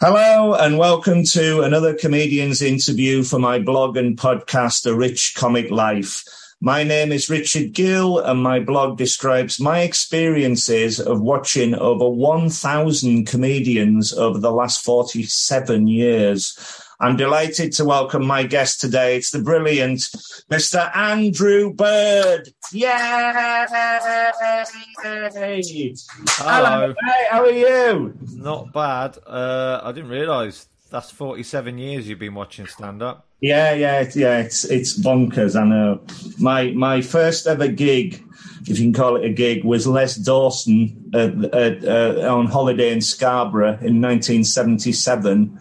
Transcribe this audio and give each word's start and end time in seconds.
Hello 0.00 0.54
and 0.54 0.78
welcome 0.78 1.24
to 1.24 1.62
another 1.62 1.92
comedian's 1.92 2.62
interview 2.62 3.24
for 3.24 3.40
my 3.40 3.58
blog 3.58 3.96
and 3.96 4.16
podcast, 4.16 4.86
A 4.86 4.94
Rich 4.94 5.34
Comic 5.36 5.72
Life. 5.72 6.24
My 6.60 6.84
name 6.84 7.10
is 7.10 7.28
Richard 7.28 7.72
Gill 7.72 8.20
and 8.20 8.40
my 8.40 8.60
blog 8.60 8.96
describes 8.96 9.58
my 9.58 9.80
experiences 9.80 11.00
of 11.00 11.20
watching 11.20 11.74
over 11.74 12.08
1,000 12.08 13.26
comedians 13.26 14.12
over 14.12 14.38
the 14.38 14.52
last 14.52 14.84
47 14.84 15.88
years. 15.88 16.56
I'm 17.00 17.16
delighted 17.16 17.70
to 17.74 17.84
welcome 17.84 18.26
my 18.26 18.42
guest 18.42 18.80
today. 18.80 19.16
It's 19.16 19.30
the 19.30 19.38
brilliant 19.38 20.00
Mr. 20.50 20.94
Andrew 20.96 21.72
Bird. 21.72 22.48
Yay! 22.72 22.88
Hello. 26.40 26.94
Hey, 27.00 27.26
how 27.30 27.42
are 27.42 27.50
you? 27.50 28.18
Not 28.34 28.72
bad. 28.72 29.16
Uh, 29.24 29.80
I 29.84 29.92
didn't 29.92 30.10
realise 30.10 30.66
that's 30.90 31.12
47 31.12 31.78
years 31.78 32.08
you've 32.08 32.18
been 32.18 32.34
watching 32.34 32.66
stand 32.66 33.00
up. 33.00 33.28
Yeah, 33.40 33.74
yeah, 33.74 34.10
yeah. 34.16 34.38
It's 34.40 34.64
it's 34.64 34.98
bonkers. 34.98 35.54
I 35.54 35.64
know. 35.64 36.00
My 36.40 36.72
my 36.72 37.00
first 37.00 37.46
ever 37.46 37.68
gig, 37.68 38.24
if 38.62 38.80
you 38.80 38.86
can 38.86 38.92
call 38.92 39.14
it 39.14 39.24
a 39.24 39.28
gig, 39.32 39.62
was 39.62 39.86
Les 39.86 40.16
Dawson 40.16 41.12
at, 41.14 41.54
at, 41.54 41.84
uh, 41.84 42.34
on 42.36 42.46
holiday 42.46 42.90
in 42.90 43.00
Scarborough 43.00 43.78
in 43.80 44.00
1977, 44.02 45.56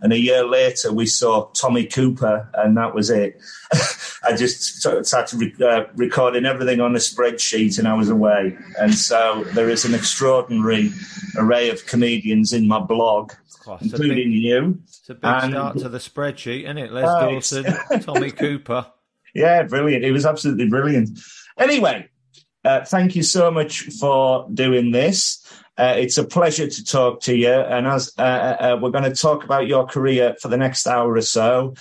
and 0.00 0.12
a 0.12 0.18
year 0.18 0.44
later 0.44 0.92
we 0.92 1.06
saw 1.06 1.46
Tommy 1.52 1.84
Cooper, 1.86 2.48
and 2.54 2.76
that 2.76 2.94
was 2.94 3.10
it. 3.10 3.40
I 4.24 4.34
just 4.36 4.80
started 4.80 5.62
uh, 5.62 5.84
recording 5.94 6.44
everything 6.46 6.80
on 6.80 6.94
a 6.94 6.98
spreadsheet, 6.98 7.78
and 7.78 7.86
I 7.86 7.94
was 7.94 8.08
away. 8.08 8.56
And 8.78 8.94
so 8.94 9.44
there 9.54 9.68
is 9.70 9.84
an 9.84 9.94
extraordinary 9.94 10.92
array 11.36 11.70
of 11.70 11.86
comedians 11.86 12.52
in 12.52 12.66
my 12.66 12.80
blog, 12.80 13.32
including 13.80 14.30
big, 14.32 14.42
you. 14.42 14.78
it's 14.86 15.08
a 15.10 15.14
big 15.14 15.24
And- 15.24 15.52
start 15.52 15.78
to 15.78 15.88
the 15.88 15.98
spreadsheet, 15.98 16.64
isn't 16.64 16.78
it? 16.78 16.92
Les 16.92 17.04
Oh, 17.06 17.30
Dawson, 17.30 17.64
Tommy 18.00 18.30
Cooper. 18.42 18.86
Yeah, 19.34 19.62
brilliant. 19.64 20.04
It 20.04 20.12
was 20.12 20.24
absolutely 20.26 20.68
brilliant. 20.68 21.18
Anyway, 21.58 22.08
uh, 22.64 22.84
thank 22.84 23.14
you 23.14 23.22
so 23.22 23.50
much 23.50 23.82
for 24.00 24.48
doing 24.52 24.90
this. 24.92 25.42
Uh, 25.78 25.94
it's 25.96 26.16
a 26.16 26.24
pleasure 26.24 26.68
to 26.68 26.84
talk 26.84 27.20
to 27.22 27.36
you. 27.36 27.52
And 27.52 27.86
as 27.86 28.12
uh, 28.18 28.22
uh, 28.22 28.78
we're 28.80 28.90
going 28.90 29.04
to 29.04 29.14
talk 29.14 29.44
about 29.44 29.66
your 29.66 29.86
career 29.86 30.36
for 30.40 30.48
the 30.48 30.56
next 30.56 30.86
hour 30.86 31.12
or 31.12 31.22
so. 31.22 31.74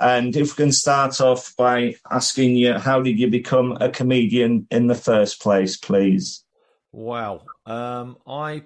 And 0.00 0.36
if 0.36 0.56
we 0.56 0.64
can 0.64 0.72
start 0.72 1.20
off 1.20 1.56
by 1.56 1.96
asking 2.10 2.56
you, 2.56 2.74
how 2.74 3.00
did 3.00 3.18
you 3.18 3.28
become 3.28 3.76
a 3.80 3.88
comedian 3.88 4.66
in 4.70 4.86
the 4.86 4.94
first 4.94 5.40
place, 5.40 5.76
please? 5.76 6.44
Wow. 6.92 7.42
Um, 7.66 8.16
I 8.26 8.62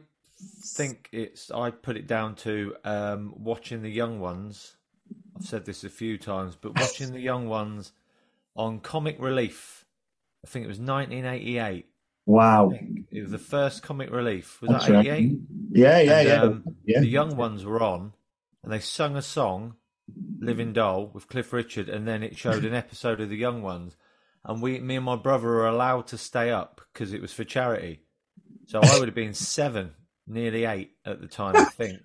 think 0.65 1.09
it's. 1.13 1.51
I 1.51 1.71
put 1.71 1.97
it 1.97 2.07
down 2.07 2.35
to 2.37 2.77
um, 2.85 3.35
watching 3.37 3.83
the 3.83 3.91
young 3.91 4.21
ones. 4.21 4.77
I've 5.37 5.47
said 5.47 5.65
this 5.65 5.85
a 5.85 5.89
few 5.89 6.19
times, 6.19 6.57
but 6.61 6.79
watching 6.79 7.13
the 7.13 7.21
young 7.21 7.49
ones 7.49 7.93
on 8.55 8.81
Comic 8.81 9.17
Relief. 9.19 9.85
I 10.45 10.49
think 10.49 10.65
it 10.65 10.69
was 10.69 10.79
1988. 10.79 11.87
Wow. 12.27 12.73
It 13.11 13.23
was 13.23 13.31
the 13.31 13.39
first 13.39 13.83
Comic 13.83 14.11
Relief. 14.11 14.61
Was 14.63 14.71
That's 14.71 14.87
that 14.87 14.93
right. 14.93 15.07
88? 15.07 15.39
Yeah, 15.73 16.01
yeah, 16.01 16.19
And, 16.19 16.29
yeah. 16.29 16.43
um, 16.43 16.77
yeah. 16.85 17.01
The 17.01 17.07
young 17.09 17.37
ones 17.37 17.65
were 17.65 17.83
on, 17.83 18.13
and 18.63 18.73
they 18.73 18.79
sung 18.79 19.17
a 19.17 19.23
song, 19.23 19.75
"Living 20.39 20.73
Doll" 20.73 21.07
with 21.13 21.29
Cliff 21.29 21.53
Richard, 21.53 21.89
and 21.89 22.07
then 22.07 22.23
it 22.23 22.37
showed 22.37 22.65
an 22.65 22.75
episode 22.75 23.21
of 23.21 23.29
the 23.29 23.37
young 23.37 23.63
ones. 23.63 23.97
And 24.45 24.63
we, 24.63 24.79
me 24.81 24.97
and 24.97 25.05
my 25.05 25.17
brother, 25.17 25.49
were 25.49 25.67
allowed 25.69 26.07
to 26.09 26.19
stay 26.19 26.51
up 26.51 26.81
because 26.93 27.13
it 27.13 27.21
was 27.21 27.33
for 27.33 27.45
charity. 27.45 28.01
So 28.67 28.81
I 28.81 28.99
would 28.99 29.09
have 29.09 29.15
been 29.15 29.35
seven, 29.35 29.93
nearly 30.27 30.65
eight 30.65 30.93
at 31.05 31.21
the 31.21 31.29
time, 31.29 31.57
I 31.57 31.65
think. 31.65 32.01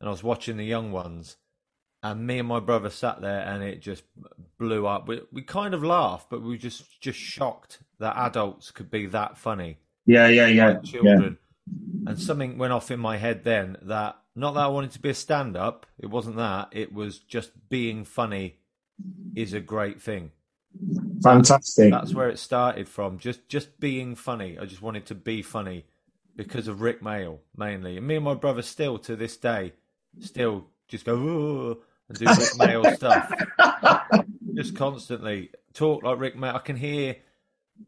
And 0.00 0.08
I 0.08 0.10
was 0.10 0.22
watching 0.22 0.56
the 0.56 0.64
young 0.64 0.90
ones, 0.92 1.36
and 2.02 2.26
me 2.26 2.38
and 2.40 2.48
my 2.48 2.60
brother 2.60 2.90
sat 2.90 3.20
there, 3.20 3.40
and 3.40 3.62
it 3.62 3.80
just 3.80 4.02
blew 4.58 4.86
up. 4.86 5.06
We, 5.08 5.20
we 5.32 5.42
kind 5.42 5.74
of 5.74 5.84
laughed, 5.84 6.28
but 6.28 6.42
we 6.42 6.48
were 6.50 6.56
just 6.56 7.00
just 7.00 7.18
shocked 7.18 7.80
that 7.98 8.16
adults 8.16 8.70
could 8.70 8.90
be 8.90 9.06
that 9.06 9.38
funny 9.38 9.78
yeah, 10.06 10.28
yeah, 10.28 10.46
yeah. 10.46 10.78
children. 10.80 11.38
And 12.06 12.18
something 12.18 12.58
went 12.58 12.72
off 12.72 12.90
in 12.90 13.00
my 13.00 13.16
head 13.16 13.44
then 13.44 13.78
that 13.82 14.18
not 14.36 14.54
that 14.54 14.64
I 14.64 14.66
wanted 14.68 14.92
to 14.92 15.00
be 15.00 15.10
a 15.10 15.14
stand 15.14 15.56
up, 15.56 15.86
it 15.98 16.10
wasn't 16.10 16.36
that, 16.36 16.68
it 16.72 16.92
was 16.92 17.18
just 17.18 17.50
being 17.68 18.04
funny 18.04 18.58
is 19.34 19.52
a 19.52 19.60
great 19.60 20.00
thing. 20.00 20.32
Fantastic. 21.22 21.90
That's 21.90 22.12
where 22.12 22.28
it 22.28 22.38
started 22.38 22.88
from. 22.88 23.18
Just 23.18 23.48
just 23.48 23.80
being 23.80 24.14
funny. 24.14 24.58
I 24.58 24.66
just 24.66 24.82
wanted 24.82 25.06
to 25.06 25.14
be 25.14 25.40
funny 25.40 25.86
because 26.36 26.68
of 26.68 26.82
Rik 26.82 27.00
Mayall 27.00 27.38
mainly. 27.56 27.96
And 27.96 28.06
me 28.06 28.16
and 28.16 28.24
my 28.24 28.34
brother 28.34 28.62
still 28.62 28.98
to 28.98 29.16
this 29.16 29.36
day 29.36 29.72
still 30.20 30.66
just 30.88 31.04
go 31.04 31.78
and 32.08 32.18
do 32.18 32.26
Rik 32.26 32.54
Mayall 32.58 32.96
stuff. 32.96 33.32
Just 34.54 34.76
constantly 34.76 35.50
talk 35.72 36.04
like 36.04 36.18
Rik 36.18 36.36
Mayall. 36.36 36.54
I 36.54 36.58
can 36.58 36.76
hear 36.76 37.16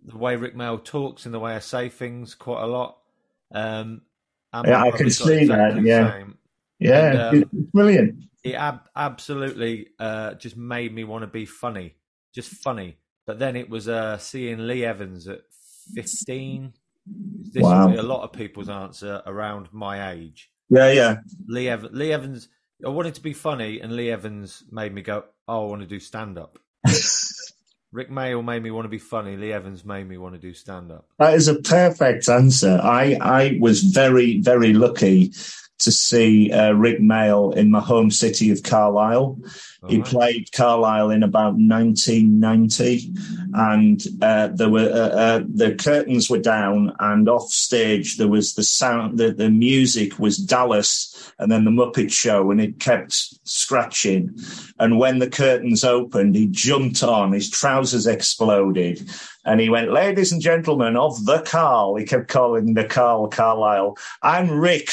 the 0.04 0.16
way 0.16 0.36
Rik 0.36 0.54
Mayall 0.54 0.82
talks 0.84 1.24
and 1.26 1.34
the 1.34 1.38
way 1.40 1.54
I 1.54 1.58
say 1.60 1.88
things 1.88 2.34
quite 2.34 2.62
a 2.62 2.66
lot. 2.66 2.98
Um, 3.52 4.02
Yeah, 4.64 4.82
I 4.84 4.90
can 4.90 5.10
see 5.10 5.24
that, 5.24 5.40
exactly 5.42 5.82
the 5.82 5.88
yeah. 5.88 6.12
same. 6.12 6.38
yeah, 6.78 7.06
and, 7.10 7.18
um, 7.20 7.34
it's 7.52 7.70
brilliant. 7.72 8.24
It 8.44 8.54
ab- 8.54 8.88
absolutely 8.94 9.88
uh, 9.98 10.34
just 10.34 10.56
made 10.56 10.94
me 10.94 11.04
want 11.04 11.22
to 11.22 11.26
be 11.26 11.44
funny, 11.46 11.94
just 12.34 12.50
funny. 12.50 12.98
But 13.26 13.38
then 13.40 13.56
it 13.56 13.68
was 13.68 13.88
uh, 13.88 14.18
seeing 14.18 14.66
Lee 14.66 14.84
Evans 14.84 15.26
at 15.28 15.40
15. 15.94 16.72
This 17.52 17.62
Wow. 17.62 17.86
will 17.86 17.92
be 17.92 17.98
a 17.98 18.02
lot 18.02 18.22
of 18.22 18.32
people's 18.32 18.68
answer 18.68 19.22
around 19.26 19.68
my 19.72 20.10
age. 20.12 20.50
Yeah, 20.70 20.90
yeah. 20.92 21.16
Lee, 21.48 21.68
Ev- 21.68 21.92
Lee 21.92 22.12
Evans, 22.12 22.48
I 22.84 22.88
wanted 22.88 23.14
to 23.16 23.20
be 23.20 23.32
funny, 23.32 23.80
and 23.80 23.94
Lee 23.96 24.10
Evans 24.10 24.64
made 24.70 24.92
me 24.94 25.02
go, 25.02 25.24
Oh, 25.48 25.66
I 25.66 25.70
want 25.70 25.82
to 25.82 25.88
do 25.88 26.00
stand 26.00 26.38
up. 26.38 26.58
Rik 27.96 28.10
Mayall 28.10 28.44
made 28.44 28.62
me 28.62 28.70
want 28.70 28.84
to 28.84 28.90
be 28.90 28.98
funny. 28.98 29.38
Lee 29.38 29.54
Evans 29.54 29.82
made 29.82 30.06
me 30.06 30.18
want 30.18 30.34
to 30.34 30.38
do 30.38 30.52
stand 30.52 30.92
up. 30.92 31.06
That 31.18 31.32
is 31.32 31.48
a 31.48 31.54
perfect 31.54 32.28
answer. 32.28 32.78
I, 32.82 33.16
I 33.22 33.58
was 33.58 33.80
very, 33.80 34.38
very 34.42 34.74
lucky 34.74 35.32
to 35.78 35.92
see 35.92 36.50
uh, 36.50 36.72
Rik 36.72 37.00
Mayall 37.00 37.54
in 37.56 37.70
my 37.70 37.80
home 37.80 38.10
city 38.10 38.50
of 38.50 38.62
Carlisle. 38.62 39.38
He 39.88 40.02
played 40.02 40.50
Carlisle 40.52 41.10
in 41.10 41.22
about 41.22 41.54
1990, 41.54 43.12
and 43.54 44.02
uh, 44.20 44.48
there 44.48 44.68
were 44.68 44.90
uh, 44.90 45.16
uh, 45.16 45.42
the 45.48 45.74
curtains 45.76 46.28
were 46.28 46.40
down, 46.40 46.94
and 46.98 47.28
off 47.28 47.48
stage 47.50 48.16
there 48.16 48.28
was 48.28 48.54
the 48.54 48.64
sound. 48.64 49.18
The, 49.18 49.32
the 49.32 49.50
music 49.50 50.18
was 50.18 50.38
Dallas, 50.38 51.32
and 51.38 51.52
then 51.52 51.64
the 51.64 51.70
Muppet 51.70 52.10
Show, 52.10 52.50
and 52.50 52.60
it 52.60 52.80
kept 52.80 53.12
scratching. 53.46 54.36
And 54.80 54.98
when 54.98 55.20
the 55.20 55.30
curtains 55.30 55.84
opened, 55.84 56.34
he 56.34 56.48
jumped 56.48 57.02
on. 57.02 57.32
His 57.32 57.48
trousers 57.48 58.06
exploded, 58.06 59.08
and 59.44 59.60
he 59.60 59.68
went, 59.68 59.92
"Ladies 59.92 60.32
and 60.32 60.42
gentlemen 60.42 60.96
of 60.96 61.24
the 61.26 61.42
Carl." 61.42 61.94
He 61.94 62.04
kept 62.04 62.28
calling 62.28 62.74
the 62.74 62.84
Carl 62.84 63.28
Carlisle. 63.28 63.96
I'm 64.22 64.50
Rick 64.50 64.90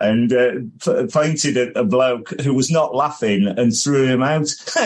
and 0.00 0.32
uh, 0.32 0.52
p- 0.84 1.06
pointed 1.06 1.56
at 1.56 1.76
a 1.76 1.84
bloke 1.84 2.30
who 2.42 2.52
was 2.54 2.70
not 2.70 2.94
laughing 2.94 3.46
and 3.46 3.72
threw 3.74 4.04
him 4.04 4.22
out. 4.22 4.48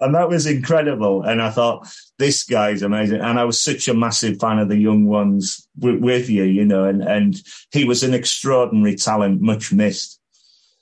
and 0.00 0.14
that 0.14 0.28
was 0.28 0.46
incredible. 0.46 1.22
And 1.22 1.40
I 1.40 1.50
thought, 1.50 1.88
this 2.18 2.44
guy's 2.44 2.82
amazing. 2.82 3.20
And 3.20 3.38
I 3.38 3.44
was 3.44 3.60
such 3.60 3.88
a 3.88 3.94
massive 3.94 4.38
fan 4.38 4.58
of 4.58 4.68
the 4.68 4.76
young 4.76 5.06
ones 5.06 5.66
w- 5.78 6.00
with 6.00 6.28
you, 6.28 6.44
you 6.44 6.64
know, 6.64 6.84
and, 6.84 7.02
and 7.02 7.40
he 7.70 7.84
was 7.84 8.02
an 8.02 8.14
extraordinary 8.14 8.96
talent, 8.96 9.40
much 9.40 9.72
missed. 9.72 10.20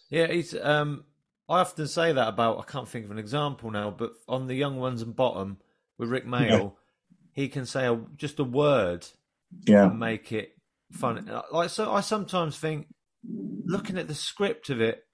Yeah, 0.09 0.27
he's. 0.27 0.55
Um, 0.61 1.05
I 1.49 1.61
often 1.61 1.87
say 1.87 2.13
that 2.13 2.29
about. 2.29 2.59
I 2.59 2.63
can't 2.71 2.89
think 2.89 3.05
of 3.05 3.11
an 3.11 3.19
example 3.19 3.71
now, 3.71 3.91
but 3.91 4.13
on 4.29 4.47
the 4.47 4.55
young 4.55 4.77
ones 4.79 5.03
and 5.03 5.15
bottom 5.15 5.59
with 5.99 6.09
Rik 6.09 6.27
Mayall, 6.27 6.73
he 7.33 7.49
can 7.49 7.67
say 7.67 7.87
a, 7.87 8.01
just 8.17 8.39
a 8.41 8.45
word 8.45 9.07
Yeah. 9.67 9.87
and 9.87 9.99
make 10.01 10.33
it 10.33 10.53
fun. 10.93 11.31
Like 11.53 11.71
so, 11.71 11.93
I 11.93 12.01
sometimes 12.01 12.59
think, 12.59 12.87
looking 13.65 13.99
at 13.99 14.09
the 14.09 14.15
script 14.15 14.71
of 14.71 14.81
it, 14.81 15.05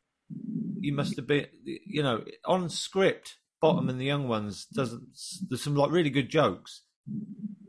you 0.80 0.92
must 0.94 1.16
have 1.16 1.26
been, 1.26 1.46
you 1.64 2.02
know, 2.02 2.22
on 2.44 2.68
script. 2.68 3.36
Bottom 3.60 3.88
and 3.88 3.98
the 3.98 4.04
young 4.04 4.28
ones 4.28 4.66
doesn't. 4.66 5.02
There's 5.48 5.62
some 5.62 5.74
like 5.74 5.90
really 5.90 6.10
good 6.10 6.28
jokes, 6.28 6.82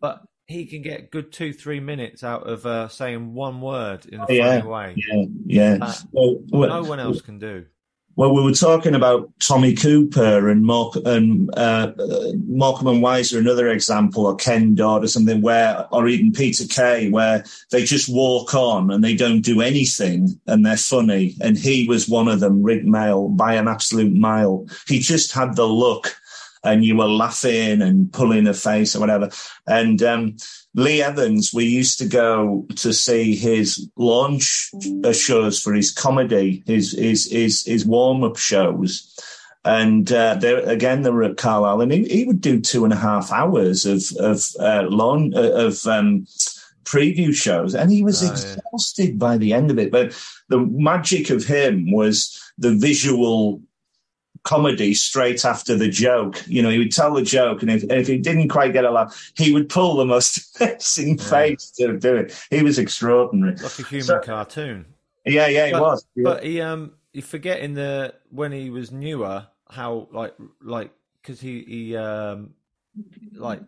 but 0.01 0.21
he 0.45 0.65
can 0.65 0.81
get 0.81 1.11
good 1.11 1.31
two 1.31 1.53
three 1.53 1.79
minutes 1.79 2.23
out 2.25 2.43
of 2.47 2.65
uh, 2.65 2.89
saying 2.89 3.33
one 3.33 3.61
word 3.61 4.05
in 4.05 4.19
a 4.19 4.27
funny 4.27 4.37
Yeah. 4.37 4.65
way. 4.65 4.95
Yeah. 4.97 5.25
Yeah. 5.45 5.77
That 5.77 6.03
Well, 6.11 6.35
well- 6.49 6.69
no 6.83 6.89
one 6.89 6.99
else 6.99 7.21
can 7.21 7.39
do. 7.39 7.65
Well, 8.17 8.33
we 8.33 8.41
were 8.41 8.51
talking 8.51 8.95
about 8.95 9.31
Tommy 9.39 9.75
Cooper 9.75 10.49
and, 10.49 10.63
Mark, 10.63 10.95
and 11.05 11.55
uh, 11.55 11.93
Morecambe 12.47 12.87
and 12.87 13.01
Wise, 13.03 13.31
another 13.31 13.69
example, 13.69 14.25
or 14.25 14.35
Ken 14.35 14.73
Dodd 14.73 15.03
or 15.03 15.07
something, 15.07 15.43
where, 15.43 15.85
or 15.91 16.07
even 16.07 16.31
Peter 16.31 16.65
Kay, 16.65 17.11
where 17.11 17.45
they 17.69 17.83
just 17.83 18.11
walk 18.11 18.55
on 18.55 18.89
and 18.89 19.03
they 19.03 19.15
don't 19.15 19.41
do 19.41 19.61
anything 19.61 20.29
and 20.47 20.65
they're 20.65 20.77
funny. 20.77 21.35
And 21.41 21.59
he 21.59 21.87
was 21.87 22.09
one 22.09 22.27
of 22.27 22.39
them, 22.39 22.63
Rik 22.63 22.85
Mayall, 22.85 23.37
by 23.37 23.53
an 23.53 23.67
absolute 23.67 24.13
mile. 24.13 24.65
He 24.87 24.97
just 24.97 25.31
had 25.31 25.55
the 25.55 25.67
look 25.67 26.17
and 26.67 26.83
you 26.83 26.97
were 26.97 27.07
laughing 27.07 27.81
and 27.81 28.11
pulling 28.11 28.47
a 28.47 28.53
face 28.53 28.95
or 28.95 28.99
whatever. 28.99 29.29
And 29.65 30.01
um, 30.03 30.37
Lee 30.75 31.01
Evans, 31.01 31.53
we 31.53 31.65
used 31.65 31.97
to 31.99 32.07
go 32.07 32.65
to 32.75 32.93
see 32.93 33.35
his 33.35 33.89
launch 33.95 34.69
uh, 35.03 35.13
shows 35.13 35.59
for 35.59 35.73
his 35.73 35.91
comedy, 35.91 36.63
his 36.67 36.91
his 36.91 37.31
his, 37.31 37.65
his 37.65 37.85
warm 37.85 38.23
up 38.23 38.37
shows. 38.37 39.13
And 39.65 40.11
uh, 40.11 40.35
there 40.35 40.59
again, 40.59 41.01
they 41.01 41.09
were 41.09 41.23
at 41.23 41.37
Carlisle, 41.37 41.81
and 41.81 41.91
he, 41.91 42.03
he 42.05 42.25
would 42.25 42.41
do 42.41 42.61
two 42.61 42.83
and 42.83 42.93
a 42.93 42.97
half 42.97 43.31
hours 43.31 43.85
of 43.85 44.03
of 44.19 44.45
uh, 44.59 44.83
lawn 44.89 45.33
uh, 45.35 45.51
of 45.51 45.85
um, 45.87 46.25
preview 46.83 47.33
shows, 47.33 47.75
and 47.75 47.91
he 47.91 48.03
was 48.03 48.23
oh, 48.23 48.31
exhausted 48.31 49.09
yeah. 49.09 49.17
by 49.17 49.37
the 49.37 49.53
end 49.53 49.71
of 49.71 49.79
it. 49.79 49.91
But 49.91 50.15
the 50.47 50.59
magic 50.59 51.29
of 51.29 51.43
him 51.43 51.91
was 51.91 52.39
the 52.57 52.75
visual 52.75 53.61
comedy 54.47 54.93
straight 54.93 55.43
after 55.43 55.75
the 55.75 55.89
joke. 55.89 56.41
You 56.47 56.61
know, 56.61 56.69
he 56.69 56.77
would 56.77 56.91
tell 56.91 57.13
the 57.13 57.21
joke, 57.21 57.61
and 57.61 57.69
if, 57.69 57.83
if 57.83 58.07
he 58.07 58.17
didn't 58.17 58.47
quite 58.47 58.71
get 58.71 58.85
a 58.85 58.91
laugh, 58.91 59.31
he 59.35 59.53
would 59.53 59.67
pull 59.67 59.97
the 59.97 60.05
most 60.05 60.59
amazing 60.61 61.17
yeah. 61.17 61.23
face 61.25 61.71
to 61.71 61.99
do 61.99 62.15
it. 62.15 62.47
He 62.49 62.63
was 62.63 62.79
extraordinary, 62.79 63.55
like 63.57 63.79
a 63.79 63.83
human 63.83 64.05
so, 64.05 64.19
cartoon. 64.19 64.85
Yeah, 65.25 65.47
yeah, 65.47 65.65
he 65.67 65.71
but, 65.73 65.81
was. 65.81 66.05
But 66.15 66.43
he 66.45 66.61
um, 66.61 66.93
you 67.11 67.21
forget 67.21 67.59
in 67.59 67.73
the 67.73 68.13
when 68.29 68.51
he 68.51 68.69
was 68.69 68.91
newer 68.91 69.47
how 69.69 70.07
like 70.11 70.33
like 70.61 70.91
because 71.21 71.41
he 71.41 71.63
he 71.67 71.97
um 71.97 72.53
like 73.33 73.61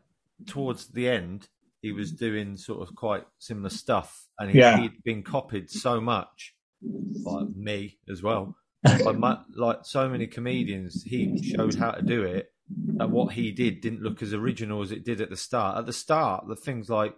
towards 0.47 0.87
the 0.87 1.09
end 1.09 1.49
he 1.81 1.91
was 1.91 2.11
doing 2.11 2.55
sort 2.55 2.81
of 2.87 2.95
quite 2.95 3.25
similar 3.37 3.69
stuff, 3.69 4.27
and 4.39 4.51
he, 4.51 4.59
yeah. 4.59 4.79
he'd 4.79 5.03
been 5.03 5.23
copied 5.23 5.69
so 5.69 5.99
much 5.99 6.55
by 6.81 7.43
me 7.55 7.97
as 8.09 8.23
well. 8.23 8.55
By 8.83 9.11
my, 9.11 9.37
like 9.55 9.79
so 9.83 10.09
many 10.09 10.27
comedians, 10.27 11.03
he 11.03 11.41
showed 11.41 11.75
how 11.75 11.91
to 11.91 12.01
do 12.01 12.23
it. 12.23 12.51
That 12.97 13.09
what 13.09 13.33
he 13.33 13.51
did 13.51 13.81
didn't 13.81 14.03
look 14.03 14.21
as 14.21 14.33
original 14.33 14.83
as 14.83 14.91
it 14.91 15.03
did 15.03 15.21
at 15.21 15.29
the 15.29 15.37
start. 15.37 15.79
At 15.79 15.85
the 15.87 15.93
start, 15.93 16.47
the 16.47 16.55
things 16.55 16.87
like 16.89 17.15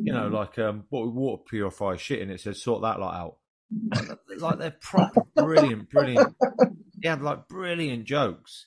you 0.00 0.12
know, 0.12 0.28
like 0.28 0.58
um, 0.58 0.84
what 0.88 1.12
water 1.12 1.42
purifier 1.48 1.98
shit, 1.98 2.22
and 2.22 2.30
it 2.30 2.40
said 2.40 2.56
sort 2.56 2.82
that 2.82 3.00
lot 3.00 3.14
out. 3.14 3.36
Like, 3.90 4.18
like 4.40 4.58
they're 4.58 4.76
proper 4.80 5.22
brilliant, 5.34 5.90
brilliant. 5.90 6.34
He 7.00 7.08
had 7.08 7.22
like 7.22 7.48
brilliant 7.48 8.04
jokes. 8.04 8.66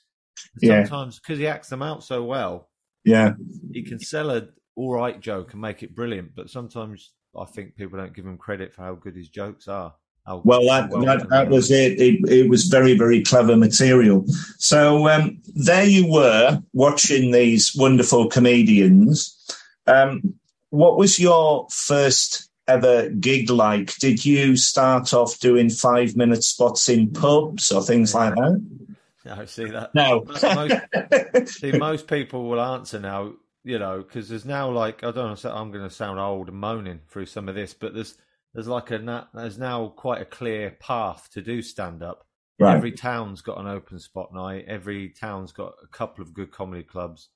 Sometimes 0.62 1.18
because 1.18 1.38
yeah. 1.38 1.46
he 1.46 1.48
acts 1.48 1.68
them 1.68 1.82
out 1.82 2.04
so 2.04 2.22
well, 2.24 2.68
yeah, 3.04 3.32
he 3.72 3.82
can 3.82 3.98
sell 3.98 4.30
a 4.30 4.48
all 4.74 4.92
right 4.92 5.18
joke 5.20 5.52
and 5.52 5.62
make 5.62 5.82
it 5.82 5.94
brilliant. 5.94 6.34
But 6.34 6.50
sometimes 6.50 7.12
I 7.38 7.44
think 7.44 7.76
people 7.76 7.98
don't 7.98 8.14
give 8.14 8.26
him 8.26 8.36
credit 8.36 8.74
for 8.74 8.82
how 8.82 8.94
good 8.94 9.16
his 9.16 9.28
jokes 9.28 9.68
are. 9.68 9.94
Well, 10.26 10.64
that, 10.66 10.90
well 10.90 11.04
that, 11.04 11.28
that 11.28 11.48
was 11.48 11.70
it. 11.70 12.00
it. 12.00 12.28
it. 12.28 12.50
was 12.50 12.64
very, 12.64 12.98
very 12.98 13.22
clever 13.22 13.56
material. 13.56 14.24
So 14.58 15.08
um, 15.08 15.40
there 15.54 15.84
you 15.84 16.10
were 16.10 16.62
watching 16.72 17.30
these 17.30 17.74
wonderful 17.76 18.28
comedians. 18.28 19.32
Um, 19.86 20.34
what 20.70 20.98
was 20.98 21.20
your 21.20 21.68
first 21.70 22.50
ever 22.66 23.08
gig 23.10 23.50
like? 23.50 23.96
Did 23.98 24.24
you 24.24 24.56
start 24.56 25.14
off 25.14 25.38
doing 25.38 25.70
five 25.70 26.16
minute 26.16 26.42
spots 26.42 26.88
in 26.88 27.12
pubs 27.12 27.70
or 27.70 27.82
things 27.82 28.14
like 28.14 28.34
that? 28.34 28.64
No, 29.26 29.44
see 29.44 29.64
that. 29.64 29.92
No. 29.92 30.24
most, 30.24 31.58
see, 31.58 31.72
most 31.72 32.06
people 32.06 32.48
will 32.48 32.60
answer 32.60 33.00
now 33.00 33.32
you 33.66 33.80
know, 33.80 33.98
because 33.98 34.28
there's 34.28 34.44
now 34.44 34.70
like 34.70 35.02
I 35.02 35.10
don't 35.10 35.44
know, 35.44 35.50
I'm 35.50 35.72
going 35.72 35.82
to 35.82 35.92
sound 35.92 36.20
old 36.20 36.48
and 36.48 36.56
moaning 36.56 37.00
through 37.08 37.26
some 37.26 37.48
of 37.48 37.56
this, 37.56 37.74
but 37.74 37.94
there's 37.94 38.16
there's 38.56 38.68
like 38.68 38.90
a 38.90 39.28
there's 39.34 39.58
now 39.58 39.88
quite 39.88 40.22
a 40.22 40.24
clear 40.24 40.70
path 40.70 41.28
to 41.32 41.42
do 41.42 41.60
stand 41.60 42.02
up. 42.02 42.26
Right. 42.58 42.74
Every 42.74 42.92
town's 42.92 43.42
got 43.42 43.58
an 43.58 43.66
open 43.66 43.98
spot 43.98 44.32
night. 44.32 44.64
Every 44.66 45.10
town's 45.10 45.52
got 45.52 45.74
a 45.84 45.86
couple 45.88 46.22
of 46.22 46.32
good 46.32 46.50
comedy 46.50 46.82
clubs. 46.82 47.28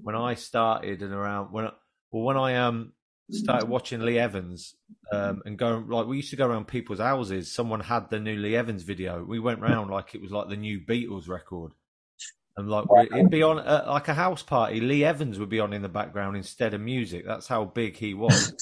When 0.00 0.16
I 0.16 0.32
started 0.32 1.02
and 1.02 1.12
around 1.12 1.52
when 1.52 1.68
well 2.10 2.22
when 2.24 2.38
I 2.38 2.56
um 2.56 2.94
started 3.30 3.68
watching 3.68 4.00
Lee 4.00 4.18
Evans 4.18 4.74
um, 5.12 5.42
and 5.44 5.58
going 5.58 5.88
like 5.88 6.06
we 6.06 6.16
used 6.16 6.30
to 6.30 6.36
go 6.36 6.46
around 6.46 6.68
people's 6.68 7.00
houses. 7.00 7.52
Someone 7.52 7.80
had 7.80 8.08
the 8.08 8.18
new 8.18 8.36
Lee 8.36 8.56
Evans 8.56 8.82
video. 8.82 9.22
We 9.22 9.40
went 9.40 9.60
round 9.60 9.90
like 9.90 10.14
it 10.14 10.22
was 10.22 10.30
like 10.30 10.48
the 10.48 10.56
new 10.56 10.80
Beatles 10.80 11.28
record. 11.28 11.72
And 12.56 12.70
like 12.70 12.86
it'd 13.12 13.30
be 13.30 13.42
on 13.42 13.58
uh, 13.58 13.84
like 13.88 14.08
a 14.08 14.14
house 14.14 14.42
party. 14.42 14.80
Lee 14.80 15.04
Evans 15.04 15.38
would 15.38 15.50
be 15.50 15.60
on 15.60 15.74
in 15.74 15.82
the 15.82 15.90
background 15.90 16.38
instead 16.38 16.72
of 16.72 16.80
music. 16.80 17.26
That's 17.26 17.46
how 17.46 17.66
big 17.66 17.96
he 17.96 18.14
was. 18.14 18.54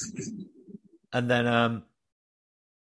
and 1.13 1.31
then 1.31 1.47
um, 1.47 1.85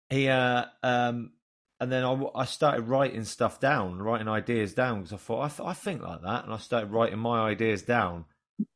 he 0.09 0.27
uh, 0.27 0.65
um, 0.83 1.31
and 1.79 1.91
then 1.91 2.03
I, 2.03 2.21
I 2.35 2.45
started 2.45 2.87
writing 2.87 3.23
stuff 3.23 3.59
down, 3.59 3.99
writing 3.99 4.27
ideas 4.27 4.73
down 4.73 5.01
because 5.01 5.13
I 5.13 5.17
thought 5.17 5.41
I, 5.41 5.49
th- 5.49 5.69
I 5.69 5.73
think 5.73 6.01
like 6.01 6.21
that, 6.23 6.45
and 6.45 6.53
I 6.53 6.57
started 6.57 6.91
writing 6.91 7.19
my 7.19 7.47
ideas 7.47 7.81
down. 7.81 8.25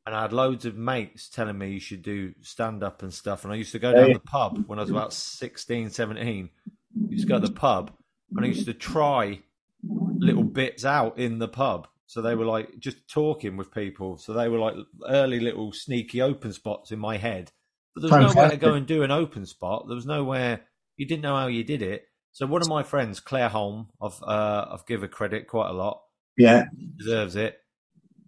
And 0.06 0.14
I 0.14 0.22
had 0.22 0.32
loads 0.32 0.64
of 0.64 0.76
mates 0.76 1.28
telling 1.28 1.58
me 1.58 1.72
you 1.72 1.80
should 1.80 2.02
do 2.02 2.34
stand 2.40 2.84
up 2.84 3.02
and 3.02 3.12
stuff. 3.12 3.42
And 3.42 3.52
I 3.52 3.56
used 3.56 3.72
to 3.72 3.80
go 3.80 3.92
down 3.92 4.06
hey. 4.06 4.12
the 4.12 4.20
pub 4.20 4.62
when 4.68 4.78
I 4.78 4.82
was 4.82 4.90
about 4.92 5.12
16, 5.12 5.90
17. 5.90 6.50
I 6.94 7.10
used 7.10 7.24
to 7.24 7.28
go 7.28 7.40
to 7.40 7.48
the 7.48 7.52
pub 7.52 7.90
and 8.30 8.44
I 8.44 8.48
used 8.48 8.66
to 8.66 8.74
try 8.74 9.40
little 9.82 10.44
bits 10.44 10.84
out 10.84 11.18
in 11.18 11.40
the 11.40 11.48
pub 11.48 11.88
so 12.12 12.20
they 12.20 12.34
were 12.34 12.44
like 12.44 12.78
just 12.78 13.08
talking 13.08 13.56
with 13.56 13.72
people. 13.72 14.18
So 14.18 14.34
they 14.34 14.50
were 14.50 14.58
like 14.58 14.74
early 15.08 15.40
little 15.40 15.72
sneaky 15.72 16.20
open 16.20 16.52
spots 16.52 16.92
in 16.92 16.98
my 16.98 17.16
head. 17.16 17.50
But 17.94 18.02
there 18.02 18.10
was 18.10 18.34
Fantastic. 18.34 18.36
nowhere 18.36 18.50
to 18.50 18.56
go 18.58 18.74
and 18.74 18.86
do 18.86 19.02
an 19.02 19.10
open 19.10 19.46
spot. 19.46 19.86
There 19.86 19.94
was 19.94 20.04
nowhere 20.04 20.60
you 20.96 21.06
didn't 21.06 21.22
know 21.22 21.36
how 21.36 21.46
you 21.46 21.64
did 21.64 21.82
it. 21.82 22.04
So 22.32 22.46
one 22.46 22.62
of 22.62 22.68
my 22.68 22.82
friends, 22.82 23.20
Claire 23.20 23.48
Holm, 23.48 23.88
I've 24.00 24.22
uh, 24.22 24.66
I've 24.72 24.86
given 24.86 25.08
credit 25.10 25.48
quite 25.48 25.70
a 25.70 25.74
lot. 25.74 26.02
Yeah, 26.36 26.64
deserves 26.96 27.36
it. 27.36 27.58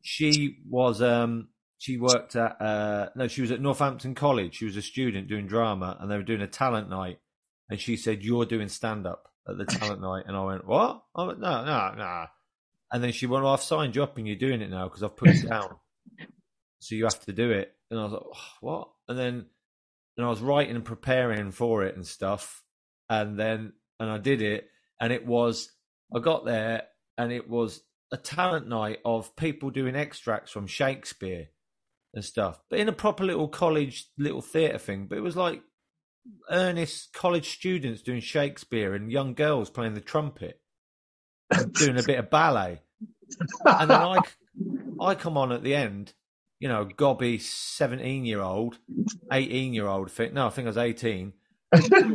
She 0.03 0.59
was 0.69 1.01
um 1.01 1.49
she 1.79 1.97
worked 1.97 2.37
at 2.37 2.61
uh 2.61 3.09
no 3.17 3.29
she 3.29 3.41
was 3.41 3.51
at 3.51 3.61
Northampton 3.61 4.15
College. 4.15 4.57
She 4.57 4.67
was 4.67 4.77
a 4.77 4.83
student 4.83 5.29
doing 5.29 5.47
drama, 5.47 5.97
and 6.01 6.11
they 6.11 6.17
were 6.17 6.23
doing 6.23 6.43
a 6.43 6.47
talent 6.47 6.91
night. 6.91 7.19
And 7.71 7.81
she 7.81 7.97
said, 7.97 8.23
"You're 8.23 8.45
doing 8.45 8.69
stand 8.69 9.07
up 9.07 9.31
at 9.49 9.57
the 9.57 9.65
talent 9.65 10.01
night," 10.03 10.25
and 10.27 10.37
I 10.37 10.45
went, 10.45 10.67
"What?" 10.67 11.03
I 11.17 11.25
went, 11.25 11.41
"No, 11.41 11.65
no, 11.65 11.95
no." 11.97 12.27
And 12.95 13.03
then 13.03 13.11
she 13.11 13.27
went, 13.27 13.43
well, 13.43 13.55
I've 13.55 13.61
signed 13.61 13.97
you 13.97 14.05
up 14.05 14.19
and 14.19 14.27
you're 14.27 14.37
doing 14.37 14.61
it 14.61 14.71
now 14.71 14.85
because 14.85 15.03
I've 15.03 15.17
put 15.17 15.31
it 15.31 15.49
down. 15.49 15.75
so 16.79 16.95
you 16.95 17.03
have 17.03 17.19
to 17.25 17.33
do 17.33 17.51
it. 17.51 17.75
And 17.91 17.99
I 17.99 18.05
was 18.05 18.13
like, 18.13 18.23
oh, 18.25 18.39
what? 18.61 18.89
And 19.09 19.19
then 19.19 19.47
and 20.17 20.27
I 20.27 20.31
was 20.31 20.41
writing 20.41 20.77
and 20.77 20.85
preparing 20.85 21.51
for 21.51 21.85
it 21.85 21.97
and 21.97 22.07
stuff. 22.07 22.63
And 23.09 23.39
then, 23.39 23.73
and 24.01 24.11
I 24.11 24.19
did 24.19 24.43
it. 24.43 24.69
And 25.01 25.13
it 25.13 25.27
was, 25.27 25.71
I 26.15 26.21
got 26.21 26.45
there 26.45 26.85
and 27.19 27.33
it 27.33 27.49
was 27.49 27.83
a 28.13 28.17
talent 28.17 28.69
night 28.69 28.99
of 29.05 29.35
people 29.37 29.71
doing 29.71 29.97
extracts 29.97 30.51
from 30.51 30.67
Shakespeare 30.67 31.49
and 32.15 32.25
stuff, 32.25 32.61
but 32.71 32.79
in 32.79 32.89
a 32.89 32.93
proper 32.93 33.25
little 33.25 33.49
college, 33.49 34.07
little 34.17 34.41
theatre 34.41 34.79
thing. 34.79 35.07
But 35.09 35.19
it 35.19 35.23
was 35.23 35.37
like 35.37 35.63
earnest 36.51 37.13
college 37.13 37.51
students 37.51 38.03
doing 38.03 38.21
Shakespeare 38.21 38.95
and 38.95 39.11
young 39.11 39.35
girls 39.35 39.69
playing 39.69 39.95
the 39.95 40.01
trumpet 40.01 40.61
doing 41.73 41.99
a 41.99 42.03
bit 42.03 42.19
of 42.19 42.31
ballet. 42.31 42.81
And 43.65 43.91
then 43.91 44.01
I, 44.01 44.19
I 45.01 45.15
come 45.15 45.37
on 45.37 45.53
at 45.53 45.63
the 45.63 45.75
end, 45.75 46.13
you 46.65 46.71
know, 46.71 46.87
gobby 46.87 47.37
17 47.37 48.25
year 48.25 48.41
old, 48.41 48.79
18 49.31 49.75
year 49.75 49.87
old, 49.87 50.11
thing. 50.11 50.33
no, 50.33 50.47
I 50.47 50.49
think 50.49 50.65
I 50.65 50.71
was 50.71 50.79
18. 50.79 51.35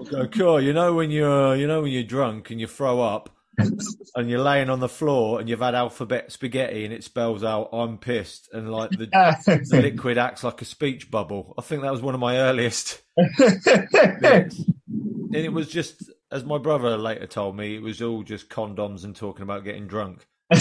go, 0.09 0.27
cool. 0.27 0.59
You 0.59 0.73
know, 0.73 0.95
when 0.95 1.11
you're, 1.11 1.55
you 1.55 1.67
know, 1.67 1.83
when 1.83 1.91
you're 1.91 2.01
drunk 2.01 2.49
and 2.49 2.59
you 2.59 2.65
throw 2.65 2.99
up 2.99 3.29
and 4.15 4.27
you're 4.27 4.41
laying 4.41 4.71
on 4.71 4.79
the 4.79 4.89
floor 4.89 5.39
and 5.39 5.47
you've 5.47 5.59
had 5.59 5.75
alphabet 5.75 6.31
spaghetti 6.31 6.83
and 6.83 6.91
it 6.91 7.03
spells 7.03 7.43
out 7.43 7.69
I'm 7.71 7.99
pissed 7.99 8.49
and 8.51 8.71
like 8.71 8.89
the, 8.89 9.05
the 9.69 9.81
liquid 9.83 10.17
acts 10.17 10.43
like 10.43 10.63
a 10.63 10.65
speech 10.65 11.11
bubble. 11.11 11.53
I 11.55 11.61
think 11.61 11.83
that 11.83 11.91
was 11.91 12.01
one 12.01 12.15
of 12.15 12.19
my 12.19 12.37
earliest. 12.37 13.03
and 13.17 14.51
it 15.31 15.53
was 15.53 15.69
just 15.69 16.09
as 16.31 16.43
my 16.43 16.57
brother 16.57 16.97
later 16.97 17.27
told 17.27 17.55
me, 17.55 17.75
it 17.75 17.83
was 17.83 18.01
all 18.01 18.23
just 18.23 18.49
condoms 18.49 19.03
and 19.03 19.15
talking 19.15 19.43
about 19.43 19.63
getting 19.63 19.85
drunk. 19.85 20.25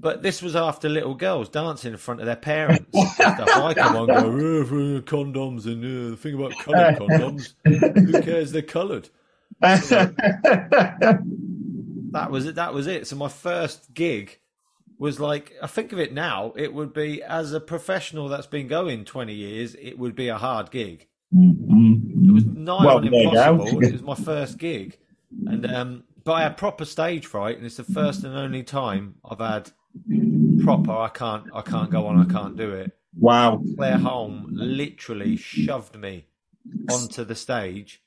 but 0.00 0.22
this 0.22 0.40
was 0.40 0.56
after 0.56 0.88
little 0.88 1.14
girls 1.14 1.50
dancing 1.50 1.92
in 1.92 1.98
front 1.98 2.20
of 2.20 2.26
their 2.26 2.36
parents. 2.36 2.86
I 2.96 3.74
come 3.74 3.96
on, 3.96 4.06
go 4.06 4.14
oh, 4.14 5.02
condoms 5.02 5.66
and 5.66 5.84
uh, 5.84 6.10
the 6.10 6.16
thing 6.16 6.34
about 6.34 6.58
coloured 6.58 6.96
condoms. 6.98 7.52
Who 7.64 8.22
cares? 8.22 8.52
They're 8.52 8.62
coloured. 8.62 9.10
So, 9.82 10.06
that 12.12 12.30
was 12.30 12.46
it. 12.46 12.54
That 12.54 12.72
was 12.72 12.86
it. 12.86 13.06
So 13.06 13.16
my 13.16 13.28
first 13.28 13.92
gig 13.92 14.38
was 14.98 15.20
like 15.20 15.52
I 15.62 15.66
think 15.66 15.92
of 15.92 15.98
it 15.98 16.14
now. 16.14 16.54
It 16.56 16.72
would 16.72 16.94
be 16.94 17.22
as 17.22 17.52
a 17.52 17.60
professional 17.60 18.28
that's 18.28 18.46
been 18.46 18.68
going 18.68 19.04
twenty 19.04 19.34
years. 19.34 19.74
It 19.74 19.98
would 19.98 20.14
be 20.14 20.28
a 20.28 20.38
hard 20.38 20.70
gig. 20.70 21.08
Mm-hmm. 21.34 22.28
It 22.28 22.32
was 22.32 22.46
nigh 22.46 22.84
well, 22.86 22.96
on 22.96 23.06
impossible. 23.06 23.82
it 23.82 23.92
was 23.92 24.02
my 24.02 24.14
first 24.14 24.56
gig, 24.56 24.96
and 25.46 25.66
um, 25.70 26.04
but 26.24 26.32
I 26.32 26.42
had 26.42 26.56
proper 26.56 26.86
stage 26.86 27.26
fright, 27.26 27.58
and 27.58 27.66
it's 27.66 27.76
the 27.76 27.84
first 27.84 28.24
and 28.24 28.34
only 28.34 28.62
time 28.62 29.16
I've 29.24 29.38
had 29.38 29.70
proper. 30.62 30.92
I 30.92 31.08
can't. 31.08 31.44
I 31.54 31.62
can't 31.62 31.90
go 31.90 32.06
on. 32.06 32.20
I 32.20 32.32
can't 32.32 32.56
do 32.56 32.72
it. 32.72 32.96
Wow. 33.18 33.62
Claire 33.76 33.98
Holm 33.98 34.48
literally 34.50 35.36
shoved 35.36 35.96
me 35.96 36.26
onto 36.90 37.24
the 37.24 37.34
stage. 37.34 38.02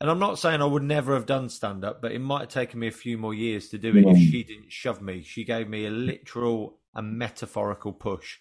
And 0.00 0.08
I'm 0.08 0.18
not 0.20 0.38
saying 0.38 0.62
I 0.62 0.66
would 0.66 0.84
never 0.84 1.14
have 1.14 1.26
done 1.26 1.48
stand 1.48 1.84
up, 1.84 2.00
but 2.00 2.12
it 2.12 2.20
might 2.20 2.40
have 2.40 2.48
taken 2.48 2.78
me 2.78 2.86
a 2.86 2.92
few 2.92 3.18
more 3.18 3.34
years 3.34 3.68
to 3.70 3.78
do 3.78 3.96
it 3.96 4.04
yeah. 4.04 4.12
if 4.12 4.18
she 4.18 4.44
didn't 4.44 4.70
shove 4.70 5.02
me. 5.02 5.22
She 5.22 5.44
gave 5.44 5.68
me 5.68 5.86
a 5.86 5.90
literal 5.90 6.78
a 6.94 7.02
metaphorical 7.02 7.92
push. 7.92 8.38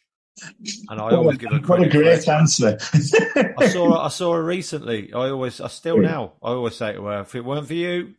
And 0.90 1.00
I 1.02 1.16
always 1.16 1.38
give 1.38 1.52
her 1.52 1.60
what 1.60 1.82
a 1.82 1.90
great 1.90 2.28
answer. 2.28 2.78
I 3.58 3.68
saw 3.68 3.92
her, 3.92 3.98
I 3.98 4.08
saw 4.10 4.34
her 4.34 4.44
recently. 4.44 5.12
I 5.14 5.30
always, 5.30 5.60
I 5.60 5.68
still 5.68 5.98
now, 5.98 6.34
I 6.44 6.50
always 6.50 6.76
say 6.76 6.94
to 6.94 7.06
her, 7.06 7.22
if 7.22 7.34
it 7.34 7.44
weren't 7.44 7.68
for 7.68 7.74
you, 7.74 8.14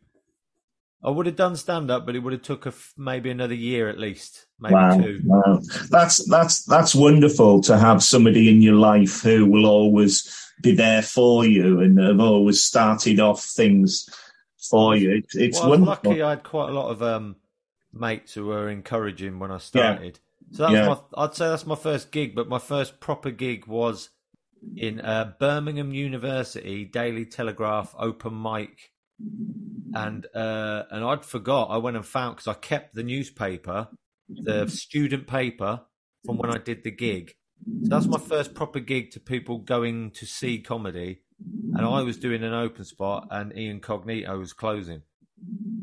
I 1.02 1.10
would 1.10 1.26
have 1.26 1.36
done 1.36 1.56
stand 1.56 1.90
up, 1.90 2.06
but 2.06 2.16
it 2.16 2.20
would 2.20 2.32
have 2.32 2.42
took 2.42 2.66
a 2.66 2.70
f- 2.70 2.92
maybe 2.96 3.30
another 3.30 3.54
year 3.54 3.88
at 3.88 3.98
least, 3.98 4.46
maybe 4.58 4.74
wow, 4.74 4.98
two. 4.98 5.20
wow. 5.24 5.60
That's 5.90 6.26
that's 6.28 6.64
that's 6.64 6.94
wonderful 6.94 7.60
to 7.62 7.78
have 7.78 8.02
somebody 8.02 8.48
in 8.48 8.62
your 8.62 8.74
life 8.74 9.22
who 9.22 9.46
will 9.46 9.66
always 9.66 10.34
be 10.60 10.74
there 10.74 11.02
for 11.02 11.46
you 11.46 11.80
and 11.80 11.98
have 12.00 12.18
always 12.20 12.62
started 12.64 13.20
off 13.20 13.44
things 13.44 14.08
for 14.70 14.96
you. 14.96 15.12
It's, 15.12 15.36
it's 15.36 15.60
well, 15.60 15.70
wonderful. 15.70 16.10
lucky. 16.10 16.22
I 16.22 16.30
had 16.30 16.42
quite 16.42 16.70
a 16.70 16.72
lot 16.72 16.90
of 16.90 17.00
um, 17.00 17.36
mates 17.92 18.34
who 18.34 18.46
were 18.46 18.68
encouraging 18.68 19.38
when 19.38 19.52
I 19.52 19.58
started. 19.58 20.18
So 20.50 20.64
that 20.64 20.72
Yeah. 20.72 20.88
my, 20.88 21.24
I'd 21.24 21.34
say 21.34 21.48
that's 21.48 21.66
my 21.66 21.76
first 21.76 22.10
gig, 22.10 22.34
but 22.34 22.48
my 22.48 22.58
first 22.58 22.98
proper 23.00 23.30
gig 23.30 23.66
was 23.66 24.08
in 24.76 25.00
uh, 25.00 25.32
Birmingham 25.38 25.92
University 25.94 26.84
Daily 26.84 27.24
Telegraph 27.24 27.94
open 27.98 28.42
mic, 28.42 28.90
and 29.94 30.26
uh, 30.34 30.84
and 30.90 31.04
I'd 31.04 31.24
forgot. 31.24 31.68
I 31.70 31.78
went 31.78 31.96
and 31.96 32.06
found 32.06 32.36
because 32.36 32.48
I 32.48 32.54
kept 32.54 32.94
the 32.94 33.02
newspaper, 33.02 33.88
the 34.28 34.68
student 34.68 35.26
paper 35.26 35.82
from 36.24 36.38
when 36.38 36.50
I 36.50 36.58
did 36.58 36.84
the 36.84 36.90
gig. 36.90 37.34
So 37.82 37.88
that's 37.88 38.06
my 38.06 38.18
first 38.18 38.54
proper 38.54 38.80
gig 38.80 39.10
to 39.12 39.20
people 39.20 39.58
going 39.58 40.12
to 40.12 40.26
see 40.26 40.60
comedy, 40.60 41.22
and 41.74 41.84
I 41.84 42.02
was 42.02 42.16
doing 42.16 42.44
an 42.44 42.54
open 42.54 42.84
spot, 42.84 43.28
and 43.30 43.56
Ian 43.56 43.80
Cognito 43.80 44.38
was 44.38 44.52
closing, 44.52 45.02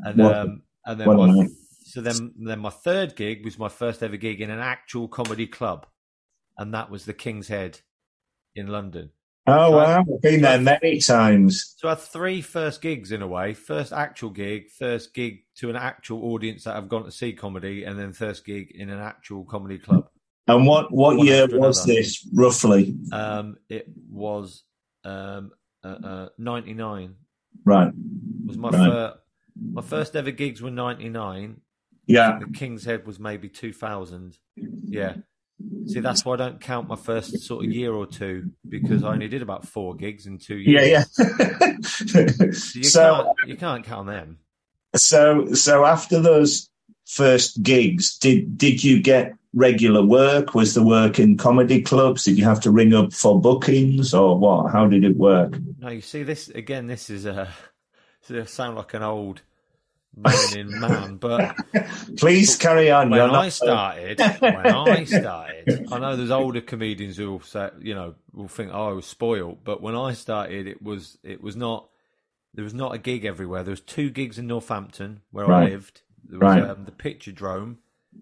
and 0.02 0.20
um, 0.20 0.62
and 0.84 1.00
then 1.00 1.16
my, 1.16 1.48
so 1.84 2.00
then 2.00 2.32
then 2.38 2.60
my 2.60 2.70
third 2.70 3.16
gig 3.16 3.44
was 3.44 3.58
my 3.58 3.68
first 3.68 4.02
ever 4.02 4.16
gig 4.16 4.40
in 4.40 4.50
an 4.50 4.60
actual 4.60 5.08
comedy 5.08 5.46
club, 5.46 5.86
and 6.56 6.72
that 6.72 6.90
was 6.90 7.04
the 7.04 7.14
King's 7.14 7.48
Head 7.48 7.80
in 8.54 8.68
London. 8.68 9.10
Oh 9.48 9.70
So 9.70 9.76
wow, 9.76 10.00
I've 10.00 10.22
been 10.22 10.40
there 10.42 10.60
many 10.60 10.98
times. 11.00 11.74
So 11.76 11.88
I 11.88 11.92
had 11.92 12.00
three 12.00 12.40
first 12.40 12.80
gigs 12.82 13.12
in 13.12 13.22
a 13.22 13.26
way. 13.26 13.54
First 13.54 13.92
actual 13.92 14.30
gig, 14.30 14.70
first 14.70 15.14
gig 15.14 15.44
to 15.56 15.70
an 15.70 15.76
actual 15.76 16.24
audience 16.32 16.64
that 16.64 16.76
I've 16.76 16.88
gone 16.88 17.04
to 17.04 17.12
see 17.12 17.32
comedy, 17.32 17.84
and 17.84 17.98
then 17.98 18.12
first 18.12 18.44
gig 18.44 18.72
in 18.72 18.90
an 18.90 18.98
actual 18.98 19.44
comedy 19.44 19.78
club. 19.78 20.08
And 20.48 20.66
what 20.66 20.92
what 20.92 21.16
One 21.16 21.26
year 21.26 21.46
was 21.50 21.84
another. 21.84 21.92
this 22.00 22.28
roughly? 22.34 22.96
Um, 23.12 23.56
it 23.68 23.86
was 24.10 24.64
um, 25.04 25.52
uh, 25.84 25.88
uh, 25.88 26.28
99 26.38 27.14
Right. 27.64 27.92
was 28.46 28.56
my 28.58 28.70
Right. 28.70 28.90
first 28.90 29.16
my 29.72 29.82
first 29.82 30.16
ever 30.16 30.30
gigs 30.32 30.60
were 30.60 30.70
99 30.70 31.60
Yeah. 32.06 32.38
the 32.40 32.46
king's 32.52 32.84
head 32.84 33.06
was 33.06 33.18
maybe 33.18 33.48
2000 33.48 34.36
yeah 34.56 35.14
see 35.86 36.00
that's 36.00 36.24
why 36.24 36.34
i 36.34 36.36
don't 36.36 36.60
count 36.60 36.88
my 36.88 36.96
first 36.96 37.40
sort 37.40 37.64
of 37.64 37.70
year 37.72 37.92
or 37.92 38.06
two 38.06 38.50
because 38.68 39.02
i 39.02 39.08
only 39.08 39.28
did 39.28 39.42
about 39.42 39.66
four 39.66 39.94
gigs 39.94 40.26
in 40.26 40.38
two 40.38 40.56
years 40.56 40.88
yeah. 40.88 41.02
so 41.82 42.20
you, 42.78 42.84
so 42.84 43.14
can't, 43.14 43.48
you 43.48 43.56
can't 43.56 43.84
count 43.84 44.06
them 44.06 44.38
so 44.94 45.52
so 45.52 45.84
after 45.84 46.20
those 46.20 46.70
first 47.06 47.62
gigs, 47.62 48.18
did 48.18 48.58
did 48.58 48.82
you 48.82 49.00
get 49.00 49.32
regular 49.54 50.04
work? 50.04 50.54
Was 50.54 50.74
the 50.74 50.82
work 50.82 51.18
in 51.18 51.36
comedy 51.36 51.80
clubs? 51.80 52.24
Did 52.24 52.36
you 52.36 52.44
have 52.44 52.60
to 52.62 52.70
ring 52.70 52.92
up 52.94 53.12
for 53.12 53.40
bookings 53.40 54.12
or 54.12 54.38
what? 54.38 54.72
How 54.72 54.86
did 54.86 55.04
it 55.04 55.16
work? 55.16 55.58
no 55.78 55.88
you 55.88 56.00
see 56.00 56.22
this 56.22 56.48
again 56.48 56.86
this 56.86 57.10
is 57.10 57.26
a 57.26 57.48
this 58.28 58.48
is- 58.48 58.50
sound 58.50 58.76
like 58.76 58.94
an 58.94 59.02
old 59.02 59.42
moaning 60.16 60.80
man 60.80 61.16
but 61.16 61.54
Please 62.16 62.56
carry 62.56 62.90
on. 62.90 63.10
when 63.10 63.20
I 63.20 63.48
started, 63.50 64.18
when 64.40 64.66
I 64.66 65.04
started, 65.04 65.88
I 65.92 65.98
know 65.98 66.16
there's 66.16 66.30
older 66.30 66.60
comedians 66.62 67.16
who 67.16 67.32
will 67.32 67.40
say, 67.40 67.70
you 67.80 67.94
know, 67.94 68.14
will 68.32 68.48
think, 68.48 68.70
"Oh, 68.72 68.88
I 68.88 68.92
was 68.92 69.06
spoiled," 69.06 69.58
but 69.64 69.82
when 69.82 69.94
I 69.94 70.12
started, 70.14 70.66
it 70.66 70.82
was 70.82 71.18
it 71.22 71.42
was 71.42 71.56
not. 71.56 71.88
There 72.54 72.64
was 72.64 72.72
not 72.74 72.94
a 72.94 72.98
gig 72.98 73.26
everywhere. 73.26 73.62
There 73.62 73.72
was 73.72 73.80
two 73.82 74.08
gigs 74.08 74.38
in 74.38 74.46
Northampton 74.46 75.20
where 75.30 75.50
I 75.52 75.64
lived. 75.66 76.00
There 76.24 76.38
was 76.38 76.56
Right. 76.56 76.62
um, 76.70 76.86
the 76.86 76.90
Picturedrome, 76.92 77.76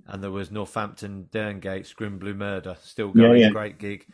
and 0.09 0.23
there 0.23 0.33
was 0.33 0.51
Northampton 0.51 1.29
Derngate 1.31 1.87
Screaming 1.87 2.19
Blue 2.19 2.35
Murder, 2.35 2.77
still 2.83 3.13
Yeah, 3.15 3.29
going, 3.29 3.41
yeah. 3.41 3.51
great 3.51 3.79
gig, 3.79 4.07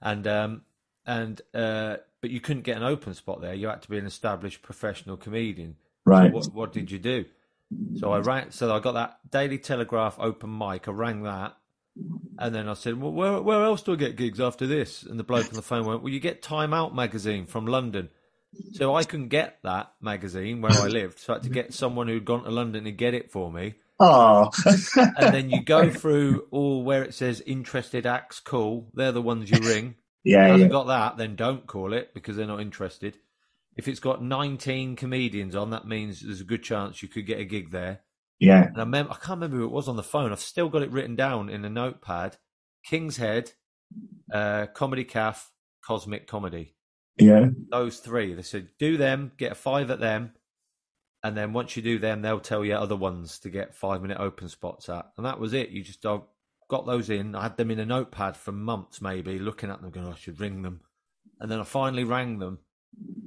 and 0.00 0.26
um 0.26 0.62
and 1.04 1.42
uh, 1.52 1.96
but 2.22 2.30
you 2.30 2.40
couldn't 2.40 2.62
get 2.62 2.78
an 2.78 2.82
open 2.84 3.12
spot 3.12 3.42
there. 3.42 3.52
You 3.54 3.68
had 3.68 3.82
to 3.82 3.90
be 3.90 3.98
an 3.98 4.06
established 4.06 4.62
professional 4.62 5.18
comedian. 5.18 5.76
Right. 6.06 6.30
So 6.30 6.36
what, 6.36 6.54
what 6.54 6.72
did 6.72 6.90
you 6.90 6.98
do? 6.98 7.26
So 7.96 8.12
I 8.12 8.20
rang. 8.20 8.50
So 8.50 8.74
I 8.74 8.78
got 8.80 8.92
that 8.92 9.18
Daily 9.30 9.58
Telegraph 9.58 10.16
open 10.20 10.56
mic. 10.56 10.86
I 10.88 10.92
rang 10.92 11.22
that, 11.24 11.56
and 12.38 12.54
then 12.54 12.68
I 12.68 12.74
said, 12.74 13.00
"Well, 13.00 13.12
where 13.12 13.42
where 13.42 13.62
else 13.64 13.82
do 13.82 13.92
I 13.92 13.96
get 13.96 14.16
gigs 14.16 14.40
after 14.40 14.66
this?" 14.66 15.02
And 15.02 15.18
the 15.18 15.24
bloke 15.24 15.48
on 15.48 15.54
the 15.54 15.62
phone 15.62 15.84
went, 15.84 16.02
"Well, 16.02 16.12
you 16.12 16.20
get 16.20 16.42
Time 16.42 16.72
Out 16.72 16.94
magazine 16.94 17.44
from 17.46 17.66
London." 17.66 18.10
So 18.72 18.94
I 18.94 19.04
couldn't 19.04 19.28
get 19.28 19.58
that 19.64 19.92
magazine 20.00 20.62
where 20.62 20.72
I 20.72 20.86
lived. 20.86 21.18
So 21.18 21.34
I 21.34 21.36
had 21.36 21.42
to 21.42 21.50
get 21.50 21.74
someone 21.74 22.08
who'd 22.08 22.24
gone 22.24 22.44
to 22.44 22.50
London 22.50 22.84
to 22.84 22.92
get 22.92 23.12
it 23.12 23.30
for 23.30 23.50
me. 23.52 23.74
Oh, 23.98 24.50
And 24.96 25.34
then 25.34 25.50
you 25.50 25.62
go 25.62 25.90
through 25.90 26.46
all 26.50 26.82
where 26.82 27.02
it 27.02 27.14
says 27.14 27.42
interested 27.46 28.06
acts, 28.06 28.40
call. 28.40 28.88
They're 28.94 29.12
the 29.12 29.22
ones 29.22 29.50
you 29.50 29.58
ring. 29.58 29.96
yeah, 30.24 30.46
yeah. 30.46 30.52
hasn't 30.52 30.72
got 30.72 30.86
that, 30.86 31.16
then 31.16 31.36
don't 31.36 31.66
call 31.66 31.92
it 31.92 32.14
because 32.14 32.36
they're 32.36 32.46
not 32.46 32.60
interested. 32.60 33.18
If 33.76 33.88
it's 33.88 34.00
got 34.00 34.22
19 34.22 34.96
comedians 34.96 35.54
on, 35.54 35.70
that 35.70 35.86
means 35.86 36.20
there's 36.20 36.40
a 36.40 36.44
good 36.44 36.62
chance 36.62 37.02
you 37.02 37.08
could 37.08 37.26
get 37.26 37.40
a 37.40 37.44
gig 37.44 37.70
there. 37.70 38.00
yeah. 38.38 38.64
And 38.64 38.80
I, 38.80 38.84
mem- 38.84 39.10
I 39.10 39.14
can't 39.14 39.40
remember 39.40 39.58
who 39.58 39.64
it 39.64 39.72
was 39.72 39.88
on 39.88 39.96
the 39.96 40.02
phone. 40.02 40.32
I've 40.32 40.40
still 40.40 40.68
got 40.68 40.82
it 40.82 40.90
written 40.90 41.14
down 41.14 41.50
in 41.50 41.64
a 41.64 41.70
notepad. 41.70 42.38
King's 42.84 43.18
Head, 43.18 43.52
uh, 44.32 44.66
Comedy 44.66 45.04
Cafe, 45.04 45.40
Cosmic 45.84 46.26
Comedy. 46.26 46.74
Yeah. 47.18 47.48
Those 47.70 47.98
three. 47.98 48.34
They 48.34 48.42
said, 48.42 48.68
do 48.78 48.96
them, 48.96 49.32
get 49.36 49.52
a 49.52 49.56
five 49.56 49.90
at 49.90 50.00
them. 50.00 50.32
And 51.22 51.36
then 51.36 51.52
once 51.52 51.76
you 51.76 51.82
do 51.82 51.98
them, 51.98 52.22
they'll 52.22 52.40
tell 52.40 52.64
you 52.64 52.74
other 52.74 52.96
ones 52.96 53.40
to 53.40 53.50
get 53.50 53.74
five 53.74 54.00
minute 54.00 54.18
open 54.18 54.48
spots 54.48 54.88
at. 54.88 55.06
And 55.16 55.26
that 55.26 55.40
was 55.40 55.52
it. 55.52 55.70
You 55.70 55.82
just 55.82 56.04
I 56.06 56.20
got 56.68 56.86
those 56.86 57.10
in. 57.10 57.34
I 57.34 57.42
had 57.42 57.56
them 57.56 57.70
in 57.70 57.80
a 57.80 57.86
notepad 57.86 58.36
for 58.36 58.52
months, 58.52 59.00
maybe, 59.02 59.38
looking 59.38 59.70
at 59.70 59.80
them, 59.80 59.90
going, 59.90 60.06
"Oh, 60.06 60.12
I 60.12 60.16
should 60.16 60.40
ring 60.40 60.62
them. 60.62 60.80
And 61.40 61.50
then 61.50 61.58
I 61.58 61.64
finally 61.64 62.04
rang 62.04 62.38
them 62.38 62.60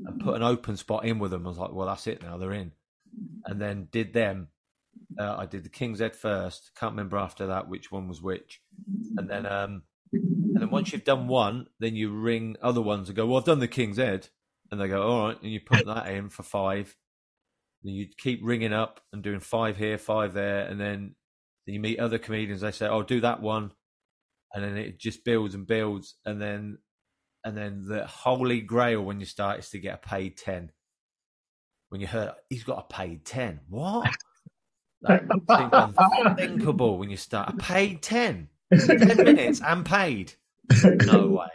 and 0.06 0.20
put 0.20 0.36
an 0.36 0.44
open 0.44 0.78
spot 0.78 1.06
in 1.06 1.20
with 1.20 1.32
them. 1.32 1.46
I 1.46 1.50
was 1.50 1.58
like, 1.58 1.74
well, 1.74 1.88
that's 1.88 2.08
it 2.08 2.22
now, 2.22 2.38
they're 2.38 2.54
in. 2.54 2.72
And 3.46 3.62
then 3.62 3.88
did 3.92 4.14
them. 4.14 4.50
Uh, 5.18 5.36
I 5.38 5.46
did 5.46 5.64
the 5.64 5.70
King's 5.70 6.00
Head 6.00 6.16
first. 6.16 6.72
Can't 6.80 6.94
remember 6.94 7.18
after 7.18 7.48
that 7.48 7.68
which 7.68 7.92
one 7.92 8.08
was 8.08 8.22
which. 8.22 8.62
And 9.18 9.30
then, 9.30 9.46
um, 9.46 9.84
and 10.12 10.62
then 10.62 10.70
once 10.70 10.92
you've 10.92 11.04
done 11.04 11.28
one, 11.28 11.68
then 11.80 11.96
you 11.96 12.12
ring 12.12 12.56
other 12.62 12.82
ones 12.82 13.10
and 13.10 13.16
go, 13.16 13.26
well, 13.26 13.38
I've 13.38 13.46
done 13.46 13.60
the 13.60 13.68
King's 13.68 13.98
Head. 13.98 14.30
And 14.72 14.80
they 14.80 14.88
go, 14.88 15.02
all 15.02 15.28
right. 15.28 15.42
And 15.42 15.52
you 15.52 15.60
put 15.60 15.86
that 15.86 16.08
in 16.10 16.30
for 16.30 16.44
five. 16.44 16.96
And 17.84 17.96
you 17.96 18.08
keep 18.18 18.42
ringing 18.44 18.74
up 18.74 19.02
and 19.12 19.24
doing 19.24 19.40
five 19.40 19.78
here, 19.78 19.98
five 19.98 20.34
there. 20.34 20.66
And 20.68 20.80
then, 20.80 21.16
then 21.66 21.74
you 21.74 21.80
meet 21.80 22.00
other 22.00 22.20
comedians. 22.20 22.62
They 22.62 22.72
say, 22.72 22.88
oh, 22.88 23.02
do 23.02 23.22
that 23.22 23.42
one. 23.42 23.72
And 24.54 24.64
then 24.64 24.78
it 24.78 25.00
just 25.00 25.26
builds 25.26 25.56
and 25.56 25.66
builds. 25.66 26.16
And 26.26 26.42
then 26.42 26.78
and 27.44 27.56
then 27.58 27.86
the 27.88 28.06
holy 28.06 28.62
grail 28.62 29.02
when 29.04 29.20
you 29.20 29.26
start 29.26 29.60
is 29.60 29.70
to 29.70 29.80
get 29.80 29.96
a 30.04 30.08
paid 30.08 30.38
10 30.38 30.72
when 31.90 32.02
you 32.02 32.08
heard 32.08 32.32
he's 32.50 32.64
got 32.64 32.86
a 32.90 32.94
paid 32.94 33.26
10 33.26 33.62
what? 33.70 34.10
Seems 35.08 35.96
unthinkable 35.98 36.98
when 36.98 37.10
you 37.10 37.18
start. 37.18 37.54
A 37.54 37.58
paid 37.58 38.02
10 38.02 38.50
10 38.78 38.98
minutes 39.18 39.62
and 39.62 39.86
paid? 39.86 40.34
No 40.84 41.28
way. 41.28 41.48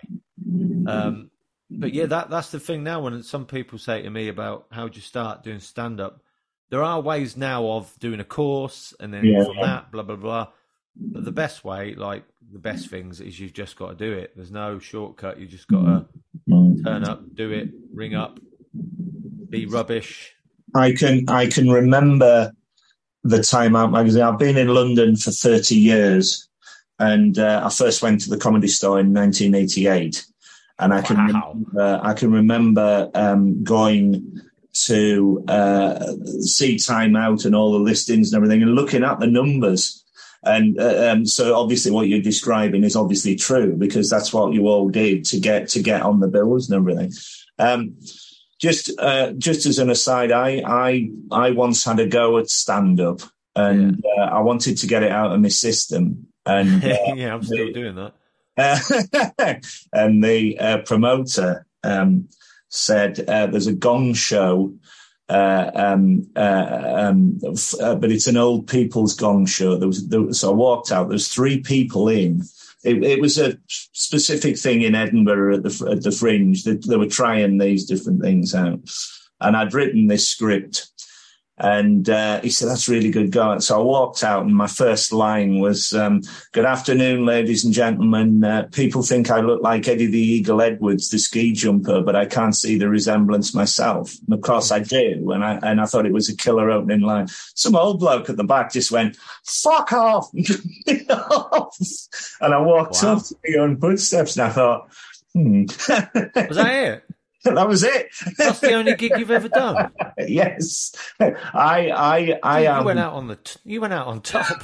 Um 0.87 1.31
but 1.71 1.93
yeah 1.95 2.07
that 2.07 2.31
that's 2.31 2.51
the 2.51 2.61
thing 2.61 2.85
now 2.85 3.01
when 3.03 3.23
some 3.23 3.47
people 3.47 3.79
say 3.79 4.03
to 4.03 4.11
me 4.11 4.29
about 4.29 4.67
how 4.71 4.87
do 4.89 4.97
you 4.97 5.03
start 5.03 5.43
doing 5.43 5.59
stand 5.61 6.01
up 6.01 6.23
there 6.71 6.83
are 6.83 7.01
ways 7.01 7.37
now 7.37 7.67
of 7.67 7.93
doing 8.01 8.21
a 8.21 8.25
course 8.25 8.95
and 9.01 9.13
then 9.13 9.25
Yeah. 9.25 9.45
from 9.45 9.57
that 9.61 9.91
blah 9.91 10.03
blah 10.03 10.17
blah 10.17 10.49
but 10.97 11.25
the 11.25 11.33
best 11.33 11.65
way 11.65 11.95
like 11.95 12.25
the 12.53 12.59
best 12.59 12.89
things 12.89 13.21
is 13.21 13.41
you've 13.41 13.53
just 13.53 13.77
got 13.77 13.89
to 13.89 13.95
do 13.95 14.13
it 14.13 14.33
there's 14.37 14.51
no 14.51 14.79
shortcut 14.79 15.39
you 15.41 15.47
just 15.47 15.67
got 15.69 15.83
to 16.49 16.83
turn 16.85 17.05
up 17.05 17.23
do 17.35 17.51
it 17.51 17.71
ring 17.93 18.15
up 18.15 18.39
be 19.51 19.67
rubbish 19.67 20.35
I 20.75 20.93
can 20.93 21.29
I 21.29 21.47
can 21.49 21.71
remember 21.71 22.53
the 23.23 23.43
Time 23.43 23.77
Out 23.77 23.93
magazine. 23.93 24.23
I've 24.23 24.39
been 24.39 24.57
in 24.59 24.69
London 24.69 25.15
for 25.17 25.31
thirty 25.31 25.77
years, 25.77 26.49
and 26.99 27.39
uh, 27.39 27.63
I 27.65 27.71
first 27.71 28.03
went 28.03 28.21
to 28.23 28.31
the 28.31 28.37
Comedy 28.39 28.67
Store 28.69 28.99
in 29.01 29.15
1988, 29.15 30.27
and 30.81 30.93
I 30.93 31.01
can 31.03 31.17
Wow. 31.17 31.53
remember, 31.55 32.01
I 32.03 32.13
can 32.15 32.33
remember 32.33 33.11
um, 33.15 33.63
going 33.63 34.41
to 34.87 35.45
uh, 35.47 36.13
see 36.41 36.77
Time 36.79 37.15
Out 37.15 37.45
and 37.45 37.55
all 37.55 37.73
the 37.73 37.79
listings 37.79 38.33
and 38.33 38.37
everything, 38.37 38.63
and 38.63 38.75
looking 38.75 39.05
at 39.05 39.21
the 39.21 39.27
numbers. 39.29 40.04
And 40.45 40.79
uh, 40.79 41.11
um, 41.11 41.27
so, 41.27 41.55
obviously, 41.55 41.91
what 41.91 42.09
you're 42.09 42.21
describing 42.21 42.85
is 42.85 42.97
obviously 42.97 43.37
true 43.37 43.75
because 43.77 44.11
that's 44.11 44.33
what 44.33 44.53
you 44.53 44.69
all 44.69 44.89
did 44.89 45.25
to 45.27 45.41
get 45.41 45.69
to 45.71 45.83
get 45.83 46.03
on 46.03 46.21
the 46.21 46.29
bills 46.29 46.69
and 46.69 46.77
everything. 46.77 47.13
Um, 47.59 47.97
just 48.61 48.91
uh, 48.99 49.33
just 49.33 49.67
as 49.67 49.79
an 49.79 49.91
aside, 49.91 50.33
I 50.33 50.63
I 50.67 51.11
I 51.31 51.51
once 51.51 51.85
had 51.85 52.01
a 52.01 52.07
go 52.07 52.39
at 52.39 52.51
stand 52.51 53.01
up, 53.01 53.21
and 53.57 54.05
uh, 54.19 54.23
I 54.23 54.41
wanted 54.41 54.79
to 54.79 54.87
get 54.87 55.03
it 55.03 55.13
out 55.13 55.33
of 55.33 55.41
my 55.41 55.49
system. 55.49 56.27
and 56.47 56.85
uh, 56.85 57.15
yeah, 57.15 57.35
I'm 57.35 57.43
still 57.43 57.73
doing 57.73 57.97
that. 57.97 58.15
And 59.93 60.23
the 60.23 60.59
uh, 60.59 60.79
promoter 60.79 61.67
um, 61.83 62.29
said 62.69 63.29
uh, 63.29 63.47
there's 63.47 63.67
a 63.67 63.73
gong 63.73 64.15
show, 64.15 64.75
uh, 65.29 65.71
um, 65.75 66.29
uh, 66.37 66.93
um, 66.97 67.39
uh, 67.81 67.95
but 67.95 68.13
it's 68.13 68.27
an 68.27 68.37
old 68.37 68.67
people's 68.67 69.15
gong 69.15 69.47
show. 69.47 69.77
There 69.77 69.89
was, 69.89 70.09
there, 70.09 70.33
so 70.33 70.51
I 70.51 70.55
walked 70.55 70.93
out. 70.93 71.05
There 71.05 71.15
was 71.15 71.29
three 71.29 71.61
people 71.61 72.09
in. 72.09 72.43
It, 72.85 73.03
it, 73.03 73.21
was 73.21 73.39
a 73.39 73.57
specific 73.67 74.59
thing 74.59 74.83
in 74.83 74.95
Edinburgh 74.95 75.57
at 75.57 75.63
the 75.63 75.89
at 75.91 76.03
the 76.03 76.11
Fringe. 76.11 76.65
They, 76.65 76.75
they 76.75 76.97
were 76.97 77.07
trying 77.07 77.57
these 77.57 77.87
different 77.87 78.21
things 78.21 78.55
out, 78.55 78.81
and 79.41 79.57
I'd 79.57 79.73
written 79.73 80.09
this 80.09 80.29
script 80.29 80.89
and 81.59 82.11
uh, 82.11 82.41
he 82.41 82.51
said, 82.51 82.69
that's 82.69 82.89
really 82.89 83.11
good 83.11 83.31
going. 83.31 83.61
So 83.61 83.79
I 83.81 83.83
walked 83.83 84.25
out 84.25 84.45
and 84.45 84.55
my 84.55 84.67
first 84.67 85.13
line 85.13 85.61
was, 85.61 85.93
um, 85.93 86.23
good 86.51 86.65
afternoon, 86.65 87.25
ladies 87.25 87.65
and 87.65 87.73
gentlemen. 87.73 88.43
Uh, 88.43 88.69
people 88.73 89.05
think 89.05 89.31
I 89.31 89.39
look 89.39 89.63
like 89.63 89.87
Eddie 89.87 90.07
the 90.07 90.19
Eagle 90.19 90.61
Edwards, 90.61 91.11
the 91.11 91.19
ski 91.19 91.53
jumper, 91.53 92.01
but 92.03 92.17
I 92.17 92.27
can't 92.27 92.57
see 92.57 92.77
the 92.77 92.89
resemblance 92.89 93.55
myself. 93.55 94.13
And 94.27 94.35
of 94.35 94.41
course 94.41 94.73
I 94.73 94.81
do. 94.81 95.31
And 95.31 95.45
I, 95.45 95.61
and 95.63 95.81
I 95.81 95.87
thought 95.87 96.07
it 96.07 96.13
was 96.13 96.29
a 96.29 96.37
killer 96.37 96.73
opening 96.73 97.03
line. 97.03 97.29
Some 97.55 97.77
old 97.77 98.01
bloke 98.01 98.29
at 98.29 98.37
the 98.37 98.43
back 98.43 98.73
just 98.73 98.91
went, 98.91 99.17
fuck 99.45 99.93
off. 99.93 100.31
and 100.35 101.05
I 101.09 102.61
walked 102.61 103.01
wow. 103.01 103.13
up 103.13 103.25
to 103.27 103.37
my 103.47 103.59
own 103.61 103.81
footsteps 103.81 104.37
and 104.37 104.49
I 104.49 104.51
thought, 104.51 104.89
hmm. 105.33 105.63
was 106.49 106.57
that 106.57 107.05
it? 107.09 107.14
that 107.55 107.69
was 107.69 107.83
it. 107.83 108.09
That's 108.39 108.61
the 108.61 108.73
only 108.73 108.95
gig 108.95 109.13
you've 109.19 109.31
ever 109.31 109.49
done. 109.49 109.93
yes, 110.19 110.95
I, 111.21 111.35
I, 111.53 112.39
I 112.43 112.61
you, 112.63 112.69
am. 112.69 112.81
You 112.81 112.87
went 112.87 112.99
out 112.99 113.13
on 113.13 113.29
the. 113.29 113.37
T- 113.37 113.61
you 113.65 113.81
went 113.83 113.93
out 113.93 114.07
on 114.07 114.23
top. 114.23 114.63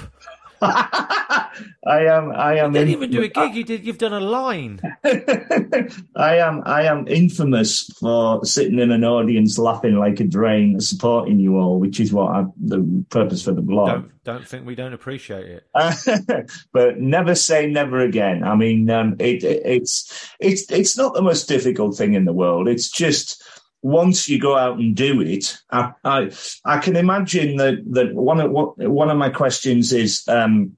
I 0.63 1.51
am. 1.87 2.33
I 2.33 2.59
am. 2.59 2.75
You 2.75 2.81
didn't 2.81 2.95
even 2.95 3.11
do 3.11 3.23
a 3.23 3.29
gig. 3.29 3.55
You 3.55 3.65
did. 3.65 3.87
You've 3.87 3.99
done 3.99 4.13
a 4.13 4.21
line. 4.21 4.81
I 5.05 6.37
am. 6.37 6.63
I 6.67 6.83
am 6.83 7.09
infamous 7.09 7.85
for 7.99 8.45
sitting 8.45 8.79
in 8.79 8.91
an 8.91 9.05
audience 9.05 9.59
laughing 9.59 9.97
like 9.97 10.21
a 10.21 10.25
drain, 10.25 10.79
supporting 10.81 11.41
you 11.41 11.57
all, 11.57 11.81
which 11.81 11.99
is 11.99 12.13
what 12.13 12.31
I, 12.31 12.45
the 12.59 13.05
purpose 13.09 13.43
for 13.43 13.53
the 13.53 13.63
blog. 13.63 13.89
Don't, 13.89 14.25
don't 14.25 14.47
think 14.47 14.67
we 14.67 14.75
don't 14.75 14.93
appreciate 14.93 15.47
it. 15.47 16.51
but 16.73 16.99
never 16.99 17.35
say 17.35 17.67
never 17.67 18.01
again. 18.01 18.45
I 18.45 18.55
mean, 18.55 18.91
um, 18.91 19.17
it, 19.19 19.43
it, 19.43 19.63
it's 19.65 20.31
it's 20.41 20.71
it's 20.71 20.99
not 20.99 21.15
the 21.15 21.23
most 21.23 21.49
difficult 21.49 21.97
thing 21.97 22.13
in 22.13 22.27
the 22.27 22.35
world. 22.35 22.69
It's 22.69 22.91
just 22.91 23.43
once 23.83 24.29
you 24.29 24.39
go 24.39 24.57
out 24.57 24.79
and 24.79 24.95
do 24.95 25.21
it, 25.23 25.59
I, 25.71 25.93
I, 26.05 26.31
I 26.65 26.79
can 26.79 26.97
imagine 26.97 27.57
that, 27.57 27.83
that 27.93 28.15
one 28.15 28.41
of 28.41 28.51
one 28.51 29.11
of 29.11 29.17
my 29.17 29.31
questions 29.31 29.93
is, 29.93 30.27
um, 30.29 30.77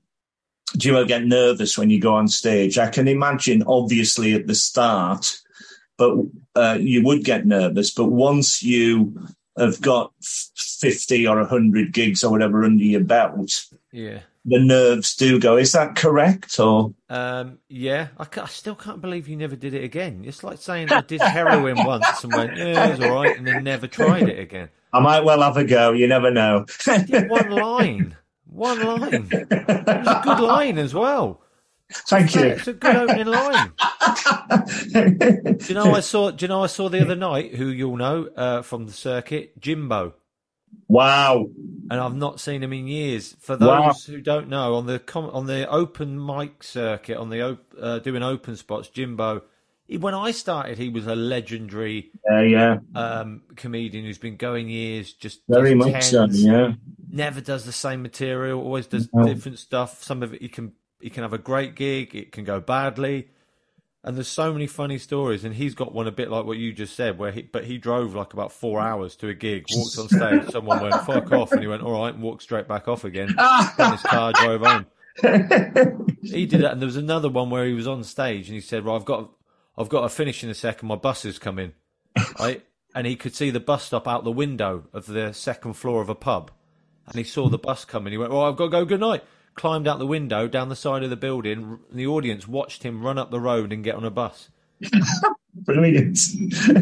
do 0.76 0.88
you 0.88 0.96
ever 0.96 1.06
get 1.06 1.24
nervous 1.24 1.76
when 1.76 1.90
you 1.90 2.00
go 2.00 2.14
on 2.14 2.28
stage? 2.28 2.78
I 2.78 2.88
can 2.88 3.08
imagine, 3.08 3.64
obviously, 3.66 4.34
at 4.34 4.46
the 4.46 4.54
start, 4.54 5.36
but 5.98 6.16
uh, 6.54 6.78
you 6.80 7.04
would 7.04 7.24
get 7.24 7.44
nervous. 7.46 7.90
But 7.92 8.06
once 8.06 8.62
you 8.62 9.28
have 9.58 9.80
got 9.80 10.12
fifty 10.22 11.26
or 11.26 11.44
hundred 11.44 11.92
gigs 11.92 12.24
or 12.24 12.30
whatever 12.30 12.64
under 12.64 12.84
your 12.84 13.04
belt, 13.04 13.66
yeah, 13.90 14.20
the 14.44 14.58
nerves 14.58 15.14
do 15.14 15.38
go. 15.38 15.56
Is 15.56 15.72
that 15.72 15.94
correct? 15.94 16.58
Or 16.58 16.94
um, 17.08 17.58
yeah, 17.68 18.08
I, 18.18 18.26
I, 18.40 18.46
still 18.46 18.74
can't 18.74 19.00
believe 19.00 19.28
you 19.28 19.36
never 19.36 19.56
did 19.56 19.74
it 19.74 19.84
again. 19.84 20.22
It's 20.24 20.42
like 20.42 20.58
saying 20.58 20.90
I 20.90 21.00
did 21.02 21.20
heroin 21.20 21.76
once 21.86 22.24
and 22.24 22.32
went, 22.32 22.56
yeah, 22.56 22.88
it 22.88 22.98
was 22.98 23.08
all 23.08 23.14
right, 23.14 23.36
and 23.36 23.46
then 23.46 23.64
never 23.64 23.86
tried 23.86 24.28
it 24.28 24.38
again. 24.38 24.68
I 24.92 25.00
might 25.00 25.24
well 25.24 25.42
have 25.42 25.56
a 25.56 25.64
go. 25.64 25.92
You 25.92 26.06
never 26.06 26.30
know. 26.30 26.66
one 26.86 27.50
line, 27.50 28.16
one 28.46 28.82
line. 28.82 29.28
It 29.30 29.50
was 29.50 30.06
a 30.06 30.20
good 30.24 30.40
line 30.40 30.78
as 30.78 30.92
well. 30.92 31.40
Thank 32.08 32.34
you. 32.34 32.42
It's 32.42 32.66
a 32.66 32.72
good 32.72 32.96
opening 32.96 33.26
line. 33.26 33.72
do 34.92 35.66
you 35.68 35.74
know 35.74 35.94
I 35.94 36.00
saw? 36.00 36.30
Do 36.30 36.44
you 36.44 36.48
know 36.48 36.64
I 36.64 36.66
saw 36.66 36.88
the 36.88 37.02
other 37.02 37.16
night? 37.16 37.54
Who 37.54 37.66
you'll 37.66 37.96
know 37.96 38.28
uh, 38.34 38.62
from 38.62 38.86
the 38.86 38.92
circuit, 38.92 39.60
Jimbo. 39.60 40.14
Wow. 40.88 41.48
And 41.90 42.00
I've 42.00 42.14
not 42.14 42.38
seen 42.38 42.62
him 42.62 42.72
in 42.72 42.86
years. 42.86 43.34
For 43.40 43.56
those 43.56 43.68
wow. 43.68 43.94
who 44.06 44.20
don't 44.20 44.48
know, 44.48 44.74
on 44.74 44.86
the 44.86 45.02
on 45.14 45.46
the 45.46 45.68
open 45.68 46.24
mic 46.24 46.62
circuit, 46.62 47.16
on 47.16 47.30
the 47.30 47.58
uh, 47.80 47.98
doing 48.00 48.22
open 48.22 48.56
spots, 48.56 48.88
Jimbo. 48.88 49.42
He, 49.86 49.96
when 49.96 50.14
I 50.14 50.30
started, 50.30 50.78
he 50.78 50.90
was 50.90 51.06
a 51.06 51.16
legendary, 51.16 52.10
uh, 52.30 52.40
yeah, 52.40 52.78
um, 52.94 53.42
comedian 53.56 54.04
who's 54.04 54.18
been 54.18 54.36
going 54.36 54.68
years. 54.68 55.12
Just 55.12 55.40
very 55.48 55.74
much 55.74 56.10
tens, 56.10 56.42
so, 56.42 56.48
yeah. 56.48 56.72
Never 57.10 57.40
does 57.40 57.64
the 57.64 57.72
same 57.72 58.02
material. 58.02 58.62
Always 58.62 58.86
does 58.86 59.08
no. 59.12 59.24
different 59.24 59.58
stuff. 59.58 60.02
Some 60.04 60.22
of 60.22 60.34
it 60.34 60.42
he 60.42 60.48
can 60.48 60.72
he 61.00 61.10
can 61.10 61.22
have 61.22 61.32
a 61.32 61.38
great 61.38 61.74
gig. 61.74 62.14
It 62.14 62.32
can 62.32 62.44
go 62.44 62.60
badly. 62.60 63.28
And 64.04 64.16
there's 64.16 64.28
so 64.28 64.52
many 64.52 64.66
funny 64.66 64.98
stories, 64.98 65.44
and 65.44 65.54
he's 65.54 65.76
got 65.76 65.94
one 65.94 66.08
a 66.08 66.12
bit 66.12 66.28
like 66.28 66.44
what 66.44 66.58
you 66.58 66.72
just 66.72 66.96
said, 66.96 67.18
where 67.18 67.30
he 67.30 67.42
but 67.42 67.64
he 67.64 67.78
drove 67.78 68.16
like 68.16 68.32
about 68.32 68.50
four 68.50 68.80
hours 68.80 69.14
to 69.16 69.28
a 69.28 69.34
gig, 69.34 69.64
walked 69.72 69.96
on 69.96 70.08
stage, 70.08 70.50
someone 70.50 70.82
went 70.82 70.94
fuck 71.06 71.30
off, 71.30 71.52
and 71.52 71.60
he 71.60 71.68
went 71.68 71.82
all 71.82 72.02
right, 72.02 72.12
and 72.12 72.20
walked 72.20 72.42
straight 72.42 72.66
back 72.66 72.88
off 72.88 73.04
again. 73.04 73.32
got 73.36 73.92
his 73.92 74.02
car, 74.02 74.32
drove 74.34 74.62
home. 74.62 74.86
he 76.20 76.46
did 76.46 76.62
that, 76.62 76.72
and 76.72 76.80
there 76.80 76.86
was 76.86 76.96
another 76.96 77.28
one 77.28 77.48
where 77.48 77.64
he 77.64 77.74
was 77.74 77.86
on 77.86 78.02
stage, 78.02 78.48
and 78.48 78.56
he 78.56 78.60
said, 78.60 78.84
"Well, 78.84 78.96
I've 78.96 79.04
got, 79.04 79.30
I've 79.78 79.88
got 79.88 80.00
to 80.00 80.08
finish 80.08 80.42
in 80.42 80.50
a 80.50 80.54
second. 80.54 80.88
My 80.88 80.96
bus 80.96 81.24
is 81.24 81.38
coming." 81.38 81.72
Right, 82.38 82.64
and 82.94 83.06
he 83.06 83.14
could 83.14 83.36
see 83.36 83.50
the 83.50 83.60
bus 83.60 83.84
stop 83.84 84.08
out 84.08 84.24
the 84.24 84.32
window 84.32 84.84
of 84.92 85.06
the 85.06 85.32
second 85.32 85.74
floor 85.74 86.02
of 86.02 86.08
a 86.08 86.14
pub, 86.16 86.50
and 87.06 87.14
he 87.14 87.24
saw 87.24 87.48
the 87.48 87.56
bus 87.58 87.84
coming. 87.84 88.10
He 88.10 88.18
went, 88.18 88.32
"Well, 88.32 88.42
I've 88.42 88.56
got 88.56 88.64
to 88.64 88.70
go. 88.70 88.84
Good 88.84 89.00
night." 89.00 89.22
Climbed 89.54 89.86
out 89.86 89.98
the 89.98 90.06
window 90.06 90.48
down 90.48 90.68
the 90.68 90.76
side 90.76 91.02
of 91.02 91.10
the 91.10 91.16
building. 91.16 91.78
And 91.90 91.98
the 91.98 92.06
audience 92.06 92.46
watched 92.48 92.82
him 92.82 93.02
run 93.02 93.18
up 93.18 93.30
the 93.30 93.40
road 93.40 93.72
and 93.72 93.84
get 93.84 93.94
on 93.94 94.04
a 94.04 94.10
bus. 94.10 94.50
Brilliant. 95.54 96.18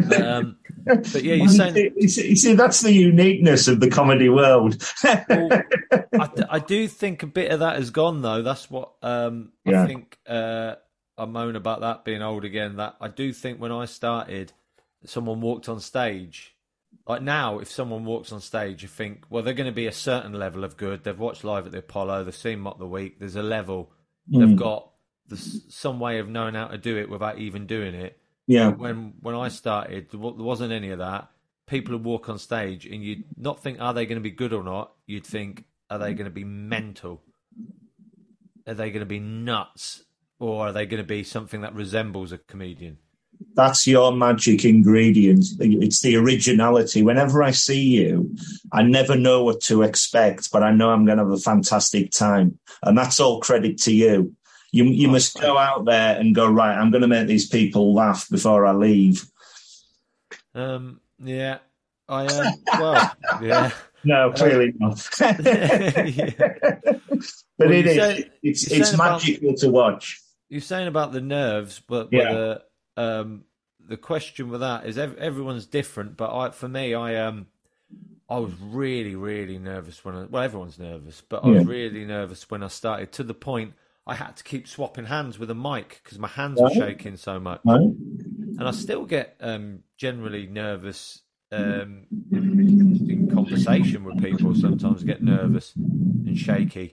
But, 0.09 0.23
um, 0.23 0.57
but 0.85 1.23
yeah, 1.23 1.35
you're 1.35 1.49
saying 1.49 1.93
you 1.97 2.09
see 2.09 2.55
that's 2.55 2.81
the 2.83 2.93
uniqueness 2.93 3.67
of 3.67 3.81
the 3.81 3.91
comedy 3.91 4.29
world. 4.29 4.81
well, 5.03 5.63
I, 6.13 6.31
I, 6.49 6.59
do 6.61 6.87
think 6.87 7.25
a 7.25 7.27
bit 7.27 7.51
of 7.51 7.59
that 7.61 7.77
has 7.77 7.91
gone 7.91 8.23
though. 8.23 8.43
That's 8.43 8.71
what 8.71 8.93
um, 9.03 9.53
yeah. 9.65 9.83
I 9.83 9.87
think. 9.87 10.19
Uh, 10.27 10.77
I 11.19 11.27
moan 11.27 11.55
about 11.55 11.83
that 11.83 12.05
being 12.05 12.23
old 12.23 12.45
again. 12.45 12.77
That 12.77 12.97
I 12.99 13.09
do 13.09 13.35
think 13.35 13.61
when 13.61 13.73
I 13.73 13.85
started, 13.85 14.55
someone 15.05 15.43
walked 15.43 15.69
on 15.69 15.79
stage 15.79 16.55
like 17.09 17.23
now, 17.23 17.59
if 17.59 17.71
someone 17.71 18.05
walks 18.05 18.33
on 18.33 18.41
stage, 18.41 18.83
you 18.83 18.89
think, 18.89 19.25
well, 19.31 19.43
they're 19.43 19.55
going 19.55 19.71
to 19.71 19.75
be 19.75 19.87
a 19.87 19.93
certain 19.93 20.33
level 20.33 20.65
of 20.65 20.77
good. 20.77 21.05
They've 21.05 21.19
watched 21.19 21.45
live 21.45 21.67
at 21.67 21.73
the 21.73 21.79
Apollo, 21.79 22.25
they've 22.25 22.35
seen 22.35 22.61
Mock 22.61 22.79
the 22.79 22.87
Week. 22.87 23.19
There's 23.19 23.37
a 23.37 23.43
level. 23.43 23.91
Mm. 24.33 24.41
They've 24.41 24.57
got 24.57 24.91
some 25.69 26.01
way 26.01 26.19
of 26.19 26.29
knowing 26.29 26.55
how 26.55 26.69
to 26.69 26.79
do 26.79 26.97
it 26.99 27.09
without 27.09 27.39
even 27.39 27.67
doing 27.67 27.95
it. 27.95 28.19
Yeah. 28.47 28.69
When 28.69 29.15
when 29.21 29.35
I 29.35 29.49
started, 29.49 30.11
there 30.11 30.21
wasn't 30.21 30.73
any 30.73 30.91
of 30.91 30.99
that. 30.99 31.31
People 31.67 31.95
would 31.95 32.05
walk 32.05 32.29
on 32.29 32.39
stage, 32.39 32.85
and 32.85 33.05
you'd 33.05 33.25
not 33.37 33.63
think, 33.63 33.81
are 33.81 33.95
they 33.95 34.07
going 34.07 34.17
to 34.17 34.23
be 34.23 34.33
good 34.33 34.53
or 34.53 34.65
not? 34.65 34.93
You'd 35.07 35.27
think, 35.27 35.65
are 35.89 35.99
they 35.99 36.15
going 36.15 36.25
to 36.25 36.31
be 36.31 36.45
mental? 36.45 37.23
Are 38.67 38.75
they 38.75 38.91
going 38.91 39.01
to 39.01 39.07
be 39.07 39.21
nuts? 39.21 40.03
Or 40.41 40.69
are 40.69 40.73
they 40.73 40.87
going 40.87 41.03
to 41.03 41.07
be 41.07 41.23
something 41.23 41.61
that 41.61 41.75
resembles 41.75 42.33
a 42.33 42.39
comedian? 42.39 42.97
That's 43.55 43.87
your 43.87 44.13
magic 44.13 44.65
ingredient. 44.65 45.45
It's 45.59 46.01
the 46.01 46.17
originality. 46.17 47.03
Whenever 47.03 47.43
I 47.43 47.51
see 47.51 47.81
you, 47.81 48.35
I 48.73 48.83
never 48.83 49.17
know 49.17 49.45
what 49.45 49.61
to 49.63 49.83
expect, 49.83 50.51
but 50.53 50.63
I 50.63 50.73
know 50.73 50.91
I'm 50.91 51.05
going 51.05 51.19
to 51.19 51.25
have 51.25 51.33
a 51.33 51.39
fantastic 51.39 52.11
time. 52.11 52.59
And 52.83 52.97
that's 52.97 53.21
all 53.21 53.41
credit 53.41 53.79
to 53.83 53.93
you. 53.93 54.35
You, 54.73 54.85
you 54.85 55.09
oh, 55.09 55.13
must 55.13 55.41
go 55.41 55.59
out 55.59 55.85
there 55.85 56.19
and 56.19 56.35
go, 56.35 56.49
right, 56.49 56.77
I'm 56.77 56.91
going 56.91 57.03
to 57.03 57.09
make 57.09 57.27
these 57.27 57.49
people 57.49 57.93
laugh 57.93 58.29
before 58.31 58.67
I 58.67 58.73
leave. 58.73 59.25
Um, 60.55 61.01
yeah, 61.19 61.59
I 62.09 62.25
am. 62.25 62.47
Um, 62.47 62.81
well, 62.81 63.17
yeah. 63.43 63.71
No, 64.03 64.33
clearly 64.33 64.73
not. 64.79 65.07
yeah. 65.21 66.55
But 67.61 67.69
well, 67.69 67.73
it 67.77 67.87
is. 67.87 68.25
It's 68.43 68.73
it's 68.73 68.97
magical 68.97 69.51
about, 69.51 69.59
to 69.59 69.69
watch. 69.69 70.23
You're 70.49 70.63
saying 70.63 70.89
about 70.89 71.13
the 71.13 71.21
nerves, 71.21 71.83
but, 71.87 72.11
but 72.11 72.17
yeah. 72.17 72.33
the 72.33 72.63
um, 72.97 73.45
the 73.87 73.97
question 73.97 74.51
with 74.51 74.61
that 74.61 74.87
is 74.87 74.99
everyone's 74.99 75.67
different, 75.67 76.17
but 76.17 76.35
I, 76.35 76.51
for 76.51 76.69
me, 76.69 76.95
I 76.95 77.17
um, 77.17 77.47
I 78.29 78.39
was 78.39 78.53
really, 78.61 79.17
really 79.17 79.59
nervous 79.59 80.05
when 80.05 80.15
I, 80.15 80.25
well, 80.25 80.43
everyone's 80.43 80.79
nervous, 80.79 81.23
but 81.29 81.45
I 81.45 81.49
yeah. 81.49 81.59
was 81.59 81.67
really 81.67 82.05
nervous 82.05 82.49
when 82.51 82.63
I 82.63 82.69
started 82.69 83.13
to 83.13 83.25
the 83.25 83.35
point 83.35 83.75
I 84.07 84.15
had 84.15 84.37
to 84.37 84.45
keep 84.45 84.67
swapping 84.67 85.07
hands 85.07 85.39
with 85.39 85.51
a 85.51 85.55
mic 85.55 86.01
because 86.03 86.19
my 86.19 86.29
hands 86.29 86.61
were 86.61 86.71
shaking 86.71 87.17
so 87.17 87.39
much. 87.39 87.61
And 87.65 88.63
I 88.63 88.73
still 88.73 89.05
get 89.05 89.37
um, 89.41 89.85
generally 89.97 90.47
nervous 90.47 91.23
um, 91.53 92.07
in 92.33 93.31
conversation 93.33 94.05
with 94.05 94.23
people. 94.23 94.55
Sometimes 94.55 95.05
get 95.05 95.23
nervous 95.23 95.75
and 95.77 96.37
shaky. 96.37 96.93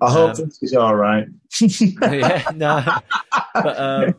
I 0.00 0.10
hope 0.10 0.30
um, 0.30 0.44
this 0.44 0.62
is 0.62 0.74
all 0.74 0.94
right. 0.94 1.26
yeah, 1.60 2.44
no, 2.54 2.84
but 3.54 3.78
um, 3.78 4.14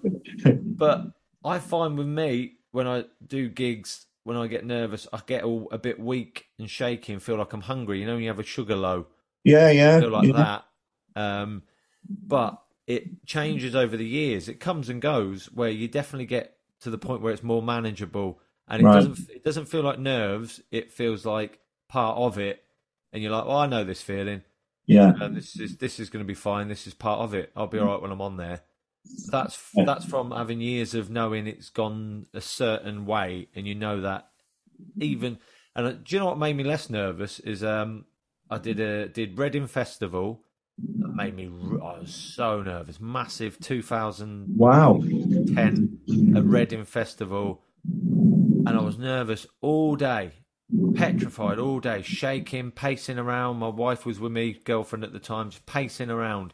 but 0.61 1.11
I 1.43 1.59
find 1.59 1.97
with 1.97 2.07
me 2.07 2.53
when 2.71 2.87
I 2.87 3.05
do 3.25 3.49
gigs, 3.49 4.05
when 4.23 4.37
I 4.37 4.47
get 4.47 4.65
nervous, 4.65 5.07
I 5.13 5.21
get 5.25 5.43
all 5.43 5.67
a 5.71 5.77
bit 5.77 5.99
weak 5.99 6.47
and 6.57 6.69
shaky 6.69 7.13
and 7.13 7.23
feel 7.23 7.37
like 7.37 7.53
I'm 7.53 7.61
hungry. 7.61 7.99
You 7.99 8.07
know, 8.07 8.13
when 8.13 8.23
you 8.23 8.29
have 8.29 8.39
a 8.39 8.43
sugar 8.43 8.75
low. 8.75 9.07
Yeah, 9.43 9.69
yeah. 9.71 9.97
I 9.97 9.99
feel 10.01 10.09
like 10.09 10.27
yeah. 10.27 10.61
that. 11.15 11.21
Um, 11.21 11.63
but 12.07 12.61
it 12.87 13.25
changes 13.25 13.75
over 13.75 13.95
the 13.95 14.05
years. 14.05 14.49
It 14.49 14.59
comes 14.59 14.89
and 14.89 15.01
goes. 15.01 15.45
Where 15.53 15.69
you 15.69 15.87
definitely 15.87 16.25
get 16.25 16.57
to 16.81 16.89
the 16.89 16.97
point 16.97 17.21
where 17.21 17.33
it's 17.33 17.43
more 17.43 17.61
manageable, 17.61 18.39
and 18.67 18.81
it 18.81 18.85
Right. 18.85 18.95
doesn't 18.95 19.29
it 19.29 19.43
doesn't 19.43 19.65
feel 19.65 19.81
like 19.81 19.99
nerves. 19.99 20.61
It 20.71 20.91
feels 20.91 21.25
like 21.25 21.59
part 21.87 22.17
of 22.17 22.37
it, 22.37 22.63
and 23.13 23.23
you're 23.23 23.31
like, 23.31 23.45
"Oh, 23.45 23.57
I 23.57 23.67
know 23.67 23.83
this 23.83 24.01
feeling. 24.01 24.43
Yeah. 24.89 25.13
and 25.21 25.35
this 25.37 25.59
is 25.59 25.77
this 25.77 25.99
is 25.99 26.09
going 26.09 26.23
to 26.25 26.27
be 26.27 26.33
fine. 26.33 26.67
This 26.67 26.87
is 26.87 26.93
part 26.93 27.19
of 27.21 27.33
it. 27.33 27.51
I'll 27.55 27.67
be 27.67 27.79
all 27.79 27.87
right 27.87 28.01
when 28.01 28.11
I'm 28.11 28.21
on 28.21 28.37
there. 28.37 28.61
That's 29.31 29.57
that's 29.85 30.05
from 30.05 30.31
having 30.31 30.59
years 30.61 30.93
of 30.93 31.09
knowing 31.09 31.47
it's 31.47 31.69
gone 31.69 32.25
a 32.33 32.41
certain 32.41 33.05
way, 33.05 33.47
and 33.55 33.65
you 33.67 33.75
know 33.75 34.01
that 34.01 34.27
even. 34.99 35.37
And 35.75 35.87
uh, 35.87 35.91
do 35.91 36.15
you 36.15 36.19
know 36.19 36.25
what 36.25 36.37
made 36.39 36.57
me 36.57 36.63
less 36.63 36.89
nervous 36.89 37.39
is 37.39 37.63
um 37.63 38.05
I 38.49 38.57
did 38.57 38.79
a 38.79 39.07
did 39.07 39.37
Reading 39.37 39.67
Festival. 39.67 40.43
That 40.99 41.13
made 41.13 41.35
me 41.35 41.45
I 41.45 41.99
was 41.99 42.13
so 42.13 42.61
nervous. 42.63 42.99
Massive 42.99 43.59
2010 43.59 44.57
Wow. 44.57 44.99
10 45.01 46.33
at 46.35 46.43
Reading 46.45 46.83
Festival, 46.85 47.61
and 47.83 48.69
I 48.69 48.81
was 48.81 48.97
nervous 48.97 49.45
all 49.61 49.95
day, 49.95 50.31
petrified 50.93 51.59
all 51.59 51.79
day, 51.79 52.01
shaking, 52.01 52.71
pacing 52.71 53.17
around. 53.17 53.57
My 53.57 53.69
wife 53.69 54.05
was 54.05 54.19
with 54.19 54.31
me, 54.31 54.59
girlfriend 54.63 55.03
at 55.03 55.13
the 55.13 55.19
time, 55.19 55.49
just 55.49 55.65
pacing 55.65 56.09
around. 56.09 56.53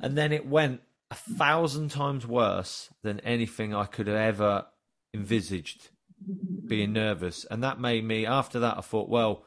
And 0.00 0.16
then 0.16 0.32
it 0.32 0.46
went 0.46 0.80
a 1.10 1.14
thousand 1.14 1.90
times 1.90 2.26
worse 2.26 2.90
than 3.02 3.20
anything 3.20 3.74
I 3.74 3.84
could 3.84 4.06
have 4.06 4.16
ever 4.16 4.66
envisaged 5.14 5.90
being 6.68 6.92
nervous. 6.92 7.44
And 7.50 7.62
that 7.62 7.80
made 7.80 8.04
me, 8.04 8.26
after 8.26 8.58
that, 8.60 8.78
I 8.78 8.80
thought, 8.80 9.08
well, 9.08 9.44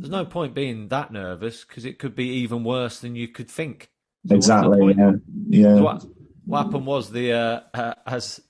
there's 0.00 0.10
no 0.10 0.24
point 0.24 0.54
being 0.54 0.88
that 0.88 1.12
nervous 1.12 1.64
because 1.64 1.84
it 1.84 1.98
could 1.98 2.14
be 2.14 2.28
even 2.28 2.64
worse 2.64 3.00
than 3.00 3.16
you 3.16 3.28
could 3.28 3.50
think. 3.50 3.90
So 4.28 4.36
Exactly. 4.36 4.94
Yeah. 4.96 5.12
Yeah. 5.48 5.80
what, 5.80 6.04
what 6.46 6.64
happened 6.64 6.86
was 6.86 7.10
the 7.10 7.32
uh, 7.32 7.60
uh, 7.74 7.94
as 8.06 8.40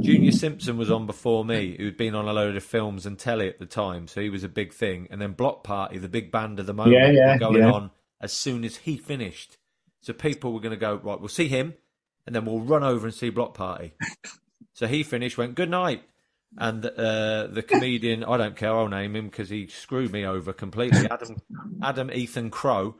Junior 0.00 0.32
Simpson 0.32 0.76
was 0.76 0.90
on 0.90 1.06
before 1.06 1.44
me, 1.44 1.76
who'd 1.78 1.96
been 1.96 2.14
on 2.16 2.26
a 2.26 2.32
load 2.32 2.56
of 2.56 2.64
films 2.64 3.06
and 3.06 3.18
telly 3.18 3.48
at 3.48 3.60
the 3.60 3.66
time, 3.66 4.08
so 4.08 4.20
he 4.20 4.28
was 4.30 4.42
a 4.42 4.48
big 4.48 4.72
thing. 4.72 5.06
And 5.10 5.20
then 5.20 5.32
Bloc 5.32 5.62
Party, 5.62 5.98
the 5.98 6.08
big 6.08 6.32
band 6.32 6.58
of 6.58 6.66
the 6.66 6.74
moment, 6.74 6.96
Yeah, 6.96 7.10
yeah, 7.10 7.32
were 7.34 7.38
going 7.38 7.62
yeah. 7.62 7.70
on 7.70 7.90
as 8.20 8.32
soon 8.32 8.64
as 8.64 8.76
he 8.78 8.96
finished. 8.96 9.56
So 10.00 10.12
people 10.12 10.52
were 10.52 10.60
going 10.60 10.72
to 10.72 10.76
go 10.76 10.96
right. 10.96 11.18
We'll 11.20 11.28
see 11.28 11.48
him, 11.48 11.74
and 12.26 12.34
then 12.34 12.44
we'll 12.44 12.60
run 12.60 12.82
over 12.82 13.06
and 13.06 13.14
see 13.14 13.30
Bloc 13.30 13.54
Party. 13.54 13.94
so 14.72 14.88
he 14.88 15.04
finished, 15.04 15.38
went 15.38 15.54
good 15.54 15.70
night, 15.70 16.02
and 16.56 16.84
uh, 16.84 17.46
the 17.46 17.62
comedian 17.66 18.24
I 18.24 18.36
don't 18.36 18.56
care, 18.56 18.74
I'll 18.74 18.88
name 18.88 19.14
him 19.14 19.26
because 19.26 19.48
he 19.48 19.68
screwed 19.68 20.12
me 20.12 20.24
over 20.24 20.52
completely. 20.52 21.06
Adam 21.10 21.36
Adam 21.82 22.10
Ethan 22.10 22.50
Crow 22.50 22.96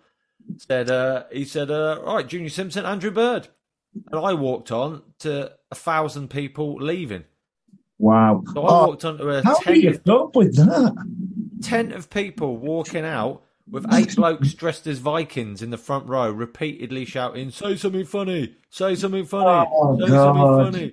said 0.59 0.91
uh, 0.91 1.25
he 1.33 1.45
said, 1.45 1.71
uh, 1.73 2.01
"All 2.05 2.17
right, 2.17 2.27
Junior 2.27 2.51
Simpson, 2.51 2.85
Andrew 2.87 3.11
Bird," 3.11 3.49
and 4.13 4.21
I 4.21 4.35
walked 4.35 4.71
on 4.71 5.03
to 5.21 5.53
a 5.71 5.75
thousand 5.75 6.29
people 6.31 6.77
leaving. 6.77 7.25
Wow. 7.99 8.43
So 8.55 8.63
I 8.63 8.69
Oh, 8.71 8.87
walked 8.89 9.05
onto 9.05 9.29
a 9.29 9.43
how 9.43 9.59
tent 9.59 10.05
cope 10.05 10.37
with 10.37 10.57
that? 10.57 10.95
tent 11.63 11.93
of 11.93 12.11
people 12.11 12.57
walking 12.57 13.05
out 13.05 13.43
with 13.71 13.85
eight 13.93 14.15
blokes 14.17 14.55
dressed 14.55 14.87
as 14.87 14.99
Vikings 14.99 15.61
in 15.63 15.71
the 15.71 15.77
front 15.77 16.09
row, 16.09 16.31
repeatedly 16.31 17.05
shouting, 17.05 17.51
"Say 17.51 17.77
something 17.77 18.05
funny! 18.07 18.55
Say 18.71 18.95
something 18.95 19.25
funny! 19.27 19.69
Oh, 19.73 19.99
say 20.01 20.07
God. 20.09 20.35
something 20.37 20.73
funny!" 20.81 20.93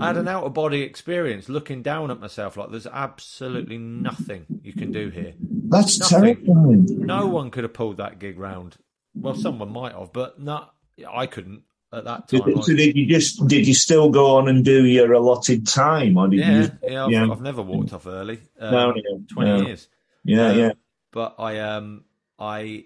I 0.00 0.06
had 0.08 0.16
an 0.16 0.26
out 0.26 0.44
of 0.44 0.54
body 0.54 0.80
experience, 0.82 1.48
looking 1.50 1.82
down 1.82 2.10
at 2.10 2.18
myself 2.18 2.56
like 2.56 2.70
there's 2.70 2.86
absolutely 2.88 3.76
nothing 3.78 4.46
you 4.64 4.72
can 4.72 4.90
do 4.90 5.10
here. 5.10 5.34
That's 5.68 6.00
Nothing. 6.00 6.36
terrifying. 6.36 6.86
No 7.06 7.26
one 7.26 7.50
could 7.50 7.62
have 7.62 7.74
pulled 7.74 7.98
that 7.98 8.18
gig 8.18 8.38
round. 8.38 8.78
Well, 9.14 9.34
someone 9.34 9.70
might 9.72 9.94
have, 9.94 10.12
but 10.12 10.40
not. 10.40 10.74
I 11.08 11.26
couldn't 11.26 11.62
at 11.92 12.04
that 12.04 12.28
time. 12.28 12.62
so 12.62 12.72
I- 12.72 12.76
did 12.76 12.96
you 12.96 13.06
just 13.06 13.46
did 13.46 13.66
you 13.66 13.74
still 13.74 14.10
go 14.10 14.36
on 14.36 14.48
and 14.48 14.64
do 14.64 14.84
your 14.86 15.12
allotted 15.12 15.66
time, 15.66 16.16
or 16.16 16.28
did 16.28 16.40
yeah, 16.40 16.62
you? 16.62 16.70
yeah, 16.82 17.04
I've, 17.04 17.10
yeah. 17.12 17.30
I've 17.30 17.40
never 17.42 17.62
walked 17.62 17.92
off 17.92 18.06
early. 18.06 18.40
Um, 18.58 18.72
No, 18.72 18.90
no, 18.92 19.22
Twenty 19.30 19.50
no. 19.50 19.66
years. 19.66 19.88
Yeah, 20.24 20.46
Um, 20.48 20.58
yeah. 20.58 20.72
But 21.12 21.34
I 21.38 21.58
um 21.60 22.04
I 22.38 22.84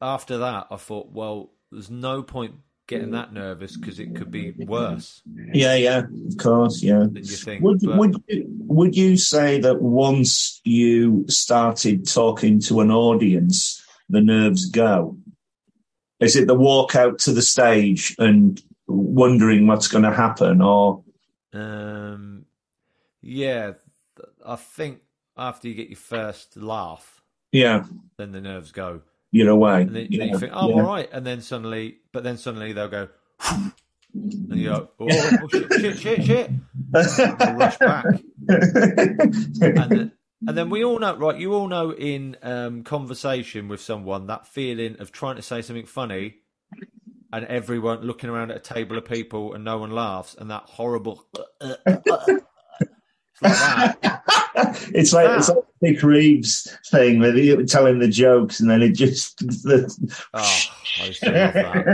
after 0.00 0.38
that 0.38 0.66
I 0.70 0.76
thought, 0.76 1.10
well, 1.12 1.52
there's 1.70 1.90
no 1.90 2.22
point 2.22 2.54
getting 2.86 3.10
that 3.10 3.34
nervous 3.34 3.76
because 3.76 4.00
it 4.00 4.16
could 4.16 4.30
be 4.30 4.50
worse 4.52 5.20
Yeah, 5.52 5.74
yeah, 5.74 5.98
of 5.98 6.36
course, 6.38 6.82
yeah. 6.82 7.06
think. 7.14 7.62
Would 7.62 7.80
But- 7.82 7.98
would 7.98 8.22
you, 8.28 8.46
would 8.60 8.96
you 8.96 9.16
say 9.18 9.60
that 9.60 9.82
once 9.82 10.60
you 10.64 11.26
started 11.28 12.06
talking 12.08 12.60
to 12.60 12.80
an 12.80 12.90
audience, 12.90 13.84
the 14.08 14.22
nerves 14.22 14.70
go? 14.70 15.18
Is 16.20 16.36
it 16.36 16.46
the 16.46 16.54
walk 16.54 16.96
out 16.96 17.18
to 17.20 17.32
the 17.32 17.42
stage 17.42 18.14
and 18.18 18.60
wondering 18.86 19.66
what's 19.66 19.88
going 19.88 20.04
to 20.04 20.12
happen, 20.12 20.60
or 20.60 21.04
um, 21.52 22.44
yeah, 23.22 23.72
I 24.44 24.56
think 24.56 25.00
after 25.36 25.68
you 25.68 25.74
get 25.74 25.88
your 25.88 25.96
first 25.96 26.56
laugh, 26.56 27.22
yeah, 27.52 27.84
then 28.16 28.32
the 28.32 28.40
nerves 28.40 28.72
go, 28.72 29.02
you're 29.30 29.50
away? 29.50 29.82
and 29.82 29.94
then, 29.94 30.06
yeah, 30.10 30.18
then 30.18 30.28
you 30.28 30.38
think, 30.38 30.52
oh, 30.54 30.68
yeah. 30.68 30.74
all 30.74 30.82
right, 30.82 31.08
and 31.12 31.24
then 31.24 31.40
suddenly, 31.40 31.98
but 32.12 32.24
then 32.24 32.36
suddenly 32.36 32.72
they'll 32.72 32.88
go, 32.88 33.08
and 33.50 33.72
you 34.50 34.70
go, 34.70 34.88
oh, 34.98 35.06
oh, 35.08 35.48
shit, 35.48 35.72
shit, 35.80 35.98
shit, 35.98 36.24
shit, 36.24 36.50
rush 36.92 37.78
back. 37.78 38.04
and 38.48 39.90
then, 39.90 40.12
and 40.46 40.56
then 40.56 40.70
we 40.70 40.84
all 40.84 40.98
know, 40.98 41.16
right? 41.16 41.38
You 41.38 41.54
all 41.54 41.68
know 41.68 41.92
in 41.92 42.36
um, 42.42 42.84
conversation 42.84 43.68
with 43.68 43.80
someone 43.80 44.26
that 44.28 44.46
feeling 44.46 44.96
of 45.00 45.12
trying 45.12 45.36
to 45.36 45.42
say 45.42 45.62
something 45.62 45.86
funny, 45.86 46.36
and 47.32 47.44
everyone 47.46 48.02
looking 48.02 48.30
around 48.30 48.50
at 48.50 48.56
a 48.56 48.60
table 48.60 48.96
of 48.98 49.04
people 49.04 49.54
and 49.54 49.64
no 49.64 49.78
one 49.78 49.90
laughs, 49.90 50.34
and 50.38 50.50
that 50.50 50.64
horrible. 50.64 51.26
it's 53.42 53.70
like 53.70 54.00
that. 54.02 54.22
it's 54.94 55.12
like 55.12 55.36
it's 55.36 55.48
like 55.48 55.58
Vic 55.82 56.02
Reeves 56.02 56.76
thing 56.90 57.20
with 57.20 57.36
you 57.36 57.64
telling 57.66 57.98
the 57.98 58.08
jokes 58.08 58.60
and 58.60 58.68
then 58.70 58.82
it 58.82 58.92
just 58.92 59.38
the, 59.38 59.88
Oh, 60.34 60.40
I. 61.64 61.84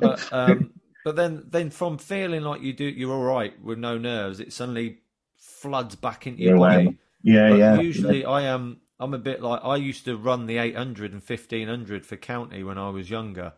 But 0.00 0.20
um, 0.32 0.72
but 1.04 1.16
then 1.16 1.44
then 1.48 1.70
from 1.70 1.98
feeling 1.98 2.42
like 2.42 2.62
you 2.62 2.72
do, 2.72 2.84
you're 2.84 3.12
all 3.12 3.24
right 3.24 3.60
with 3.62 3.78
no 3.78 3.98
nerves, 3.98 4.40
it 4.40 4.52
suddenly 4.52 4.98
floods 5.36 5.94
back 5.94 6.26
into 6.26 6.42
your 6.42 6.54
Yeah, 6.54 6.58
body. 6.58 6.98
Yeah, 7.22 7.48
But 7.48 7.56
yeah. 7.56 7.76
usually 7.80 8.24
I 8.24 8.42
am 8.42 8.80
I'm 9.00 9.14
a 9.14 9.18
bit 9.18 9.42
like 9.42 9.60
I 9.64 9.76
used 9.76 10.04
to 10.06 10.16
run 10.16 10.46
the 10.46 10.58
800 10.58 11.12
and 11.12 11.22
1500 11.22 12.06
for 12.06 12.16
county 12.16 12.62
when 12.64 12.78
I 12.78 12.90
was 12.90 13.10
younger 13.10 13.54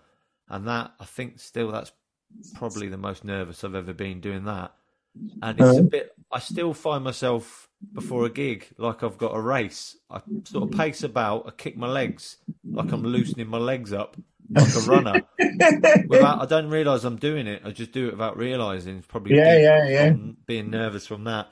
and 0.49 0.67
that 0.69 0.93
I 1.01 1.05
think 1.05 1.39
still 1.41 1.71
that's 1.73 1.93
probably 2.55 2.89
the 2.89 2.99
most 2.99 3.25
nervous 3.25 3.65
I've 3.65 3.75
ever 3.75 3.93
been 3.95 4.21
doing 4.21 4.45
that 4.45 4.73
and 5.43 5.61
it's 5.61 5.79
a 5.79 5.83
bit 5.83 6.13
I 6.33 6.41
still 6.41 6.75
find 6.75 7.05
myself 7.05 7.69
before 7.95 8.27
a 8.27 8.31
gig 8.31 8.69
like 8.79 9.03
I've 9.03 9.19
got 9.19 9.37
a 9.37 9.41
race 9.41 9.97
I 10.11 10.23
sort 10.45 10.65
of 10.65 10.71
pace 10.73 11.03
about 11.03 11.47
I 11.47 11.51
kick 11.53 11.77
my 11.77 11.89
legs 11.89 12.39
like 12.75 12.93
I'm 12.93 13.03
loosening 13.05 13.49
my 13.49 13.59
legs 13.59 13.93
up 13.93 14.17
like 14.57 14.75
a 14.75 14.81
runner 14.81 15.23
without 16.09 16.41
I 16.41 16.47
don't 16.47 16.71
realize 16.71 17.05
I'm 17.05 17.17
doing 17.19 17.47
it 17.47 17.63
I 17.65 17.71
just 17.71 17.93
do 17.93 18.09
it 18.09 18.13
without 18.13 18.37
realizing 18.39 18.99
it's 18.99 19.07
probably 19.07 19.35
Yeah, 19.35 19.57
yeah, 19.59 19.89
yeah. 19.89 20.17
being 20.47 20.71
nervous 20.71 21.07
from 21.07 21.25
that 21.25 21.49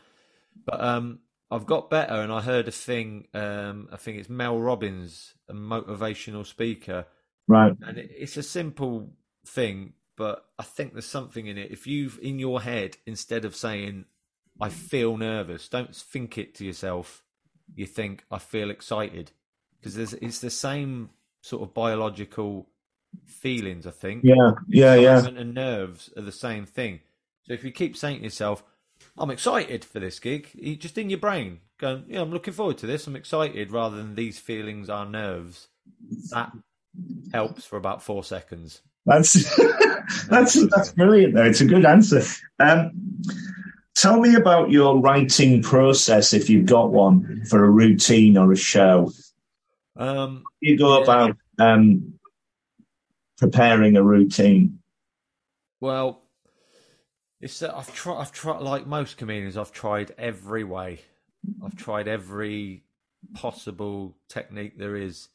but 0.66 0.82
um, 0.82 1.20
I've 1.52 1.66
got 1.66 1.90
better, 1.90 2.14
and 2.14 2.32
I 2.32 2.40
heard 2.40 2.66
a 2.68 2.72
thing. 2.72 3.26
Um, 3.34 3.88
I 3.92 3.96
think 3.98 4.18
it's 4.18 4.30
Mel 4.30 4.58
Robbins, 4.58 5.34
a 5.48 5.54
motivational 5.54 6.46
speaker, 6.46 7.06
Right. 7.46 7.74
and 7.82 7.98
it, 7.98 8.10
it's 8.16 8.38
a 8.38 8.42
simple 8.42 9.10
thing, 9.46 9.92
but 10.16 10.46
I 10.58 10.62
think 10.62 10.94
there's 10.94 11.06
something 11.06 11.46
in 11.46 11.58
it. 11.58 11.70
If 11.70 11.86
you've 11.86 12.18
in 12.22 12.38
your 12.38 12.62
head, 12.62 12.96
instead 13.06 13.44
of 13.44 13.54
saying 13.54 14.06
"I 14.60 14.70
feel 14.70 15.18
nervous," 15.18 15.68
don't 15.68 15.94
think 15.94 16.38
it 16.38 16.54
to 16.56 16.64
yourself. 16.64 17.22
You 17.74 17.86
think 17.86 18.24
"I 18.30 18.38
feel 18.38 18.70
excited," 18.70 19.32
because 19.78 19.98
it's 19.98 20.38
the 20.40 20.50
same 20.50 21.10
sort 21.42 21.62
of 21.62 21.74
biological 21.74 22.68
feelings. 23.26 23.86
I 23.86 23.90
think 23.90 24.24
Yeah, 24.24 24.52
yeah, 24.68 24.94
yeah. 24.94 25.26
and 25.26 25.54
nerves 25.54 26.10
are 26.16 26.22
the 26.22 26.32
same 26.32 26.64
thing. 26.66 27.00
So 27.44 27.52
if 27.52 27.64
you 27.64 27.72
keep 27.72 27.96
saying 27.96 28.18
to 28.18 28.24
yourself, 28.24 28.64
I'm 29.18 29.30
excited 29.30 29.84
for 29.84 30.00
this 30.00 30.18
gig, 30.18 30.48
you 30.54 30.74
just 30.76 30.96
in 30.98 31.10
your 31.10 31.18
brain 31.18 31.60
going, 31.78 32.04
Yeah, 32.08 32.22
I'm 32.22 32.30
looking 32.30 32.54
forward 32.54 32.78
to 32.78 32.86
this, 32.86 33.06
I'm 33.06 33.16
excited, 33.16 33.70
rather 33.70 33.96
than 33.96 34.14
these 34.14 34.38
feelings 34.38 34.88
are 34.88 35.04
nerves, 35.06 35.68
that 36.30 36.52
helps 37.32 37.64
for 37.64 37.76
about 37.76 38.02
four 38.02 38.24
seconds. 38.24 38.80
That's 39.04 39.32
that's 40.28 40.66
that's 40.68 40.92
brilliant. 40.92 41.34
Though 41.34 41.44
it's 41.44 41.60
a 41.60 41.66
good 41.66 41.84
answer. 41.84 42.22
Um, 42.60 42.92
tell 43.96 44.18
me 44.20 44.34
about 44.36 44.70
your 44.70 44.98
writing 45.00 45.62
process, 45.62 46.32
if 46.32 46.48
you've 46.48 46.66
got 46.66 46.92
one, 46.92 47.44
for 47.46 47.64
a 47.64 47.70
routine 47.70 48.36
or 48.38 48.52
a 48.52 48.56
show. 48.56 49.10
Um, 49.96 50.44
You 50.60 50.78
go 50.78 50.96
Yeah. 50.98 51.02
about 51.02 51.36
um, 51.58 52.14
preparing 53.38 53.96
a 53.96 54.02
routine. 54.02 54.78
well, 55.80 56.21
it's 57.42 57.58
that 57.58 57.76
I've 57.76 57.92
tried. 57.92 58.20
I've 58.20 58.32
tried 58.32 58.62
like 58.62 58.86
most 58.86 59.16
comedians. 59.16 59.56
I've 59.56 59.72
tried 59.72 60.14
every 60.16 60.62
way. 60.62 61.00
I've 61.62 61.76
tried 61.76 62.06
every 62.06 62.84
possible 63.34 64.16
technique 64.28 64.78
there 64.78 64.96
is. 64.96 65.28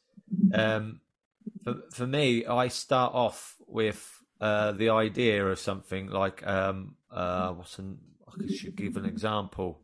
Um, 0.52 1.02
for 1.62 1.82
for 1.92 2.06
me, 2.06 2.46
I 2.46 2.68
start 2.68 3.14
off 3.14 3.56
with 3.66 4.22
uh, 4.40 4.72
the 4.72 4.88
idea 4.88 5.46
of 5.46 5.58
something 5.58 6.08
like 6.08 6.44
um, 6.46 6.96
uh, 7.10 7.52
what's 7.52 7.78
an 7.78 7.98
I 8.26 8.52
should 8.52 8.74
give 8.74 8.96
an 8.96 9.04
example 9.04 9.80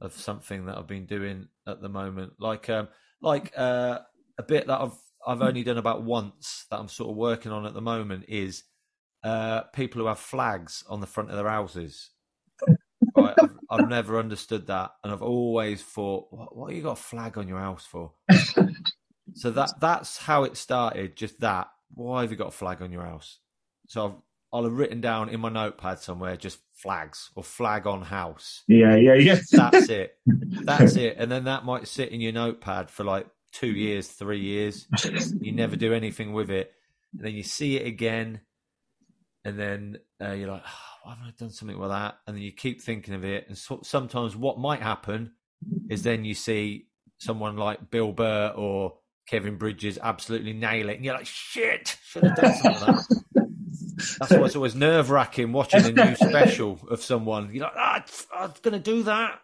of 0.00 0.14
something 0.14 0.64
that 0.66 0.78
I've 0.78 0.86
been 0.86 1.06
doing 1.06 1.48
at 1.66 1.82
the 1.82 1.88
moment, 1.90 2.34
like 2.38 2.70
um, 2.70 2.88
like 3.20 3.52
uh, 3.54 3.98
a 4.38 4.42
bit 4.42 4.66
that 4.66 4.80
I've 4.80 4.98
I've 5.26 5.42
only 5.42 5.62
done 5.62 5.78
about 5.78 6.04
once 6.04 6.64
that 6.70 6.78
I'm 6.78 6.88
sort 6.88 7.10
of 7.10 7.16
working 7.16 7.52
on 7.52 7.66
at 7.66 7.74
the 7.74 7.82
moment 7.82 8.24
is 8.28 8.64
uh, 9.24 9.62
people 9.72 10.00
who 10.00 10.06
have 10.06 10.18
flags 10.18 10.84
on 10.88 11.00
the 11.00 11.06
front 11.06 11.30
of 11.30 11.36
their 11.36 11.48
houses. 11.48 12.10
right, 13.16 13.34
I've, 13.38 13.56
I've, 13.70 13.88
never 13.88 14.18
understood 14.18 14.66
that, 14.66 14.92
and 15.02 15.12
I've 15.12 15.22
always 15.22 15.82
thought, 15.82 16.26
what, 16.30 16.56
what 16.56 16.74
you 16.74 16.82
got 16.82 16.92
a 16.92 17.02
flag 17.02 17.38
on 17.38 17.48
your 17.48 17.58
house 17.58 17.86
for? 17.86 18.12
so 19.34 19.50
that 19.50 19.72
that's 19.80 20.18
how 20.18 20.44
it 20.44 20.56
started. 20.56 21.16
Just 21.16 21.40
that. 21.40 21.68
Why 21.94 22.22
have 22.22 22.30
you 22.30 22.36
got 22.36 22.48
a 22.48 22.52
flag 22.52 22.82
on 22.82 22.92
your 22.92 23.04
house? 23.04 23.38
So 23.88 24.04
I've, 24.06 24.14
I'll 24.52 24.64
have 24.64 24.72
written 24.72 25.00
down 25.00 25.30
in 25.30 25.40
my 25.40 25.48
notepad 25.48 25.98
somewhere 25.98 26.36
just 26.36 26.58
flags 26.74 27.30
or 27.34 27.42
flag 27.42 27.86
on 27.86 28.02
house. 28.02 28.62
Yeah, 28.68 28.96
yeah, 28.96 29.14
yeah. 29.14 29.38
That's 29.50 29.88
it. 29.88 30.18
That's 30.26 30.96
it. 30.96 31.16
And 31.18 31.30
then 31.30 31.44
that 31.44 31.64
might 31.64 31.88
sit 31.88 32.10
in 32.10 32.20
your 32.20 32.32
notepad 32.32 32.90
for 32.90 33.04
like 33.04 33.26
two 33.52 33.70
years, 33.70 34.08
three 34.08 34.40
years. 34.40 34.86
You 35.40 35.52
never 35.52 35.76
do 35.76 35.92
anything 35.92 36.32
with 36.32 36.50
it. 36.50 36.72
And 37.12 37.26
then 37.26 37.34
you 37.34 37.42
see 37.42 37.76
it 37.76 37.86
again. 37.86 38.40
And 39.44 39.58
then 39.58 39.98
uh, 40.22 40.32
you're 40.32 40.50
like, 40.50 40.62
oh, 40.66 40.80
why 41.02 41.14
haven't 41.14 41.26
I 41.26 41.32
done 41.38 41.50
something 41.50 41.78
with 41.78 41.90
that? 41.90 42.16
And 42.26 42.36
then 42.36 42.42
you 42.42 42.52
keep 42.52 42.80
thinking 42.80 43.14
of 43.14 43.24
it. 43.24 43.46
And 43.48 43.58
so, 43.58 43.80
sometimes 43.82 44.34
what 44.36 44.58
might 44.58 44.80
happen 44.80 45.32
is 45.90 46.02
then 46.02 46.24
you 46.24 46.34
see 46.34 46.86
someone 47.18 47.56
like 47.56 47.90
Bill 47.90 48.12
Burr 48.12 48.52
or 48.56 48.98
Kevin 49.28 49.56
Bridges 49.56 49.98
absolutely 50.02 50.52
nail 50.52 50.88
it. 50.88 50.96
And 50.96 51.04
you're 51.04 51.14
like, 51.14 51.26
shit, 51.26 51.96
should 52.04 52.24
have 52.24 52.36
done 52.36 52.54
something 52.54 52.86
like 52.86 52.96
that. 52.96 53.22
That's 54.18 54.32
why 54.32 54.44
it's 54.44 54.56
always 54.56 54.74
nerve 54.74 55.10
wracking 55.10 55.52
watching 55.52 55.84
a 55.84 55.92
new 55.92 56.14
special 56.30 56.78
of 56.90 57.02
someone. 57.02 57.50
You're 57.52 57.64
like, 57.64 57.74
ah, 57.76 58.04
I'm 58.34 58.52
going 58.62 58.72
to 58.72 58.78
do 58.80 59.02
that. 59.04 59.40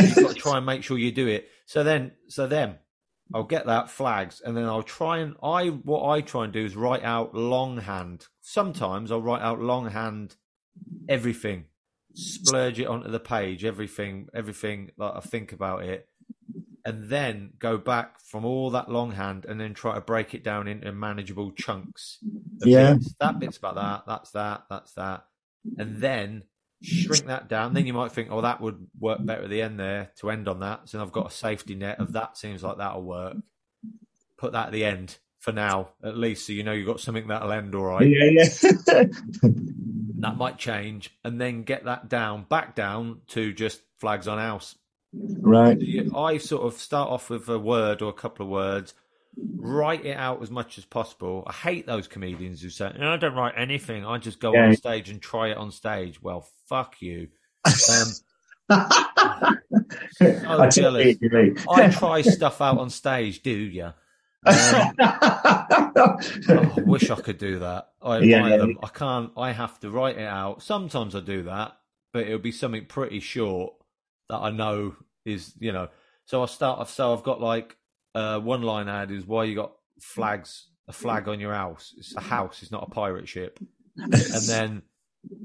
You've 0.00 0.14
got 0.14 0.28
to 0.30 0.34
try 0.34 0.56
and 0.58 0.66
make 0.66 0.82
sure 0.82 0.98
you 0.98 1.12
do 1.12 1.28
it. 1.28 1.48
So 1.66 1.82
then, 1.82 2.12
so 2.28 2.46
then 2.46 2.76
I'll 3.34 3.44
get 3.44 3.66
that 3.66 3.90
flags, 3.90 4.40
and 4.40 4.56
then 4.56 4.64
I'll 4.64 4.82
try 4.82 5.18
and 5.18 5.36
I 5.42 5.68
what 5.68 6.08
I 6.08 6.20
try 6.20 6.44
and 6.44 6.52
do 6.52 6.64
is 6.64 6.76
write 6.76 7.02
out 7.02 7.34
longhand. 7.34 8.26
Sometimes 8.42 9.12
I'll 9.12 9.22
write 9.22 9.40
out 9.40 9.60
longhand 9.60 10.36
everything, 11.08 11.66
splurge 12.12 12.80
it 12.80 12.86
onto 12.86 13.08
the 13.08 13.20
page, 13.20 13.64
everything, 13.64 14.28
everything 14.34 14.90
that 14.98 15.12
I 15.16 15.20
think 15.20 15.52
about 15.52 15.84
it, 15.84 16.08
and 16.84 17.08
then 17.08 17.52
go 17.60 17.78
back 17.78 18.18
from 18.20 18.44
all 18.44 18.70
that 18.70 18.90
longhand 18.90 19.44
and 19.44 19.60
then 19.60 19.74
try 19.74 19.94
to 19.94 20.00
break 20.00 20.34
it 20.34 20.42
down 20.42 20.66
into 20.66 20.90
manageable 20.92 21.52
chunks. 21.52 22.18
Yeah, 22.64 22.94
bits. 22.94 23.14
that 23.20 23.38
bit's 23.38 23.58
about 23.58 23.76
that. 23.76 24.02
That's 24.06 24.32
that. 24.32 24.64
That's 24.68 24.92
that, 24.94 25.24
and 25.78 25.98
then 25.98 26.42
shrink 26.82 27.26
that 27.26 27.48
down. 27.48 27.74
Then 27.74 27.86
you 27.86 27.92
might 27.92 28.10
think, 28.10 28.28
oh, 28.32 28.40
that 28.40 28.60
would 28.60 28.88
work 28.98 29.24
better 29.24 29.44
at 29.44 29.50
the 29.50 29.62
end 29.62 29.78
there 29.78 30.10
to 30.16 30.30
end 30.30 30.48
on 30.48 30.60
that. 30.60 30.88
So 30.88 31.00
I've 31.00 31.12
got 31.12 31.28
a 31.28 31.34
safety 31.34 31.76
net 31.76 32.00
of 32.00 32.12
that. 32.14 32.36
Seems 32.36 32.62
like 32.64 32.78
that'll 32.78 33.04
work. 33.04 33.36
Put 34.36 34.52
that 34.52 34.66
at 34.66 34.72
the 34.72 34.84
end 34.84 35.18
for 35.42 35.50
now, 35.50 35.88
at 36.04 36.16
least, 36.16 36.46
so 36.46 36.52
you 36.52 36.62
know 36.62 36.70
you've 36.70 36.86
got 36.86 37.00
something 37.00 37.26
that'll 37.26 37.50
end 37.50 37.74
all 37.74 37.82
right. 37.84 38.08
Yeah, 38.08 38.30
yeah. 38.30 38.44
that 40.20 40.36
might 40.36 40.56
change, 40.56 41.10
and 41.24 41.40
then 41.40 41.64
get 41.64 41.84
that 41.84 42.08
down, 42.08 42.46
back 42.48 42.76
down 42.76 43.22
to 43.28 43.52
just 43.52 43.80
flags 43.98 44.28
on 44.28 44.38
house. 44.38 44.76
Right. 45.12 45.78
I 46.16 46.38
sort 46.38 46.62
of 46.62 46.80
start 46.80 47.10
off 47.10 47.28
with 47.28 47.48
a 47.48 47.58
word 47.58 48.02
or 48.02 48.10
a 48.10 48.14
couple 48.14 48.46
of 48.46 48.50
words, 48.50 48.94
write 49.56 50.06
it 50.06 50.16
out 50.16 50.40
as 50.42 50.50
much 50.50 50.78
as 50.78 50.84
possible. 50.84 51.42
I 51.44 51.52
hate 51.52 51.86
those 51.86 52.06
comedians 52.06 52.62
who 52.62 52.70
say, 52.70 52.92
no, 52.96 53.12
I 53.12 53.16
don't 53.16 53.34
write 53.34 53.54
anything. 53.56 54.06
I 54.06 54.18
just 54.18 54.38
go 54.38 54.54
yeah. 54.54 54.66
on 54.66 54.76
stage 54.76 55.10
and 55.10 55.20
try 55.20 55.48
it 55.48 55.56
on 55.56 55.72
stage. 55.72 56.22
Well, 56.22 56.48
fuck 56.68 57.02
you. 57.02 57.28
Um, 57.64 57.72
so 60.12 60.68
jealous. 60.70 61.16
I 61.68 61.88
try 61.90 62.22
stuff 62.22 62.60
out 62.60 62.78
on 62.78 62.90
stage, 62.90 63.42
do 63.42 63.50
you? 63.50 63.92
Um, 64.44 64.94
oh, 64.98 66.16
I 66.76 66.80
wish 66.84 67.10
I 67.10 67.16
could 67.16 67.38
do 67.38 67.60
that. 67.60 67.88
I 68.00 68.16
admire 68.16 68.50
yeah. 68.50 68.56
them. 68.56 68.78
I 68.82 68.88
can't. 68.88 69.32
I 69.36 69.52
have 69.52 69.78
to 69.80 69.90
write 69.90 70.18
it 70.18 70.26
out. 70.26 70.62
Sometimes 70.62 71.14
I 71.14 71.20
do 71.20 71.44
that, 71.44 71.76
but 72.12 72.26
it'll 72.26 72.38
be 72.38 72.52
something 72.52 72.86
pretty 72.86 73.20
short 73.20 73.74
that 74.28 74.38
I 74.38 74.50
know 74.50 74.96
is 75.24 75.54
you 75.58 75.72
know. 75.72 75.88
So 76.24 76.42
I 76.42 76.46
start. 76.46 76.88
So 76.88 77.12
I've 77.12 77.22
got 77.22 77.40
like 77.40 77.76
uh, 78.14 78.40
one 78.40 78.62
line 78.62 78.88
ad 78.88 79.10
is 79.10 79.26
why 79.26 79.44
you 79.44 79.54
got 79.54 79.72
flags 80.00 80.68
a 80.88 80.92
flag 80.92 81.28
on 81.28 81.40
your 81.40 81.54
house. 81.54 81.94
It's 81.96 82.16
a 82.16 82.20
house. 82.20 82.62
It's 82.62 82.72
not 82.72 82.86
a 82.88 82.90
pirate 82.90 83.28
ship. 83.28 83.58
and 83.96 84.12
then 84.12 84.82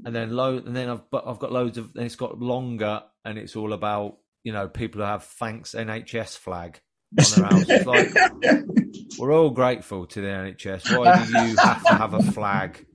and 0.04 0.14
then 0.14 0.30
load 0.30 0.66
and 0.66 0.74
then 0.74 0.88
I've 0.88 1.08
but 1.10 1.24
I've 1.26 1.38
got 1.38 1.52
loads 1.52 1.78
of 1.78 1.94
and 1.94 2.04
it's 2.04 2.16
got 2.16 2.40
longer 2.40 3.02
and 3.24 3.38
it's 3.38 3.54
all 3.54 3.72
about 3.72 4.18
you 4.42 4.52
know 4.52 4.68
people 4.68 5.00
who 5.00 5.06
have 5.06 5.24
thanks 5.24 5.72
NHS 5.72 6.36
flag 6.36 6.80
on 7.16 7.24
their 7.40 7.50
house. 7.50 7.64
It's 7.68 7.86
like 7.86 9.18
we're 9.18 9.32
all 9.32 9.50
grateful 9.50 10.06
to 10.06 10.20
the 10.20 10.26
NHS. 10.26 10.96
Why 10.96 11.24
do 11.24 11.48
you 11.48 11.56
have 11.56 11.84
to 11.84 11.94
have 11.94 12.14
a 12.14 12.22
flag 12.32 12.86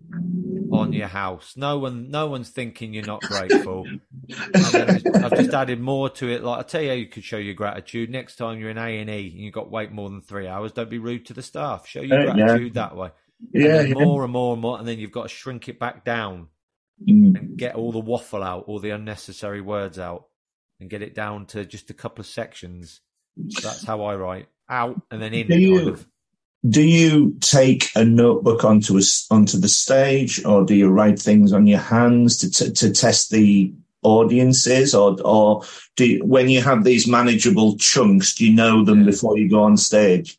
on 0.72 0.94
your 0.94 1.08
house? 1.08 1.54
No 1.56 1.80
one, 1.80 2.12
no 2.12 2.28
one's 2.28 2.50
thinking 2.50 2.94
you're 2.94 3.06
not 3.06 3.22
grateful. 3.22 3.86
I've 4.32 5.36
just 5.36 5.54
added 5.54 5.80
more 5.80 6.10
to 6.12 6.30
it. 6.30 6.44
Like 6.44 6.60
I 6.60 6.64
tell 6.64 6.82
you, 6.82 6.94
you 6.94 7.08
could 7.08 7.24
show 7.24 7.38
your 7.38 7.54
gratitude 7.56 8.10
next 8.10 8.36
time 8.36 8.60
you're 8.60 8.70
in 8.70 8.78
A 8.78 9.00
and 9.00 9.10
E 9.10 9.32
and 9.34 9.40
you've 9.40 9.54
got 9.54 9.66
to 9.66 9.70
wait 9.70 9.92
more 9.92 10.10
than 10.10 10.22
three 10.22 10.48
hours. 10.48 10.72
Don't 10.72 10.90
be 10.90 11.00
rude 11.00 11.26
to 11.28 11.34
the 11.34 11.44
staff. 11.44 11.88
Show 11.88 12.02
your 12.02 12.20
uh, 12.20 12.34
gratitude 12.34 12.76
yeah. 12.76 12.82
that 12.82 12.96
way. 12.96 13.10
Yeah, 13.52 13.82
yeah, 13.82 13.94
more 13.94 14.24
and 14.24 14.32
more 14.32 14.54
and 14.54 14.62
more, 14.62 14.80
and 14.80 14.88
then 14.88 15.00
you've 15.00 15.12
got 15.12 15.24
to 15.24 15.30
shrink 15.30 15.68
it 15.68 15.78
back 15.78 16.06
down 16.06 16.48
mm. 17.02 17.38
and 17.38 17.58
get 17.58 17.76
all 17.76 17.92
the 17.92 18.00
waffle 18.00 18.44
out, 18.44 18.66
all 18.68 18.80
the 18.80 18.92
unnecessary 18.92 19.60
words 19.60 20.00
out, 20.00 20.28
and 20.80 20.90
get 20.90 21.02
it 21.02 21.14
down 21.14 21.46
to 21.48 21.66
just 21.66 21.90
a 21.90 21.94
couple 21.94 22.22
of 22.22 22.28
sections. 22.28 23.02
That's 23.36 23.84
how 23.84 24.04
I 24.04 24.16
write 24.16 24.48
out 24.70 25.02
and 25.12 25.22
then 25.22 25.34
in. 25.34 25.48
Do 25.48 25.60
you, 25.60 25.78
kind 25.78 25.90
of. 25.90 26.08
do 26.70 26.82
you 26.82 27.36
take 27.40 27.90
a 27.96 28.06
notebook 28.06 28.64
onto 28.64 28.98
a, 28.98 29.02
onto 29.32 29.58
the 29.58 29.70
stage, 29.70 30.44
or 30.46 30.66
do 30.66 30.76
you 30.76 30.90
write 30.90 31.20
things 31.20 31.54
on 31.54 31.68
your 31.68 31.80
hands 31.80 32.38
to 32.38 32.52
t- 32.52 32.72
to 32.72 32.92
test 32.92 33.32
the 33.32 33.74
audiences, 34.04 34.94
or 34.94 35.18
or 35.24 35.64
do 35.96 36.06
you, 36.06 36.26
when 36.26 36.50
you 36.50 36.62
have 36.62 36.84
these 36.84 37.08
manageable 37.08 37.78
chunks, 37.78 38.36
do 38.36 38.46
you 38.46 38.54
know 38.54 38.84
them 38.84 39.06
before 39.06 39.38
you 39.38 39.50
go 39.50 39.64
on 39.64 39.78
stage? 39.78 40.38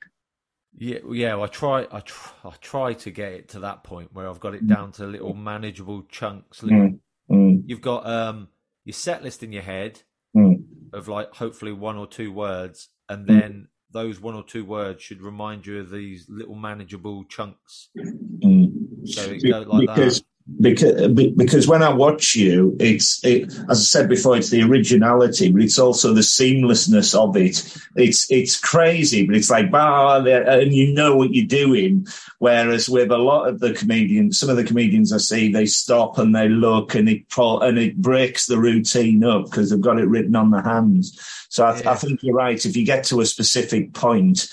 Yeah, 0.76 0.98
yeah. 1.10 1.40
I 1.40 1.46
try, 1.46 1.86
I 1.90 2.00
try, 2.00 2.32
I 2.44 2.52
try 2.60 2.92
to 2.94 3.10
get 3.10 3.32
it 3.32 3.48
to 3.50 3.60
that 3.60 3.84
point 3.84 4.12
where 4.12 4.28
I've 4.28 4.40
got 4.40 4.54
it 4.54 4.66
down 4.66 4.92
to 4.92 5.06
little 5.06 5.32
manageable 5.32 6.02
chunks. 6.08 6.62
Little, 6.64 6.78
mm. 6.80 6.98
Mm. 7.30 7.62
You've 7.66 7.80
got 7.80 8.06
um, 8.06 8.48
your 8.84 8.94
set 8.94 9.22
list 9.22 9.42
in 9.42 9.52
your 9.52 9.62
head 9.62 10.02
mm. 10.36 10.63
Of 10.94 11.08
like 11.08 11.34
hopefully 11.34 11.72
one 11.72 11.96
or 11.96 12.06
two 12.06 12.32
words, 12.32 12.88
and 13.08 13.26
mm. 13.26 13.40
then 13.40 13.68
those 13.90 14.20
one 14.20 14.34
or 14.34 14.42
two 14.42 14.64
words 14.64 15.02
should 15.02 15.22
remind 15.22 15.66
you 15.66 15.80
of 15.80 15.90
these 15.90 16.26
little 16.28 16.56
manageable 16.56 17.24
chunks. 17.24 17.90
Mm. 17.96 19.06
So 19.06 19.22
it 19.22 19.42
goes 19.42 19.66
like 19.66 19.88
because, 19.88 20.20
that 20.20 20.26
because 20.60 21.00
uh, 21.00 21.08
because 21.08 21.66
when 21.66 21.82
I 21.82 21.92
watch 21.92 22.34
you, 22.34 22.76
it's 22.78 23.24
it, 23.24 23.44
as 23.70 23.80
I 23.80 23.84
said 23.84 24.08
before, 24.10 24.36
it's 24.36 24.50
the 24.50 24.62
originality, 24.62 25.50
but 25.50 25.62
it's 25.62 25.78
also 25.78 26.12
the 26.12 26.20
seamlessness 26.20 27.18
of 27.18 27.34
it. 27.36 27.66
It's 27.96 28.30
it's 28.30 28.60
crazy, 28.60 29.26
but 29.26 29.36
it's 29.36 29.48
like 29.48 29.70
bah, 29.70 30.18
and 30.18 30.72
you 30.74 30.92
know 30.92 31.16
what 31.16 31.32
you're 31.32 31.46
doing. 31.46 32.06
Whereas 32.40 32.90
with 32.90 33.10
a 33.10 33.16
lot 33.16 33.48
of 33.48 33.60
the 33.60 33.72
comedians, 33.72 34.38
some 34.38 34.50
of 34.50 34.56
the 34.56 34.64
comedians 34.64 35.14
I 35.14 35.18
see, 35.18 35.50
they 35.50 35.64
stop 35.64 36.18
and 36.18 36.36
they 36.36 36.48
look, 36.48 36.94
and 36.94 37.08
it 37.08 37.22
and 37.38 37.78
it 37.78 37.96
breaks 37.96 38.44
the 38.44 38.58
routine 38.58 39.24
up 39.24 39.46
because 39.46 39.70
they've 39.70 39.80
got 39.80 39.98
it 39.98 40.08
written 40.08 40.36
on 40.36 40.50
their 40.50 40.62
hands. 40.62 41.18
So 41.48 41.64
I, 41.64 41.78
yeah. 41.78 41.92
I 41.92 41.94
think 41.94 42.22
you're 42.22 42.36
right. 42.36 42.62
If 42.64 42.76
you 42.76 42.84
get 42.84 43.04
to 43.04 43.22
a 43.22 43.26
specific 43.26 43.94
point 43.94 44.46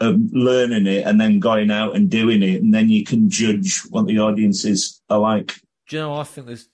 of 0.00 0.16
learning 0.32 0.86
it 0.86 1.06
and 1.06 1.20
then 1.20 1.38
going 1.38 1.70
out 1.70 1.94
and 1.94 2.10
doing 2.10 2.42
it, 2.42 2.62
and 2.62 2.74
then 2.74 2.88
you 2.88 3.04
can 3.04 3.30
judge 3.30 3.82
what 3.90 4.06
the 4.06 4.18
audiences 4.18 5.00
are 5.08 5.18
like. 5.18 5.60
Do 5.88 5.96
you 5.96 6.02
know? 6.02 6.16
I 6.16 6.24
think 6.24 6.46
there's 6.46 6.68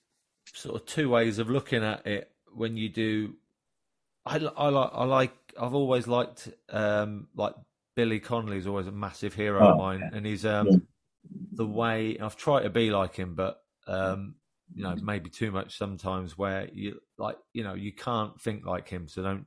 sort 0.55 0.81
of 0.81 0.87
two 0.87 1.09
ways 1.09 1.39
of 1.39 1.51
looking 1.51 1.85
at 1.85 2.07
it 2.07 2.31
when 2.55 2.77
you 2.77 2.89
do. 2.89 3.35
I, 4.25 4.37
I 4.37 4.69
like 4.69 4.91
I 4.93 5.05
like 5.05 5.35
I've 5.61 5.75
always 5.75 6.07
liked 6.07 6.49
um, 6.71 7.29
like 7.35 7.55
Billy 7.97 8.21
Connolly 8.21 8.59
is 8.59 8.67
always 8.67 8.87
a 8.87 8.93
massive 8.93 9.35
hero 9.35 9.61
oh, 9.61 9.73
of 9.73 9.79
mine, 9.79 10.01
yeah. 10.01 10.17
and 10.17 10.27
he's 10.27 10.47
um, 10.47 10.69
yeah. 10.69 10.77
the 11.53 11.67
way 11.67 12.17
I've 12.21 12.37
tried 12.37 12.63
to 12.63 12.71
be 12.71 12.91
like 12.91 13.17
him, 13.17 13.35
but 13.35 13.63
um, 13.87 14.37
you 14.75 14.83
know 14.83 14.97
maybe 15.03 15.31
too 15.31 15.51
much 15.51 15.77
sometimes. 15.77 16.39
Where 16.39 16.69
you 16.73 17.01
like 17.19 17.37
you 17.53 17.65
know 17.65 17.75
you 17.75 17.93
can't 17.93 18.41
think 18.41 18.65
like 18.65 18.89
him, 18.89 19.09
so 19.09 19.23
don't 19.23 19.47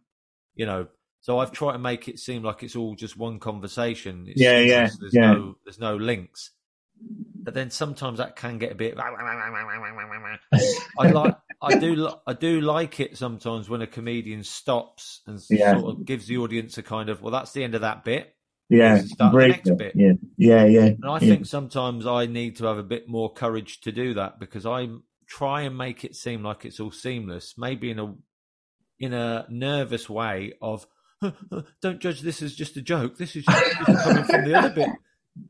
you 0.55 0.65
know 0.65 0.87
so 1.23 1.39
I've 1.39 1.53
tried 1.53 1.71
to 1.71 1.79
make 1.79 2.09
it 2.09 2.19
seem 2.19 2.43
like 2.43 2.63
it's 2.63 2.75
all 2.75 2.95
just 2.95 3.15
one 3.15 3.39
conversation. 3.39 4.25
It's 4.27 4.41
yeah, 4.41 4.59
yeah, 4.59 4.89
there's 4.99 5.13
yeah. 5.13 5.31
No, 5.31 5.55
there's 5.63 5.79
no 5.79 5.95
links. 5.95 6.51
But 6.99 7.53
then 7.53 7.71
sometimes 7.71 8.17
that 8.17 8.35
can 8.35 8.57
get 8.57 8.73
a 8.73 8.75
bit. 8.75 8.97
I 8.99 9.09
like, 11.07 11.35
I 11.61 11.77
do, 11.77 12.09
I 12.27 12.33
do 12.33 12.59
like 12.59 12.99
it 12.99 13.17
sometimes 13.17 13.69
when 13.69 13.81
a 13.81 13.87
comedian 13.87 14.43
stops 14.43 15.21
and 15.25 15.41
yeah. 15.49 15.79
sort 15.79 15.95
of 15.95 16.05
gives 16.05 16.27
the 16.27 16.39
audience 16.39 16.77
a 16.77 16.83
kind 16.83 17.07
of, 17.07 17.21
well, 17.21 17.31
that's 17.31 17.53
the 17.53 17.63
end 17.63 17.75
of 17.75 17.81
that 17.81 18.03
bit. 18.03 18.35
Yeah, 18.67 18.97
start 18.97 19.33
the 19.33 19.47
next 19.47 19.77
bit. 19.77 19.93
Yeah, 19.95 20.13
yeah, 20.35 20.65
yeah. 20.65 20.85
And 20.87 21.05
I 21.05 21.19
yeah. 21.19 21.35
think 21.35 21.45
sometimes 21.45 22.05
I 22.05 22.25
need 22.25 22.57
to 22.57 22.65
have 22.65 22.77
a 22.77 22.83
bit 22.83 23.07
more 23.07 23.31
courage 23.31 23.79
to 23.81 23.93
do 23.93 24.15
that 24.15 24.41
because 24.41 24.65
I 24.65 24.89
try 25.25 25.61
and 25.61 25.77
make 25.77 26.03
it 26.03 26.17
seem 26.17 26.43
like 26.43 26.65
it's 26.65 26.81
all 26.81 26.91
seamless, 26.91 27.53
maybe 27.57 27.91
in 27.91 27.99
a 27.99 28.13
in 28.99 29.13
a 29.13 29.45
nervous 29.49 30.09
way 30.09 30.53
of 30.61 30.85
don't 31.81 31.99
judge 31.99 32.21
this 32.21 32.41
as 32.41 32.55
just 32.55 32.77
a 32.77 32.81
joke. 32.81 33.17
This 33.17 33.35
is 33.35 33.45
just, 33.45 33.71
coming 33.75 34.23
from 34.23 34.45
the 34.45 34.55
other 34.55 34.69
bit. 34.69 34.89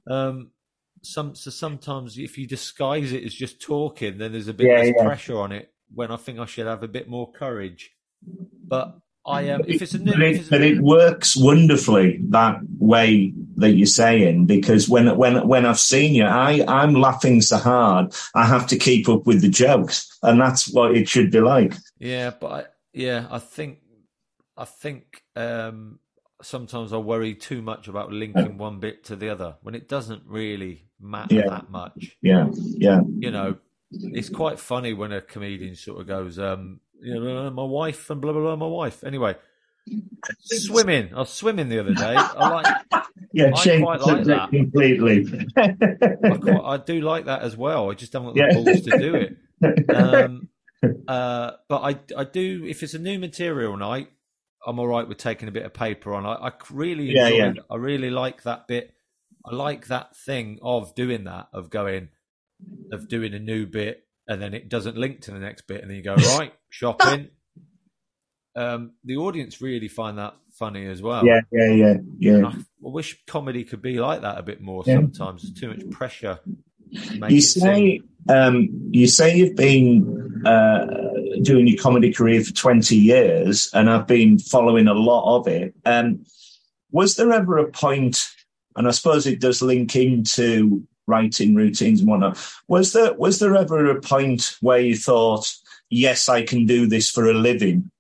Um, 0.10 0.52
some 1.02 1.36
so 1.36 1.52
sometimes 1.52 2.18
if 2.18 2.38
you 2.38 2.48
disguise 2.48 3.12
it 3.12 3.24
as 3.24 3.34
just 3.34 3.62
talking, 3.62 4.18
then 4.18 4.32
there's 4.32 4.48
a 4.48 4.54
bit 4.54 4.68
Yeah, 4.68 4.78
less 4.78 4.94
yeah. 4.96 5.04
pressure 5.04 5.40
on 5.40 5.52
it. 5.52 5.74
When 5.94 6.12
I 6.12 6.18
think 6.18 6.40
I 6.40 6.46
should 6.46 6.68
have 6.68 6.84
a 6.84 6.88
bit 6.88 7.08
more 7.08 7.32
courage. 7.32 7.92
But 8.66 8.98
I 9.26 9.50
um, 9.50 9.62
if 9.68 9.82
it's 9.82 9.94
a 9.94 10.00
new, 10.00 10.12
but 10.12 10.22
it, 10.22 10.50
but 10.50 10.62
it 10.62 10.82
works 10.82 11.36
wonderfully 11.38 12.20
that 12.30 12.60
way 12.78 13.34
that 13.56 13.72
you're 13.72 13.86
saying 13.86 14.48
because 14.48 14.90
when 14.90 15.16
when 15.18 15.48
when 15.48 15.66
I've 15.66 15.80
seen 15.80 16.14
you, 16.14 16.26
I 16.26 16.64
I'm 16.68 16.94
laughing 16.94 17.42
so 17.42 17.58
hard 17.58 18.14
I 18.36 18.46
have 18.46 18.68
to 18.68 18.78
keep 18.78 19.08
up 19.08 19.26
with 19.26 19.42
the 19.42 19.50
jokes, 19.50 20.10
and 20.24 20.42
that's 20.42 20.68
what 20.74 20.96
it 20.96 21.08
should 21.08 21.32
be 21.32 21.40
like. 21.40 21.74
Yeah, 22.00 22.32
but 22.32 22.52
I, 22.52 22.66
yeah, 22.94 23.28
I 23.30 23.40
think 23.40 23.80
I 24.58 24.66
think 24.66 25.24
um, 25.36 26.00
sometimes 26.42 26.94
I 26.94 26.98
worry 26.98 27.34
too 27.36 27.62
much 27.62 27.88
about 27.88 28.12
linking 28.12 28.58
one 28.58 28.80
bit 28.80 29.04
to 29.06 29.16
the 29.16 29.30
other 29.30 29.56
when 29.62 29.76
it 29.76 29.88
doesn't 29.90 30.24
really 30.28 30.86
matter 31.00 31.36
Yeah. 31.36 31.50
that 31.50 31.70
much. 31.72 32.18
Yeah, 32.22 32.50
yeah, 32.54 33.02
You 33.18 33.32
know, 33.32 33.58
it's 33.92 34.30
quite 34.30 34.60
funny 34.60 34.94
when 34.94 35.12
a 35.12 35.22
comedian 35.22 35.76
sort 35.76 36.02
of 36.02 36.08
goes, 36.08 36.38
um, 36.40 36.80
you 37.02 37.14
know, 37.20 37.50
my 37.52 37.64
wife 37.64 38.10
and 38.10 38.22
blah 38.22 38.32
blah 38.32 38.42
blah, 38.42 38.56
my 38.56 38.68
wife. 38.68 39.04
Anyway, 39.04 39.36
swimming. 40.42 41.14
I 41.14 41.20
was 41.20 41.30
swimming 41.30 41.70
the 41.70 41.80
other 41.80 41.94
day. 41.94 42.16
I 42.16 42.50
like, 42.50 42.66
yeah. 43.34 43.52
I 43.56 43.80
quite 43.80 44.02
like 44.02 44.24
that. 44.26 44.50
completely. 44.50 45.26
I, 45.58 46.38
quite, 46.38 46.62
I 46.64 46.78
do 46.78 47.02
like 47.02 47.26
that 47.26 47.42
as 47.42 47.58
well. 47.58 47.90
I 47.92 47.94
just 47.96 48.14
haven't 48.14 48.30
got 48.30 48.36
the 48.36 48.40
Yeah. 48.40 48.54
balls 48.64 48.82
to 48.82 48.98
do 49.00 49.16
it. 49.16 49.90
um, 49.96 50.50
uh, 51.08 51.52
but 51.70 51.82
I, 51.82 52.00
I 52.20 52.24
do. 52.26 52.66
If 52.68 52.84
it's 52.84 52.94
a 52.94 53.00
new 53.00 53.20
material 53.20 53.76
night, 53.78 54.10
I'm 54.66 54.80
all 54.80 54.88
right 54.88 55.08
with 55.08 55.18
taking 55.18 55.48
a 55.48 55.52
bit 55.52 55.66
of 55.66 55.74
paper 55.74 56.14
on. 56.14 56.26
I, 56.26 56.34
I 56.48 56.52
really 56.72 57.12
Yeah, 57.12 57.28
enjoy. 57.28 57.38
yeah. 57.38 57.54
I 57.70 57.76
really 57.76 58.10
like 58.10 58.44
that 58.44 58.68
bit. 58.68 58.94
I 59.46 59.54
like 59.54 59.88
that 59.88 60.16
thing 60.16 60.60
of 60.62 60.96
doing 60.96 61.26
that, 61.26 61.48
of 61.54 61.70
going, 61.70 62.10
of 62.92 63.08
doing 63.10 63.34
a 63.34 63.40
new 63.40 63.66
bit, 63.66 64.06
and 64.28 64.42
then 64.42 64.54
it 64.54 64.70
doesn't 64.70 64.96
link 64.98 65.22
to 65.22 65.32
the 65.32 65.40
next 65.40 65.68
bit, 65.68 65.82
and 65.82 65.90
then 65.90 65.98
you 65.98 66.04
go 66.04 66.16
right 66.16 66.54
shopping. 66.70 67.28
Um, 68.56 68.92
the 69.04 69.18
audience 69.18 69.62
really 69.62 69.88
find 69.88 70.18
that 70.20 70.36
funny 70.60 70.86
as 70.86 71.02
well. 71.02 71.26
yeah, 71.26 71.42
yeah, 71.52 71.72
yeah, 71.72 71.94
yeah. 72.20 72.46
I, 72.46 72.52
I 72.52 72.56
wish 72.80 73.18
comedy 73.26 73.64
could 73.64 73.82
be 73.82 74.00
like 74.00 74.22
that 74.22 74.38
a 74.38 74.44
bit 74.44 74.62
more. 74.62 74.84
Yeah. 74.86 74.96
Sometimes 74.96 75.42
there's 75.42 75.54
too 75.60 75.70
much 75.70 75.90
pressure. 75.90 76.40
to 76.94 77.28
You 77.34 77.42
say 77.42 78.02
um, 78.30 78.70
you 78.92 79.08
say 79.08 79.36
you've 79.38 79.56
been 79.56 80.44
uh, 80.46 80.86
doing 81.42 81.68
your 81.68 81.82
comedy 81.82 82.14
career 82.14 82.44
for 82.44 82.54
twenty 82.54 82.96
years, 82.96 83.70
and 83.74 83.90
I've 83.90 84.08
been 84.08 84.40
following 84.40 84.88
a 84.88 84.94
lot 84.94 85.38
of 85.38 85.48
it. 85.48 85.74
Um, 85.86 86.26
was 86.92 87.16
there 87.16 87.32
ever 87.32 87.58
a 87.58 87.72
point, 87.72 88.30
and 88.76 88.88
I 88.88 88.92
suppose 88.92 89.26
it 89.26 89.42
does 89.42 89.62
link 89.62 89.96
into 89.96 90.88
writing 91.08 91.56
routines 91.56 92.00
and 92.00 92.10
whatnot? 92.10 92.38
Was 92.68 92.94
there 92.94 93.14
was 93.14 93.40
there 93.40 93.56
ever 93.56 93.90
a 93.90 94.02
point 94.02 94.56
where 94.62 94.80
you 94.80 94.96
thought, 94.96 95.54
"Yes, 95.90 96.30
I 96.30 96.44
can 96.44 96.66
do 96.66 96.88
this 96.88 97.10
for 97.10 97.30
a 97.30 97.34
living"? 97.34 97.90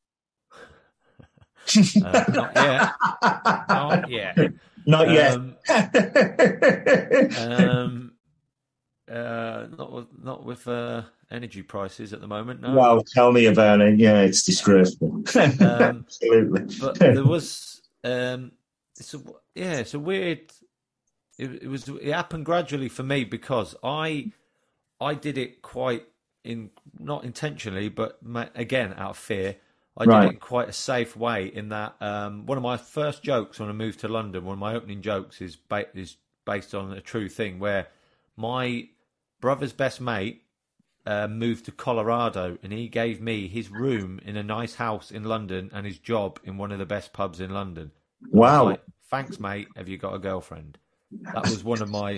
Uh, 2.04 2.26
not 2.30 2.56
yet. 2.56 2.91
Not 3.69 4.10
yet. 4.10 4.54
Not 4.86 5.10
yet. 5.10 5.34
Um, 5.34 5.56
um, 7.38 8.12
uh, 9.10 9.67
not 9.78 9.91
with, 9.91 10.08
not 10.22 10.46
with 10.46 10.67
uh, 10.67 11.04
energy 11.34 11.63
prices 11.63 12.13
at 12.13 12.22
the 12.22 12.28
moment. 12.28 12.62
No. 12.62 12.76
well, 12.76 13.04
tell 13.04 13.32
me 13.32 13.48
about 13.48 13.82
it. 13.82 14.00
Yeah, 14.00 14.22
it's 14.22 14.43
disgraceful. 14.43 15.10
Um, 15.12 15.26
Absolutely. 15.36 16.76
but 16.80 16.96
there 17.00 17.26
was 17.26 17.82
um, 18.04 18.52
it's 18.98 19.13
a 19.13 19.22
yeah, 19.56 19.74
it's 19.80 19.93
a 19.93 20.00
weird. 20.00 20.52
It, 21.39 21.63
it 21.63 21.67
was 21.67 21.89
it 21.89 22.13
happened 22.13 22.46
gradually 22.46 22.89
for 22.89 23.04
me 23.04 23.24
because 23.24 23.76
I 23.84 24.32
I 25.02 25.15
did 25.15 25.38
it 25.38 25.62
quite 25.62 26.04
in 26.43 26.69
not 27.00 27.24
intentionally, 27.26 27.89
but 27.89 28.22
ma- 28.24 28.46
again 28.56 28.93
out 28.98 29.12
of 29.12 29.17
fear. 29.17 29.58
I 29.98 30.06
Right. 30.06 30.22
did 30.22 30.28
it 30.28 30.34
in 30.36 30.39
quite 30.39 30.69
a 30.69 30.74
safe 30.74 31.15
way. 31.17 31.48
In 31.48 31.69
that 31.69 31.96
um, 32.02 32.46
one 32.46 32.58
of 32.58 32.63
my 32.63 32.78
first 32.78 33.24
jokes 33.24 33.60
when 33.60 33.69
I 33.69 33.74
moved 33.74 34.00
to 34.02 34.08
London, 34.08 34.46
one 34.46 34.54
of 34.54 34.60
my 34.60 34.76
opening 34.76 35.02
jokes 35.02 35.41
is 35.41 35.56
ba- 35.56 35.88
is 35.96 36.17
based 36.46 36.76
on 36.76 36.91
a 36.93 37.02
true 37.02 37.30
thing 37.30 37.58
where 37.60 37.88
my 38.36 38.88
brother's 39.39 39.74
best 39.74 40.02
mate 40.02 40.43
uh, 41.06 41.28
moved 41.28 41.66
to 41.66 41.72
Colorado 41.72 42.58
and 42.63 42.72
he 42.74 42.88
gave 42.88 43.22
me 43.22 43.48
his 43.48 43.70
room 43.70 44.20
in 44.26 44.38
a 44.38 44.44
nice 44.44 44.76
house 44.76 45.12
in 45.12 45.24
London 45.24 45.70
and 45.74 45.86
his 45.86 46.00
job 46.00 46.39
in 46.44 46.58
one 46.58 46.72
of 46.72 46.80
the 46.80 46.86
best 46.86 47.13
pubs 47.13 47.39
in 47.39 47.52
London. 47.52 47.92
I 48.24 48.28
Wow. 48.32 48.63
like, 48.66 48.82
Thanks, 49.10 49.39
mate. 49.39 49.68
Have 49.76 49.89
you 49.89 49.98
got 49.98 50.16
a 50.16 50.20
girlfriend? 50.20 50.78
That 51.34 51.44
was 51.50 51.63
one 51.63 51.82
of 51.84 51.89
my 51.89 52.18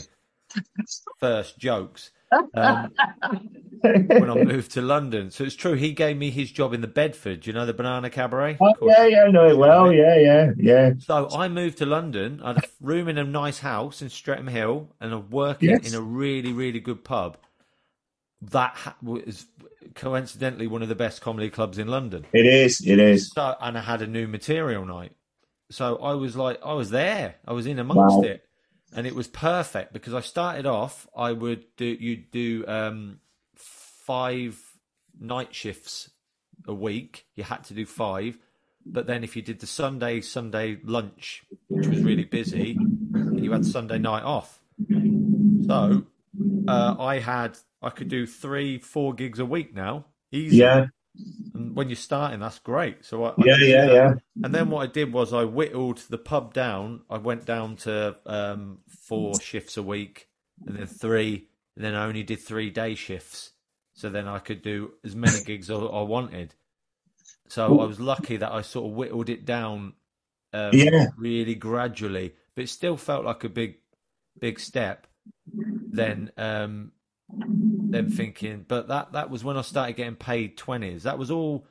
first 1.20 1.58
jokes 1.58 2.12
um, 2.54 2.92
when 3.82 4.30
I 4.30 4.36
moved 4.44 4.72
to 4.72 4.82
London. 4.82 5.30
So 5.32 5.44
it's 5.44 5.56
true. 5.56 5.74
He 5.74 5.92
gave 5.92 6.16
me 6.18 6.30
his 6.32 6.52
job 6.52 6.74
in 6.74 6.82
the 6.82 6.88
Bedford. 6.88 7.46
You 7.46 7.54
know 7.54 7.66
the 7.66 7.74
Banana 7.74 8.10
Cabaret. 8.10 8.58
Oh, 8.62 8.74
yeah, 8.84 9.06
yeah, 9.08 9.24
I 9.24 9.32
know 9.32 9.50
it 9.50 9.58
well. 9.58 9.92
Yeah, 9.92 10.16
yeah, 10.18 10.52
yeah. 10.58 10.94
So 11.00 11.30
I 11.32 11.48
moved 11.50 11.80
to 11.80 11.86
London. 11.86 12.40
I 12.44 12.50
had 12.54 12.58
a 12.60 12.64
room 12.80 13.08
in 13.10 13.18
a 13.18 13.24
nice 13.26 13.60
house 13.60 14.02
in 14.02 14.10
Streatham 14.10 14.48
Hill, 14.48 14.90
and 15.02 15.14
I'm 15.14 15.30
working 15.30 15.70
Yes. 15.72 15.88
in 15.88 15.94
a 15.96 16.02
really, 16.02 16.54
really 16.54 16.80
good 16.80 17.04
pub. 17.04 17.38
That 18.52 18.74
ha- 18.76 18.96
was 19.02 19.46
coincidentally 19.96 20.68
one 20.68 20.82
of 20.82 20.90
the 20.90 20.96
best 20.96 21.22
comedy 21.22 21.50
clubs 21.50 21.78
in 21.78 21.88
London. 21.88 22.26
It 22.34 22.46
is. 22.46 22.82
It 22.86 23.00
is. 23.00 23.32
So, 23.32 23.56
and 23.62 23.78
I 23.78 23.82
had 23.82 24.02
a 24.02 24.08
new 24.08 24.28
material 24.28 24.86
night. 24.86 25.14
So 25.72 25.98
I 25.98 26.14
was 26.14 26.36
like, 26.36 26.60
I 26.64 26.74
was 26.74 26.90
there. 26.92 27.36
I 27.48 27.54
was 27.54 27.66
in 27.66 27.80
amongst 27.80 28.18
Wow. 28.18 28.22
it, 28.24 28.46
and 28.96 29.08
it 29.08 29.16
was 29.16 29.28
perfect 29.28 29.94
because 29.94 30.14
I 30.14 30.22
started 30.22 30.66
off. 30.66 31.08
I 31.16 31.32
would 31.32 31.66
do 31.78 31.86
you 31.86 32.18
do 32.18 32.66
um, 32.68 33.20
five 33.56 34.60
night 35.20 35.56
shifts 35.56 36.10
a 36.68 36.74
week. 36.74 37.26
You 37.36 37.44
had 37.44 37.64
to 37.66 37.74
do 37.74 37.86
five, 37.86 38.38
but 38.86 39.08
then 39.08 39.24
if 39.24 39.36
you 39.36 39.42
did 39.42 39.60
the 39.60 39.68
Sunday 39.68 40.22
Sunday 40.22 40.78
lunch, 40.84 41.44
which 41.68 41.88
was 41.88 42.04
really 42.04 42.26
busy, 42.26 42.78
you 43.34 43.52
had 43.52 43.66
Sunday 43.66 43.98
night 43.98 44.24
off. 44.24 44.60
So 45.66 46.04
uh, 46.68 46.96
I 47.00 47.20
had 47.20 47.58
I 47.86 47.92
could 47.92 48.10
do 48.10 48.28
three 48.28 48.80
four 48.80 49.16
gigs 49.16 49.40
a 49.40 49.46
week 49.48 49.76
now. 49.76 50.08
Easy. 50.34 50.72
Yeah, 50.72 50.88
And 51.56 51.76
when 51.76 51.90
you're 51.90 51.98
starting, 51.98 52.42
that's 52.42 52.60
great. 52.60 53.06
So 53.06 53.26
I, 53.26 53.46
I 53.46 53.46
yeah, 53.46 53.58
yeah, 53.62 53.86
that. 53.86 53.94
yeah. 53.94 54.14
And 54.44 54.56
then 54.56 54.70
what 54.70 54.90
I 54.90 54.92
did 54.92 55.14
was 55.14 55.34
I 55.34 55.46
whittled 55.46 56.00
the 56.10 56.18
pub 56.18 56.54
down. 56.54 57.02
I 57.10 57.18
went 57.18 57.46
down 57.46 57.78
to 57.78 58.18
um, 58.26 58.80
four 58.90 59.40
shifts 59.40 59.78
a 59.78 59.84
week, 59.84 60.30
and 60.68 60.78
then 60.78 60.88
three, 60.88 61.50
and 61.76 61.86
then 61.86 61.96
I 61.96 62.06
only 62.08 62.24
did 62.24 62.40
three 62.42 62.70
day 62.72 62.96
shifts. 62.96 63.52
So 63.96 64.10
then 64.10 64.28
I 64.28 64.40
could 64.40 64.62
do 64.64 64.94
as 65.06 65.16
many 65.16 65.42
gigs 65.42 65.70
as 65.72 65.78
I 65.78 66.02
wanted. 66.04 66.56
So 67.50 67.78
I 67.78 67.86
was 67.86 68.00
lucky 68.00 68.38
that 68.38 68.52
I 68.52 68.62
sort 68.62 68.88
of 68.92 68.98
whittled 68.98 69.30
it 69.30 69.46
down, 69.46 69.94
um, 70.54 70.94
Yeah. 70.94 71.08
really 71.18 71.56
gradually, 71.56 72.34
but 72.56 72.66
it 72.66 72.70
still 72.70 72.98
felt 72.98 73.26
like 73.26 73.44
a 73.44 73.50
big, 73.50 73.78
big 74.42 74.60
step. 74.60 75.08
Then, 75.94 76.32
um, 76.38 76.94
then 77.92 78.10
thinking, 78.10 78.66
but 78.68 78.88
that 78.90 79.14
that 79.14 79.30
was 79.30 79.44
when 79.44 79.58
I 79.58 79.62
started 79.62 79.96
getting 79.98 80.16
paid 80.16 80.58
twenties. 80.58 81.04
That 81.04 81.20
was 81.20 81.32
all. 81.32 81.68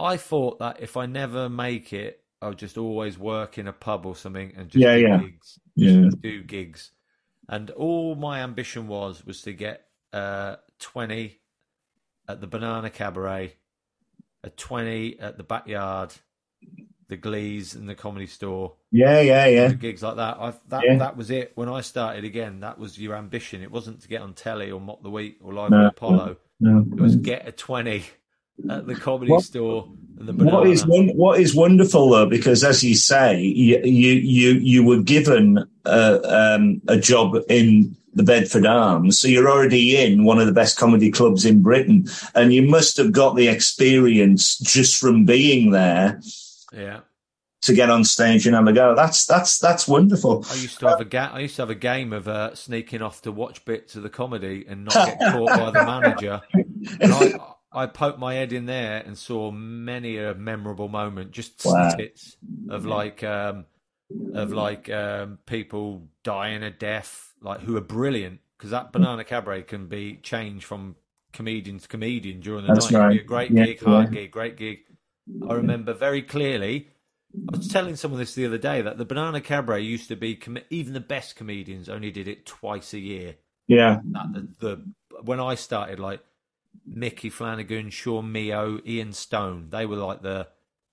I 0.00 0.16
thought 0.18 0.58
that 0.60 0.80
if 0.82 0.96
I 0.96 1.06
never 1.06 1.48
make 1.48 1.92
it, 1.92 2.22
I'll 2.42 2.54
just 2.54 2.78
always 2.78 3.18
work 3.18 3.58
in 3.58 3.68
a 3.68 3.72
pub 3.72 4.06
or 4.06 4.16
something 4.16 4.52
and 4.56 4.68
just 4.70 4.90
Yeah, 4.90 4.94
do 4.94 5.08
yeah. 5.08 5.18
gigs, 5.18 5.60
Yeah. 5.76 6.10
do 6.22 6.42
gigs. 6.42 6.92
And 7.48 7.70
all 7.70 8.16
my 8.16 8.40
ambition 8.42 8.88
was 8.88 9.26
was 9.26 9.42
to 9.42 9.52
get 9.54 9.86
uh, 10.12 10.56
twenty 10.80 11.40
at 12.28 12.40
the 12.40 12.46
Banana 12.48 12.90
Cabaret, 12.90 13.54
a 14.44 14.50
twenty 14.50 15.18
at 15.20 15.38
the 15.38 15.44
Backyard, 15.44 16.14
the 17.14 17.20
Glees, 17.20 17.74
and 17.74 17.88
the 17.88 17.94
Comedy 17.94 18.26
Store 18.26 18.72
Yeah, 18.90 19.20
yeah, 19.20 19.46
yeah. 19.46 19.72
gigs 19.72 20.02
like 20.02 20.16
that. 20.16 20.36
I, 20.40 20.52
that 20.68 20.82
Yeah. 20.84 20.98
that 20.98 21.16
was 21.16 21.30
it. 21.30 21.52
When 21.54 21.68
I 21.68 21.80
started 21.80 22.24
again, 22.24 22.60
that 22.60 22.78
was 22.78 22.98
your 22.98 23.14
ambition. 23.16 23.62
It 23.62 23.70
wasn't 23.70 24.00
to 24.02 24.08
get 24.08 24.20
on 24.22 24.32
telly 24.34 24.70
or 24.70 24.80
mock 24.80 25.02
the 25.02 25.10
week 25.10 25.38
or 25.42 25.52
live 25.54 25.70
No. 25.70 25.76
on 25.78 25.84
Apollo. 25.86 26.36
No. 26.60 26.84
It 26.92 27.00
was 27.00 27.16
get 27.16 27.46
a 27.46 27.52
twenty 27.52 28.04
at 28.70 28.86
the 28.86 28.94
comedy 28.94 29.30
What- 29.32 29.44
store 29.44 29.88
and 30.18 30.28
the 30.28 30.32
banana. 30.32 30.56
What 30.58 30.66
is 30.68 30.86
what 30.86 31.40
is 31.40 31.54
wonderful 31.54 32.10
though, 32.10 32.26
because 32.26 32.64
as 32.64 32.82
you 32.82 32.94
say, 32.96 33.40
you 33.42 33.80
you 33.84 34.12
you, 34.14 34.50
you 34.72 34.84
were 34.84 35.02
given 35.02 35.64
a, 35.84 36.54
um, 36.56 36.80
a 36.88 36.96
job 36.96 37.36
in 37.48 37.96
the 38.16 38.22
Bedford 38.22 38.64
Arms, 38.64 39.18
so 39.18 39.26
you're 39.26 39.50
already 39.50 39.96
in 39.96 40.22
one 40.24 40.38
of 40.38 40.46
the 40.46 40.52
best 40.52 40.78
comedy 40.78 41.10
clubs 41.10 41.44
in 41.44 41.62
Britain, 41.62 42.06
and 42.36 42.54
you 42.54 42.62
must 42.62 42.96
have 42.96 43.10
got 43.10 43.34
the 43.34 43.48
experience 43.48 44.56
just 44.58 44.96
from 44.96 45.24
being 45.24 45.72
there 45.72 46.20
yeah, 46.74 47.00
to 47.62 47.72
get 47.74 47.88
on 47.90 48.04
stage 48.04 48.46
and 48.46 48.54
have 48.54 48.66
a 48.66 48.72
go. 48.72 48.94
That's 48.94 49.26
that's 49.26 49.58
that's 49.58 49.86
wonderful. 49.88 50.44
I 50.50 50.54
used 50.54 50.80
to 50.80 50.88
have 50.88 51.00
a 51.00 51.04
ga- 51.04 51.30
I 51.32 51.40
used 51.40 51.56
to 51.56 51.62
have 51.62 51.70
a 51.70 51.74
game 51.74 52.12
of 52.12 52.28
uh, 52.28 52.54
sneaking 52.54 53.02
off 53.02 53.22
to 53.22 53.32
watch 53.32 53.64
bits 53.64 53.96
of 53.96 54.02
the 54.02 54.10
comedy 54.10 54.64
and 54.68 54.84
not 54.84 54.94
get 54.94 55.18
caught 55.32 55.48
by 55.58 55.70
the 55.70 55.84
manager. 55.84 56.40
And 57.00 57.12
I, 57.12 57.32
I 57.72 57.86
poked 57.86 58.18
my 58.18 58.34
head 58.34 58.52
in 58.52 58.66
there 58.66 59.02
and 59.04 59.16
saw 59.16 59.50
many 59.50 60.18
a 60.18 60.34
memorable 60.34 60.88
moment, 60.88 61.30
just 61.32 61.64
Wow. 61.64 61.88
snippets 61.88 62.36
of 62.68 62.84
like 62.86 63.24
um, 63.24 63.64
of 64.34 64.52
like 64.52 64.90
um, 64.90 65.38
people 65.46 66.08
dying 66.22 66.62
a 66.62 66.70
death, 66.70 67.32
like 67.40 67.60
who 67.60 67.76
are 67.76 67.80
brilliant 67.80 68.40
because 68.58 68.70
that 68.70 68.92
banana 68.92 69.24
cabaret 69.24 69.62
can 69.62 69.86
be 69.88 70.16
changed 70.22 70.64
from 70.64 70.96
comedian 71.32 71.78
to 71.78 71.88
comedian 71.88 72.40
during 72.40 72.66
the 72.66 72.72
That's 72.72 72.90
night. 72.90 72.98
Right. 73.00 73.20
a 73.20 73.24
great 73.24 73.50
Yeah, 73.50 73.64
gig, 73.66 73.82
hard 73.82 74.12
yeah. 74.12 74.20
gig, 74.20 74.30
great 74.30 74.56
gig. 74.56 74.78
I 75.48 75.54
remember 75.54 75.92
very 75.94 76.22
clearly. 76.22 76.88
I 77.52 77.56
was 77.56 77.68
telling 77.68 77.96
someone 77.96 78.20
this 78.20 78.34
the 78.34 78.46
other 78.46 78.58
day 78.58 78.80
that 78.82 78.96
the 78.98 79.04
Banana 79.04 79.40
Cabaret 79.40 79.82
used 79.82 80.08
to 80.08 80.16
be 80.16 80.36
com- 80.36 80.58
even 80.70 80.92
the 80.92 81.00
best 81.00 81.34
comedians 81.34 81.88
only 81.88 82.10
did 82.10 82.28
it 82.28 82.46
twice 82.46 82.92
a 82.94 82.98
year. 83.00 83.36
Yeah, 83.66 84.00
That 84.12 84.32
the, 84.32 84.48
the 84.60 85.22
when 85.22 85.40
I 85.40 85.54
started, 85.54 85.98
like 85.98 86.20
Micky 86.86 87.30
Flanagan, 87.30 87.90
Sean 87.90 88.30
Meo, 88.30 88.78
Ian 88.86 89.12
Stone, 89.12 89.68
they 89.70 89.86
were 89.86 89.96
like 89.96 90.22
the 90.22 90.48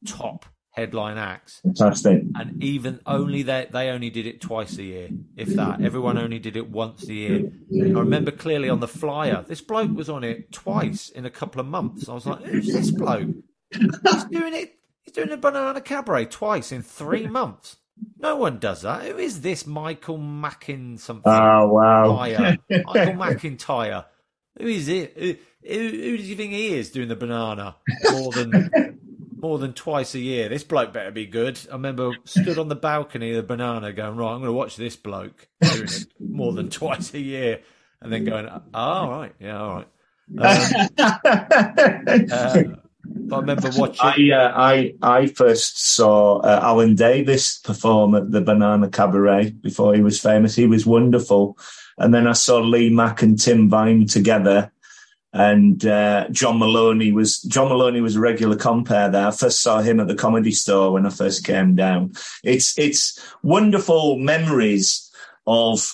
top 0.07 0.45
headline 0.71 1.17
acts, 1.17 1.59
fantastic. 1.63 2.23
and 2.33 2.63
even 2.63 3.01
only 3.05 3.43
they 3.43 3.67
they 3.69 3.89
only 3.89 4.09
did 4.09 4.25
it 4.25 4.39
twice 4.41 4.77
a 4.77 4.83
year, 4.83 5.09
if 5.35 5.49
that. 5.49 5.81
Everyone 5.81 6.17
only 6.17 6.39
did 6.39 6.55
it 6.55 6.69
once 6.69 7.07
a 7.07 7.13
year. 7.13 7.51
I 7.75 7.99
remember 7.99 8.31
clearly 8.31 8.69
on 8.69 8.79
the 8.79 8.87
flyer, 8.87 9.43
this 9.47 9.61
bloke 9.61 9.91
was 9.93 10.09
on 10.09 10.23
it 10.23 10.51
twice 10.51 11.09
in 11.09 11.25
a 11.25 11.29
couple 11.29 11.59
of 11.59 11.67
months. 11.67 12.07
I 12.09 12.13
was 12.13 12.25
like, 12.25 12.41
who's 12.45 12.67
this 12.67 12.89
bloke? 12.89 13.29
He's 13.71 14.23
doing 14.25 14.53
it. 14.53 14.75
He's 15.03 15.13
doing 15.13 15.31
a 15.31 15.37
banana 15.37 15.81
cabaret 15.81 16.25
twice 16.25 16.71
in 16.71 16.81
three 16.81 17.27
months. 17.39 17.77
No 18.17 18.35
one 18.35 18.59
does 18.59 18.81
that. 18.81 19.03
Who 19.03 19.17
is 19.17 19.41
this 19.41 19.67
Michael 19.67 20.17
Mackin 20.17 20.97
something? 20.97 21.31
Oh 21.31 21.67
wow. 21.67 22.13
Michael 22.15 22.57
McIntyre. 22.69 24.05
Who 24.59 24.67
is 24.67 24.87
it? 24.87 25.13
Who, 25.17 25.35
who, 25.67 25.89
who 25.89 26.17
does 26.17 26.29
you 26.29 26.35
think 26.35 26.53
he 26.53 26.73
is 26.73 26.89
doing 26.89 27.07
the 27.07 27.15
banana 27.15 27.75
more 28.11 28.31
than 28.31 28.99
more 29.41 29.59
than 29.59 29.73
twice 29.73 30.15
a 30.15 30.19
year? 30.19 30.49
This 30.49 30.63
bloke 30.63 30.93
better 30.93 31.11
be 31.11 31.25
good. 31.25 31.59
I 31.69 31.73
remember 31.73 32.11
stood 32.25 32.57
on 32.57 32.69
the 32.69 32.75
balcony 32.75 33.31
of 33.31 33.35
the 33.37 33.43
banana 33.43 33.93
going, 33.93 34.17
right, 34.17 34.31
I'm 34.33 34.39
going 34.39 34.49
to 34.49 34.53
watch 34.53 34.75
this 34.75 34.95
bloke 34.95 35.47
doing 35.61 35.83
it 35.83 36.05
more 36.19 36.53
than 36.53 36.69
twice 36.69 37.13
a 37.13 37.19
year. 37.19 37.61
And 38.01 38.11
then 38.11 38.25
going, 38.25 38.47
oh, 38.47 38.61
all 38.73 39.09
right, 39.11 39.33
yeah, 39.39 39.61
all 39.61 39.73
right. 39.75 39.87
Um, 41.01 42.27
uh, 42.31 42.63
but 42.63 42.90
I 43.31 43.39
remember 43.39 43.69
watching. 43.77 44.31
I, 44.33 44.35
uh, 44.35 44.53
I 44.55 44.93
I 45.01 45.27
first 45.27 45.95
saw 45.95 46.39
uh, 46.39 46.59
Alan 46.61 46.95
Davies 46.95 47.59
perform 47.59 48.15
at 48.15 48.31
the 48.31 48.41
Banana 48.41 48.89
Cabaret 48.89 49.51
before 49.51 49.95
he 49.95 50.01
was 50.01 50.19
famous. 50.19 50.55
He 50.55 50.67
was 50.67 50.85
wonderful, 50.85 51.57
and 51.97 52.13
then 52.13 52.27
I 52.27 52.33
saw 52.33 52.59
Lee 52.59 52.89
Mack 52.89 53.21
and 53.21 53.39
Tim 53.39 53.69
Vine 53.69 54.05
together, 54.07 54.71
and 55.33 55.85
uh, 55.85 56.27
John 56.31 56.59
Moloney 56.59 57.11
was 57.11 57.41
John 57.43 57.69
Moloney 57.69 58.01
was 58.01 58.15
a 58.15 58.19
regular 58.19 58.55
compare 58.55 59.09
there. 59.09 59.27
I 59.27 59.31
first 59.31 59.61
saw 59.61 59.81
him 59.81 59.99
at 59.99 60.07
the 60.07 60.15
Comedy 60.15 60.51
Store 60.51 60.93
when 60.93 61.05
I 61.05 61.09
first 61.09 61.45
came 61.45 61.75
down. 61.75 62.13
It's 62.43 62.77
it's 62.77 63.19
wonderful 63.43 64.17
memories 64.17 65.09
of 65.47 65.93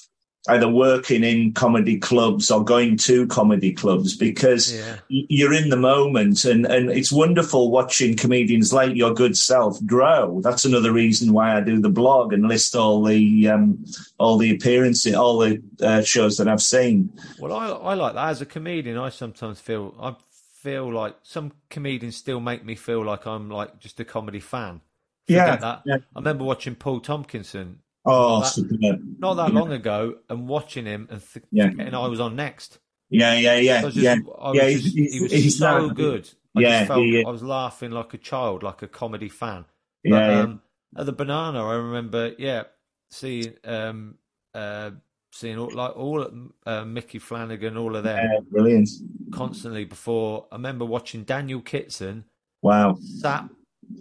either 0.50 0.68
working 0.70 1.24
in 1.24 1.54
comedy 1.54 1.98
clubs 1.98 2.50
or 2.52 2.64
going 2.64 2.98
to 2.98 3.28
comedy 3.28 3.74
clubs 3.74 4.16
because 4.16 4.74
Yeah. 4.74 4.98
you're 5.10 5.54
in 5.54 5.70
the 5.70 5.78
moment 5.78 6.46
and, 6.46 6.66
and 6.66 6.90
it's 6.90 7.12
wonderful 7.12 7.72
watching 7.72 8.16
comedians 8.16 8.72
like 8.74 8.96
your 8.96 9.14
good 9.14 9.38
self 9.38 9.84
grow. 9.86 10.42
That's 10.44 10.66
another 10.66 10.92
reason 10.92 11.34
why 11.34 11.56
I 11.58 11.62
do 11.62 11.80
the 11.82 11.90
blog 11.90 12.34
and 12.34 12.48
list 12.48 12.76
all 12.76 13.04
the, 13.04 13.48
um, 13.50 13.84
all 14.18 14.38
the 14.38 14.52
appearances, 14.56 15.14
all 15.16 15.40
the 15.40 15.62
uh, 15.82 16.02
shows 16.02 16.38
that 16.38 16.48
I've 16.48 16.62
seen. 16.62 17.10
Well, 17.40 17.54
I 17.54 17.68
I 17.68 17.94
like 17.94 18.14
that 18.16 18.30
as 18.30 18.42
a 18.42 18.46
comedian. 18.46 18.98
I 18.98 19.10
sometimes 19.10 19.60
feel 19.60 19.96
I 20.00 20.16
feel 20.62 20.92
like 20.92 21.16
some 21.24 21.54
comedians 21.70 22.16
still 22.18 22.40
make 22.40 22.66
me 22.66 22.76
feel 22.76 23.04
like 23.04 23.26
I'm 23.26 23.50
like 23.50 23.80
just 23.80 24.00
a 24.00 24.06
comedy 24.06 24.40
fan. 24.40 24.82
Yeah, 25.28 25.56
that. 25.58 25.82
yeah. 25.86 25.98
I 26.16 26.20
remember 26.20 26.44
watching 26.46 26.76
Paul 26.76 27.02
Tonkinson 27.02 27.80
Oh, 28.08 28.40
That- 28.42 28.46
superb. 28.48 29.02
not 29.20 29.34
that 29.36 29.54
Yeah. 29.54 29.60
long 29.60 29.72
ago 29.74 30.16
and 30.30 30.48
watching 30.48 30.86
him 30.86 31.08
and 31.12 31.22
th- 31.22 31.46
Yeah. 31.52 31.70
forgetting 31.70 31.94
I 31.94 32.08
was 32.08 32.20
on 32.20 32.36
next. 32.36 32.80
Yeah, 33.10 33.34
yeah, 33.36 33.58
yeah, 33.58 33.82
just, 33.82 33.98
yeah. 33.98 34.16
Yeah, 34.54 34.70
just- 34.72 34.96
he's- 34.96 35.14
he 35.14 35.22
was 35.22 35.32
he's 35.32 35.58
so 35.60 35.90
good. 35.90 36.30
I 36.56 36.62
Yeah, 36.62 36.80
just 36.80 36.88
felt 36.88 37.04
he. 37.06 37.24
I 37.26 37.30
was 37.30 37.44
laughing 37.44 37.92
like 37.92 38.14
a 38.14 38.18
child, 38.18 38.64
like 38.64 38.82
a 38.82 38.88
comedy 38.88 39.30
fan. 39.30 39.66
But, 40.04 40.10
Yeah, 40.12 40.30
yeah. 40.32 40.42
um, 40.42 40.62
at 40.96 41.06
the 41.06 41.12
banana, 41.14 41.64
I 41.66 41.76
remember, 41.76 42.34
yeah, 42.40 42.64
seeing 43.12 43.54
um, 43.64 44.16
uh, 44.54 44.92
seeing 45.32 45.58
all, 45.60 45.70
like 45.72 45.96
all 45.96 46.26
uh, 46.66 46.86
Micky 46.86 47.20
Flanagan, 47.20 47.78
all 47.78 47.96
of 47.96 48.04
them 48.04 48.18
Yeah, 48.18 48.40
brilliant. 48.50 48.90
constantly 49.32 49.86
before. 49.86 50.48
I 50.52 50.56
remember 50.56 50.84
watching 50.86 51.24
Daniel 51.24 51.62
Kitson 51.62 52.24
Wow. 52.64 52.98
sat 53.02 53.48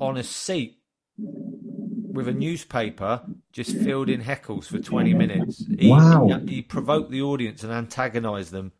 on 0.00 0.16
a 0.16 0.22
seat 0.22 0.78
with 2.16 2.26
a 2.28 2.32
newspaper, 2.32 3.22
just 3.52 3.76
filled 3.76 4.08
in 4.08 4.20
heckles 4.22 4.64
for 4.64 4.78
20 4.78 5.14
minutes. 5.14 5.64
He, 5.78 5.88
Wow. 5.88 6.26
he, 6.46 6.56
he 6.56 6.62
provoked 6.62 7.10
the 7.10 7.22
audience 7.22 7.62
and 7.62 7.72
antagonized 7.72 8.50
them 8.50 8.72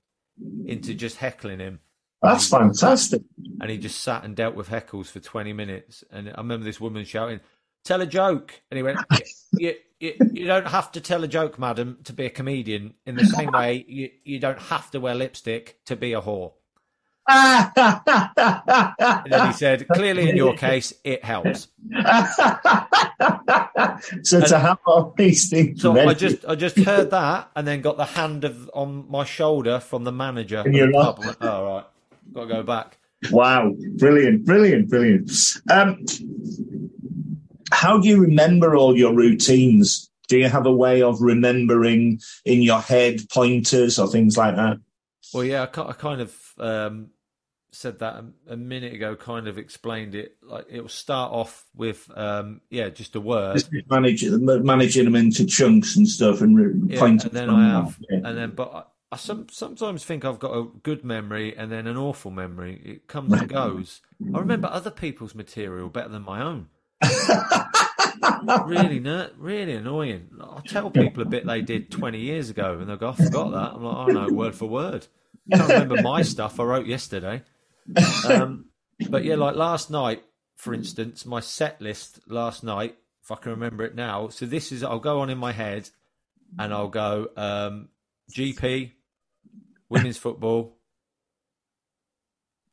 into 0.66 0.94
just 0.94 1.16
heckling 1.18 1.60
him. 1.60 1.80
That's 2.22 2.48
fantastic. 2.48 3.22
And 3.60 3.70
he 3.70 3.78
just 3.78 4.00
sat 4.02 4.24
and 4.24 4.34
dealt 4.34 4.54
with 4.56 4.68
heckles 4.68 5.06
for 5.06 5.20
20 5.20 5.52
minutes. 5.52 6.02
And 6.10 6.28
I 6.30 6.38
remember 6.38 6.64
this 6.64 6.80
woman 6.80 7.04
shouting, 7.04 7.40
Tell 7.84 8.00
a 8.00 8.06
joke. 8.06 8.52
And 8.70 8.76
he 8.78 8.82
went, 8.82 8.98
you, 9.52 9.74
you, 10.00 10.14
you 10.32 10.46
don't 10.46 10.66
have 10.66 10.90
to 10.92 11.00
tell 11.00 11.22
a 11.22 11.28
joke, 11.28 11.56
madam, 11.58 11.98
to 12.04 12.12
be 12.12 12.26
a 12.26 12.30
comedian. 12.30 12.94
In 13.06 13.14
the 13.14 13.24
same 13.24 13.52
way, 13.52 13.84
you, 13.86 14.10
you 14.24 14.40
don't 14.40 14.58
have 14.58 14.90
to 14.90 14.98
wear 14.98 15.14
lipstick 15.14 15.78
to 15.86 15.94
be 15.94 16.12
a 16.12 16.20
whore. 16.20 16.54
And 17.28 17.72
then 19.30 19.46
he 19.48 19.52
said, 19.56 19.88
Clearly, 19.88 20.30
in 20.30 20.36
your 20.36 20.56
case, 20.56 20.92
it 21.04 21.24
helps. 21.24 21.68
so 24.22 24.40
to 24.40 24.58
have 24.58 24.78
all 24.86 25.14
these 25.16 25.48
things 25.48 25.82
So 25.82 25.98
I 25.98 26.14
just 26.14 26.44
I 26.46 26.54
just 26.54 26.76
heard 26.78 27.10
that 27.10 27.50
and 27.56 27.66
then 27.66 27.80
got 27.80 27.96
the 27.96 28.04
hand 28.04 28.44
of 28.44 28.70
on 28.74 29.10
my 29.10 29.24
shoulder 29.24 29.80
from 29.80 30.04
the 30.04 30.12
manager. 30.12 30.62
And 30.64 30.74
you're 30.74 30.86
of 30.86 30.92
the 30.92 30.98
off. 30.98 31.16
pub. 31.16 31.24
I 31.24 31.26
went, 31.26 31.38
oh, 31.40 31.64
right. 31.64 31.84
Got 32.32 32.40
to 32.42 32.46
go 32.46 32.62
back. 32.62 32.98
Wow, 33.30 33.72
brilliant, 33.96 34.44
brilliant, 34.44 34.88
brilliant. 34.90 35.30
Um, 35.70 36.04
how 37.72 37.98
do 37.98 38.08
you 38.08 38.20
remember 38.20 38.76
all 38.76 38.96
your 38.96 39.14
routines? 39.14 40.10
Do 40.28 40.38
you 40.38 40.48
have 40.48 40.66
a 40.66 40.72
way 40.72 41.02
of 41.02 41.20
remembering 41.20 42.20
in 42.44 42.62
your 42.62 42.80
head 42.80 43.20
pointers 43.32 43.98
or 43.98 44.08
things 44.08 44.36
like 44.36 44.56
that? 44.56 44.78
Well, 45.32 45.44
yeah, 45.44 45.66
I, 45.74 45.80
I 45.80 45.92
kind 45.92 46.20
of 46.20 46.36
um, 46.58 47.10
said 47.76 47.98
that 48.00 48.14
a, 48.14 48.54
a 48.54 48.56
minute 48.56 48.94
ago. 48.94 49.14
Kind 49.14 49.48
of 49.48 49.58
explained 49.58 50.14
it. 50.14 50.36
Like 50.42 50.66
it 50.70 50.80
will 50.80 50.88
start 50.88 51.32
off 51.32 51.66
with 51.74 52.10
um, 52.16 52.60
yeah, 52.70 52.88
just 52.88 53.14
a 53.16 53.20
word, 53.20 53.62
manage, 53.88 54.24
managing 54.24 55.04
them 55.04 55.16
into 55.16 55.46
chunks 55.46 55.96
and 55.96 56.08
stuff 56.08 56.40
and 56.40 56.90
yeah, 56.90 57.04
and 57.04 57.20
then 57.20 57.50
I 57.50 57.68
have, 57.68 57.98
yeah. 58.10 58.20
and 58.24 58.38
then 58.38 58.50
but 58.52 58.72
I, 58.72 58.82
I 59.12 59.16
some, 59.16 59.46
sometimes 59.50 60.04
think 60.04 60.24
I've 60.24 60.38
got 60.38 60.52
a 60.52 60.64
good 60.82 61.04
memory 61.04 61.56
and 61.56 61.70
then 61.70 61.86
an 61.86 61.96
awful 61.96 62.30
memory. 62.30 62.80
It 62.84 63.08
comes 63.08 63.32
and 63.32 63.48
goes. 63.52 64.00
I 64.34 64.38
remember 64.38 64.68
other 64.68 64.90
people's 64.90 65.34
material 65.34 65.88
better 65.88 66.08
than 66.08 66.22
my 66.22 66.42
own. 66.42 66.68
really, 68.66 69.00
ner- 69.00 69.30
really 69.36 69.74
annoying. 69.74 70.30
I 70.40 70.60
tell 70.66 70.90
people 70.90 71.22
a 71.22 71.26
bit 71.26 71.46
they 71.46 71.60
did 71.60 71.90
20 71.90 72.18
years 72.18 72.48
ago, 72.50 72.78
and 72.80 72.88
they'll 72.88 72.96
go, 72.96 73.10
"I 73.10 73.14
forgot 73.14 73.50
that." 73.52 73.74
I'm 73.74 73.84
like, 73.84 74.08
"I 74.08 74.12
know 74.12 74.32
word 74.32 74.54
for 74.54 74.66
word." 74.66 75.06
I 75.52 75.58
can't 75.58 75.70
remember 75.70 76.02
my 76.02 76.22
stuff 76.22 76.58
I 76.58 76.64
wrote 76.64 76.86
yesterday. 76.86 77.42
Um, 78.28 78.66
but 79.08 79.24
yeah, 79.24 79.36
like 79.36 79.56
last 79.56 79.90
night, 79.90 80.22
for 80.56 80.74
instance, 80.74 81.26
my 81.26 81.40
set 81.40 81.80
list 81.80 82.20
last 82.26 82.64
night, 82.64 82.96
if 83.22 83.30
I 83.30 83.36
can 83.36 83.52
remember 83.52 83.84
it 83.84 83.94
now. 83.94 84.28
So 84.28 84.46
this 84.46 84.72
is, 84.72 84.82
I'll 84.82 84.98
go 84.98 85.20
on 85.20 85.30
in 85.30 85.38
my 85.38 85.52
head, 85.52 85.88
and 86.58 86.72
I'll 86.72 86.88
go 86.88 87.28
um, 87.36 87.88
GP, 88.32 88.92
women's 89.88 90.16
football. 90.16 90.76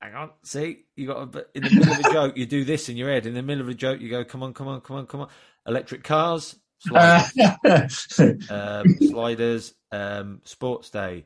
Hang 0.02 0.16
on, 0.16 0.30
see, 0.44 0.84
you 0.96 1.08
got 1.08 1.22
a 1.22 1.26
bit, 1.26 1.50
in 1.56 1.64
the 1.64 1.70
middle 1.70 1.94
of 1.94 2.00
a 2.00 2.12
joke, 2.12 2.38
you 2.38 2.46
do 2.46 2.66
this 2.66 2.90
in 2.90 2.98
your 2.98 3.10
head. 3.10 3.26
In 3.26 3.34
the 3.34 3.42
middle 3.42 3.62
of 3.62 3.70
a 3.70 3.74
joke, 3.74 4.02
you 4.02 4.10
go, 4.10 4.26
"Come 4.26 4.44
on, 4.44 4.54
come 4.54 4.68
on, 4.68 4.82
come 4.82 4.98
on, 4.98 5.08
come 5.08 5.22
on!" 5.22 5.30
Electric 5.66 6.04
cars, 6.04 6.58
sliders, 6.80 8.20
um, 8.50 8.98
sliders, 9.00 9.74
um, 9.94 10.42
sports 10.44 10.90
day, 10.90 11.24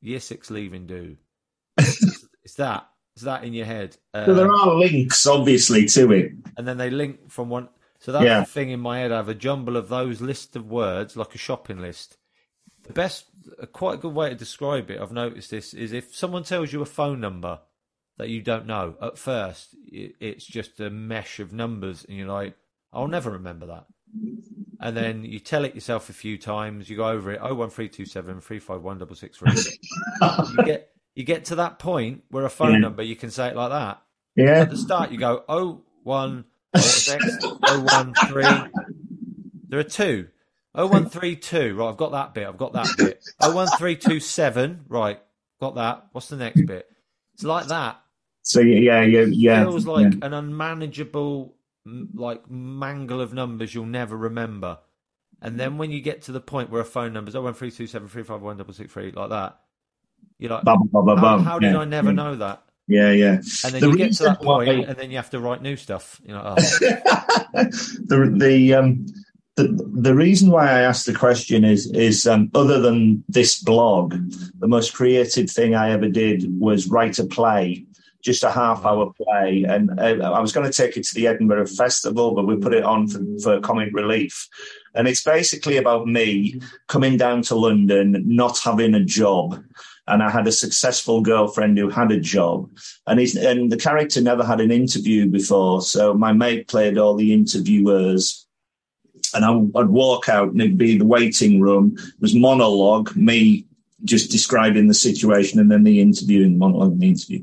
year 0.00 0.20
six 0.20 0.50
leaving 0.50 0.86
do. 0.86 1.16
It's 2.50 2.56
that. 2.56 2.88
It's 3.14 3.22
that 3.24 3.44
in 3.44 3.54
your 3.54 3.64
head. 3.66 3.96
Uh, 4.12 4.26
so 4.26 4.34
there 4.34 4.50
are 4.50 4.74
links, 4.74 5.24
obviously, 5.24 5.86
to 5.86 6.10
it. 6.10 6.32
and 6.56 6.66
then 6.66 6.78
they 6.78 6.90
link 6.90 7.30
from 7.30 7.48
one. 7.48 7.68
So 8.00 8.10
that's 8.10 8.24
Yeah. 8.24 8.40
the 8.40 8.46
thing 8.46 8.70
in 8.70 8.80
my 8.80 8.98
head. 8.98 9.12
I 9.12 9.18
have 9.18 9.28
a 9.28 9.34
jumble 9.36 9.76
of 9.76 9.88
those 9.88 10.20
list 10.20 10.56
of 10.56 10.66
words, 10.68 11.16
like 11.16 11.32
a 11.32 11.38
shopping 11.38 11.78
list. 11.80 12.16
The 12.88 12.92
best, 12.92 13.26
a 13.60 13.68
quite 13.68 14.00
good 14.00 14.14
way 14.14 14.30
to 14.30 14.34
describe 14.34 14.90
it, 14.90 15.00
I've 15.00 15.12
noticed 15.12 15.52
this, 15.52 15.72
is 15.74 15.92
if 15.92 16.12
someone 16.16 16.42
tells 16.42 16.72
you 16.72 16.82
a 16.82 16.86
phone 16.86 17.20
number 17.20 17.60
that 18.18 18.30
you 18.30 18.42
don't 18.42 18.66
know, 18.66 18.96
at 19.00 19.16
first, 19.16 19.76
it's 19.92 20.44
just 20.44 20.80
a 20.80 20.90
mesh 20.90 21.38
of 21.38 21.52
numbers, 21.52 22.04
and 22.04 22.18
you're 22.18 22.26
like, 22.26 22.56
I'll 22.92 23.06
never 23.06 23.30
remember 23.30 23.66
that. 23.66 23.86
And 24.80 24.96
then 24.96 25.24
you 25.24 25.38
tell 25.38 25.64
it 25.64 25.76
yourself 25.76 26.08
a 26.10 26.12
few 26.14 26.36
times. 26.36 26.90
You 26.90 26.96
go 26.96 27.06
over 27.10 27.30
it. 27.30 27.38
Oh 27.40 27.54
one 27.54 27.70
three 27.70 27.88
two 27.88 28.06
seven 28.06 28.40
three 28.40 28.58
five 28.58 28.82
one 28.82 28.98
double 28.98 29.14
six 29.14 29.36
three. 29.38 29.52
You 30.56 30.64
get 30.64 30.90
you 31.14 31.24
get 31.24 31.46
to 31.46 31.56
that 31.56 31.78
point 31.78 32.24
where 32.30 32.44
a 32.44 32.50
phone 32.50 32.74
Yeah. 32.74 32.78
number 32.78 33.02
you 33.02 33.16
can 33.16 33.30
say 33.30 33.48
it 33.48 33.56
like 33.56 33.70
that. 33.70 34.02
Yeah. 34.36 34.60
At 34.60 34.70
the 34.70 34.76
start, 34.76 35.10
you 35.10 35.18
go 35.18 35.44
oh 35.48 35.82
one 36.02 36.44
oh, 36.74 37.18
oh 37.64 37.80
one 37.80 38.14
three. 38.28 38.44
There 39.68 39.78
are 39.78 39.84
two. 39.84 40.28
Oh 40.74 40.86
one 40.86 41.08
three 41.08 41.36
two. 41.36 41.74
Right, 41.74 41.88
I've 41.88 41.96
got 41.96 42.12
that 42.12 42.34
bit. 42.34 42.46
I've 42.46 42.56
got 42.56 42.72
that 42.74 42.88
bit. 42.96 43.24
Oh 43.40 43.54
one 43.54 43.68
three 43.78 43.96
two 43.96 44.20
seven. 44.20 44.84
Right, 44.88 45.20
got 45.60 45.74
that. 45.74 46.06
What's 46.12 46.28
the 46.28 46.36
next 46.36 46.62
bit? 46.66 46.88
It's 47.34 47.44
like 47.44 47.66
that. 47.66 48.00
So 48.42 48.60
yeah, 48.60 49.02
yeah, 49.02 49.26
yeah. 49.28 49.62
It 49.62 49.64
feels 49.64 49.86
like 49.86 50.12
yeah. 50.12 50.26
an 50.26 50.32
unmanageable 50.32 51.54
like 52.14 52.48
mangle 52.50 53.20
of 53.20 53.32
numbers 53.32 53.74
you'll 53.74 53.86
never 53.86 54.16
remember. 54.16 54.78
And 55.42 55.58
then 55.58 55.78
when 55.78 55.90
you 55.90 56.00
get 56.00 56.22
to 56.22 56.32
the 56.32 56.40
point 56.40 56.70
where 56.70 56.82
a 56.82 56.84
phone 56.84 57.12
number's 57.12 57.34
oh 57.34 57.42
one 57.42 57.54
three 57.54 57.70
two 57.70 57.86
seven 57.86 58.08
three 58.08 58.22
five 58.22 58.42
one 58.42 58.56
double 58.56 58.74
six 58.74 58.92
three 58.92 59.10
like 59.10 59.30
that, 59.30 59.58
you're 60.38 60.50
like, 60.50 60.64
Bum, 60.64 60.88
bum, 60.92 61.04
bum, 61.04 61.18
how, 61.18 61.38
how 61.38 61.58
did 61.58 61.72
yeah. 61.72 61.78
I 61.78 61.84
never 61.84 62.08
yeah. 62.10 62.14
know 62.14 62.36
that? 62.36 62.62
Yeah, 62.88 63.12
yeah. 63.12 63.34
And 63.64 63.74
then 63.74 63.80
The 63.80 63.88
you 63.88 63.96
get 63.96 64.12
to 64.14 64.24
that 64.24 64.42
point, 64.42 64.68
why- 64.68 64.84
and 64.88 64.96
then 64.96 65.10
you 65.10 65.16
have 65.16 65.30
to 65.30 65.38
write 65.40 65.62
new 65.62 65.76
stuff. 65.76 66.20
You 66.24 66.32
know, 66.34 66.42
oh, 66.44 66.54
the 67.54 68.34
the 68.36 68.74
um 68.74 69.06
the 69.56 69.68
the 69.94 70.14
reason 70.14 70.50
why 70.50 70.66
I 70.66 70.80
asked 70.80 71.06
the 71.06 71.14
question 71.14 71.64
is 71.64 71.90
is 71.92 72.26
um, 72.26 72.50
other 72.54 72.80
than 72.80 73.22
this 73.28 73.62
blog, 73.62 74.14
the 74.58 74.68
most 74.68 74.94
creative 74.94 75.50
thing 75.50 75.74
I 75.74 75.90
ever 75.92 76.08
did 76.08 76.46
was 76.58 76.88
write 76.88 77.18
a 77.18 77.26
play, 77.26 77.84
just 78.22 78.42
a 78.42 78.50
half 78.50 78.84
hour 78.84 79.12
play, 79.12 79.64
and 79.68 79.98
uh, 80.00 80.32
I 80.32 80.40
was 80.40 80.52
going 80.52 80.70
to 80.70 80.76
take 80.76 80.96
it 80.96 81.04
to 81.04 81.14
the 81.14 81.26
Edinburgh 81.26 81.66
Festival, 81.66 82.34
but 82.34 82.46
we 82.46 82.56
put 82.56 82.74
it 82.74 82.84
on 82.84 83.08
for, 83.08 83.20
for 83.42 83.60
comic 83.60 83.90
relief. 83.92 84.48
And 84.94 85.06
it's 85.06 85.22
basically 85.22 85.76
about 85.76 86.08
me 86.08 86.60
coming 86.88 87.16
down 87.16 87.42
to 87.42 87.54
London, 87.54 88.22
not 88.26 88.58
having 88.58 88.94
a 88.94 89.04
job. 89.04 89.62
And 90.10 90.22
I 90.22 90.30
had 90.30 90.46
a 90.46 90.52
successful 90.52 91.20
girlfriend 91.20 91.78
who 91.78 91.88
had 91.88 92.10
a 92.10 92.20
job, 92.20 92.70
and 93.06 93.20
he's, 93.20 93.36
and 93.36 93.70
the 93.70 93.76
character 93.76 94.20
never 94.20 94.44
had 94.44 94.60
an 94.60 94.70
interview 94.70 95.26
before. 95.26 95.82
So 95.82 96.14
my 96.14 96.32
mate 96.32 96.68
played 96.68 96.98
all 96.98 97.14
the 97.14 97.32
interviewers, 97.32 98.46
and 99.34 99.44
I, 99.44 99.80
I'd 99.80 99.88
walk 99.88 100.28
out, 100.28 100.50
and 100.50 100.60
it'd 100.60 100.78
be 100.78 100.98
the 100.98 101.06
waiting 101.06 101.60
room. 101.60 101.94
It 101.96 102.20
was 102.20 102.34
monologue, 102.34 103.14
me 103.14 103.66
just 104.04 104.30
describing 104.30 104.88
the 104.88 104.94
situation, 104.94 105.60
and 105.60 105.70
then 105.70 105.84
the 105.84 106.00
interview 106.00 106.44
and 106.44 106.58
monologue 106.58 106.92
and 106.92 107.00
the 107.00 107.08
interview. 107.08 107.42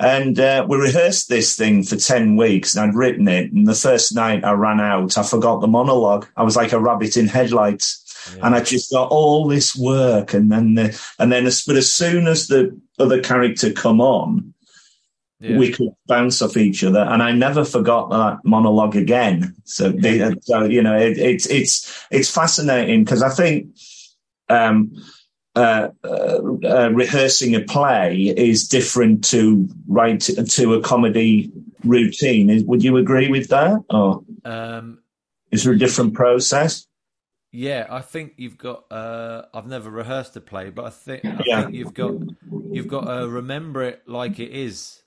And 0.00 0.38
uh, 0.38 0.64
we 0.68 0.76
rehearsed 0.76 1.28
this 1.28 1.56
thing 1.56 1.82
for 1.82 1.96
10 1.96 2.36
weeks 2.36 2.76
and 2.76 2.88
I'd 2.88 2.94
written 2.94 3.26
it. 3.26 3.52
And 3.52 3.66
the 3.66 3.74
first 3.74 4.14
night 4.14 4.44
I 4.44 4.52
ran 4.52 4.80
out, 4.80 5.18
I 5.18 5.24
forgot 5.24 5.60
the 5.60 5.66
monologue. 5.66 6.26
I 6.36 6.44
was 6.44 6.54
like 6.54 6.72
a 6.72 6.78
rabbit 6.78 7.16
in 7.16 7.26
headlights. 7.26 8.04
Yeah. 8.36 8.46
And 8.46 8.54
I 8.54 8.60
just 8.60 8.90
got 8.90 9.10
all 9.10 9.48
this 9.48 9.76
work. 9.76 10.34
And 10.34 10.50
then, 10.50 10.74
the, 10.74 11.00
and 11.18 11.30
then, 11.30 11.46
as, 11.46 11.62
but 11.64 11.76
as 11.76 11.92
soon 11.92 12.26
as 12.26 12.46
the 12.46 12.78
other 12.98 13.20
character 13.22 13.72
come 13.72 14.00
on, 14.00 14.54
yeah. 15.40 15.56
we 15.56 15.70
could 15.70 15.90
bounce 16.06 16.42
off 16.42 16.56
each 16.56 16.82
other. 16.82 17.00
And 17.00 17.22
I 17.22 17.32
never 17.32 17.64
forgot 17.64 18.10
that 18.10 18.38
monologue 18.44 18.96
again. 18.96 19.54
So, 19.64 19.90
they, 19.90 20.34
so 20.42 20.64
you 20.64 20.82
know, 20.82 20.96
it, 20.96 21.18
it's, 21.18 21.46
it's, 21.46 22.06
it's 22.10 22.30
fascinating 22.30 23.04
because 23.04 23.22
I 23.22 23.30
think, 23.30 23.76
um, 24.48 24.92
uh, 25.56 25.88
uh, 26.04 26.40
uh, 26.64 26.90
rehearsing 26.92 27.54
a 27.56 27.60
play 27.60 28.32
is 28.36 28.68
different 28.68 29.24
to 29.24 29.68
write 29.88 30.20
to 30.20 30.74
a 30.74 30.80
comedy 30.80 31.50
routine. 31.84 32.48
Is- 32.48 32.64
Would 32.64 32.84
you 32.84 32.96
agree 32.96 33.28
with 33.28 33.48
that, 33.48 33.82
or 33.90 34.22
um, 34.44 35.00
is 35.50 35.64
there 35.64 35.72
a 35.72 35.78
different 35.78 36.14
process? 36.14 36.86
Yeah, 37.52 37.86
I 37.88 38.00
think 38.00 38.34
you've 38.36 38.58
got. 38.58 38.90
Uh, 38.90 39.46
I've 39.54 39.66
never 39.66 39.90
rehearsed 39.90 40.36
a 40.36 40.40
play, 40.40 40.70
but 40.70 40.84
I 40.84 40.90
think 40.90 41.24
I 41.36 41.44
Yeah. 41.46 41.62
think 41.62 41.74
you've 41.74 41.94
got 41.94 42.16
you've 42.72 42.88
got 42.88 43.06
to 43.06 43.28
remember 43.28 43.82
it 43.82 44.02
like 44.06 44.38
it 44.38 44.50
is 44.52 45.02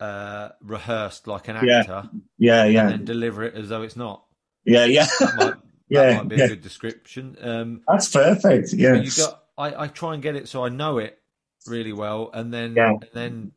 uh, 0.00 0.50
rehearsed, 0.60 1.26
like 1.26 1.48
an 1.48 1.56
actor, 1.56 2.08
Yeah, 2.38 2.64
yeah. 2.64 2.64
and 2.64 2.88
yeah, 2.88 2.88
then 2.88 3.04
deliver 3.04 3.44
it 3.44 3.54
as 3.54 3.68
though 3.68 3.82
it's 3.82 3.96
not. 3.96 4.24
yeah, 4.64 4.84
yeah, 4.84 5.06
That 5.20 5.34
might, 5.36 5.54
that 5.54 5.62
yeah. 5.88 6.16
might 6.16 6.28
be 6.28 6.36
a 6.36 6.42
good 6.48 6.62
description. 6.62 7.36
Um, 7.40 7.80
That's 7.88 8.08
perfect. 8.10 8.72
Yeah, 8.72 8.94
you 8.96 9.10
got. 9.10 9.42
I, 9.58 9.84
I 9.84 9.88
try 9.88 10.14
and 10.14 10.22
get 10.22 10.36
it 10.36 10.48
so 10.48 10.64
I 10.64 10.68
know 10.68 10.98
it 10.98 11.18
really 11.66 11.92
well, 11.92 12.30
and 12.34 12.52
then 12.52 12.74
Yeah. 12.76 12.92
and 13.00 13.10
then 13.14 13.52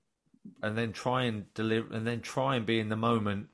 and 0.61 0.77
then 0.77 0.93
try 0.93 1.23
and 1.23 1.53
deliver, 1.53 1.93
and 1.93 2.05
then 2.07 2.21
try 2.21 2.55
and 2.55 2.65
be 2.65 2.79
in 2.79 2.89
the 2.89 2.95
moment 2.95 3.47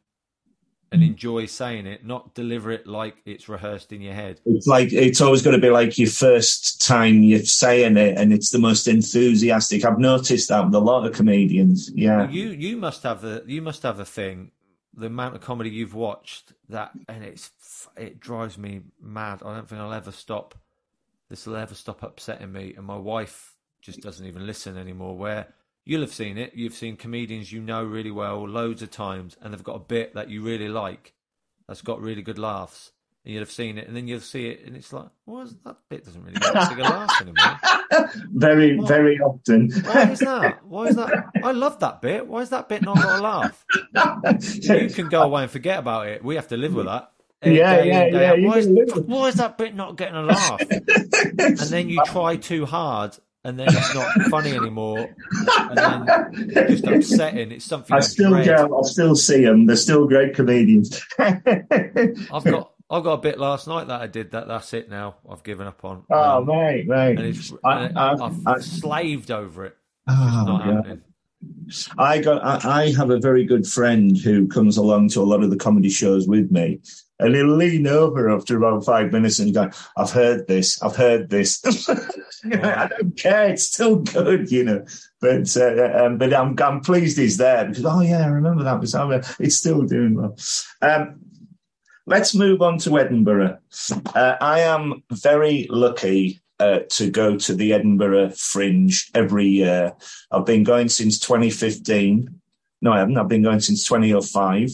and 0.91 1.01
mm. 1.01 1.07
enjoy 1.07 1.45
saying 1.45 1.86
it, 1.86 2.05
not 2.05 2.33
deliver 2.33 2.71
it 2.71 2.88
like 2.88 3.15
it's 3.25 3.49
rehearsed 3.49 3.91
in 3.91 4.01
your 4.01 4.13
head. 4.13 4.39
it's 4.45 4.67
like 4.67 4.91
it's 4.93 5.21
always 5.21 5.41
going 5.41 5.55
to 5.55 5.61
be 5.61 5.69
like 5.69 5.97
your 5.97 6.09
first 6.09 6.81
time 6.86 7.23
you're 7.23 7.39
saying 7.39 7.97
it, 7.97 8.17
and 8.17 8.31
it's 8.31 8.51
the 8.51 8.59
most 8.59 8.88
enthusiastic. 8.88 9.86
I've 9.86 9.99
noticed 9.99 10.49
that 10.49 10.65
with 10.65 10.75
a 10.75 10.79
lot 10.79 11.05
of 11.05 11.13
comedians. 11.13 11.91
Yeah, 11.93 12.29
You 12.29 12.49
you 12.49 12.77
must 12.77 13.03
have 13.03 13.21
the 13.21 13.43
you 13.47 13.61
must 13.61 13.83
have 13.83 13.99
a 13.99 14.05
thing. 14.05 14.51
The 14.97 15.07
amount 15.07 15.36
of 15.36 15.41
comedy 15.41 15.69
you've 15.69 15.95
watched 15.95 16.53
that, 16.69 16.91
and 17.09 17.23
it's 17.23 17.51
it 17.97 18.19
drives 18.19 18.57
me 18.57 18.81
mad. 19.01 19.41
I 19.43 19.53
don't 19.55 19.67
think 19.67 19.81
I'll 19.81 19.93
ever 19.93 20.11
stop. 20.11 20.55
This 21.29 21.45
will 21.47 21.55
ever 21.55 21.75
stop 21.75 22.03
upsetting 22.03 22.51
me, 22.51 22.73
and 22.77 22.86
my 22.86 22.97
wife 22.97 23.55
just 23.81 24.01
doesn't 24.01 24.25
even 24.25 24.45
listen 24.47 24.77
anymore. 24.77 25.17
Where 25.17 25.47
you'll 25.86 26.01
have 26.01 26.13
seen 26.13 26.38
it, 26.38 26.53
you've 26.55 26.73
seen 26.73 26.97
comedians 26.97 27.51
you 27.51 27.61
know 27.61 27.83
really 27.83 28.11
well 28.11 28.47
loads 28.47 28.81
of 28.81 28.91
times, 28.91 29.38
and 29.41 29.53
they've 29.53 29.63
got 29.63 29.75
a 29.75 29.79
bit 29.79 30.13
that 30.15 30.29
you 30.29 30.41
really 30.41 30.67
like, 30.67 31.13
that's 31.67 31.81
got 31.81 32.01
really 32.01 32.21
good 32.21 32.39
laughs, 32.39 32.91
and 33.23 33.33
you'll 33.33 33.41
have 33.41 33.51
seen 33.51 33.77
it, 33.77 33.88
and 33.88 33.95
then 33.95 34.07
you'll 34.07 34.19
see 34.19 34.47
it, 34.47 34.65
and 34.65 34.75
it's 34.75 34.91
like, 34.91 35.09
well, 35.25 35.47
that 35.63 35.77
bit 35.89 36.03
doesn't 36.03 36.23
really 36.23 36.39
get 36.39 36.53
a 36.53 36.81
laugh 36.81 37.21
anymore. 37.21 37.59
very, 38.33 38.79
very 38.81 39.19
often. 39.19 39.71
Why 39.83 40.11
is 40.11 40.19
that? 40.19 40.65
Why 40.65 40.86
is 40.88 40.95
that? 40.95 41.25
I 41.43 41.51
love 41.51 41.79
that 41.79 42.01
bit. 42.01 42.27
Why 42.27 42.41
is 42.41 42.49
that 42.49 42.67
bit 42.67 42.81
not 42.81 42.97
got 42.97 43.19
a 43.19 43.21
laugh? 43.21 43.65
You 44.63 44.89
can 44.93 45.09
go 45.09 45.21
away 45.21 45.43
and 45.43 45.51
forget 45.51 45.79
about 45.79 46.07
it. 46.07 46.23
We 46.23 46.36
have 46.36 46.47
to 46.49 46.57
live 46.57 46.73
with 46.73 46.86
that. 46.86 47.11
Yeah, 47.43 47.83
yeah, 47.83 48.05
yeah, 48.05 48.47
Why 48.47 48.57
is, 48.57 48.65
can 48.65 48.75
live 48.75 48.95
with 48.95 49.05
why 49.05 49.27
is 49.27 49.36
that 49.36 49.57
bit 49.57 49.75
not 49.75 49.97
getting 49.97 50.15
a 50.15 50.23
laugh? 50.23 50.59
And 51.38 51.57
then 51.57 51.89
you 51.89 52.01
try 52.05 52.38
too 52.38 52.65
hard, 52.65 53.17
and 53.46 53.58
then 53.60 53.68
it's 53.70 53.93
not 53.93 54.12
funny 54.30 54.52
anymore, 54.54 55.08
and 55.70 55.78
then 55.78 56.06
it's 56.50 56.82
just 56.82 56.86
upsetting. 56.88 57.52
It's 57.52 57.64
something 57.66 57.96
I 57.96 58.00
still 58.02 58.43
go. 58.43 58.80
I 58.80 58.88
still 58.88 59.16
see 59.16 59.46
them. 59.46 59.66
They're 59.68 59.76
still 59.76 60.08
great 60.08 60.36
comedians. 60.36 61.02
I've 61.20 62.43
got 62.43 62.72
I've 62.89 63.04
got 63.04 63.14
a 63.14 63.18
bit 63.18 63.39
last 63.39 63.68
night 63.68 63.88
that 63.88 64.02
I 64.02 64.08
did. 64.08 64.32
That 64.32 64.48
that's 64.48 64.74
it 64.74 64.89
now. 64.89 65.16
I've 65.30 65.43
given 65.43 65.68
up 65.68 65.86
on. 65.86 66.04
oh, 66.10 66.38
Um, 66.39 66.46
right, 66.48 66.86
right. 66.88 67.18
and 67.18 67.28
it's 67.28 67.54
I, 67.64 67.88
I, 67.96 68.26
I've, 68.26 68.48
I- 68.48 68.60
slaved 68.60 69.32
over 69.32 69.66
it. 69.66 69.78
Oh, 70.08 70.43
Not 70.48 70.66
God. 70.66 70.76
happening. 70.76 71.02
I 71.98 72.20
got. 72.20 72.43
I, 72.66 72.82
I 72.84 72.91
have 72.93 73.10
a 73.12 73.20
very 73.20 73.46
good 73.46 73.68
friend 73.68 74.18
who 74.18 74.48
comes 74.48 74.78
along 74.78 75.10
to 75.10 75.22
a 75.22 75.24
lot 75.24 75.43
of 75.43 75.50
the 75.52 75.58
comedy 75.58 75.89
shows 75.89 76.28
with 76.28 76.52
me, 76.52 76.80
and 77.20 77.36
he'll 77.36 77.55
lean 77.55 77.88
over 77.88 78.30
after 78.30 78.57
about 78.57 78.86
five 78.86 79.11
minutes 79.11 79.39
and 79.39 79.53
go, 79.53 79.70
"I've 79.97 80.11
heard 80.11 80.47
this. 80.47 80.82
I've 80.82 80.95
heard 80.95 81.30
this." 81.30 81.63
I 82.45 82.88
don't 82.88 83.18
care. 83.18 83.49
It's 83.49 83.63
still 83.63 83.97
good, 83.97 84.51
you 84.51 84.63
know. 84.63 84.86
But 85.22 85.55
uh, 85.57 86.05
um, 86.05 86.18
but 86.18 86.34
I'm 86.34 86.55
I'm 86.59 86.82
pleased 86.82 87.18
he's 87.18 87.38
there 87.38 87.66
because 87.66 87.86
oh 87.86 88.01
yeah, 88.01 88.26
I 88.26 88.28
remember 88.28 88.63
that 88.63 88.80
was. 88.80 88.95
oh, 88.95 89.22
It's 89.39 89.57
still 89.57 89.84
doing 89.84 90.16
well. 90.16 90.38
Um, 90.82 91.20
let's 92.05 92.36
move 92.36 92.61
on 92.61 92.78
to 92.80 92.99
Edinburgh. 92.99 93.57
Uh, 94.13 94.36
I 94.39 94.61
am 94.61 95.03
very 95.11 95.68
lucky 95.70 96.41
uh, 96.59 96.80
to 96.89 97.09
go 97.09 97.38
to 97.38 97.53
the 97.53 97.74
Edinburgh 97.74 98.32
Fringe 98.32 99.09
every 99.13 99.47
year. 99.47 99.93
I've 100.32 100.45
been 100.45 100.63
going 100.63 100.89
since 100.89 101.20
2015. 101.20 102.34
No, 102.86 102.93
I 102.93 102.99
haven't. 102.99 103.17
I've 103.17 103.27
been 103.27 103.41
going 103.41 103.61
since 103.61 103.83
2005. 103.88 104.69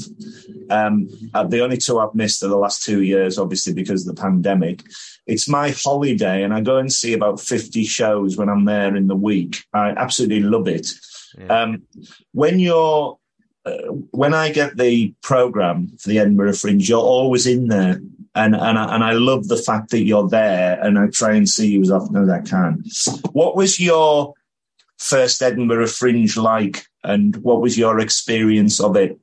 Um, 0.69 1.07
the 1.47 1.61
only 1.61 1.77
two 1.77 1.97
I've 1.97 2.13
missed 2.13 2.43
are 2.43 2.49
the 2.49 2.57
last 2.57 2.83
two 2.83 3.03
years, 3.03 3.39
obviously, 3.39 3.73
because 3.73 4.05
of 4.05 4.13
the 4.13 4.21
pandemic. 4.21 4.83
It's 5.27 5.47
my 5.47 5.69
holiday, 5.69 6.43
and 6.43 6.53
I 6.53 6.59
go 6.59 6.75
and 6.75 6.91
see 6.91 7.13
about 7.13 7.39
50 7.39 7.85
shows 7.85 8.35
when 8.35 8.49
I'm 8.49 8.65
there 8.65 8.93
in 8.97 9.07
the 9.07 9.15
week. 9.15 9.63
I 9.73 9.91
absolutely 9.91 10.41
love 10.41 10.67
it. 10.67 10.91
Yeah. 11.39 11.61
Um, 11.61 11.83
when 12.33 12.59
you're 12.59 13.17
uh, 13.63 13.77
when 14.11 14.33
I 14.33 14.51
get 14.51 14.75
the 14.75 15.13
program 15.23 15.95
for 15.97 16.09
the 16.09 16.19
Edinburgh 16.19 16.55
Fringe, 16.55 16.89
you're 16.89 16.99
always 16.99 17.47
in 17.47 17.69
there, 17.69 18.01
and 18.35 18.55
and 18.57 18.77
I, 18.77 18.93
and 18.93 19.05
I 19.05 19.13
love 19.13 19.47
the 19.47 19.55
fact 19.55 19.91
that 19.91 20.03
you're 20.03 20.27
there, 20.27 20.81
and 20.83 20.99
I 20.99 21.07
try 21.07 21.31
and 21.35 21.47
see 21.47 21.69
you 21.69 21.81
as 21.81 21.91
often 21.91 22.17
as 22.17 22.29
I 22.29 22.41
can. 22.41 22.83
What 23.31 23.55
was 23.55 23.79
your 23.79 24.33
first 24.97 25.41
Edinburgh 25.41 25.87
Fringe 25.87 26.35
like, 26.35 26.87
and 27.03 27.35
what 27.37 27.61
was 27.61 27.77
your 27.77 27.99
experience 27.99 28.79
of 28.79 28.95
it? 28.95 29.19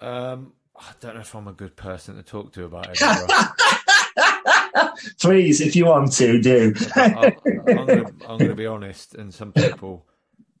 Um, 0.00 0.52
I 0.76 0.92
don't 1.00 1.14
know 1.14 1.20
if 1.20 1.34
I'm 1.34 1.48
a 1.48 1.52
good 1.52 1.76
person 1.76 2.16
to 2.16 2.22
talk 2.22 2.52
to 2.54 2.64
about 2.64 2.88
it. 2.90 2.98
Please, 5.20 5.60
if 5.60 5.76
you 5.76 5.86
want 5.86 6.12
to, 6.12 6.40
do. 6.40 6.74
I, 6.96 7.32
I'm 7.68 7.86
going 7.86 8.06
to 8.06 8.12
I'm 8.28 8.38
going 8.38 8.48
to 8.48 8.54
be 8.54 8.66
honest, 8.66 9.14
and 9.14 9.32
some 9.32 9.52
people 9.52 10.06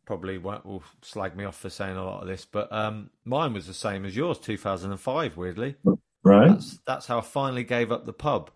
probably 0.06 0.38
won't, 0.38 0.64
will 0.66 0.82
slag 1.02 1.36
me 1.36 1.44
off 1.44 1.58
for 1.58 1.70
saying 1.70 1.96
a 1.96 2.04
lot 2.04 2.22
of 2.22 2.28
this, 2.28 2.44
but 2.44 2.72
um, 2.72 3.10
mine 3.24 3.52
was 3.52 3.66
the 3.66 3.74
same 3.74 4.04
as 4.04 4.16
yours, 4.16 4.38
2005. 4.38 5.36
Weirdly, 5.36 5.76
Right. 6.22 6.48
That's 6.48 6.78
that's 6.86 7.06
how 7.06 7.18
I 7.18 7.22
finally 7.22 7.64
gave 7.64 7.90
up 7.92 8.04
the 8.06 8.12
pub. 8.12 8.50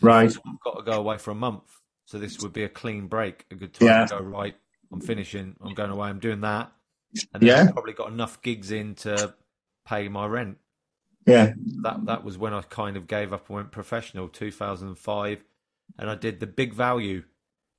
Right. 0.00 0.30
I've 0.30 0.60
got 0.64 0.76
to 0.78 0.82
go 0.82 0.92
away 0.92 1.18
for 1.18 1.30
a 1.32 1.34
month, 1.34 1.64
so 2.06 2.18
this 2.18 2.40
would 2.40 2.52
be 2.52 2.64
a 2.64 2.68
clean 2.68 3.06
break, 3.08 3.44
a 3.50 3.54
good 3.54 3.74
time 3.74 3.88
Yeah. 3.88 4.06
to 4.06 4.18
go. 4.18 4.24
Right, 4.24 4.54
I'm 4.92 5.00
finishing. 5.00 5.56
I'm 5.60 5.74
going 5.74 5.90
away. 5.90 6.08
I'm 6.08 6.20
doing 6.20 6.40
that, 6.42 6.72
and 7.32 7.42
then 7.42 7.48
Yeah. 7.48 7.62
I've 7.68 7.72
probably 7.72 7.92
got 7.94 8.10
enough 8.12 8.42
gigs 8.42 8.70
in 8.70 8.94
to 8.96 9.34
pay 9.86 10.08
my 10.08 10.26
rent. 10.26 10.58
Yeah. 11.26 11.54
That 11.82 12.06
that 12.06 12.24
was 12.24 12.36
when 12.38 12.52
I 12.54 12.62
kind 12.62 12.96
of 12.96 13.06
gave 13.06 13.32
up 13.32 13.48
and 13.48 13.56
went 13.56 13.72
professional. 13.72 14.28
2005, 14.28 15.44
and 15.98 16.10
I 16.10 16.14
did 16.14 16.40
the 16.40 16.46
Big 16.46 16.74
Value. 16.74 17.24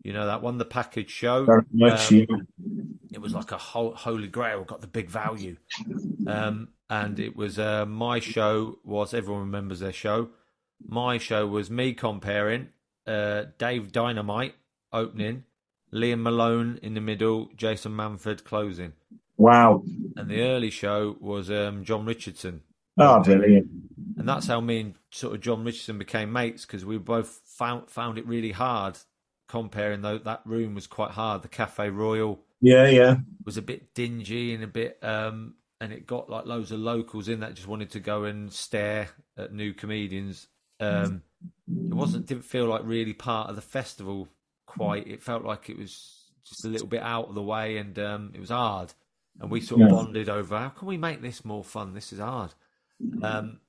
You 0.04 0.14
know 0.14 0.26
that 0.28 0.42
one, 0.42 0.58
the 0.58 0.66
package 0.66 1.10
show. 1.10 1.46
Very 1.46 1.64
much. 1.72 2.12
Um, 2.12 2.18
yeah. 2.18 2.26
it 3.12 3.22
was 3.22 3.34
like 3.34 3.52
a 3.52 3.58
ho- 3.58 3.94
holy 3.96 4.28
grail 4.28 4.64
got 4.64 4.82
the 4.82 4.88
big 4.88 5.10
value 5.10 5.58
um, 6.28 6.70
and 6.90 7.20
it 7.20 7.36
was 7.36 7.58
uh, 7.58 7.86
my 7.86 8.20
show 8.20 8.80
was 8.84 9.14
everyone 9.14 9.42
remembers 9.44 9.80
their 9.80 9.94
show 9.94 10.30
my 10.86 11.18
show 11.18 11.48
was 11.48 11.70
me 11.72 11.94
comparing 11.94 12.70
uh, 13.08 13.46
dave 13.58 13.92
dynamite 13.92 14.56
opening 14.92 15.44
liam 15.94 16.22
mullone 16.24 16.78
in 16.80 16.94
the 16.94 17.02
middle 17.02 17.50
jason 17.56 17.94
manford 17.94 18.44
closing 18.44 18.94
Wow. 19.38 19.84
and 20.16 20.30
the 20.30 20.42
early 20.42 20.70
show 20.70 21.16
was 21.20 21.50
um, 21.52 21.84
jon 21.84 22.06
richardson 22.06 22.62
Oh, 22.98 23.22
brilliant. 23.22 23.68
and 24.18 24.28
that's 24.30 24.48
how 24.48 24.62
me 24.62 24.80
and 24.80 24.94
sort 25.12 25.36
of 25.36 25.42
jon 25.42 25.64
richardson 25.66 25.98
became 25.98 26.32
mates 26.32 26.66
because 26.66 26.86
we 26.86 26.98
both 26.98 27.42
found 27.46 27.90
found 27.90 28.18
it 28.18 28.26
really 28.26 28.52
hard 28.52 28.98
comparing 29.50 30.02
though 30.02 30.18
that 30.20 30.42
room 30.46 30.74
was 30.76 30.88
quite 30.88 31.12
hard 31.12 31.42
the 31.42 31.48
cafe 31.50 31.90
royal 31.90 32.40
Yeah, 32.62 32.88
yeah. 32.88 33.18
was 33.46 33.58
a 33.58 33.62
bit 33.62 33.94
dingy 33.94 34.54
and 34.54 34.64
a 34.64 34.68
bit 34.68 34.98
um 35.04 35.56
and 35.82 35.92
it 35.92 36.08
got 36.08 36.30
like 36.30 36.46
loads 36.46 36.72
of 36.72 36.80
locals 36.80 37.28
in 37.28 37.42
that 37.42 37.54
just 37.56 37.68
wanted 37.68 37.90
to 37.92 38.00
go 38.00 38.24
and 38.24 38.52
stare 38.52 39.10
at 39.38 39.54
new 39.54 39.74
comedians 39.74 40.48
um 40.80 41.22
it 41.68 41.94
wasn't 41.94 42.26
didn't 42.26 42.46
feel 42.46 42.66
like 42.66 42.82
really 42.86 43.14
part 43.14 43.50
of 43.50 43.56
the 43.58 43.62
festival 43.62 44.28
quite 44.66 45.06
it 45.08 45.22
felt 45.22 45.44
like 45.44 45.70
it 45.70 45.78
was 45.78 46.32
just 46.46 46.64
a 46.66 46.68
little 46.70 46.88
bit 46.88 47.02
out 47.04 47.28
of 47.28 47.36
the 47.36 47.42
way 47.44 47.78
and 47.78 48.00
um 48.00 48.32
it 48.34 48.40
was 48.40 48.50
hard 48.50 48.94
and 49.40 49.52
we 49.52 49.62
sort 49.62 49.82
of 49.82 49.88
Yeah. 49.90 49.96
bonded 49.96 50.30
over 50.30 50.58
how 50.58 50.70
can 50.70 50.88
we 50.88 50.98
make 50.98 51.22
this 51.22 51.44
more 51.46 51.64
fun 51.64 51.94
this 51.94 52.14
is 52.14 52.20
hard 52.20 52.54
um 53.22 53.60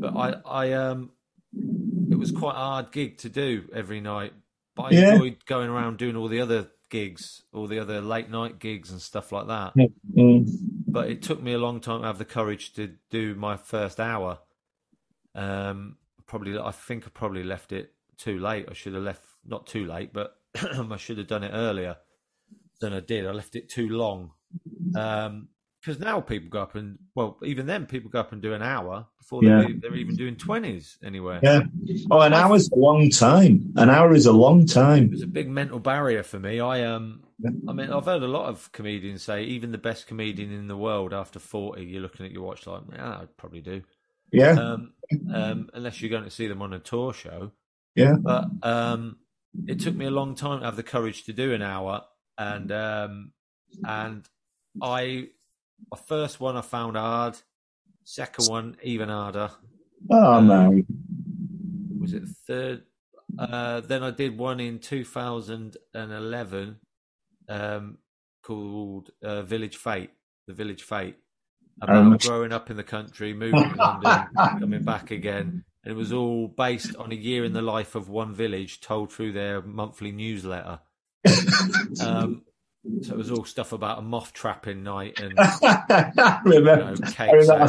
but 0.00 0.14
i 0.16 0.34
i 0.46 0.72
um 0.72 1.10
it 2.10 2.16
was 2.16 2.30
quite 2.32 2.54
a 2.54 2.58
hard 2.58 2.92
gig 2.92 3.18
to 3.18 3.28
do 3.28 3.68
every 3.74 4.00
night 4.00 4.32
but 4.74 4.84
i 4.84 4.90
Yeah. 4.92 5.14
enjoyed 5.14 5.44
going 5.46 5.68
around 5.70 5.98
doing 5.98 6.16
all 6.16 6.28
the 6.28 6.40
other 6.40 6.68
gigs 6.90 7.42
all 7.52 7.66
the 7.66 7.78
other 7.78 8.00
late 8.00 8.30
night 8.30 8.58
gigs 8.58 8.90
and 8.90 9.00
stuff 9.02 9.30
like 9.32 9.46
that 9.48 9.72
Mm. 10.16 10.46
but 10.92 11.08
it 11.10 11.22
took 11.22 11.40
me 11.42 11.52
a 11.52 11.58
long 11.58 11.80
time 11.80 12.00
to 12.00 12.06
have 12.06 12.18
the 12.18 12.24
courage 12.24 12.72
to 12.74 12.94
do 13.10 13.34
my 13.34 13.56
first 13.56 14.00
hour. 14.00 14.38
Um, 15.34 15.98
probably, 16.26 16.58
I 16.58 16.70
think 16.72 17.06
I 17.06 17.10
probably 17.10 17.44
left 17.44 17.72
it 17.72 17.92
too 18.16 18.38
late. 18.38 18.66
I 18.68 18.72
should 18.72 18.94
have 18.94 19.02
left 19.02 19.22
not 19.46 19.66
too 19.66 19.84
late, 19.84 20.12
but 20.12 20.36
I 20.56 20.96
should 20.96 21.18
have 21.18 21.26
done 21.28 21.44
it 21.44 21.52
earlier 21.52 21.96
than 22.80 22.92
I 22.94 23.00
did. 23.00 23.26
I 23.26 23.32
left 23.32 23.54
it 23.54 23.68
too 23.68 23.88
long. 23.90 24.32
Um, 24.96 25.48
because 25.80 26.00
now 26.00 26.20
people 26.20 26.48
go 26.50 26.60
up 26.60 26.74
and 26.74 26.98
well, 27.14 27.38
even 27.44 27.66
then 27.66 27.86
people 27.86 28.10
go 28.10 28.18
up 28.20 28.32
and 28.32 28.42
do 28.42 28.52
an 28.52 28.62
hour 28.62 29.06
before 29.16 29.44
Yeah. 29.44 29.62
they're, 29.62 29.74
they're 29.80 29.94
even 29.94 30.16
doing 30.16 30.34
twenties 30.36 30.98
anywhere. 31.04 31.38
Yeah. 31.42 31.60
Oh, 32.10 32.20
an 32.20 32.34
hour's 32.34 32.68
a 32.70 32.74
long 32.74 33.10
time. 33.10 33.72
An 33.76 33.88
hour 33.88 34.12
is 34.12 34.26
a 34.26 34.32
long 34.32 34.62
It 34.62 34.72
time. 34.72 35.10
was 35.10 35.22
a 35.22 35.26
big 35.26 35.48
mental 35.48 35.78
barrier 35.78 36.24
for 36.24 36.40
me. 36.40 36.58
I 36.60 36.84
um, 36.84 37.22
I 37.68 37.72
mean, 37.72 37.90
I've 37.92 38.04
heard 38.06 38.24
a 38.24 38.28
lot 38.28 38.46
of 38.46 38.70
comedians 38.72 39.22
say 39.22 39.44
even 39.44 39.70
the 39.70 39.78
best 39.78 40.08
comedian 40.08 40.52
in 40.52 40.66
the 40.66 40.76
world 40.76 41.14
after 41.14 41.38
forty, 41.38 41.84
you're 41.84 42.02
looking 42.02 42.26
at 42.26 42.32
your 42.32 42.42
watch 42.42 42.66
like, 42.66 42.82
yeah, 42.92 43.20
I'd 43.20 43.36
probably 43.36 43.60
do. 43.60 43.82
Yeah. 44.32 44.50
um, 44.52 44.92
um, 45.32 45.70
unless 45.72 46.02
you're 46.02 46.10
going 46.10 46.24
to 46.24 46.30
see 46.30 46.48
them 46.48 46.60
on 46.60 46.72
a 46.72 46.80
tour 46.80 47.14
show. 47.14 47.52
Yeah. 47.94 48.16
But 48.20 48.46
um, 48.62 49.18
it 49.66 49.80
took 49.80 49.94
me 49.94 50.06
a 50.06 50.10
long 50.10 50.34
time 50.34 50.58
to 50.58 50.64
have 50.66 50.76
the 50.76 50.82
courage 50.82 51.24
to 51.24 51.32
do 51.32 51.54
an 51.54 51.62
hour, 51.62 52.02
and 52.36 52.70
um, 52.72 53.32
and 53.86 54.28
I, 54.82 55.28
my 55.90 55.98
first 56.06 56.40
one 56.40 56.56
I 56.56 56.60
found 56.62 56.96
hard, 56.96 57.36
second 58.04 58.48
one 58.48 58.76
even 58.82 59.08
harder. 59.08 59.50
Oh, 60.10 60.32
um, 60.34 60.46
no. 60.46 60.82
Was 62.00 62.14
it 62.14 62.24
third? 62.46 62.82
Uh, 63.38 63.80
then 63.80 64.02
I 64.02 64.10
did 64.10 64.38
one 64.38 64.60
in 64.60 64.78
2011 64.78 66.76
um, 67.48 67.98
called 68.42 69.10
uh, 69.22 69.42
Village 69.42 69.76
Fate, 69.76 70.10
the 70.46 70.54
Village 70.54 70.82
Fate, 70.82 71.16
about 71.80 71.96
Um, 71.96 72.16
growing 72.16 72.52
up 72.52 72.70
in 72.70 72.76
the 72.76 72.82
country, 72.82 73.34
moving 73.34 73.70
to 73.70 73.76
London, 73.76 74.28
coming 74.60 74.82
back 74.82 75.10
again. 75.10 75.64
And 75.84 75.92
it 75.92 75.96
was 75.96 76.12
all 76.12 76.48
based 76.48 76.96
on 76.96 77.12
a 77.12 77.14
year 77.14 77.44
in 77.44 77.52
the 77.52 77.62
life 77.62 77.94
of 77.94 78.08
one 78.08 78.34
village 78.34 78.80
told 78.80 79.12
through 79.12 79.32
their 79.32 79.62
monthly 79.62 80.12
newsletter. 80.12 80.80
Um, 82.00 82.44
so 83.02 83.12
it 83.12 83.16
was 83.16 83.30
all 83.30 83.44
stuff 83.44 83.72
about 83.72 83.98
a 83.98 84.02
moth 84.02 84.32
trapping 84.32 84.82
night 84.82 85.20
and 85.20 85.34
I 85.38 86.40
you 86.44 86.52
remember. 86.58 86.94
know, 86.94 87.08
I, 87.18 87.30
remember 87.30 87.62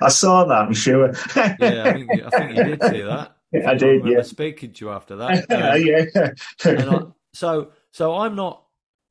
I, 0.00 0.08
saw, 0.08 0.44
I 0.44 0.48
that, 0.48 0.54
I'm 0.66 0.74
sure. 0.74 1.12
Yeah, 1.36 1.82
I 1.86 1.92
think, 1.92 2.10
I 2.24 2.30
think 2.30 2.56
you 2.56 2.64
did 2.64 2.82
see 2.82 3.02
that. 3.02 3.36
I 3.66 3.74
did, 3.74 3.82
remember 3.82 4.10
yeah. 4.10 4.22
speaking 4.22 4.72
to 4.72 4.84
you 4.84 4.90
after 4.90 5.16
that. 5.16 5.46
Um, 5.50 6.76
yeah. 6.76 7.00
I, 7.00 7.06
so 7.34 7.72
so 7.92 8.14
I'm 8.14 8.34
not 8.34 8.62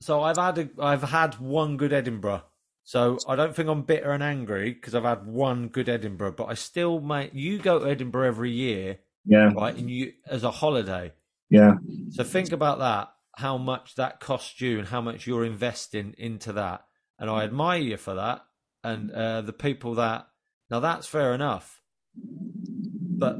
so 0.01 0.21
I've 0.21 0.37
had 0.37 0.57
a, 0.57 0.69
I've 0.79 1.03
had 1.03 1.39
one 1.39 1.77
good 1.77 1.93
Edinburgh. 1.93 2.43
So 2.83 3.19
I 3.27 3.35
don't 3.35 3.55
think 3.55 3.69
I'm 3.69 3.83
bitter 3.83 4.11
and 4.11 4.23
angry 4.23 4.73
because 4.73 4.95
I've 4.95 5.03
had 5.03 5.25
one 5.25 5.67
good 5.67 5.87
Edinburgh, 5.87 6.33
but 6.33 6.45
I 6.45 6.55
still 6.55 6.99
make 6.99 7.31
you 7.33 7.59
go 7.59 7.79
to 7.79 7.89
Edinburgh 7.89 8.27
every 8.27 8.51
year, 8.51 8.97
yeah. 9.25 9.51
right? 9.55 9.75
And 9.75 9.89
you 9.89 10.13
as 10.27 10.43
a 10.43 10.51
holiday. 10.51 11.13
Yeah. 11.49 11.75
So 12.09 12.23
think 12.23 12.51
about 12.51 12.79
that, 12.79 13.13
how 13.41 13.57
much 13.57 13.95
that 13.95 14.19
costs 14.19 14.61
you 14.61 14.79
and 14.79 14.87
how 14.87 15.01
much 15.01 15.27
you're 15.27 15.45
investing 15.45 16.15
into 16.17 16.53
that. 16.53 16.85
And 17.19 17.29
I 17.29 17.43
admire 17.43 17.81
you 17.81 17.97
for 17.97 18.15
that. 18.15 18.41
And 18.83 19.11
uh, 19.11 19.41
the 19.41 19.53
people 19.53 19.95
that 19.95 20.27
now 20.69 20.79
that's 20.79 21.05
fair 21.07 21.33
enough. 21.33 21.81
But 22.15 23.37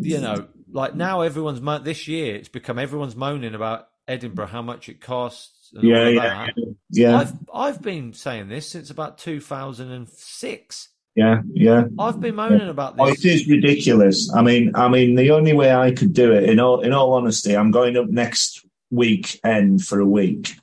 you 0.00 0.20
know, 0.20 0.46
like 0.72 0.94
now 0.94 1.20
everyone's 1.22 1.60
mo- 1.60 1.78
this 1.78 2.08
year 2.08 2.36
it's 2.36 2.48
become 2.48 2.78
everyone's 2.78 3.16
moaning 3.16 3.54
about 3.54 3.88
Edinburgh, 4.08 4.46
how 4.46 4.62
much 4.62 4.88
it 4.88 5.00
costs. 5.00 5.70
And 5.74 5.84
Yeah. 5.84 6.08
Yeah. 6.08 6.46
that. 6.46 6.74
Yeah. 6.90 7.16
I've 7.18 7.32
I've 7.52 7.82
been 7.82 8.12
saying 8.12 8.48
this 8.48 8.66
since 8.68 8.90
about 8.90 9.18
2006. 9.18 10.88
Yeah. 11.16 11.42
Yeah. 11.52 11.84
I've 11.98 12.20
been 12.20 12.36
moaning 12.36 12.68
about 12.68 12.94
Oh, 12.98 13.10
this. 13.10 13.24
it 13.24 13.32
is 13.34 13.48
ridiculous. 13.48 14.32
I 14.34 14.42
mean, 14.42 14.72
I 14.74 14.88
mean, 14.88 15.16
the 15.16 15.30
only 15.32 15.52
way 15.52 15.74
I 15.74 15.90
could 15.92 16.12
do 16.12 16.32
it, 16.32 16.44
in 16.48 16.58
all 16.60 16.80
in 16.80 16.92
all 16.92 17.12
honesty, 17.12 17.56
I'm 17.56 17.70
going 17.70 17.96
up 17.96 18.08
next 18.08 18.64
weekend 18.90 19.82
for 19.84 20.00
a 20.00 20.06
week, 20.06 20.54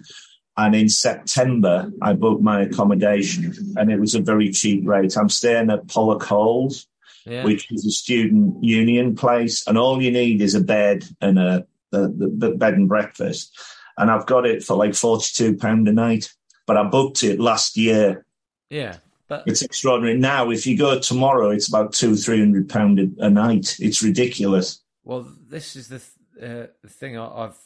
and 0.55 0.75
in 0.75 0.89
September 0.89 1.91
I 2.01 2.13
booked 2.13 2.41
my 2.43 2.61
accommodation, 2.61 3.53
and 3.77 3.91
it 3.91 3.99
was 3.99 4.15
a 4.15 4.21
very 4.21 4.51
cheap 4.51 4.87
rate. 4.87 5.17
I'm 5.17 5.29
staying 5.29 5.69
at 5.69 5.87
Pollock 5.87 6.23
Halls, 6.23 6.87
Yeah. 7.25 7.43
which 7.43 7.71
is 7.71 7.85
a 7.85 7.91
student 7.91 8.63
union 8.63 9.15
place, 9.15 9.65
and 9.67 9.77
all 9.77 10.01
you 10.01 10.11
need 10.11 10.41
is 10.41 10.55
a 10.55 10.61
bed 10.61 11.03
and 11.21 11.39
a 11.39 11.65
the, 11.91 12.09
the 12.37 12.51
bed 12.51 12.73
and 12.73 12.89
breakfast, 12.89 13.57
and 13.97 14.11
I've 14.11 14.25
got 14.25 14.45
it 14.45 14.63
for 14.63 14.75
like 14.75 14.93
forty 14.95 15.29
two 15.33 15.55
pound 15.57 15.87
a 15.87 15.93
night. 15.93 16.33
But 16.65 16.75
I 16.75 16.83
booked 16.83 17.23
it 17.23 17.39
last 17.39 17.77
year. 17.77 18.25
yeah. 18.69 18.97
But 19.29 19.43
It's 19.45 19.61
extraordinary. 19.61 20.17
Now, 20.17 20.51
if 20.51 20.65
you 20.65 20.77
go 20.77 20.99
tomorrow, 20.99 21.49
it's 21.49 21.67
about 21.67 21.91
two, 21.93 22.15
three 22.15 22.39
hundred 22.39 22.69
pound 22.69 22.97
a, 22.99 23.25
a 23.25 23.29
night. 23.29 23.75
It's 23.79 24.01
ridiculous. 24.03 24.81
Well, 25.03 25.27
this 25.49 25.75
is 25.75 25.87
the 25.89 25.99
th- 25.99 26.49
uh, 26.49 26.87
thing 26.89 27.17
I, 27.17 27.25
I've 27.43 27.57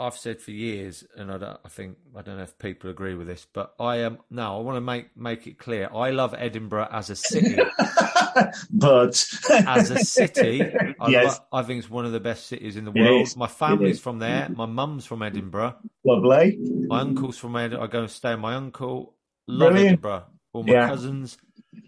I've 0.00 0.16
said 0.16 0.40
for 0.40 0.50
years, 0.50 1.04
and 1.16 1.30
I 1.30 1.38
don't. 1.38 1.60
I 1.64 1.68
think 1.68 1.98
I 2.16 2.22
don't 2.22 2.36
know 2.38 2.42
if 2.42 2.58
people 2.58 2.88
agree 2.90 3.14
with 3.14 3.26
this, 3.26 3.46
but 3.52 3.74
I 3.78 3.96
am 3.98 4.18
now. 4.30 4.58
I 4.58 4.62
want 4.62 4.76
to 4.76 4.80
make 4.80 5.16
make 5.16 5.46
it 5.46 5.58
clear. 5.58 5.88
I 5.94 6.10
love 6.10 6.34
Edinburgh 6.36 6.88
as 6.90 7.10
a 7.10 7.16
city. 7.16 7.56
but 8.70 9.24
as 9.66 9.90
a 9.90 9.98
city, 9.98 10.62
I, 11.00 11.08
Yes. 11.08 11.38
lo- 11.38 11.58
I 11.60 11.62
think 11.62 11.80
it's 11.80 11.90
one 11.90 12.04
of 12.06 12.12
the 12.12 12.20
best 12.20 12.46
cities 12.46 12.76
in 12.76 12.84
the 12.84 12.92
world. 12.92 13.36
My 13.36 13.46
family's 13.46 14.00
from 14.00 14.18
there. 14.18 14.48
My 14.48 14.66
mum's 14.66 15.04
from 15.06 15.22
Edinburgh. 15.22 15.76
lovely. 16.04 16.56
My 16.88 17.00
uncle's 17.00 17.36
from 17.38 17.56
Edinburgh. 17.56 17.84
I 17.84 17.86
go 17.88 18.00
and 18.00 18.10
stay 18.10 18.30
with 18.32 18.40
my 18.40 18.54
uncle. 18.54 19.14
Love 19.46 19.70
Brilliant. 19.72 19.86
Edinburgh. 19.92 20.24
All 20.52 20.62
my 20.62 20.72
Yeah. 20.72 20.88
cousins. 20.88 21.38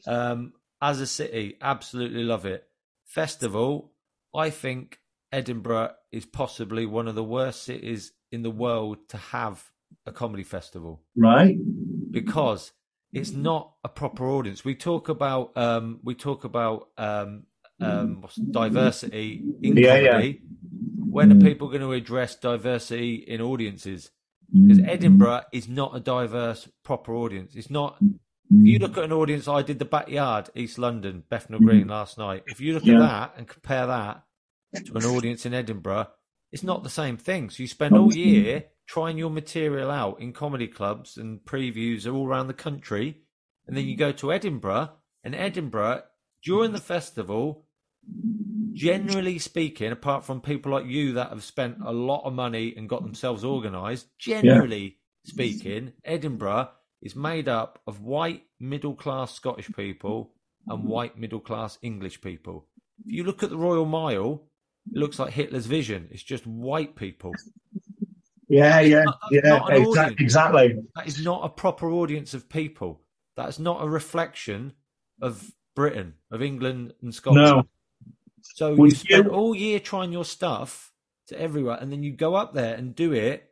Um, 0.07 0.53
as 0.81 1.01
a 1.01 1.07
city, 1.07 1.57
absolutely 1.61 2.25
love 2.25 2.45
it. 2.47 2.67
Festival, 3.07 3.93
I 4.35 4.51
think 4.51 4.99
Edinburgh 5.33 5.93
is 6.11 6.27
possibly 6.27 6.85
one 6.87 7.09
of 7.09 7.15
the 7.15 7.25
worst 7.25 7.63
cities 7.63 8.13
in 8.31 8.43
the 8.43 8.51
world 8.51 9.09
to 9.09 9.17
have 9.17 9.71
a 10.07 10.13
comedy 10.13 10.43
festival 10.45 11.03
Right? 11.17 11.57
because 12.11 12.73
it's 13.13 13.33
not 13.33 13.75
a 13.85 13.89
proper 13.89 14.25
audience. 14.29 14.65
We 14.65 14.75
talk 14.75 15.09
about 15.09 15.57
um, 15.57 16.01
we 16.03 16.15
talk 16.15 16.45
about 16.45 16.89
um, 16.97 17.45
um, 17.81 18.25
diversity 18.51 19.43
in 19.63 19.77
Yeah, 19.77 19.97
yeah. 19.97 20.11
comedy. 20.13 20.43
When 21.11 21.31
are 21.33 21.35
people 21.41 21.69
going 21.69 21.83
to 21.83 21.93
address 21.93 22.37
diversity 22.37 23.17
in 23.17 23.41
audiences? 23.43 24.11
Because 24.51 24.81
Edinburgh 24.85 25.43
is 25.53 25.69
not 25.69 25.95
a 25.97 26.01
diverse 26.01 26.69
proper 26.85 27.15
audience. 27.15 27.55
It's 27.55 27.71
not 27.71 27.99
If 28.01 28.67
you 28.67 28.79
look 28.79 28.97
at 28.99 29.05
an 29.05 29.13
audience, 29.13 29.47
I 29.49 29.63
did 29.63 29.79
the 29.79 29.85
backyard, 29.85 30.49
East 30.55 30.79
London, 30.79 31.25
Bethnal 31.29 31.61
Green 31.61 31.89
last 31.89 32.17
night. 32.19 32.45
If 32.47 32.61
you 32.61 32.75
look 32.75 32.85
Yeah. 32.85 32.95
at 32.95 32.99
that 33.01 33.35
and 33.37 33.47
compare 33.49 33.87
that 33.87 34.25
to 34.75 34.97
an 34.97 35.05
audience 35.05 35.47
in 35.47 35.55
Edinburgh, 35.55 36.09
it's 36.51 36.63
not 36.63 36.83
the 36.83 36.91
same 36.91 37.17
thing. 37.17 37.51
So 37.51 37.63
you 37.63 37.67
spend 37.67 37.97
all 37.97 38.15
year 38.15 38.65
trying 38.87 39.19
your 39.19 39.31
material 39.31 39.91
out 39.91 40.21
in 40.21 40.33
comedy 40.33 40.69
clubs 40.69 41.17
and 41.17 41.41
previews 41.41 42.13
all 42.13 42.27
around 42.27 42.49
the 42.49 42.55
country, 42.55 43.23
and 43.67 43.77
then 43.77 43.87
you 43.87 43.97
mm. 43.97 44.01
go 44.01 44.13
to 44.13 44.33
Edinburgh, 44.33 44.91
and 45.25 45.35
Edinburgh 45.35 46.03
during 46.43 46.73
the 46.73 46.81
festival, 46.81 47.67
generally 48.73 49.39
speaking, 49.39 49.93
apart 49.93 50.25
from 50.25 50.41
people 50.41 50.73
like 50.73 50.87
you 50.87 51.13
that 51.15 51.31
have 51.31 51.45
spent 51.45 51.79
a 51.85 51.93
lot 51.93 52.25
of 52.25 52.33
money 52.33 52.75
and 52.77 52.89
got 52.89 53.03
themselves 53.03 53.45
organised, 53.45 54.09
generally 54.19 54.99
speaking, 55.25 55.93
Edinburgh 56.05 56.71
is 57.01 57.17
made 57.17 57.49
up 57.49 57.81
of 57.87 58.01
white 58.01 58.43
middle 58.61 58.95
class 58.95 59.35
Scottish 59.35 59.71
people 59.75 60.35
and 60.67 60.85
white 60.85 61.19
middle 61.19 61.41
class 61.41 61.79
English 61.83 62.21
people. 62.21 62.67
If 63.05 63.13
you 63.13 63.25
look 63.25 63.43
at 63.43 63.51
the 63.51 63.57
Royal 63.57 63.87
Mile, 63.87 64.43
looks 64.91 65.19
like 65.19 65.33
Hitler's 65.33 65.67
vision. 65.67 66.09
It's 66.11 66.23
just 66.23 66.47
white 66.47 66.97
people. 66.97 67.33
Yeah, 68.49 68.81
yeah, 68.81 69.05
not- 69.05 69.19
yeah, 69.31 69.61
an 69.69 70.15
exactly. 70.19 70.77
That 70.95 71.07
is 71.07 71.25
not 71.25 71.45
a 71.45 71.49
proper 71.49 71.91
audience 71.91 72.35
of 72.35 72.49
people. 72.49 73.01
That's 73.37 73.59
not 73.59 73.83
a 73.83 73.89
reflection 73.89 74.75
of 75.21 75.53
Britain, 75.75 76.15
of 76.31 76.43
England 76.43 76.93
and 77.01 77.15
Scotland. 77.15 77.47
No, 77.47 77.63
So 78.43 78.75
you 78.75 78.91
spend 78.91 79.25
you- 79.27 79.31
all 79.31 79.55
year 79.55 79.81
trying 79.81 80.13
your 80.13 80.25
stuff 80.25 80.93
to 81.29 81.41
everywhere, 81.41 81.79
and 81.81 81.91
then 81.91 82.03
you 82.03 82.13
go 82.13 82.35
up 82.35 82.53
there 82.53 82.75
and 82.75 82.95
do 82.95 83.13
it 83.13 83.51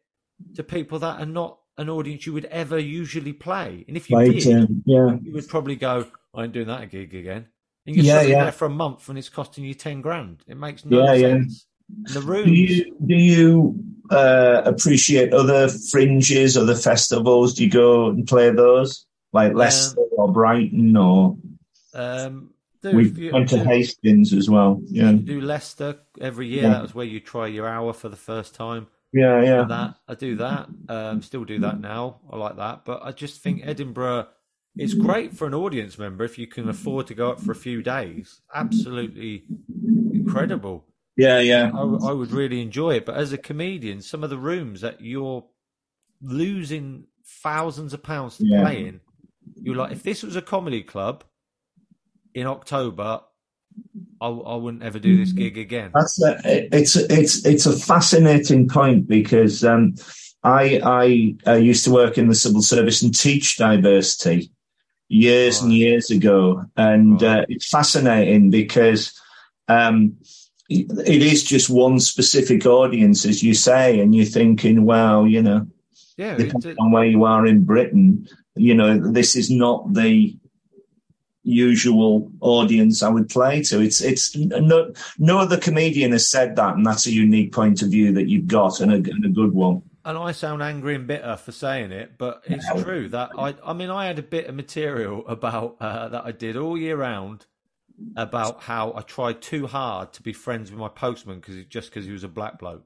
to 0.57 0.63
people 0.63 0.99
that 0.99 1.21
are 1.21 1.27
not 1.27 1.61
an 1.79 1.89
audience 1.89 2.27
you 2.27 2.33
would 2.35 2.45
ever 2.47 2.79
usually 2.79 3.33
play. 3.33 3.85
And 3.89 3.97
if 3.97 4.11
you 4.11 4.17
did, 4.19 4.83
yeah. 4.85 5.17
you 5.23 5.33
would 5.33 5.49
probably 5.49 5.77
go, 5.77 6.07
"I 6.35 6.45
ain't 6.45 6.53
doing 6.53 6.67
that 6.67 6.83
a 6.83 6.87
gig 6.87 7.15
again." 7.15 7.47
And 7.91 7.97
you're 7.97 8.15
Yeah, 8.15 8.21
sitting 8.21 8.37
yeah. 8.37 8.43
there 8.45 8.53
for 8.53 8.67
a 8.67 8.71
month, 8.71 9.09
and 9.09 9.19
it's 9.19 9.29
costing 9.29 9.65
you 9.65 9.75
ten 9.75 10.01
grand. 10.01 10.43
It 10.47 10.57
makes 10.57 10.85
no 10.85 11.05
Yeah, 11.05 11.13
yeah. 11.15 11.29
sense. 11.29 11.67
And 12.07 12.07
the 12.15 12.21
rooms, 12.21 12.47
Do 12.47 12.53
you 12.53 12.97
do 13.05 13.15
you 13.15 13.85
uh, 14.11 14.63
appreciate 14.65 15.33
other 15.35 15.69
fringes, 15.69 16.57
other 16.57 16.75
festivals? 16.77 17.55
Do 17.55 17.65
you 17.65 17.71
go 17.71 18.09
and 18.11 18.27
play 18.27 18.51
those, 18.51 19.07
like 19.33 19.55
Leicester 19.55 20.01
or 20.17 20.33
Brighton, 20.33 20.97
or 20.97 21.37
um, 21.95 22.51
do, 22.83 22.93
we 22.93 23.09
you- 23.11 23.33
went 23.33 23.49
to 23.51 23.59
do- 23.59 23.65
Hastings 23.65 24.33
as 24.33 24.49
well? 24.49 24.81
Yeah, 24.87 25.13
do 25.13 25.41
Leicester 25.41 25.99
every 26.21 26.47
year. 26.49 26.63
Yeah. 26.65 26.71
That 26.71 26.83
was 26.83 26.95
where 26.95 27.07
you 27.07 27.19
try 27.21 27.49
your 27.49 27.67
hour 27.69 27.93
for 27.93 28.09
the 28.09 28.17
first 28.17 28.55
time. 28.55 28.87
yeah, 29.13 29.43
yeah. 29.43 29.65
that 29.65 29.97
I 30.07 30.15
do 30.15 30.37
that. 30.37 30.69
Um, 30.89 31.23
still 31.23 31.45
do 31.45 31.59
that 31.61 31.81
now. 31.81 32.21
I 32.31 32.37
like 32.37 32.57
that, 32.57 32.85
but 32.85 33.03
I 33.05 33.11
just 33.11 33.41
think 33.43 33.63
Edinburgh 33.65 34.29
is 34.79 34.95
great 34.95 35.37
for 35.37 35.47
an 35.47 35.55
audience 35.55 35.99
member 35.99 36.25
if 36.25 36.39
you 36.39 36.47
can 36.47 36.69
afford 36.69 37.07
to 37.09 37.15
go 37.15 37.31
up 37.31 37.41
for 37.41 37.53
a 37.53 37.57
few 37.57 37.83
days. 37.83 38.41
Absolutely 38.55 39.45
incredible. 40.13 40.87
Yeah, 41.17 41.41
yeah. 41.41 41.71
I, 41.75 41.81
I 41.81 42.13
would 42.13 42.31
really 42.31 42.63
enjoy 42.63 42.97
it. 42.97 43.05
But 43.05 43.17
as 43.17 43.33
a 43.33 43.39
comedian, 43.39 44.01
some 44.01 44.25
of 44.25 44.31
the 44.31 44.39
rooms 44.39 44.81
that 44.81 45.01
you're 45.01 45.45
losing 46.23 47.05
thousands 47.43 47.93
of 47.93 48.03
pounds 48.03 48.39
to 48.39 48.47
Yeah. 48.47 48.63
play 48.63 48.87
in, 48.87 49.01
you're 49.61 49.77
like, 49.77 49.93
if 49.93 50.03
this 50.03 50.23
was 50.23 50.37
a 50.37 50.43
comedy 50.43 50.83
club 50.83 51.25
in 52.35 52.47
October, 52.47 53.21
I, 54.21 54.29
I 54.29 54.57
wouldn't 54.57 54.83
ever 54.83 54.99
do 54.99 55.17
this 55.17 55.33
gig 55.33 55.59
again. 55.59 55.91
That's 55.95 56.23
a, 56.23 56.39
it's 56.45 56.97
it's 56.97 57.45
it's 57.45 57.67
a 57.67 57.77
fascinating 57.77 58.69
point 58.69 59.09
because 59.09 59.65
um, 59.65 59.95
I 60.43 60.81
I 60.83 61.51
uh, 61.51 61.55
used 61.57 61.85
to 61.85 61.91
work 61.91 62.19
in 62.19 62.29
the 62.29 62.35
civil 62.35 62.63
service 62.63 63.03
and 63.03 63.17
teach 63.17 63.57
diversity 63.57 64.53
years 65.11 65.61
and 65.61 65.73
years 65.73 66.11
ago, 66.11 66.65
and 66.77 67.23
uh, 67.23 67.45
it's 67.49 67.69
fascinating 67.69 68.49
because 68.49 69.21
um, 69.67 70.17
it 70.69 71.23
is 71.23 71.43
just 71.43 71.69
one 71.69 71.99
specific 71.99 72.65
audience, 72.65 73.27
as 73.27 73.43
you 73.43 73.53
say, 73.53 73.99
and 73.99 74.15
you're 74.15 74.25
thinking, 74.25 74.85
well, 74.85 75.27
you 75.27 75.43
know, 75.43 75.67
Yeah, 76.17 76.37
depending 76.37 76.77
on 76.79 76.93
where 76.93 77.05
you 77.05 77.25
are 77.25 77.45
in 77.45 77.65
Britain, 77.65 78.29
you 78.55 78.73
know, 78.73 78.99
this 78.99 79.35
is 79.35 79.51
not 79.51 79.93
the 79.93 80.37
usual 81.43 82.31
audience 82.41 83.03
I 83.03 83.09
would 83.09 83.29
play 83.29 83.63
to. 83.65 83.81
It's 83.81 84.01
it's 84.01 84.37
no 84.37 84.93
no 85.19 85.39
other 85.39 85.57
comedian 85.57 86.13
has 86.13 86.31
said 86.31 86.55
that, 86.55 86.77
and 86.77 86.87
that's 86.87 87.07
a 87.07 87.13
unique 87.13 87.53
point 87.53 87.83
of 87.83 87.91
view 87.91 88.13
that 88.13 88.29
you've 88.29 88.47
got 88.47 88.81
and 88.81 88.93
a, 88.93 88.97
and 88.97 89.25
a 89.25 89.29
good 89.29 89.53
one. 89.53 89.83
And 90.05 90.17
I 90.19 90.33
sound 90.33 90.63
angry 90.63 90.95
and 90.95 91.07
bitter 91.07 91.37
for 91.37 91.53
saying 91.53 91.93
it, 91.93 92.17
but 92.19 92.43
it's 92.47 92.67
No. 92.75 92.83
true 92.83 93.09
that 93.11 93.31
I 93.39 93.55
I 93.65 93.73
mean 93.73 93.91
I 93.91 94.07
had 94.07 94.19
a 94.19 94.23
bit 94.23 94.47
of 94.47 94.55
material 94.55 95.25
about 95.29 95.77
uh, 95.81 96.09
that 96.09 96.25
I 96.25 96.33
did 96.33 96.57
all 96.57 96.77
year 96.79 96.97
round 96.97 97.47
about 98.17 98.63
how 98.63 98.93
I 98.97 99.03
tried 99.03 99.43
too 99.43 99.67
hard 99.67 100.13
to 100.15 100.23
be 100.23 100.33
friends 100.33 100.71
with 100.71 100.81
my 100.81 100.89
postman 100.89 101.39
because 101.41 101.65
just 101.67 101.91
because 101.91 102.07
he 102.07 102.13
was 102.13 102.25
a 102.25 102.29
black 102.29 102.59
bloke, 102.59 102.85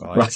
right? 0.00 0.18
Right. 0.18 0.34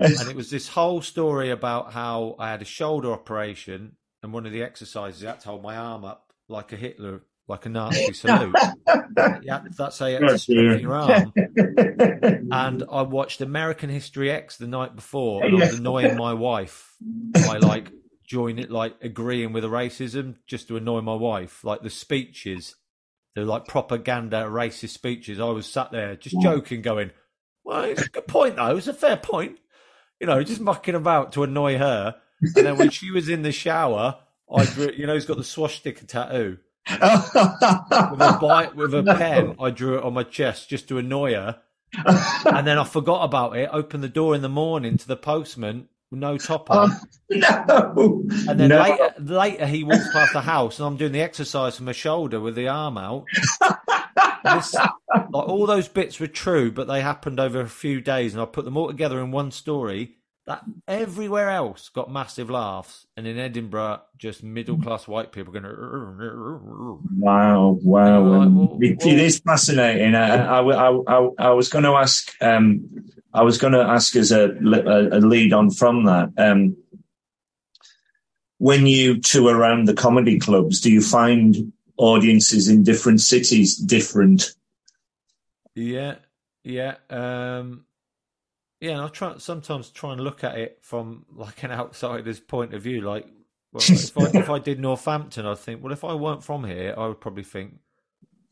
and 0.00 0.28
it 0.28 0.34
was 0.36 0.50
this 0.50 0.68
whole 0.68 1.00
story 1.02 1.50
about 1.50 1.92
how 1.92 2.34
I 2.38 2.50
had 2.50 2.62
a 2.62 2.66
shoulder 2.66 3.12
operation 3.12 3.96
and 4.22 4.32
one 4.32 4.44
of 4.44 4.52
the 4.52 4.62
exercises 4.62 5.24
I 5.24 5.28
had 5.30 5.40
to 5.40 5.48
hold 5.48 5.62
my 5.62 5.76
arm 5.76 6.04
up 6.04 6.32
like 6.48 6.72
a 6.72 6.76
Hitler, 6.76 7.22
like 7.50 7.66
a 7.66 7.68
Nazi 7.68 8.12
salute. 8.12 8.54
yeah, 9.42 9.62
that's 9.76 9.98
how 9.98 10.06
you 10.06 10.14
had 10.14 10.28
to 10.28 10.38
straighten 10.38 10.80
your 10.80 10.94
arm. 10.94 11.32
And 12.52 12.82
I 12.90 13.02
watched 13.02 13.40
American 13.40 13.90
History 13.90 14.30
X 14.30 14.56
the 14.56 14.66
night 14.66 14.96
before, 14.96 15.44
and 15.44 15.54
I 15.56 15.66
was 15.66 15.78
annoying 15.78 16.16
my 16.16 16.32
wife 16.32 16.94
by 17.32 17.58
like 17.58 17.92
joining 18.26 18.64
it, 18.64 18.70
like 18.70 18.96
agreeing 19.02 19.52
with 19.52 19.62
the 19.62 19.68
racism 19.68 20.36
just 20.46 20.68
to 20.68 20.76
annoy 20.76 21.00
my 21.00 21.14
wife. 21.14 21.62
Like 21.62 21.82
the 21.82 21.90
speeches, 21.90 22.74
the 23.34 23.44
like 23.44 23.66
propaganda 23.66 24.46
racist 24.48 24.90
speeches. 24.90 25.38
I 25.38 25.50
was 25.50 25.66
sat 25.66 25.92
there 25.92 26.16
just 26.16 26.40
joking, 26.40 26.82
going, 26.82 27.10
"Well, 27.64 27.84
it's 27.84 28.06
a 28.06 28.10
good 28.10 28.26
point 28.26 28.56
though. 28.56 28.76
It's 28.76 28.88
a 28.88 28.94
fair 28.94 29.16
point." 29.16 29.58
You 30.20 30.26
know, 30.26 30.42
just 30.42 30.60
mucking 30.60 30.96
about 30.96 31.32
to 31.32 31.44
annoy 31.44 31.78
her. 31.78 32.16
And 32.56 32.66
then 32.66 32.78
when 32.78 32.90
she 32.98 33.10
was 33.10 33.28
in 33.28 33.42
the 33.42 33.52
shower, 33.52 34.18
I 34.52 34.64
drew. 34.64 34.90
You 34.90 35.06
know, 35.06 35.14
he's 35.14 35.26
got 35.26 35.36
the 35.36 35.44
swastika 35.44 36.04
tattoo 36.04 36.58
with 36.88 37.00
a 37.02 38.38
bite 38.40 38.74
with 38.74 38.94
a 38.94 39.02
pen. 39.02 39.56
I 39.60 39.70
drew 39.70 39.98
it 39.98 40.04
on 40.04 40.14
my 40.14 40.22
chest 40.22 40.68
just 40.68 40.88
to 40.88 40.98
annoy 40.98 41.34
her 41.34 41.60
and 42.44 42.66
then 42.66 42.78
I 42.78 42.84
forgot 42.84 43.24
about 43.24 43.56
it. 43.56 43.68
Opened 43.72 44.02
the 44.02 44.08
door 44.08 44.34
in 44.34 44.42
the 44.42 44.48
morning 44.48 44.96
to 44.98 45.08
the 45.08 45.16
postman, 45.16 45.88
no 46.10 46.38
top 46.38 46.70
on, 46.70 46.90
oh, 46.90 47.06
no. 47.30 48.24
and 48.48 48.60
then 48.60 48.68
no. 48.68 48.82
later, 48.82 49.14
later 49.18 49.66
he 49.66 49.84
walks 49.84 50.10
past 50.12 50.32
the 50.32 50.40
house, 50.40 50.78
and 50.78 50.86
I'm 50.86 50.96
doing 50.96 51.12
the 51.12 51.22
exercise 51.22 51.76
from 51.76 51.86
my 51.86 51.92
shoulder 51.92 52.40
with 52.40 52.54
the 52.54 52.68
arm 52.68 52.98
out. 52.98 53.24
This, 54.42 54.74
like 54.74 55.34
all 55.34 55.66
those 55.66 55.88
bits 55.88 56.18
were 56.18 56.26
true, 56.26 56.72
but 56.72 56.88
they 56.88 57.02
happened 57.02 57.38
over 57.38 57.60
a 57.60 57.68
few 57.68 58.00
days, 58.00 58.32
and 58.32 58.42
I 58.42 58.46
put 58.46 58.64
them 58.64 58.76
all 58.76 58.88
together 58.88 59.20
in 59.20 59.30
one 59.30 59.50
story. 59.50 60.16
That 60.50 60.64
everywhere 60.88 61.48
else 61.48 61.90
got 61.90 62.10
massive 62.10 62.50
laughs, 62.50 63.06
and 63.16 63.24
in 63.24 63.38
Edinburgh, 63.38 64.00
just 64.18 64.42
middle 64.42 64.76
class 64.82 65.06
white 65.06 65.30
people 65.30 65.52
going. 65.52 65.64
Wow, 67.16 67.78
wow. 67.84 68.22
Right, 68.24 68.42
Um, 68.42 68.56
well- 68.58 68.78
it, 68.80 68.98
well- 68.98 69.08
it 69.14 69.20
is 69.20 69.38
fascinating. 69.38 70.16
I, 70.16 70.38
I, 70.44 70.60
I, 70.60 70.90
I, 71.06 71.28
I 71.38 71.50
was 71.50 71.68
going 71.68 71.84
to 71.84 71.92
ask, 71.92 72.32
um, 72.40 72.84
I 73.32 73.42
was 73.44 73.58
going 73.58 73.74
to 73.74 73.78
ask 73.78 74.16
as 74.16 74.32
a, 74.32 74.50
a, 74.50 75.18
a 75.18 75.20
lead 75.20 75.52
on 75.52 75.70
from 75.70 76.06
that. 76.06 76.30
Um, 76.36 76.76
when 78.58 78.86
you 78.86 79.20
tour 79.20 79.56
around 79.56 79.84
the 79.86 79.94
comedy 79.94 80.40
clubs, 80.40 80.80
do 80.80 80.90
you 80.90 81.00
find 81.00 81.72
audiences 81.96 82.66
in 82.66 82.82
different 82.82 83.20
cities 83.20 83.76
different? 83.76 84.52
Yeah, 85.76 86.16
yeah, 86.64 86.96
um, 87.08 87.84
yeah. 88.80 88.92
And 88.92 89.00
I 89.02 89.08
try 89.08 89.36
sometimes 89.38 89.90
try 89.90 90.12
and 90.12 90.20
look 90.20 90.42
at 90.44 90.58
it 90.58 90.78
from 90.82 91.24
like 91.34 91.62
an 91.62 91.70
outsider's 91.70 92.40
point 92.40 92.74
of 92.74 92.82
view. 92.82 93.00
Like, 93.02 93.26
well, 93.72 93.82
if 93.88 94.16
I 94.18 94.38
if 94.38 94.50
I 94.50 94.58
did 94.58 94.80
Northampton, 94.80 95.46
I'd 95.46 95.58
think, 95.58 95.82
well, 95.82 95.92
if 95.92 96.04
I 96.04 96.14
weren't 96.14 96.42
from 96.42 96.64
here, 96.64 96.94
I 96.96 97.06
would 97.06 97.20
probably 97.20 97.44
think, 97.44 97.78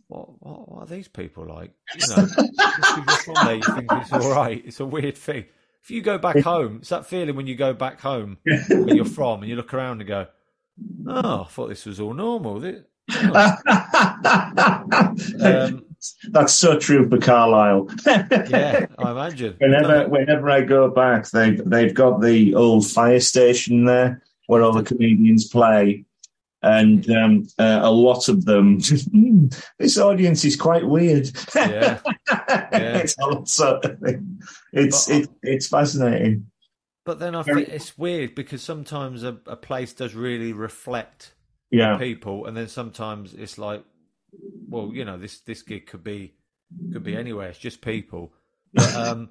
what 0.07 0.29
what, 0.43 0.69
what 0.71 0.83
are 0.83 0.87
these 0.87 1.09
people 1.09 1.47
like? 1.47 1.73
You 1.95 2.07
know, 2.17 2.27
just 2.27 2.97
you're 2.97 3.35
from 3.35 3.35
there, 3.47 3.55
you 3.57 3.63
think 3.63 3.87
it's 3.93 4.13
all 4.13 4.31
right. 4.31 4.63
It's 4.65 4.81
a 4.81 4.87
weird 4.87 5.17
thing. 5.17 5.47
If 5.83 5.91
you 5.91 6.03
go 6.03 6.19
back 6.19 6.39
home, 6.41 6.79
it's 6.81 6.91
that 6.91 7.07
feeling 7.07 7.35
when 7.37 7.47
you 7.47 7.55
go 7.55 7.73
back 7.73 8.01
home 8.01 8.39
where 8.45 8.95
you're 8.95 9.05
from, 9.05 9.41
and 9.41 9.49
you 9.49 9.57
look 9.57 9.73
around 9.73 10.01
and 10.01 10.09
go, 10.09 10.27
"Oh, 11.07 11.43
I 11.43 11.47
thought 11.49 11.69
this 11.69 11.87
was 11.87 11.99
all 12.01 12.15
normal." 12.15 12.61
This- 12.61 12.85
Um, 15.43 15.85
That's 16.31 16.55
so 16.55 16.79
true 16.79 17.09
for 17.09 17.19
Carlisle. 17.19 17.89
yeah, 18.07 18.87
I 18.99 19.11
imagine. 19.11 19.57
Whenever, 19.59 20.09
whenever 20.09 20.51
I 20.51 20.61
go 20.61 20.89
back, 20.89 21.29
they've 21.31 21.63
they've 21.69 21.95
got 21.95 22.21
the 22.21 22.55
old 22.55 22.87
fire 22.87 23.21
station 23.21 23.85
there 23.85 24.23
where 24.47 24.63
all 24.63 24.73
the 24.73 24.83
comedians 24.83 25.49
play, 25.49 26.05
and 26.63 27.09
um, 27.11 27.49
uh, 27.59 27.81
a 27.83 27.91
lot 27.91 28.29
of 28.29 28.45
them. 28.45 28.81
"Hmm, 28.81 29.49
this 29.79 29.99
audience 29.99 30.45
is 30.45 30.57
quite 30.57 30.87
weird. 30.87 31.31
Yeah. 31.55 31.99
it's 32.73 33.17
a 33.19 33.27
lot 33.27 33.49
sort 33.49 33.85
of 33.85 33.99
thing. 33.99 34.41
It's 34.73 35.09
it, 35.11 35.29
it's 35.43 35.69
fascinating. 35.69 36.47
But 37.05 37.19
then 37.19 37.35
I 37.35 37.43
think 37.43 37.69
it's 37.69 37.97
weird 37.97 38.35
because 38.35 38.63
sometimes 38.63 39.25
a, 39.25 39.39
a 39.47 39.57
place 39.57 39.95
does 39.95 40.15
really 40.15 40.53
reflect 40.53 41.33
Yeah. 41.71 41.97
people, 41.97 42.45
and 42.45 42.55
then 42.55 42.69
sometimes 42.69 43.33
it's 43.33 43.57
like, 43.57 43.83
well, 44.69 44.91
you 44.93 45.05
know, 45.05 45.19
this 45.19 45.41
this 45.41 45.63
gig 45.63 45.87
could 45.87 46.05
be 46.05 46.35
could 46.93 47.03
be 47.03 47.17
anywhere. 47.17 47.49
It's 47.49 47.59
just 47.59 47.81
people. 47.81 48.33
But, 48.75 48.95
um, 48.97 49.31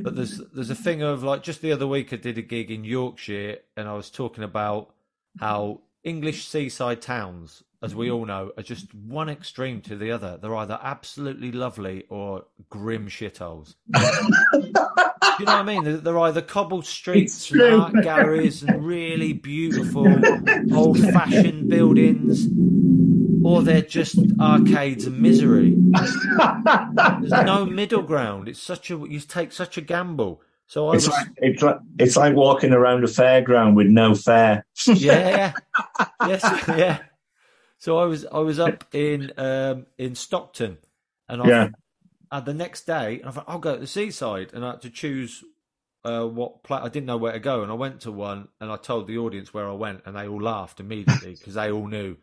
but 0.00 0.16
there's 0.16 0.40
there's 0.54 0.70
a 0.70 0.74
thing 0.74 1.02
of 1.02 1.22
like 1.22 1.42
just 1.42 1.60
the 1.60 1.72
other 1.72 1.86
week 1.86 2.10
I 2.14 2.16
did 2.16 2.38
a 2.38 2.42
gig 2.42 2.70
in 2.70 2.84
Yorkshire, 2.84 3.58
and 3.76 3.86
I 3.86 3.92
was 3.92 4.08
talking 4.08 4.42
about 4.42 4.94
how 5.38 5.82
English 6.04 6.46
seaside 6.48 7.02
towns, 7.02 7.62
as 7.82 7.94
we 7.94 8.10
all 8.10 8.24
know, 8.24 8.52
are 8.56 8.62
just 8.62 8.94
one 8.94 9.28
extreme 9.28 9.80
to 9.82 9.96
the 9.96 10.10
other. 10.10 10.38
They're 10.40 10.56
either 10.56 10.78
absolutely 10.82 11.52
lovely 11.52 12.04
or 12.08 12.44
grim 12.70 13.08
shitholes. 13.08 13.74
you 13.94 15.44
know 15.44 15.52
what 15.52 15.60
I 15.60 15.62
mean? 15.62 15.84
They're, 15.84 15.96
they're 15.98 16.18
either 16.18 16.42
cobbled 16.42 16.86
streets 16.86 17.50
and 17.50 17.62
art 17.62 17.94
galleries 18.02 18.62
and 18.62 18.84
really 18.84 19.32
beautiful 19.32 20.06
old 20.72 20.98
fashioned 20.98 21.68
buildings, 21.68 22.46
or 23.48 23.62
they're 23.62 23.82
just 23.82 24.18
arcades 24.40 25.06
of 25.06 25.14
misery. 25.14 25.80
There's 27.20 27.32
no 27.32 27.66
middle 27.66 28.02
ground. 28.02 28.48
It's 28.48 28.60
such 28.62 28.90
a 28.90 28.96
you 28.96 29.20
take 29.20 29.52
such 29.52 29.78
a 29.78 29.80
gamble. 29.80 30.42
So 30.66 30.88
I 30.88 30.94
It's 30.94 31.06
was, 31.06 31.08
like, 31.08 31.26
it's 31.38 31.62
like 31.62 31.78
it's 31.98 32.16
like 32.16 32.34
walking 32.34 32.72
around 32.72 33.04
a 33.04 33.08
fairground 33.08 33.74
with 33.74 33.88
no 33.88 34.14
fare. 34.14 34.66
yeah, 34.86 35.54
yes, 36.20 36.44
yeah. 36.68 36.98
So 37.78 37.98
I 37.98 38.04
was 38.06 38.26
I 38.26 38.38
was 38.38 38.58
up 38.60 38.84
in 38.92 39.32
um, 39.38 39.86
in 39.98 40.14
Stockton, 40.14 40.78
and 41.28 41.42
I 41.42 41.46
Yeah. 41.48 41.68
and 42.30 42.46
the 42.46 42.54
next 42.54 42.86
day 42.86 43.22
I 43.24 43.30
thought 43.30 43.46
I'll 43.48 43.58
go 43.60 43.74
to 43.74 43.80
the 43.80 43.86
seaside, 43.86 44.52
and 44.54 44.64
I 44.64 44.72
had 44.72 44.82
to 44.82 44.90
choose 44.90 45.44
uh, 46.04 46.26
what 46.26 46.64
pla 46.64 46.84
I 46.84 46.88
didn't 46.88 47.06
know 47.06 47.16
where 47.16 47.32
to 47.32 47.40
go, 47.40 47.62
and 47.62 47.72
I 47.72 47.74
went 47.76 48.02
to 48.02 48.12
one, 48.12 48.48
and 48.60 48.70
I 48.70 48.76
told 48.76 49.06
the 49.06 49.18
audience 49.18 49.54
where 49.54 49.68
I 49.68 49.72
went, 49.74 50.02
and 50.06 50.16
they 50.16 50.28
all 50.28 50.42
laughed 50.42 50.80
immediately 50.80 51.36
because 51.36 51.54
they 51.54 51.70
all 51.72 51.86
knew, 51.86 52.16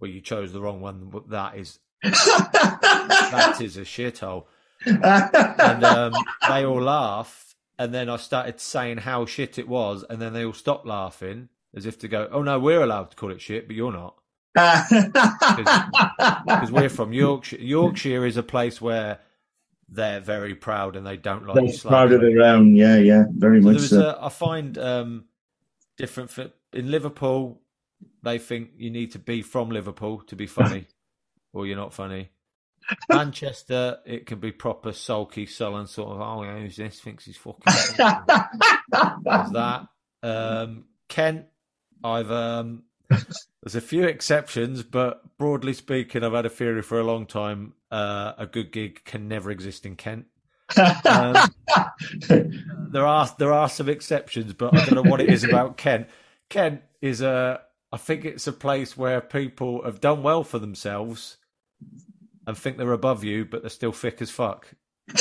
well, 0.00 0.10
you 0.10 0.20
chose 0.20 0.52
the 0.52 0.60
wrong 0.60 0.80
one. 0.80 1.08
But 1.10 1.30
that 1.30 1.56
is 1.56 1.78
that 2.02 3.58
is 3.60 3.76
a 3.76 3.82
shithole, 3.82 4.44
and 4.86 5.84
um, 5.84 6.14
they 6.48 6.64
all 6.64 6.82
laughed, 6.82 7.54
and 7.78 7.94
then 7.94 8.08
I 8.08 8.16
started 8.16 8.60
saying 8.60 8.98
how 8.98 9.26
shit 9.26 9.58
it 9.58 9.68
was, 9.68 10.04
and 10.08 10.20
then 10.20 10.32
they 10.32 10.44
all 10.44 10.52
stopped 10.52 10.86
laughing 10.86 11.48
as 11.74 11.86
if 11.86 11.98
to 12.00 12.08
go, 12.08 12.28
oh 12.32 12.42
no, 12.42 12.58
we're 12.58 12.82
allowed 12.82 13.10
to 13.10 13.16
call 13.16 13.30
it 13.30 13.40
shit, 13.40 13.66
but 13.68 13.76
you're 13.76 13.92
not 13.92 14.16
because 14.54 16.72
we're 16.72 16.88
from 16.88 17.12
Yorkshire. 17.12 17.58
Yorkshire 17.58 18.26
is 18.26 18.36
a 18.36 18.42
place 18.42 18.80
where 18.80 19.20
they're 19.88 20.20
very 20.20 20.54
proud 20.54 20.96
and 20.96 21.06
they 21.06 21.16
don't 21.16 21.46
like 21.46 21.56
They're 21.56 21.90
proud 21.90 22.12
of 22.12 22.20
their 22.20 22.42
own. 22.42 22.74
Yeah, 22.74 22.96
yeah, 22.96 23.24
very 23.30 23.62
So 23.62 23.68
much 23.68 23.80
so. 23.82 24.10
a, 24.10 24.26
I 24.26 24.28
find 24.28 24.76
um, 24.78 25.24
different 25.96 26.30
fi- 26.30 26.52
in 26.72 26.90
Liverpool. 26.90 27.60
They 28.22 28.38
think 28.38 28.70
you 28.76 28.90
need 28.90 29.12
to 29.12 29.18
be 29.18 29.42
from 29.42 29.70
Liverpool 29.70 30.22
to 30.26 30.36
be 30.36 30.46
funny, 30.46 30.86
or 31.52 31.66
you're 31.66 31.76
not 31.76 31.94
funny. 31.94 32.30
Manchester, 33.08 33.98
it 34.04 34.26
can 34.26 34.40
be 34.40 34.52
proper 34.52 34.92
sulky, 34.92 35.46
sullen 35.46 35.86
sort 35.86 36.10
of. 36.10 36.20
Oh, 36.20 36.44
who's 36.44 36.76
this? 36.76 37.00
Thinks 37.00 37.24
he's 37.24 37.36
fucking. 37.36 37.62
That. 38.92 39.86
Um, 40.22 40.84
Kent, 41.08 41.46
I've 42.02 42.30
um, 42.30 42.82
there's 43.62 43.74
a 43.74 43.80
few 43.80 44.04
exceptions, 44.04 44.82
but 44.82 45.36
broadly 45.38 45.72
speaking, 45.72 46.24
I've 46.24 46.32
had 46.32 46.46
a 46.46 46.50
theory 46.50 46.82
for 46.82 46.98
a 46.98 47.04
long 47.04 47.26
time. 47.26 47.74
Uh, 47.90 48.32
a 48.38 48.46
good 48.46 48.72
gig 48.72 49.04
can 49.04 49.28
never 49.28 49.50
exist 49.50 49.86
in 49.86 49.96
Kent. 49.96 50.26
Um, 51.04 51.36
there 52.90 53.06
are 53.06 53.34
there 53.38 53.52
are 53.52 53.68
some 53.68 53.88
exceptions, 53.88 54.52
but 54.52 54.74
I 54.74 54.84
don't 54.84 55.04
know 55.04 55.10
what 55.10 55.20
it 55.20 55.30
is 55.30 55.44
about 55.44 55.76
Kent. 55.76 56.08
Kent 56.48 56.82
is 57.00 57.20
a 57.20 57.60
I 57.92 57.96
think 57.96 58.24
it's 58.24 58.46
a 58.46 58.52
place 58.52 58.96
where 58.96 59.20
people 59.20 59.82
have 59.84 60.00
done 60.00 60.22
well 60.22 60.44
for 60.44 60.58
themselves 60.58 61.36
and 62.46 62.56
think 62.56 62.76
they're 62.76 62.92
above 62.92 63.24
you, 63.24 63.44
but 63.44 63.62
they're 63.62 63.70
still 63.70 63.92
thick 63.92 64.22
as 64.22 64.30
fuck. 64.30 64.68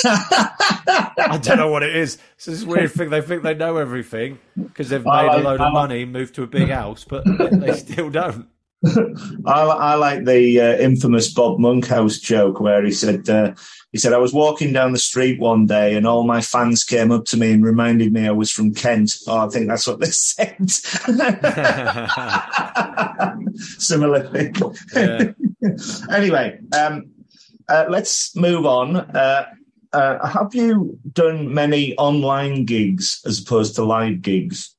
I 0.05 1.39
don't 1.41 1.57
know 1.57 1.69
what 1.71 1.83
it 1.83 1.95
is. 1.95 2.19
It's 2.35 2.45
this 2.45 2.63
weird 2.63 2.91
thing. 2.91 3.09
They 3.09 3.21
think 3.21 3.43
they 3.43 3.55
know 3.55 3.77
everything 3.77 4.39
because 4.55 4.89
they've 4.89 5.03
made 5.03 5.09
like- 5.27 5.39
a 5.39 5.43
load 5.43 5.61
of 5.61 5.73
money, 5.73 6.05
moved 6.05 6.35
to 6.35 6.43
a 6.43 6.47
big 6.47 6.69
house, 6.69 7.05
but 7.07 7.23
they 7.25 7.73
still 7.77 8.09
don't. 8.09 8.47
I, 8.85 9.11
I 9.45 9.95
like 9.95 10.23
the 10.23 10.61
uh, 10.61 10.77
infamous 10.77 11.33
Bob 11.33 11.59
Monkhouse 11.59 12.17
joke 12.17 12.61
where 12.61 12.83
he 12.83 12.91
said, 12.91 13.29
uh, 13.29 13.53
"He 13.91 13.97
said 13.97 14.13
I 14.13 14.19
was 14.19 14.33
walking 14.33 14.71
down 14.71 14.93
the 14.93 14.99
street 14.99 15.39
one 15.39 15.65
day 15.65 15.95
and 15.95 16.07
all 16.07 16.23
my 16.23 16.39
fans 16.39 16.85
came 16.85 17.11
up 17.11 17.25
to 17.25 17.37
me 17.37 17.51
and 17.51 17.63
reminded 17.63 18.13
me 18.13 18.27
I 18.27 18.31
was 18.31 18.51
from 18.51 18.73
Kent." 18.73 19.11
Oh, 19.27 19.45
I 19.45 19.49
think 19.49 19.67
that's 19.67 19.85
what 19.85 19.99
they 19.99 20.07
said. 20.11 20.69
Similar 23.59 24.29
thing. 24.29 24.55
Yeah. 24.95 25.31
anyway, 26.15 26.59
um, 26.77 27.09
uh, 27.67 27.85
let's 27.89 28.35
move 28.35 28.65
on. 28.65 28.95
Uh, 28.95 29.45
uh, 29.91 30.27
have 30.27 30.53
you 30.53 30.97
done 31.11 31.53
many 31.53 31.97
online 31.97 32.63
gigs 32.63 33.21
as 33.25 33.41
opposed 33.41 33.75
to 33.75 33.83
live 33.83 34.21
gigs? 34.21 34.73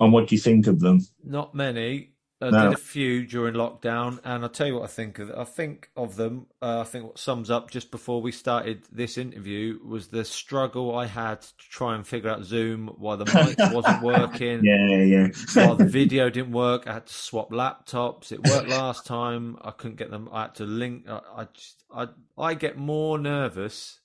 And 0.00 0.12
what 0.12 0.28
do 0.28 0.34
you 0.34 0.40
think 0.40 0.66
of 0.66 0.80
them? 0.80 1.00
Not 1.22 1.54
many. 1.54 2.09
I 2.42 2.50
No. 2.50 2.62
did 2.70 2.72
a 2.72 2.76
few 2.80 3.26
during 3.26 3.54
lockdown, 3.54 4.18
and 4.24 4.42
I'll 4.42 4.48
tell 4.48 4.66
you 4.66 4.74
what 4.76 4.84
I 4.84 4.86
think 4.86 5.18
of. 5.18 5.30
I 5.30 5.44
think 5.44 5.90
of 5.94 6.16
them. 6.16 6.46
Uh, 6.62 6.80
I 6.80 6.84
think 6.84 7.04
what 7.04 7.18
sums 7.18 7.50
up 7.50 7.70
just 7.70 7.90
before 7.90 8.22
we 8.22 8.32
started 8.32 8.84
this 8.90 9.18
interview 9.18 9.78
was 9.84 10.08
the 10.08 10.24
struggle 10.24 10.96
I 10.96 11.04
had 11.06 11.42
to 11.42 11.52
try 11.58 11.94
and 11.94 12.06
figure 12.06 12.30
out 12.30 12.44
Zoom, 12.44 12.88
why 12.96 13.16
the 13.16 13.26
mic 13.26 13.58
wasn't 13.74 14.02
working, 14.02 14.64
Yeah, 14.64 15.02
yeah. 15.02 15.28
while 15.54 15.76
the 15.76 15.84
video 16.00 16.30
didn't 16.30 16.52
work. 16.52 16.86
I 16.86 16.94
had 16.94 17.06
to 17.08 17.12
swap 17.14 17.50
laptops. 17.50 18.32
It 18.32 18.42
worked 18.42 18.68
last 18.68 19.04
time. 19.04 19.58
I 19.60 19.70
couldn't 19.72 19.96
get 19.96 20.10
them. 20.10 20.28
I 20.32 20.42
had 20.42 20.54
to 20.56 20.64
link. 20.64 21.06
I, 21.10 21.20
I 21.36 21.44
just, 21.52 21.84
I, 21.94 22.08
I 22.38 22.54
get 22.54 22.78
more 22.78 23.18
nervous 23.18 24.00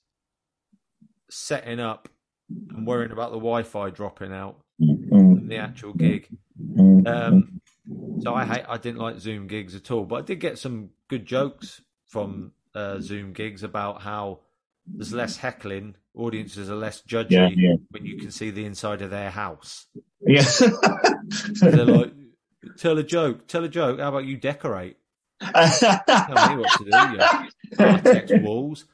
setting 1.30 1.80
up 1.80 2.08
and 2.70 2.86
worrying 2.86 3.12
about 3.12 3.30
the 3.30 3.38
Wi-Fi 3.38 3.90
dropping 3.90 4.32
out 4.32 4.58
Mm, 4.78 5.08
than 5.08 5.48
the 5.48 5.56
actual 5.56 5.94
gig. 5.94 6.28
mm, 6.60 7.06
Um, 7.08 7.55
so 8.20 8.34
I 8.34 8.44
hate, 8.44 8.64
I 8.68 8.76
didn't 8.78 8.98
like 8.98 9.18
Zoom 9.18 9.46
gigs 9.46 9.74
at 9.74 9.90
all, 9.90 10.04
but 10.04 10.16
I 10.16 10.20
did 10.22 10.40
get 10.40 10.58
some 10.58 10.90
good 11.08 11.26
jokes 11.26 11.80
from 12.08 12.52
uh, 12.74 13.00
Zoom 13.00 13.32
gigs 13.32 13.62
about 13.62 14.02
how 14.02 14.40
there's 14.86 15.12
less 15.12 15.36
heckling, 15.36 15.96
audiences 16.14 16.70
are 16.70 16.76
less 16.76 17.02
judgy 17.02 17.30
Yeah, 17.30 17.48
yeah. 17.54 17.74
when 17.90 18.06
you 18.06 18.18
can 18.18 18.30
see 18.30 18.50
the 18.50 18.64
inside 18.64 19.02
of 19.02 19.10
their 19.10 19.30
house. 19.30 19.86
yeah. 20.26 20.44
They're 21.60 21.84
like, 21.84 22.12
tell 22.78 22.96
a 22.98 23.02
joke, 23.02 23.48
tell 23.48 23.64
a 23.64 23.68
joke. 23.68 23.98
How 24.00 24.08
about 24.10 24.24
you 24.24 24.36
decorate? 24.36 24.96
Tell 25.40 25.52
me 26.56 26.62
what 26.62 26.70
to 26.78 26.84
do. 26.84 27.82
Architect 27.84 28.32
walls. 28.42 28.84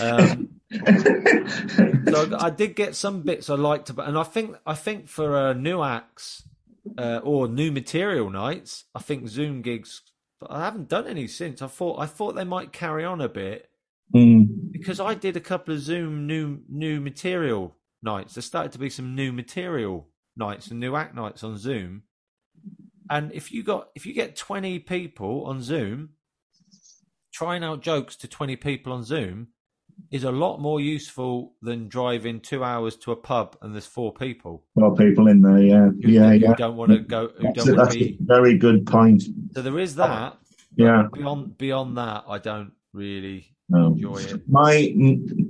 Um, 0.00 0.60
so 0.72 2.36
I 2.38 2.50
did 2.50 2.76
get 2.76 2.94
some 2.94 3.22
bits 3.22 3.50
I 3.50 3.56
liked 3.56 3.90
about, 3.90 4.08
and 4.08 4.16
I 4.16 4.22
think 4.22 4.56
I 4.64 4.74
think 4.74 5.08
for 5.08 5.36
uh, 5.36 5.52
new 5.52 5.82
acts 5.82 6.44
uh, 7.00 7.20
or 7.22 7.48
new 7.48 7.72
material 7.72 8.30
nights, 8.30 8.84
I 8.94 9.00
think 9.00 9.28
Zoom 9.28 9.62
gigs. 9.62 10.02
I 10.48 10.60
haven't 10.60 10.88
done 10.88 11.06
any 11.06 11.26
since. 11.26 11.60
I 11.62 11.66
thought 11.66 12.00
I 12.00 12.06
thought 12.06 12.34
they 12.34 12.44
might 12.44 12.72
carry 12.72 13.04
on 13.04 13.20
a 13.20 13.28
bit 13.28 13.70
Mm, 14.14 14.72
because 14.72 14.98
I 14.98 15.14
did 15.14 15.36
a 15.36 15.40
couple 15.40 15.72
of 15.74 15.80
Zoom 15.80 16.26
new 16.26 16.60
new 16.68 17.00
material 17.00 17.76
nights. 18.02 18.34
There 18.34 18.42
started 18.42 18.72
to 18.72 18.78
be 18.78 18.90
some 18.90 19.14
new 19.14 19.32
material 19.32 20.08
nights 20.36 20.68
and 20.68 20.80
new 20.80 20.96
act 20.96 21.14
nights 21.14 21.44
on 21.44 21.56
Zoom. 21.56 22.02
And 23.08 23.32
if 23.32 23.52
you 23.52 23.62
got 23.62 23.90
if 23.94 24.06
you 24.06 24.12
get 24.12 24.36
twenty 24.36 24.80
people 24.80 25.44
on 25.44 25.62
Zoom, 25.62 26.10
trying 27.32 27.62
out 27.62 27.82
jokes 27.82 28.16
to 28.16 28.28
twenty 28.28 28.56
people 28.56 28.92
on 28.92 29.04
Zoom 29.04 29.48
is 30.10 30.24
a 30.24 30.30
lot 30.30 30.60
more 30.60 30.80
useful 30.80 31.54
than 31.62 31.88
driving 31.88 32.40
two 32.40 32.64
hours 32.64 32.96
to 32.96 33.12
a 33.12 33.16
pub 33.16 33.56
and 33.62 33.74
there's 33.74 33.86
four 33.86 34.12
people 34.12 34.64
well, 34.74 34.92
people 34.92 35.28
in 35.28 35.42
there, 35.42 35.58
yeah, 35.58 35.88
who, 36.02 36.10
yeah, 36.10 36.30
who 36.30 36.38
yeah. 36.38 36.54
don't 36.54 36.76
want 36.76 36.90
to 36.92 36.98
go 36.98 37.28
who 37.38 37.52
That's, 37.54 37.68
a, 37.68 37.72
that's 37.72 37.96
a 37.96 38.16
very 38.20 38.56
good 38.56 38.86
point. 38.86 39.22
So 39.52 39.62
there 39.62 39.78
is 39.78 39.96
that. 39.96 40.36
Yeah. 40.76 41.08
Beyond 41.12 41.58
beyond 41.58 41.96
that, 41.98 42.24
I 42.28 42.38
don't 42.38 42.72
really 42.92 43.54
No. 43.68 43.88
enjoy 43.88 44.18
it. 44.18 44.48
My 44.48 44.94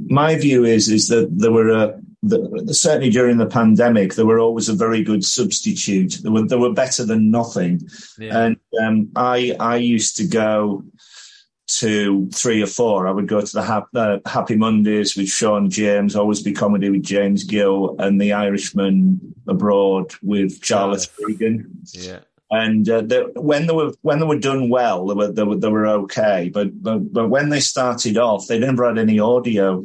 my 0.09 0.37
view 0.37 0.65
is 0.65 0.89
is 0.89 1.09
that 1.09 1.29
there 1.37 1.53
were 1.53 1.69
a 1.71 2.01
the, 2.23 2.75
certainly 2.75 3.09
during 3.11 3.39
the 3.39 3.47
pandemic 3.47 4.15
there 4.15 4.27
were 4.27 4.39
always 4.39 4.69
a 4.69 4.75
very 4.75 5.03
good 5.03 5.25
substitute. 5.25 6.19
They 6.23 6.29
were 6.29 6.47
they 6.47 6.57
were 6.57 6.73
better 6.73 7.05
than 7.05 7.31
nothing. 7.31 7.81
Yeah. 8.19 8.39
And 8.39 8.57
um, 8.83 9.11
I 9.17 9.57
I 9.59 9.77
used 9.77 10.17
to 10.17 10.27
go 10.27 10.85
to 11.79 12.29
three 12.31 12.63
or 12.63 12.67
four. 12.67 13.07
I 13.07 13.11
would 13.11 13.29
go 13.29 13.41
to 13.41 13.53
the 13.53 13.63
Hap- 13.63 13.95
uh, 13.95 14.19
Happy 14.27 14.57
Mondays 14.57 15.17
with 15.17 15.29
Sean 15.29 15.71
James, 15.71 16.17
always 16.17 16.43
be 16.43 16.53
comedy 16.53 16.91
with 16.91 17.03
James 17.03 17.45
Gill, 17.45 17.97
and 17.99 18.21
the 18.21 18.33
Irishman 18.33 19.35
abroad 19.47 20.13
with 20.23 20.61
Jarlath 20.61 21.11
Jarlath. 21.19 21.27
Regan. 21.27 21.71
yeah. 21.93 22.21
And 22.53 22.89
uh, 22.89 23.03
they, 23.03 23.21
when 23.37 23.69
they 23.69 23.73
were 23.73 23.93
when 24.03 24.19
they 24.19 24.27
were 24.27 24.39
done 24.39 24.69
well, 24.71 25.07
they 25.07 25.15
were 25.15 25.31
they 25.31 25.45
were, 25.45 25.57
they 25.57 25.69
were 25.69 25.87
okay. 25.87 26.51
But, 26.53 26.83
but 26.83 27.13
but 27.13 27.29
when 27.29 27.51
they 27.51 27.61
started 27.61 28.19
off, 28.19 28.49
they 28.49 28.59
never 28.59 28.89
had 28.89 28.99
any 28.99 29.21
audio. 29.21 29.85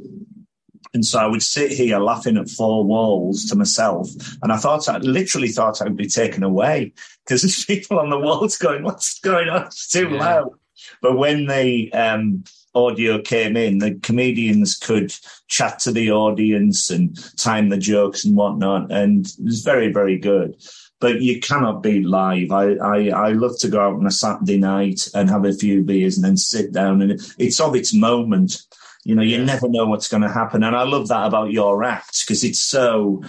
And 0.96 1.06
so 1.06 1.20
I 1.20 1.28
would 1.28 1.44
sit 1.44 1.72
here 1.72 2.00
laughing 2.00 2.38
at 2.38 2.50
four 2.50 2.84
walls 2.86 3.46
to 3.46 3.56
myself. 3.56 4.10
And 4.42 4.52
I 4.52 4.58
thought, 4.58 4.88
I 4.88 4.98
literally 5.00 5.50
thought 5.50 5.82
I'd 5.82 5.98
be 5.98 6.08
taken 6.08 6.42
away 6.42 6.94
because 7.26 7.42
there's 7.42 7.66
people 7.68 8.00
on 8.00 8.10
the 8.10 8.18
walls 8.18 8.58
going, 8.58 8.84
what's 8.84 9.20
going 9.20 9.50
on? 9.50 9.66
It's 9.66 9.90
too 9.90 10.08
yeah. 10.10 10.20
loud. 10.20 10.54
But 11.02 11.18
when 11.18 11.48
the 11.48 11.92
um, 11.94 12.44
audio 12.74 13.22
came 13.22 13.56
in, 13.56 13.80
the 13.80 13.96
comedians 14.04 14.76
could 14.76 15.14
chat 15.48 15.80
to 15.80 15.92
the 15.92 16.12
audience 16.12 16.90
and 16.90 17.18
time 17.38 17.70
the 17.70 17.78
jokes 17.78 18.26
and 18.26 18.36
whatnot. 18.36 18.92
And 18.92 19.26
it 19.26 19.44
was 19.44 19.62
very, 19.62 19.92
very 19.92 20.18
good 20.18 20.56
but 21.00 21.22
you 21.22 21.40
cannot 21.40 21.84
be 21.84 22.02
live. 22.02 22.52
I, 22.52 22.74
I, 22.76 23.10
I 23.10 23.30
love 23.34 23.58
to 23.60 23.68
go 23.68 23.80
out 23.80 23.96
on 23.96 24.08
a 24.08 24.12
Saturday 24.12 24.58
night 24.58 25.08
and 25.14 25.30
have 25.30 25.46
a 25.46 25.54
few 25.54 25.84
beers 25.84 26.16
and 26.16 26.26
then 26.26 26.38
sit 26.38 26.72
down 26.72 27.02
and 27.02 27.12
it's 27.38 27.60
of 27.60 27.76
its 27.76 27.94
moment. 27.94 28.62
You 29.04 29.14
know, 29.14 29.22
you 29.22 29.44
never 29.44 29.70
know 29.70 29.86
what's 29.86 30.08
going 30.08 30.24
to 30.24 30.32
happen. 30.32 30.64
And 30.64 30.76
I 30.76 30.84
love 30.84 31.10
that 31.10 31.28
about 31.28 31.52
your 31.52 31.84
act 31.84 32.24
because 32.26 32.44
it's 32.44 32.62
so, 32.62 33.22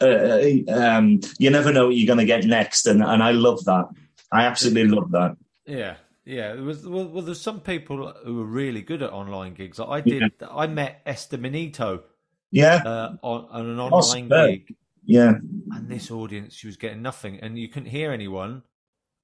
uh, 0.00 0.06
uh, 0.06 0.50
um, 0.68 1.20
you 1.38 1.50
never 1.50 1.72
know 1.72 1.86
what 1.86 1.96
you're 1.96 2.06
going 2.06 2.20
to 2.20 2.24
get 2.24 2.44
next. 2.44 2.86
And, 2.86 3.02
and 3.02 3.22
I 3.22 3.32
love 3.32 3.64
that. 3.64 3.86
I 4.30 4.44
absolutely 4.44 4.94
love 4.94 5.10
that. 5.10 5.36
Yeah. 5.66 5.96
Yeah, 6.24 6.54
it 6.54 6.60
was, 6.60 6.86
well, 6.86 7.06
well, 7.06 7.22
there's 7.22 7.40
some 7.40 7.60
people 7.60 8.12
who 8.24 8.40
are 8.40 8.46
really 8.46 8.80
good 8.80 9.02
at 9.02 9.12
online 9.12 9.54
gigs. 9.54 9.78
I 9.78 10.00
did. 10.00 10.32
Yeah. 10.40 10.48
I 10.50 10.66
met 10.66 11.02
Esther 11.04 11.36
Manito. 11.36 12.04
Yeah. 12.50 12.76
Uh, 12.76 13.16
on, 13.22 13.46
on, 13.50 13.66
an 13.66 13.78
online 13.78 14.28
gig. 14.28 14.74
Yeah. 15.04 15.34
And 15.72 15.88
this 15.88 16.10
audience, 16.10 16.54
she 16.54 16.66
was 16.66 16.76
getting 16.76 17.02
nothing, 17.02 17.40
and 17.40 17.58
you 17.58 17.68
couldn't 17.68 17.90
hear 17.90 18.10
anyone. 18.10 18.62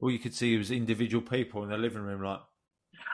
All 0.00 0.10
you 0.10 0.18
could 0.18 0.34
see 0.34 0.56
was 0.58 0.70
individual 0.70 1.22
people 1.22 1.62
in 1.62 1.70
their 1.70 1.78
living 1.78 2.02
room, 2.02 2.22
like. 2.22 2.40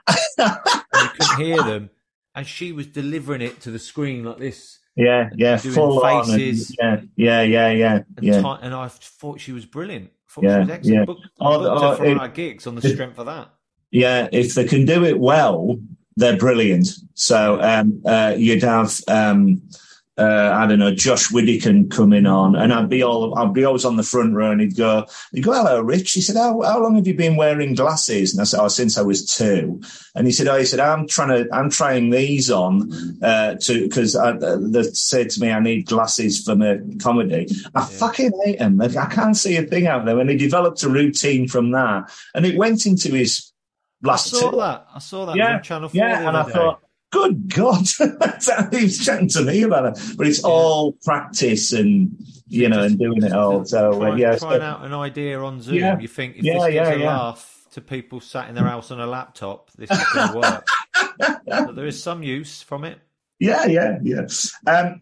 you 0.08 1.08
couldn't 1.18 1.38
hear 1.38 1.62
them, 1.62 1.90
and 2.34 2.46
she 2.46 2.72
was 2.72 2.86
delivering 2.86 3.42
it 3.42 3.60
to 3.62 3.70
the 3.70 3.78
screen 3.78 4.24
like 4.24 4.38
this. 4.38 4.78
Yeah, 4.94 5.30
yeah, 5.34 5.56
full 5.58 6.00
faces. 6.00 6.74
On 6.80 7.10
yeah, 7.16 7.42
yeah, 7.42 7.42
yeah, 7.42 7.70
yeah, 7.70 7.94
and, 8.16 8.26
yeah. 8.26 8.56
And 8.62 8.74
I 8.74 8.88
thought 8.88 9.40
she 9.40 9.52
was 9.52 9.66
brilliant. 9.66 10.10
I 10.10 10.32
thought 10.32 10.44
yeah, 10.44 10.54
she 10.54 10.60
was 10.60 10.70
excellent. 10.70 10.98
Yeah. 10.98 11.04
Booked, 11.04 11.28
oh, 11.40 11.58
booked 11.58 11.82
oh, 11.82 11.90
her 11.90 11.96
for 11.96 12.04
it, 12.04 12.18
our 12.18 12.28
gigs 12.28 12.66
on 12.66 12.74
the 12.76 12.88
strength 12.88 13.18
of 13.18 13.26
that. 13.26 13.50
Yeah, 13.96 14.28
if 14.30 14.52
they 14.52 14.66
can 14.66 14.84
do 14.84 15.06
it 15.06 15.18
well, 15.18 15.78
they're 16.18 16.36
brilliant. 16.36 16.88
So 17.14 17.58
um, 17.62 18.02
uh, 18.04 18.34
you'd 18.36 18.62
have. 18.62 19.00
Um, 19.08 19.62
uh, 20.18 20.50
I 20.54 20.66
don't 20.66 20.78
know, 20.78 20.94
Josh 20.94 21.30
Widdicombe 21.30 21.90
coming 21.90 22.24
on, 22.24 22.56
and 22.56 22.72
I'd 22.72 22.88
be 22.88 23.02
all, 23.02 23.38
I'd 23.38 23.52
be 23.52 23.66
always 23.66 23.84
on 23.84 23.96
the 23.96 24.02
front 24.02 24.32
row, 24.32 24.50
and 24.50 24.62
he'd 24.62 24.74
go, 24.74 25.04
he'd 25.32 25.44
go, 25.44 25.52
hello, 25.52 25.82
Rich. 25.82 26.12
He 26.12 26.22
said, 26.22 26.36
how, 26.36 26.62
how 26.62 26.82
long 26.82 26.96
have 26.96 27.06
you 27.06 27.12
been 27.12 27.36
wearing 27.36 27.74
glasses? 27.74 28.32
And 28.32 28.40
I 28.40 28.44
said, 28.44 28.60
oh, 28.60 28.68
since 28.68 28.96
I 28.96 29.02
was 29.02 29.26
two. 29.26 29.78
And 30.14 30.26
he 30.26 30.32
said, 30.32 30.48
oh, 30.48 30.56
he 30.56 30.64
said, 30.64 30.80
I'm 30.80 31.06
trying 31.06 31.44
to, 31.44 31.54
I'm 31.54 31.68
trying 31.68 32.08
these 32.08 32.50
on, 32.50 32.90
uh, 33.22 33.56
to, 33.56 33.82
because 33.82 34.16
uh, 34.16 34.58
they 34.58 34.84
said 34.84 35.28
to 35.30 35.40
me, 35.40 35.50
I 35.50 35.60
need 35.60 35.84
glasses 35.84 36.42
for 36.42 36.56
my 36.56 36.78
comedy. 36.98 37.48
I 37.74 37.80
yeah. 37.80 37.84
fucking 37.84 38.32
hate 38.42 38.58
them. 38.58 38.80
I 38.80 39.06
can't 39.06 39.36
see 39.36 39.58
a 39.58 39.64
thing 39.64 39.86
out 39.86 40.06
there. 40.06 40.18
And 40.18 40.30
he 40.30 40.36
developed 40.38 40.82
a 40.82 40.88
routine 40.88 41.46
from 41.46 41.72
that, 41.72 42.10
and 42.34 42.46
it 42.46 42.56
went 42.56 42.86
into 42.86 43.10
his 43.10 43.52
last. 44.02 44.34
I 44.34 44.38
saw 44.38 44.50
two. 44.50 44.56
that. 44.58 44.86
I 44.94 44.98
saw 44.98 45.26
that 45.26 45.36
yeah, 45.36 45.56
on 45.56 45.62
Channel 45.62 45.88
Four. 45.88 45.98
Yeah, 45.98 46.28
and 46.28 46.36
I 46.36 46.46
day. 46.46 46.52
thought 46.52 46.80
good 47.16 47.54
God, 47.54 47.86
he 48.72 48.84
was 48.84 49.04
chatting 49.04 49.28
to 49.28 49.42
me 49.42 49.62
about 49.62 49.96
it. 49.96 50.16
But 50.16 50.26
it's 50.26 50.42
yeah. 50.42 50.48
all 50.48 50.92
practice 51.04 51.72
and 51.72 52.16
you 52.48 52.68
know, 52.68 52.82
and 52.82 52.98
doing 52.98 53.22
it 53.22 53.32
all. 53.32 53.64
So 53.64 54.02
uh, 54.02 54.16
yeah, 54.16 54.36
trying 54.36 54.60
so, 54.60 54.62
out 54.62 54.84
an 54.84 54.94
idea 54.94 55.40
on 55.40 55.60
Zoom. 55.60 55.76
Yeah. 55.76 55.98
You 55.98 56.08
think 56.08 56.36
if 56.36 56.44
yeah, 56.44 56.58
this 56.58 56.72
gets 56.74 56.90
a 56.90 57.04
laugh 57.04 57.66
to 57.72 57.80
people 57.80 58.20
sat 58.20 58.48
in 58.48 58.54
their 58.54 58.64
house 58.64 58.90
on 58.90 59.00
a 59.00 59.06
laptop, 59.06 59.70
this 59.72 59.90
is 59.90 60.04
going 60.12 60.32
to 60.32 60.38
work. 60.38 60.66
but 61.46 61.74
there 61.74 61.86
is 61.86 62.02
some 62.02 62.22
use 62.22 62.62
from 62.62 62.84
it. 62.84 62.98
Yeah, 63.38 63.66
yeah, 63.66 63.98
yeah. 64.02 64.26
Um, 64.66 65.00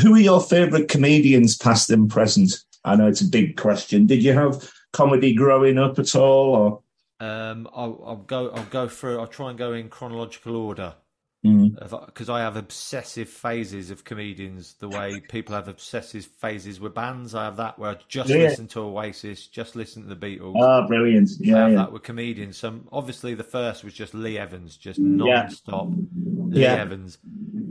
who 0.00 0.14
are 0.14 0.20
your 0.20 0.40
favourite 0.40 0.88
comedians, 0.88 1.56
past 1.56 1.90
and 1.90 2.08
present? 2.08 2.52
I 2.84 2.96
know 2.96 3.08
it's 3.08 3.20
a 3.20 3.28
big 3.28 3.56
question. 3.56 4.06
Did 4.06 4.22
you 4.22 4.32
have 4.32 4.70
comedy 4.92 5.34
growing 5.34 5.78
up 5.78 5.98
at 5.98 6.14
all, 6.14 6.54
or? 6.54 6.82
Um, 7.20 7.68
I'll, 7.74 8.02
I'll, 8.06 8.16
go. 8.16 8.50
I'll 8.50 8.64
go 8.64 8.88
through. 8.88 9.18
I'll 9.20 9.26
try 9.26 9.50
and 9.50 9.58
go 9.58 9.72
in 9.72 9.88
chronological 9.88 10.56
order 10.56 10.94
because 11.42 12.26
mm. 12.26 12.34
I 12.34 12.40
have 12.40 12.56
obsessive 12.56 13.28
phases 13.28 13.90
of 13.90 14.04
comedians. 14.04 14.74
The 14.74 14.88
way 14.88 15.20
people 15.20 15.54
have 15.54 15.68
obsessive 15.68 16.24
phases 16.24 16.80
with 16.80 16.94
bands, 16.94 17.34
I 17.34 17.44
have 17.44 17.56
that 17.58 17.78
where 17.78 17.90
I 17.90 17.96
just 18.08 18.28
yeah. 18.28 18.38
listen 18.38 18.66
to 18.68 18.80
Oasis, 18.80 19.46
just 19.46 19.76
listen 19.76 20.02
to 20.02 20.14
the 20.14 20.16
Beatles. 20.16 20.54
Oh, 20.56 20.86
brilliant! 20.86 21.30
Yeah, 21.38 21.56
I 21.56 21.60
have 21.60 21.70
yeah. 21.70 21.76
that 21.76 21.92
with 21.92 22.02
comedians. 22.02 22.58
So 22.58 22.80
obviously, 22.90 23.34
the 23.34 23.44
first 23.44 23.84
was 23.84 23.94
just 23.94 24.14
Lee 24.14 24.36
Evans, 24.36 24.76
just 24.76 24.98
non-stop 24.98 25.88
Lee 26.16 26.64
Evans, 26.64 27.18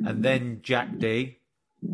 and 0.05 0.23
then 0.23 0.59
Jack 0.61 0.97
Dee. 0.97 1.39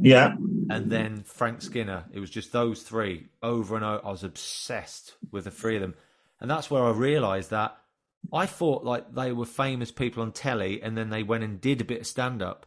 Yeah. 0.02 0.36
And 0.70 0.90
then 0.90 1.24
Frank 1.24 1.62
Skinner. 1.62 2.06
It 2.14 2.22
was 2.22 2.30
just 2.30 2.54
those 2.54 2.84
three 2.84 3.28
over 3.42 3.76
and 3.76 3.84
over. 3.84 4.06
I 4.06 4.12
was 4.12 4.24
obsessed 4.24 5.16
with 5.30 5.44
the 5.44 5.52
three 5.52 5.76
of 5.76 5.82
them. 5.82 5.96
And 6.44 6.52
that's 6.52 6.70
where 6.70 6.84
I 6.84 6.92
realised 6.92 7.50
that 7.52 7.78
I 8.32 8.46
thought 8.46 8.84
like 8.84 9.16
they 9.16 9.32
were 9.32 9.46
famous 9.46 9.92
people 9.92 10.22
on 10.22 10.34
telly 10.34 10.82
and 10.84 10.98
then 10.98 11.10
they 11.10 11.24
went 11.24 11.46
and 11.46 11.60
did 11.60 11.82
a 11.82 11.86
bit 11.86 12.02
of 12.02 12.08
stand 12.08 12.44
up. 12.44 12.66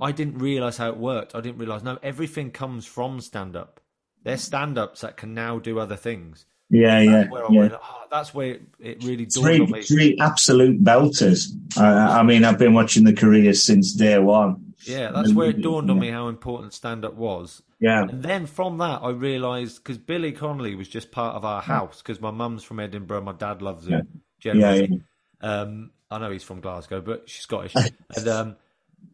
I 0.00 0.12
didn't 0.12 0.38
realise 0.38 0.76
how 0.76 0.90
it 0.90 0.96
worked. 0.96 1.34
I 1.34 1.40
didn't 1.40 1.58
realise, 1.58 1.82
no, 1.82 1.98
everything 2.02 2.52
comes 2.52 2.86
from 2.86 3.20
stand 3.20 3.56
up. 3.56 3.80
They're 4.22 4.36
stand 4.36 4.78
ups 4.78 5.00
that 5.00 5.16
can 5.16 5.34
now 5.34 5.58
do 5.58 5.78
other 5.78 5.96
things. 5.96 6.46
Yeah, 6.70 7.04
that's 7.04 7.06
yeah. 7.06 7.28
Where 7.30 7.44
yeah. 7.50 7.60
Went, 7.60 7.72
oh, 7.74 8.04
that's 8.10 8.34
where 8.34 8.58
it 8.78 9.04
really 9.04 9.26
dawned 9.26 9.46
three, 9.46 9.60
on 9.60 9.70
me. 9.70 9.82
Three 9.82 10.16
absolute 10.20 10.82
belters. 10.82 11.48
I 11.76 12.22
mean, 12.22 12.44
I've 12.44 12.58
been 12.58 12.74
watching 12.74 13.04
the 13.04 13.12
careers 13.12 13.62
since 13.62 13.92
day 13.92 14.18
one. 14.18 14.65
Yeah, 14.84 15.10
that's 15.10 15.32
where 15.32 15.50
it 15.50 15.62
dawned 15.62 15.90
on 15.90 15.98
me 15.98 16.10
how 16.10 16.28
important 16.28 16.74
stand 16.74 17.04
up 17.04 17.14
was. 17.14 17.62
Yeah. 17.80 18.02
And 18.02 18.22
then 18.22 18.46
from 18.46 18.78
that, 18.78 19.02
I 19.02 19.10
realised 19.10 19.82
because 19.82 19.98
Billy 19.98 20.32
Connolly 20.32 20.74
was 20.74 20.88
just 20.88 21.10
part 21.10 21.36
of 21.36 21.44
our 21.44 21.62
house 21.62 22.02
because 22.02 22.20
my 22.20 22.30
mum's 22.30 22.62
from 22.62 22.80
Edinburgh, 22.80 23.22
my 23.22 23.32
dad 23.32 23.62
loves 23.62 23.86
him. 23.86 23.92
Yeah. 23.92 24.02
Generally. 24.38 24.80
Yeah, 24.80 24.96
yeah. 25.42 25.60
Um, 25.60 25.90
I 26.10 26.18
know 26.18 26.30
he's 26.30 26.44
from 26.44 26.60
Glasgow, 26.60 27.00
but 27.00 27.28
she's 27.28 27.42
Scottish. 27.42 27.74
and 28.16 28.28
um, 28.28 28.56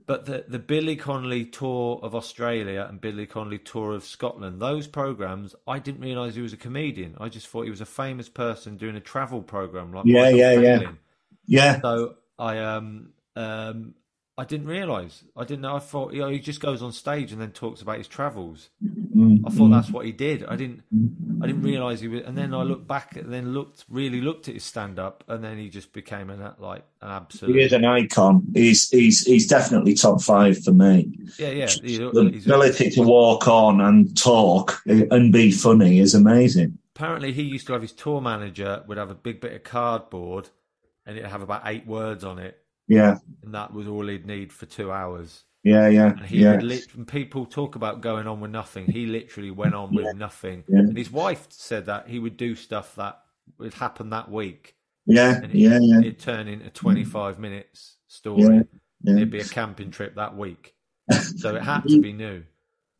but 0.06 0.26
the 0.26 0.44
the 0.48 0.58
Billy 0.58 0.96
Connolly 0.96 1.44
tour 1.46 2.00
of 2.02 2.14
Australia 2.14 2.86
and 2.88 3.00
Billy 3.00 3.26
Connolly 3.26 3.58
tour 3.58 3.92
of 3.92 4.04
Scotland, 4.04 4.60
those 4.60 4.86
programs, 4.86 5.54
I 5.66 5.78
didn't 5.78 6.00
realise 6.00 6.34
he 6.34 6.42
was 6.42 6.52
a 6.52 6.58
comedian. 6.58 7.16
I 7.20 7.28
just 7.28 7.46
thought 7.48 7.62
he 7.62 7.70
was 7.70 7.80
a 7.80 7.86
famous 7.86 8.28
person 8.28 8.76
doing 8.76 8.96
a 8.96 9.00
travel 9.00 9.42
program 9.42 9.92
like 9.92 10.04
yeah, 10.06 10.22
Michael 10.24 10.38
yeah, 10.38 10.60
yeah, 10.60 10.90
yeah. 11.46 11.80
So 11.80 12.14
I 12.38 12.58
um 12.58 13.12
um 13.36 13.94
I 14.38 14.44
didn't 14.44 14.66
realise. 14.66 15.24
I 15.36 15.44
didn't 15.44 15.60
know. 15.60 15.76
I 15.76 15.78
thought 15.78 16.14
you 16.14 16.20
know 16.20 16.30
he 16.30 16.38
just 16.38 16.60
goes 16.60 16.82
on 16.82 16.92
stage 16.92 17.32
and 17.32 17.40
then 17.40 17.50
talks 17.50 17.82
about 17.82 17.98
his 17.98 18.08
travels. 18.08 18.70
Mm-hmm. 18.82 19.46
I 19.46 19.50
thought 19.50 19.68
that's 19.68 19.90
what 19.90 20.06
he 20.06 20.12
did. 20.12 20.44
I 20.46 20.56
didn't. 20.56 20.82
I 21.42 21.46
didn't 21.46 21.62
realise 21.62 22.00
he 22.00 22.08
was. 22.08 22.22
And 22.22 22.36
then 22.36 22.54
I 22.54 22.62
looked 22.62 22.88
back 22.88 23.16
and 23.16 23.30
then 23.30 23.52
looked 23.52 23.84
really 23.90 24.22
looked 24.22 24.48
at 24.48 24.54
his 24.54 24.64
stand 24.64 24.98
up, 24.98 25.22
and 25.28 25.44
then 25.44 25.58
he 25.58 25.68
just 25.68 25.92
became 25.92 26.30
an 26.30 26.40
like 26.58 26.82
an 27.02 27.10
absolute. 27.10 27.54
He 27.54 27.62
is 27.62 27.74
an 27.74 27.84
icon. 27.84 28.46
He's 28.54 28.88
he's 28.88 29.22
he's 29.22 29.46
definitely 29.46 29.92
top 29.94 30.22
five 30.22 30.62
for 30.64 30.72
me. 30.72 31.12
Yeah, 31.38 31.50
yeah. 31.50 31.66
He's, 31.66 31.98
the 31.98 32.42
ability 32.46 32.88
to 32.90 33.02
walk 33.02 33.46
on 33.48 33.82
and 33.82 34.16
talk 34.16 34.80
and 34.86 35.30
be 35.30 35.52
funny 35.52 35.98
is 35.98 36.14
amazing. 36.14 36.78
Apparently, 36.96 37.32
he 37.32 37.42
used 37.42 37.66
to 37.66 37.74
have 37.74 37.82
his 37.82 37.92
tour 37.92 38.22
manager 38.22 38.82
would 38.86 38.96
have 38.96 39.10
a 39.10 39.14
big 39.14 39.42
bit 39.42 39.52
of 39.52 39.62
cardboard, 39.62 40.48
and 41.04 41.18
it'd 41.18 41.30
have 41.30 41.42
about 41.42 41.62
eight 41.66 41.86
words 41.86 42.24
on 42.24 42.38
it 42.38 42.61
yeah. 42.92 43.16
And 43.42 43.54
that 43.54 43.72
was 43.72 43.88
all 43.88 44.06
he'd 44.06 44.26
need 44.26 44.52
for 44.52 44.66
two 44.66 44.92
hours. 44.92 45.44
Yeah, 45.64 45.88
yeah. 45.88 46.10
And 46.10 46.26
he 46.26 46.38
yeah. 46.38 46.56
Lit- 46.56 47.06
people 47.06 47.46
talk 47.46 47.76
about 47.76 48.00
going 48.00 48.26
on 48.26 48.40
with 48.40 48.50
nothing. 48.50 48.86
He 48.86 49.06
literally 49.06 49.50
went 49.50 49.74
on 49.74 49.94
with 49.94 50.06
yeah. 50.06 50.12
nothing. 50.12 50.64
Yeah. 50.68 50.80
And 50.80 50.96
his 50.96 51.10
wife 51.10 51.46
said 51.50 51.86
that 51.86 52.08
he 52.08 52.18
would 52.18 52.36
do 52.36 52.54
stuff 52.56 52.96
that 52.96 53.20
would 53.58 53.74
happen 53.74 54.10
that 54.10 54.30
week. 54.30 54.74
Yeah, 55.06 55.36
and 55.36 55.46
it, 55.46 55.54
yeah, 55.54 55.78
yeah. 55.80 55.98
It'd 55.98 56.18
turn 56.18 56.48
into 56.48 56.70
25 56.70 57.38
minutes 57.38 57.96
story. 58.08 58.42
Yeah, 58.42 58.62
yeah. 59.02 59.16
It'd 59.16 59.30
be 59.30 59.40
a 59.40 59.44
camping 59.44 59.90
trip 59.90 60.16
that 60.16 60.36
week. 60.36 60.74
so 61.10 61.54
it 61.56 61.62
had 61.62 61.82
to 61.88 62.00
be 62.00 62.12
new. 62.12 62.44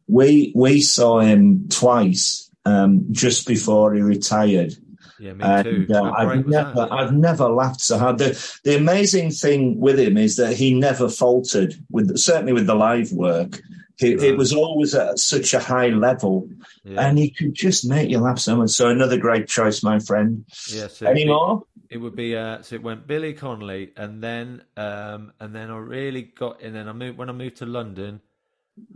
We 0.09 0.53
we 0.55 0.81
saw 0.81 1.21
him 1.21 1.69
twice 1.69 2.51
um, 2.65 3.07
just 3.13 3.47
before 3.47 3.95
he 3.95 4.03
retired. 4.03 4.75
Yeah, 5.23 5.35
me 5.35 5.63
too. 5.63 5.87
Uh, 5.89 6.11
I've 6.11 6.49
never, 6.49 6.73
that? 6.75 6.89
I've 6.91 7.13
never 7.13 7.49
laughed 7.49 7.81
so 7.81 7.97
hard. 7.97 8.19
The, 8.19 8.59
the 8.65 8.77
amazing 8.77 9.31
thing 9.31 9.79
with 9.79 10.01
him 10.01 10.17
is 10.17 10.35
that 10.35 10.57
he 10.57 10.75
never 10.75 11.09
faltered. 11.09 11.77
With 11.93 12.19
certainly 12.19 12.53
with 12.53 12.67
the 12.67 12.75
live 12.75 13.13
work, 13.13 13.63
he, 13.99 14.17
right. 14.17 14.25
it 14.25 14.37
was 14.37 14.53
always 14.53 14.97
at 14.97 15.21
such 15.21 15.55
a 15.55 15.61
high 15.61 15.91
level, 15.91 16.49
yeah. 16.83 17.07
and 17.07 17.17
he 17.17 17.31
could 17.31 17.55
just 17.55 17.89
make 17.89 18.11
you 18.11 18.19
laugh 18.19 18.41
so 18.41 18.57
much. 18.57 18.71
So 18.71 18.89
another 18.89 19.17
great 19.17 19.47
choice, 19.47 19.85
my 19.85 20.01
friend. 20.01 20.45
Yeah. 20.69 20.89
So 20.89 21.07
Any 21.07 21.25
more? 21.25 21.63
It 21.89 21.99
would 21.99 22.17
be 22.17 22.35
uh, 22.35 22.63
so 22.63 22.75
it 22.75 22.83
went 22.83 23.07
Billy 23.07 23.33
Connolly, 23.33 23.93
and 23.97 24.21
then 24.21 24.65
um, 24.77 25.33
and 25.39 25.55
then 25.55 25.71
I 25.71 25.77
really 25.77 26.23
got, 26.23 26.61
and 26.63 26.75
then 26.75 26.89
I 26.89 26.93
moved 26.93 27.17
when 27.17 27.29
I 27.29 27.33
moved 27.33 27.59
to 27.59 27.67
London. 27.67 28.21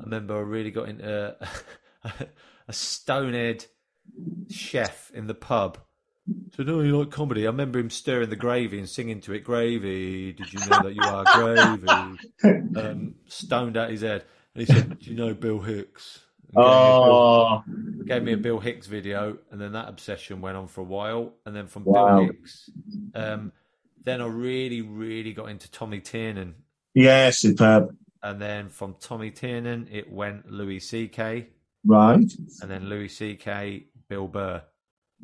I 0.01 0.03
remember 0.03 0.37
I 0.37 0.41
really 0.41 0.73
got 0.73 0.89
into 0.89 1.37
a 2.03 2.19
stonehead 2.73 3.67
chef 4.49 5.13
in 5.15 5.29
the 5.29 5.35
pub 5.35 5.79
so 6.55 6.63
no, 6.63 6.81
you 6.81 6.99
like 6.99 7.11
comedy? 7.11 7.47
I 7.47 7.51
remember 7.51 7.79
him 7.79 7.91
stirring 7.91 8.31
the 8.31 8.37
gravy 8.37 8.79
and 8.79 8.89
singing 8.89 9.21
to 9.23 9.33
it, 9.33 9.45
"Gravy, 9.45 10.33
did 10.33 10.53
you 10.53 10.61
know 10.61 10.83
that 10.83 10.95
you 10.95 11.03
are 11.03 11.25
gravy?" 12.43 12.71
um, 12.81 13.15
stoned 13.27 13.77
out 13.77 13.91
his 13.91 14.01
head, 14.03 14.25
And 14.55 14.67
he 14.67 14.73
said, 14.73 14.99
"Do 14.99 15.11
you 15.11 15.17
know 15.17 15.35
Bill 15.35 15.61
Hicks?" 15.61 16.21
Oh, 16.57 17.63
gave 18.07 18.23
me 18.23 18.33
a 18.33 18.37
Bill 18.37 18.59
Hicks 18.61 18.87
video, 18.87 19.37
and 19.51 19.61
then 19.61 19.73
that 19.73 19.89
obsession 19.89 20.41
went 20.41 20.57
on 20.57 20.69
for 20.69 20.81
a 20.81 20.85
while. 20.85 21.35
And 21.45 21.55
then 21.55 21.67
from 21.67 21.85
Wow. 21.85 22.17
Bill 22.19 22.27
Hicks, 22.27 22.71
um, 23.15 23.53
then 24.05 24.21
I 24.23 24.27
really, 24.27 24.81
really 24.83 25.33
got 25.33 25.47
into 25.51 25.71
Tommy 25.71 26.01
Tiernan. 26.01 26.55
yeah, 26.95 27.31
superb. 27.31 27.95
And 28.23 28.41
then 28.41 28.69
from 28.71 28.95
Tommy 29.01 29.31
Tiernan, 29.31 29.89
it 29.91 30.11
went 30.11 30.51
Louis 30.51 30.81
C.K. 30.81 31.49
Right. 31.85 32.33
and 32.63 32.71
then 32.71 32.89
Louis 32.89 33.09
C.K., 33.09 33.85
Bill 34.09 34.27
Burr. 34.27 34.63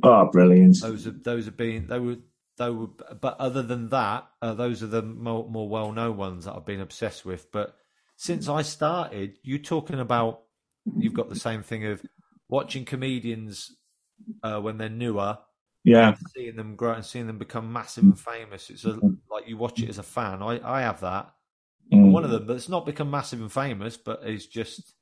Oh, 0.02 0.28
brilliant. 0.30 0.80
Those 0.80 1.06
are 1.06 1.12
those 1.12 1.44
have 1.46 1.56
been 1.56 1.86
they 1.86 1.98
were 1.98 2.16
they 2.58 2.70
were. 2.70 2.88
But 3.20 3.36
other 3.38 3.62
than 3.62 3.88
that, 3.90 4.26
uh, 4.40 4.54
those 4.54 4.82
are 4.82 4.88
the 4.88 5.02
more, 5.02 5.48
more 5.48 5.68
well 5.68 5.92
known 5.92 6.16
ones 6.16 6.44
that 6.44 6.54
I've 6.54 6.66
been 6.66 6.80
obsessed 6.80 7.24
with. 7.24 7.50
But 7.52 7.76
since 8.16 8.48
I 8.48 8.62
started, 8.62 9.38
you 9.42 9.58
talking 9.58 10.00
about 10.00 10.42
you've 10.96 11.14
got 11.14 11.28
the 11.28 11.36
same 11.38 11.62
thing 11.62 11.86
of 11.86 12.02
watching 12.48 12.84
comedians 12.84 13.76
uh, 14.42 14.60
when 14.60 14.78
they're 14.78 14.88
newer 14.88 15.38
Yeah. 15.84 16.16
seeing 16.34 16.56
them 16.56 16.76
grow 16.76 16.92
and 16.94 17.04
seeing 17.04 17.26
them 17.26 17.38
become 17.38 17.72
massive 17.72 18.04
and 18.04 18.18
famous. 18.18 18.70
It's 18.70 18.84
a, 18.84 18.98
like 19.30 19.46
you 19.48 19.56
watch 19.56 19.80
it 19.80 19.88
as 19.88 19.98
a 19.98 20.02
fan. 20.02 20.42
I, 20.42 20.60
I 20.64 20.82
have 20.82 21.00
that. 21.00 21.32
Mm. 21.92 22.10
One 22.10 22.24
of 22.24 22.30
them 22.30 22.46
that's 22.46 22.68
not 22.68 22.86
become 22.86 23.10
massive 23.10 23.40
and 23.40 23.52
famous, 23.52 23.96
but 23.96 24.22
is 24.26 24.46
just. 24.46 24.94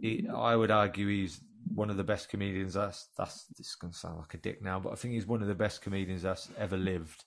He, 0.00 0.28
I 0.34 0.54
would 0.54 0.70
argue 0.70 1.08
he's 1.08 1.40
one 1.74 1.90
of 1.90 1.96
the 1.96 2.04
best 2.04 2.28
comedians. 2.28 2.74
That's 2.74 3.08
that's 3.16 3.44
this 3.56 3.76
to 3.80 3.92
sound 3.92 4.18
like 4.18 4.34
a 4.34 4.38
dick 4.38 4.62
now, 4.62 4.80
but 4.80 4.92
I 4.92 4.96
think 4.96 5.14
he's 5.14 5.26
one 5.26 5.42
of 5.42 5.48
the 5.48 5.54
best 5.54 5.82
comedians 5.82 6.22
that's 6.22 6.48
ever 6.58 6.76
lived. 6.76 7.24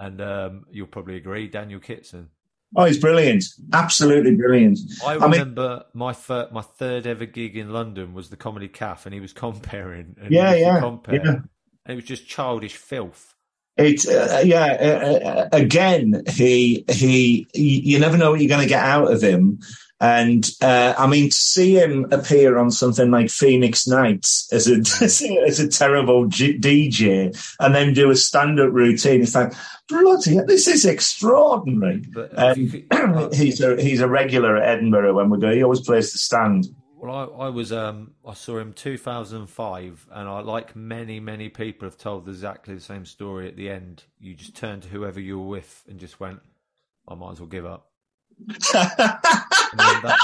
And 0.00 0.20
um, 0.20 0.66
you'll 0.70 0.86
probably 0.88 1.16
agree, 1.16 1.46
Daniel 1.48 1.78
Kitson. 1.80 2.28
Oh, 2.74 2.84
he's 2.84 2.98
brilliant. 2.98 3.44
Absolutely 3.72 4.34
brilliant. 4.34 4.78
I 5.04 5.12
I 5.12 5.18
mean- 5.18 5.30
remember 5.32 5.84
my 5.92 6.12
fir- 6.14 6.48
my 6.52 6.62
third 6.62 7.06
ever 7.06 7.26
gig 7.26 7.56
in 7.56 7.70
London 7.72 8.14
was 8.14 8.30
the 8.30 8.36
Comedy 8.36 8.68
Cafe, 8.68 9.02
and 9.06 9.14
he 9.14 9.20
was 9.20 9.32
comparing. 9.32 10.16
And 10.20 10.32
Yeah, 10.32 10.52
to 10.54 10.58
yeah, 10.58 10.80
compare, 10.80 11.14
yeah. 11.16 11.30
And 11.84 11.92
it 11.92 11.94
was 11.96 12.04
just 12.04 12.26
childish 12.26 12.76
filth. 12.76 13.34
It, 13.76 14.06
uh, 14.06 14.40
yeah, 14.44 14.66
uh, 14.66 15.28
uh, 15.28 15.48
again, 15.52 16.22
he, 16.28 16.84
he, 16.90 17.46
you 17.54 17.98
never 17.98 18.18
know 18.18 18.30
what 18.30 18.40
you're 18.40 18.48
going 18.48 18.60
to 18.60 18.68
get 18.68 18.84
out 18.84 19.10
of 19.10 19.22
him. 19.22 19.60
And, 20.02 20.50
uh, 20.60 20.94
I 20.98 21.06
mean, 21.06 21.30
to 21.30 21.34
see 21.36 21.76
him 21.76 22.08
appear 22.10 22.58
on 22.58 22.72
something 22.72 23.10
like 23.12 23.30
Phoenix 23.30 23.86
Nights 23.86 24.52
as 24.52 24.66
a, 24.68 24.78
as 25.46 25.60
a 25.60 25.68
terrible 25.68 26.26
G- 26.26 26.58
DJ 26.58 27.30
and 27.60 27.72
then 27.72 27.94
do 27.94 28.10
a 28.10 28.16
stand 28.16 28.58
up 28.58 28.72
routine, 28.72 29.22
it's 29.22 29.36
like, 29.36 29.52
bloody, 29.88 30.34
hell, 30.34 30.44
this 30.46 30.66
is 30.66 30.84
extraordinary. 30.84 32.02
But 32.12 32.36
Um, 32.36 32.68
could- 32.68 33.34
he's 33.34 33.60
a, 33.60 33.80
he's 33.80 34.00
a 34.00 34.08
regular 34.08 34.56
at 34.56 34.68
Edinburgh 34.76 35.14
when 35.14 35.30
we 35.30 35.38
go. 35.38 35.52
He 35.54 35.62
always 35.62 35.82
plays 35.82 36.10
the 36.12 36.18
stand. 36.18 36.66
Well, 36.96 37.14
I, 37.14 37.46
I 37.46 37.48
was 37.48 37.72
um 37.72 38.12
I 38.24 38.34
saw 38.34 38.58
him 38.58 38.72
2005, 38.72 40.06
and 40.12 40.28
I 40.28 40.40
like 40.40 40.76
many 40.76 41.18
many 41.18 41.48
people 41.48 41.86
have 41.86 41.96
told 41.98 42.28
exactly 42.28 42.74
the 42.76 42.80
same 42.80 43.04
story 43.04 43.48
at 43.48 43.56
the 43.56 43.70
end. 43.70 44.04
You 44.20 44.34
just 44.34 44.54
turned 44.54 44.82
to 44.84 44.88
whoever 44.88 45.18
you 45.20 45.38
were 45.40 45.48
with 45.48 45.82
and 45.88 45.98
just 45.98 46.20
went, 46.20 46.38
I 47.08 47.14
might 47.16 47.32
as 47.32 47.40
well 47.40 47.48
give 47.48 47.66
up. 47.66 47.88
That, 49.76 50.18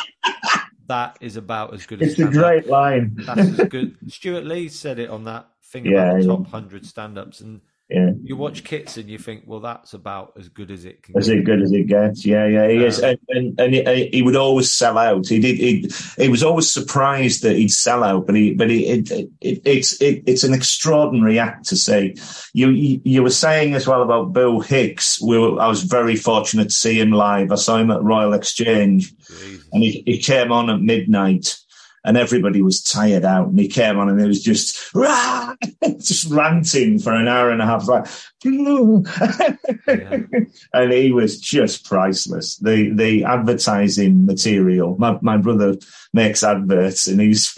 that 0.89 1.17
is 1.21 1.37
about 1.37 1.75
as 1.75 1.87
good 1.87 2.03
as 2.03 2.11
it's 2.13 2.21
a 2.21 2.25
great 2.27 2.67
line. 2.67 3.17
That's 3.27 3.41
as 3.61 3.69
good. 3.69 3.97
Stewart 4.09 4.45
Lee 4.45 4.69
said 4.69 4.99
it 4.99 5.11
on 5.11 5.25
that 5.25 5.49
thing 5.65 5.87
Yeah, 5.87 6.05
about 6.05 6.15
the 6.17 6.21
yeah. 6.23 6.27
top 6.27 6.47
hundred 6.49 6.87
stand-ups, 6.87 7.41
and 7.41 7.61
Yeah. 7.91 8.11
you 8.23 8.37
watch 8.37 8.65
Kits 8.65 8.99
and 8.99 9.09
you 9.09 9.17
think, 9.17 9.45
well, 9.47 9.61
that's 9.61 9.95
about 9.95 10.35
as 10.39 10.51
good 10.51 10.71
as 10.71 10.85
it 10.85 11.03
can. 11.03 11.17
As 11.17 11.29
get. 11.29 11.45
good 11.45 11.63
as 11.63 11.73
it 11.73 11.87
gets, 11.87 12.27
yeah, 12.27 12.47
yeah, 12.47 12.69
he 12.69 12.85
is, 12.85 13.03
Um, 13.03 13.17
and 13.31 13.59
and, 13.59 13.75
and 13.75 13.97
he, 13.97 14.09
he 14.13 14.23
would 14.23 14.37
always 14.37 14.71
sell 14.71 14.99
out. 14.99 15.27
He 15.27 15.41
did. 15.41 15.57
He, 15.57 15.91
he 16.19 16.29
was 16.29 16.43
always 16.43 16.71
surprised 16.71 17.43
that 17.45 17.57
he'd 17.57 17.73
sell 17.73 18.05
out, 18.05 18.27
but 18.27 18.35
he, 18.35 18.53
but 18.53 18.69
he, 18.69 18.87
it, 18.87 19.11
it, 19.11 19.31
it, 19.41 19.63
it's 19.65 20.03
it, 20.03 20.23
it's 20.27 20.45
an 20.45 20.53
extraordinary 20.53 21.39
act 21.39 21.67
to 21.69 21.77
say. 21.77 22.15
You, 22.53 22.69
you 22.71 23.01
you 23.05 23.23
were 23.23 23.31
saying 23.31 23.73
as 23.75 23.87
well 23.89 24.03
about 24.03 24.35
Bill 24.35 24.61
Hicks. 24.61 25.19
We 25.23 25.39
were, 25.39 25.59
I 25.59 25.69
was 25.69 25.83
very 25.83 26.17
fortunate 26.17 26.65
to 26.65 26.75
see 26.75 27.01
him 27.01 27.13
live. 27.13 27.51
I 27.53 27.55
saw 27.55 27.79
him 27.79 27.91
at 27.91 28.03
Royal 28.03 28.35
Exchange, 28.35 29.17
Jesus. 29.17 29.67
and 29.73 29.83
he, 29.83 30.03
he 30.05 30.19
came 30.19 30.53
on 30.53 30.69
at 30.69 30.83
midnight. 30.83 31.59
And 32.05 32.17
everybody 32.17 32.63
was 32.63 32.83
tired 32.83 33.25
out, 33.25 33.49
and 33.49 33.59
he 33.59 33.69
came 33.69 33.99
on, 33.99 34.09
and 34.09 34.21
it 34.21 34.27
was 34.27 34.43
just, 34.43 34.95
"Rah!" 34.95 35.55
just 35.99 36.31
ranting 36.31 36.99
for 36.99 37.13
an 37.13 37.29
hour 37.29 37.51
and 37.51 37.61
a 37.61 37.67
half, 37.67 37.89
like, 37.89 38.07
Yeah. 38.45 39.53
and 40.73 40.93
he 40.93 41.13
was 41.13 41.41
just 41.41 41.85
priceless. 41.85 42.57
The 42.57 42.91
the 42.91 43.25
advertising 43.25 44.27
material. 44.27 44.97
My 44.99 45.19
my 45.23 45.37
brother 45.37 45.77
makes 46.13 46.43
adverts, 46.45 47.07
and 47.09 47.21
he's 47.21 47.53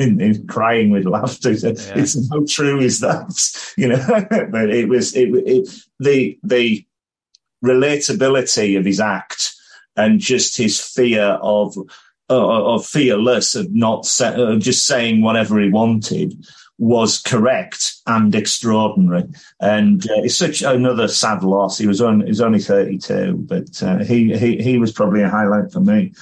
crying 0.48 0.90
with 0.90 1.04
laughter. 1.04 1.50
It's 1.52 2.30
how 2.30 2.44
true 2.48 2.80
is 2.80 3.00
that, 3.00 3.32
you 3.76 3.88
know? 3.88 4.26
but 4.50 4.70
it 4.70 4.88
was 4.88 5.14
it, 5.14 5.28
it 5.46 5.68
the 5.98 6.38
the 6.42 6.84
relatability 7.64 8.78
of 8.78 8.84
his 8.84 9.00
act 9.00 9.54
and 9.96 10.18
just 10.18 10.56
his 10.56 10.80
fear 10.80 11.38
of 11.42 11.76
of 12.34 12.86
fearless 12.86 13.54
of 13.54 13.72
not 13.72 14.08
of 14.20 14.60
just 14.60 14.86
saying 14.86 15.22
whatever 15.22 15.60
he 15.60 15.70
wanted 15.70 16.34
was 16.78 17.20
correct 17.20 17.96
and 18.06 18.34
extraordinary. 18.34 19.24
And 19.60 20.02
uh, 20.10 20.22
it's 20.22 20.36
such 20.36 20.62
another 20.62 21.08
sad 21.08 21.42
loss. 21.42 21.76
He 21.76 21.86
was 21.86 22.00
only, 22.00 22.24
he 22.24 22.30
was 22.30 22.40
only 22.40 22.58
32, 22.58 23.34
but 23.36 23.82
uh, 23.82 23.98
he, 23.98 24.34
he, 24.34 24.62
he 24.62 24.78
was 24.78 24.90
probably 24.90 25.20
a 25.22 25.28
highlight 25.28 25.70
for 25.70 25.80
me. 25.80 26.14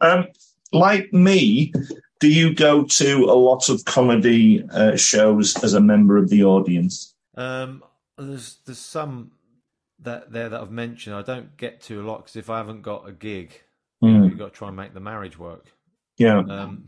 Um, 0.00 0.28
like 0.72 1.12
me, 1.12 1.72
do 2.20 2.28
you 2.28 2.54
go 2.54 2.84
to 2.84 3.24
a 3.24 3.34
lot 3.34 3.68
of 3.68 3.84
comedy 3.86 4.64
uh, 4.70 4.96
shows 4.96 5.62
as 5.64 5.74
a 5.74 5.80
member 5.80 6.16
of 6.16 6.30
the 6.30 6.44
audience? 6.44 7.12
Um, 7.36 7.82
there's 8.16 8.58
there's 8.64 8.78
some 8.78 9.32
that 9.98 10.32
there 10.32 10.48
that 10.48 10.60
I've 10.60 10.70
mentioned 10.70 11.16
I 11.16 11.22
don't 11.22 11.56
get 11.56 11.80
to 11.82 12.00
a 12.00 12.04
lot 12.06 12.18
because 12.18 12.36
if 12.36 12.48
I 12.48 12.58
haven't 12.58 12.82
got 12.82 13.08
a 13.08 13.12
gig, 13.12 13.62
you 14.04 14.18
know, 14.18 14.24
Mm, 14.24 14.28
you've 14.28 14.38
got 14.38 14.46
to 14.52 14.58
try 14.58 14.68
and 14.68 14.76
make 14.76 14.94
the 14.94 15.00
marriage 15.00 15.38
work. 15.38 15.66
yeah. 16.18 16.44
Um, 16.48 16.86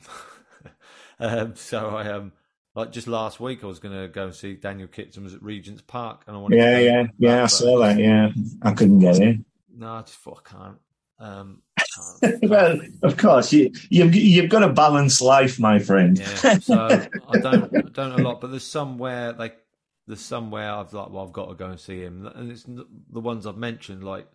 um, 1.20 1.56
so 1.56 1.90
I 1.90 2.10
um 2.12 2.32
like 2.74 2.92
just 2.92 3.08
last 3.08 3.40
week 3.40 3.64
I 3.64 3.66
was 3.66 3.78
going 3.78 3.96
to 4.00 4.08
go 4.08 4.24
and 4.26 4.34
see 4.34 4.54
Daniel 4.54 4.88
Kitson 4.88 5.24
was 5.24 5.34
at 5.34 5.42
Regent's 5.42 5.82
Park 5.82 6.24
and 6.26 6.36
I 6.36 6.40
wanted 6.40 6.60
Yeah, 6.60 6.78
to 6.78 6.78
yeah, 6.78 7.06
to 7.06 7.06
yeah. 7.18 7.42
I 7.44 7.46
saw 7.46 7.78
that. 7.80 7.98
Yeah, 7.98 8.30
I 8.62 8.72
couldn't 8.72 9.00
get 9.00 9.16
in. 9.16 9.44
No, 9.68 9.92
I 9.94 10.02
just 10.02 10.18
thought 10.18 10.42
I 10.46 10.50
can't. 10.50 10.78
Um, 11.18 11.62
I 11.80 11.84
can't. 11.94 12.22
well, 12.42 12.78
of 13.02 13.16
course, 13.16 13.52
you, 13.52 13.70
you've 13.90 14.14
you've 14.14 14.50
got 14.50 14.62
a 14.62 14.68
balanced 14.72 15.20
life, 15.20 15.58
my 15.60 15.78
friend. 15.78 16.18
Yeah, 16.18 16.42
so 16.58 17.08
I 17.26 17.36
don't 17.36 17.72
I 17.84 17.88
don't 17.90 18.12
a 18.12 18.18
lot, 18.18 18.40
but 18.40 18.50
there's 18.50 18.64
somewhere 18.66 19.32
like 19.32 19.58
there's 20.06 20.20
somewhere 20.20 20.70
I've 20.72 20.92
like 20.92 21.10
well 21.10 21.24
I've 21.24 21.32
got 21.32 21.48
to 21.48 21.54
go 21.54 21.66
and 21.66 21.80
see 21.80 22.00
him, 22.00 22.26
and 22.26 22.50
it's 22.50 22.64
the 22.64 23.20
ones 23.20 23.46
I've 23.46 23.56
mentioned 23.56 24.02
like 24.04 24.28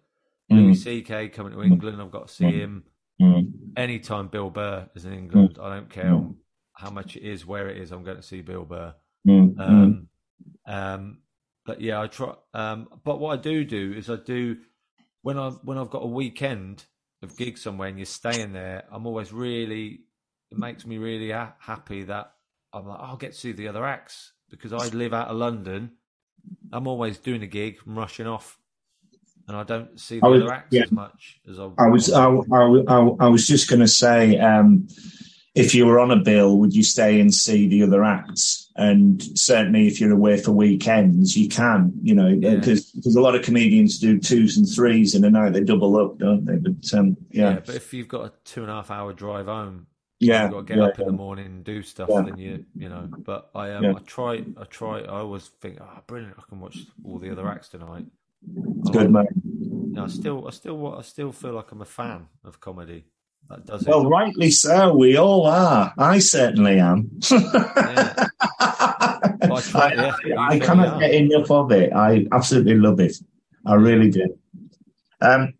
Louis 0.52 0.76
C.K. 0.76 1.30
coming 1.30 1.54
to 1.54 1.64
England. 1.64 2.02
I've 2.02 2.12
got 2.12 2.28
to 2.28 2.34
see 2.34 2.45
Mm. 2.45 2.54
him 2.62 2.84
Mm, 3.22 3.52
anytime. 3.78 4.28
Bill 4.30 4.49
Burr 4.49 4.89
is 4.95 5.06
in 5.06 5.14
England. 5.14 5.58
I 5.62 5.70
don't 5.76 5.89
care 5.89 6.12
how 6.74 6.89
much 6.89 7.16
it 7.16 7.24
is, 7.24 7.46
where 7.46 7.67
it 7.70 7.78
is. 7.78 7.92
I'm 7.92 8.04
going 8.04 8.17
to 8.17 8.24
see 8.24 8.42
Bill 8.42 8.66
Burr. 8.66 8.96
mm, 9.28 9.54
mm. 9.55 9.59
Um, 9.59 10.08
um, 10.66 11.17
but 11.66 11.82
yeah, 11.82 12.01
I 12.01 12.08
try. 12.08 12.34
Um, 12.54 12.88
but 13.04 13.20
what 13.20 13.38
I 13.38 13.42
do 13.42 13.63
do 13.63 13.93
is 13.96 14.09
I 14.09 14.16
do 14.16 14.58
when 15.21 15.38
I 15.38 15.50
when 15.51 15.78
I've 15.78 15.92
got 15.92 16.01
a 16.04 16.08
weekend 16.08 16.86
of 17.21 17.38
gigs 17.38 17.62
somewhere 17.62 17.88
and 17.89 18.00
you're 18.00 18.05
staying 18.08 18.54
there. 18.54 18.86
I'm 18.92 19.05
always 19.05 19.32
really. 19.32 20.01
It 20.50 20.58
makes 20.58 20.86
me 20.86 20.97
really 20.97 21.32
ha- 21.32 21.54
happy 21.59 22.04
that 22.04 22.34
I'm 22.74 22.88
like 22.88 23.00
I'll 23.00 23.17
get 23.17 23.34
to 23.34 23.38
see 23.38 23.51
the 23.51 23.67
other 23.67 23.86
acts 23.86 24.34
because 24.50 24.74
I 24.74 24.88
live 24.88 25.13
out 25.13 25.28
of 25.28 25.38
London. 25.38 25.92
I'm 26.74 26.88
always 26.88 27.20
doing 27.20 27.43
a 27.43 27.47
gig, 27.47 27.78
I'm 27.86 27.97
rushing 27.97 28.25
off, 28.25 28.58
and 29.51 29.59
I 29.59 29.63
don't 29.63 29.99
see 29.99 30.19
the 30.19 30.25
I 30.25 30.29
was- 30.29 30.43
other 30.43 30.53
acts 30.53 30.67
yeah. 30.71 30.83
as 30.83 30.91
much 30.91 31.39
as 31.49 31.59
I. 31.59 31.69
I 31.78 31.87
was 31.87 32.11
I, 32.11 32.25
I, 32.25 32.99
I, 33.19 33.28
was 33.28 33.45
just 33.45 33.69
going 33.69 33.82
to 33.82 33.87
say, 33.87 34.37
um, 34.39 34.87
if 35.55 35.75
you 35.75 35.86
were 35.86 35.99
on 35.99 36.09
a 36.09 36.15
bill, 36.15 36.57
would 36.59 36.73
you 36.73 36.83
stay 36.83 37.19
and 37.19 37.33
see 37.33 37.67
the 37.67 37.83
other 37.83 38.05
acts? 38.05 38.71
And 38.78 39.21
certainly, 39.37 39.87
if 39.87 39.99
you're 39.99 40.13
away 40.13 40.37
for 40.37 40.53
weekends, 40.53 41.36
you 41.36 41.49
can. 41.49 41.91
You 42.01 42.15
know, 42.15 42.33
because 42.33 42.91
because 42.91 43.17
a 43.17 43.21
lot 43.21 43.36
of 43.36 43.43
comedians 43.43 43.99
do 43.99 44.19
twos 44.19 44.55
and 44.55 44.65
threes 44.65 45.15
in 45.15 45.25
a 45.25 45.29
night. 45.29 45.51
They 45.51 45.65
double 45.65 45.97
up, 45.97 46.17
don't 46.17 46.45
they? 46.45 46.55
But 46.55 46.97
um, 46.97 47.17
yeah. 47.29 47.55
yeah, 47.55 47.59
but 47.65 47.75
if 47.75 47.93
you've 47.93 48.07
got 48.07 48.25
a 48.28 48.32
two 48.45 48.61
and 48.61 48.71
a 48.71 48.75
half 48.75 48.89
hour 48.89 49.11
drive 49.11 49.47
home, 49.47 49.87
yeah, 50.21 50.43
you've 50.43 50.51
got 50.51 50.57
to 50.59 50.63
get 50.63 50.78
yeah, 50.78 50.86
up 50.86 50.99
in 50.99 51.05
the 51.07 51.11
morning 51.11 51.45
and 51.47 51.63
do 51.65 51.82
stuff. 51.82 52.07
Yeah. 52.09 52.21
Then 52.21 52.37
you, 52.37 52.65
you 52.73 52.87
know. 52.87 53.09
But 53.17 53.49
I, 53.53 53.71
um, 53.71 53.83
Yeah. 53.83 53.93
I 53.97 53.99
try, 54.05 54.45
I 54.55 54.63
try. 54.69 55.01
I 55.01 55.19
always 55.19 55.49
think, 55.59 55.79
oh, 55.82 55.99
brilliant! 56.07 56.36
I 56.39 56.43
can 56.47 56.61
watch 56.61 56.78
all 57.03 57.19
the 57.19 57.29
other 57.29 57.49
acts 57.49 57.67
tonight. 57.67 58.05
It's 58.80 58.89
I 58.89 58.93
good, 58.93 59.12
like- 59.12 59.28
man. 59.36 59.96
I 60.00 60.08
still, 60.08 60.47
I 60.47 60.51
still, 60.51 60.96
I 60.96 61.01
still 61.01 61.32
feel 61.32 61.54
like 61.54 61.72
I'm 61.72 61.82
a 61.82 61.86
fan 61.86 62.28
of 62.43 62.59
comedy. 62.59 63.05
That 63.50 63.66
does 63.66 63.82
it. 63.82 63.89
Well, 63.89 64.09
rightly 64.09 64.50
so. 64.50 64.96
We 64.96 65.18
all 65.18 65.46
are. 65.46 65.93
I 65.97 66.20
certainly 66.20 66.80
am. 66.80 67.12
Yeah. 67.30 68.13
I 68.59 69.62
I, 69.74 70.34
I 70.38 70.59
cannot 70.59 71.00
get 71.00 71.13
enough 71.13 71.51
of 71.51 71.72
it. 71.72 71.92
I 71.93 72.26
absolutely 72.32 72.76
love 72.76 73.00
it. 73.00 73.18
I 73.66 73.76
really 73.76 74.09
do. 74.09 74.38
Um, 75.20 75.54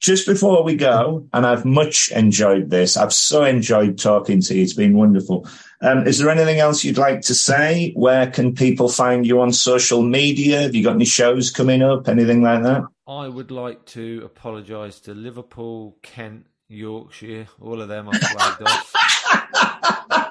just 0.00 0.26
before 0.26 0.62
we 0.64 0.76
go, 0.76 1.28
and 1.32 1.44
I've 1.44 1.64
much 1.64 2.10
enjoyed 2.12 2.70
this. 2.70 2.96
I've 2.96 3.12
so 3.12 3.44
enjoyed 3.44 3.98
talking 3.98 4.40
to 4.42 4.54
you. 4.54 4.62
It's 4.62 4.72
been 4.72 4.96
wonderful. 4.96 5.46
Um, 5.82 6.06
is 6.06 6.18
there 6.18 6.30
anything 6.30 6.60
else 6.60 6.84
you'd 6.84 6.98
like 6.98 7.22
to 7.22 7.34
say? 7.34 7.92
Where 7.94 8.30
can 8.30 8.54
people 8.54 8.88
find 8.88 9.26
you 9.26 9.40
on 9.40 9.52
social 9.52 10.02
media? 10.02 10.62
Have 10.62 10.74
you 10.74 10.84
got 10.84 10.94
any 10.94 11.04
shows 11.04 11.50
coming 11.50 11.82
up? 11.82 12.08
Anything 12.08 12.42
like 12.42 12.62
that? 12.62 12.84
I 13.06 13.28
would 13.28 13.50
like 13.50 13.84
to 13.86 14.22
apologise 14.24 15.00
to 15.00 15.14
Liverpool, 15.14 15.96
Kent, 16.02 16.46
Yorkshire, 16.68 17.48
all 17.60 17.82
of 17.82 17.88
them 17.88 18.08
I've 18.08 18.20
flagged 18.20 18.62
off. 18.62 18.94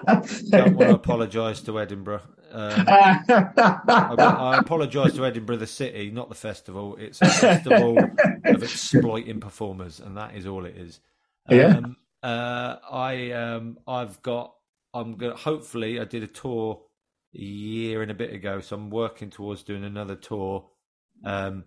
Don't 0.50 0.76
want 0.76 0.90
to 0.90 0.96
apologise 0.96 1.62
to 1.62 1.80
Edinburgh. 1.80 2.22
Um, 2.52 2.86
I, 2.88 4.16
I 4.18 4.58
apologise 4.58 5.14
to 5.14 5.26
Edinburgh, 5.26 5.58
the 5.58 5.68
city, 5.68 6.12
not 6.12 6.30
the 6.30 6.36
festival. 6.36 6.96
It's 6.98 7.22
a 7.22 7.30
festival 7.30 7.98
of 7.98 8.10
exploiting 8.64 9.40
performers, 9.40 10.00
and 10.00 10.18
that 10.18 10.36
is 10.36 10.46
all 10.46 10.66
it 10.66 10.76
is. 10.76 11.00
Yeah. 11.50 11.78
Um, 11.78 11.98
uh, 12.24 12.76
I 12.90 13.32
um, 13.32 13.78
I've 13.88 14.22
got. 14.22 14.54
I'm 14.94 15.16
gonna. 15.16 15.36
Hopefully, 15.36 16.00
I 16.00 16.06
did 16.06 16.24
a 16.24 16.28
tour 16.28 16.82
a 17.36 17.40
year 17.40 18.02
and 18.02 18.12
a 18.12 18.16
bit 18.16 18.34
ago, 18.34 18.60
so 18.60 18.76
I'm 18.76 18.90
working 18.90 19.30
towards 19.30 19.64
doing 19.64 19.84
another 19.84 20.16
tour. 20.16 20.70
Um, 21.24 21.66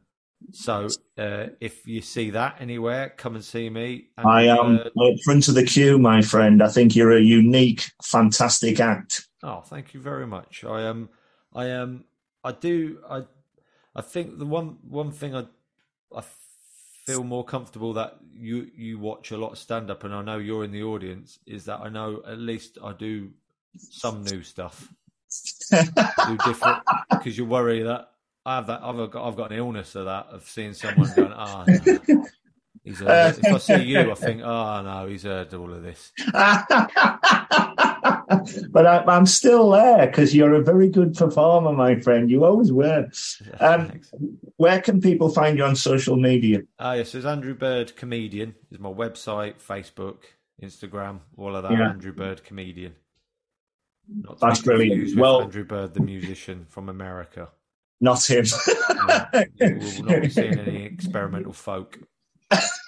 so 0.52 0.88
uh, 1.16 1.46
if 1.60 1.86
you 1.86 2.02
see 2.02 2.30
that 2.30 2.56
anywhere, 2.60 3.14
come 3.16 3.34
and 3.34 3.44
see 3.44 3.70
me. 3.70 4.08
And, 4.18 4.28
I 4.28 4.42
am 4.42 4.78
uh, 4.78 5.08
up 5.08 5.18
front 5.24 5.48
of 5.48 5.54
the 5.54 5.64
queue, 5.64 5.98
my 5.98 6.20
friend. 6.20 6.62
I 6.62 6.68
think 6.68 6.94
you're 6.94 7.16
a 7.16 7.20
unique, 7.20 7.90
fantastic 8.02 8.80
act. 8.80 9.26
Oh, 9.42 9.60
thank 9.60 9.94
you 9.94 10.00
very 10.00 10.26
much. 10.26 10.64
I 10.64 10.82
am. 10.82 10.96
Um, 10.96 11.08
I 11.54 11.66
am. 11.66 11.82
Um, 11.82 12.04
I 12.42 12.52
do. 12.52 12.98
I. 13.08 13.22
I 13.96 14.02
think 14.02 14.38
the 14.38 14.46
one 14.46 14.78
one 14.88 15.12
thing 15.12 15.34
I. 15.34 15.46
I 16.14 16.22
feel 17.04 17.24
more 17.24 17.44
comfortable 17.44 17.92
that 17.94 18.18
you 18.34 18.70
you 18.74 18.98
watch 18.98 19.30
a 19.30 19.36
lot 19.36 19.52
of 19.52 19.58
stand 19.58 19.90
up, 19.90 20.04
and 20.04 20.14
I 20.14 20.22
know 20.22 20.38
you're 20.38 20.64
in 20.64 20.72
the 20.72 20.82
audience. 20.82 21.38
Is 21.46 21.64
that 21.66 21.80
I 21.80 21.88
know 21.88 22.22
at 22.26 22.38
least 22.38 22.78
I 22.82 22.92
do 22.92 23.30
some 23.76 24.24
new 24.24 24.42
stuff. 24.42 24.92
do 25.70 26.36
different 26.44 26.82
because 27.10 27.36
you 27.36 27.44
worry 27.44 27.82
that 27.82 28.10
I 28.46 28.56
have 28.56 28.66
that. 28.66 28.82
I've 28.82 29.10
got. 29.10 29.26
I've 29.26 29.36
got 29.36 29.52
an 29.52 29.58
illness 29.58 29.94
of 29.94 30.04
that 30.06 30.26
of 30.30 30.48
seeing 30.48 30.74
someone 30.74 31.10
going, 31.14 31.32
ah, 31.34 31.64
oh, 31.66 31.72
no. 31.86 32.26
he's. 32.84 33.00
Heard, 33.00 33.38
if 33.38 33.52
I 33.52 33.58
see 33.58 33.84
you, 33.84 34.10
I 34.10 34.14
think, 34.14 34.42
oh 34.42 34.82
no, 34.82 35.06
he's 35.06 35.22
heard 35.22 35.54
all 35.54 35.72
of 35.72 35.82
this. 35.82 36.12
but 38.70 38.86
I, 38.86 39.16
am 39.16 39.26
still 39.26 39.70
there 39.70 40.06
because 40.06 40.34
you're 40.34 40.54
a 40.54 40.62
very 40.62 40.88
good 40.88 41.14
performer, 41.14 41.72
my 41.72 42.00
friend. 42.00 42.30
You 42.30 42.44
always 42.44 42.72
were. 42.72 43.08
Um, 43.60 44.00
where 44.56 44.80
can 44.80 45.00
people 45.00 45.28
find 45.28 45.58
you 45.58 45.64
on 45.64 45.76
social 45.76 46.16
media? 46.16 46.62
Ah, 46.78 46.90
uh, 46.90 46.92
yes, 46.94 47.14
it's 47.14 47.26
Andrew 47.26 47.54
Bird 47.54 47.96
Comedian. 47.96 48.54
Is 48.70 48.78
my 48.78 48.90
website, 48.90 49.54
Facebook, 49.62 50.18
Instagram, 50.62 51.20
all 51.36 51.54
of 51.56 51.62
that. 51.62 51.72
Yeah. 51.72 51.90
Andrew 51.90 52.12
Bird 52.12 52.44
Comedian. 52.44 52.94
Not 54.08 54.40
That's 54.40 54.62
brilliant. 54.62 55.16
Well, 55.16 55.42
Andrew 55.42 55.64
Bird, 55.64 55.94
the 55.94 56.00
musician 56.00 56.66
from 56.68 56.88
America. 56.88 57.48
Not 58.00 58.28
him. 58.28 58.44
no, 59.06 59.26
we'll 59.60 60.02
not 60.02 60.22
be 60.22 60.28
seeing 60.28 60.58
any 60.66 60.84
experimental 60.84 61.52
folk. 61.52 61.98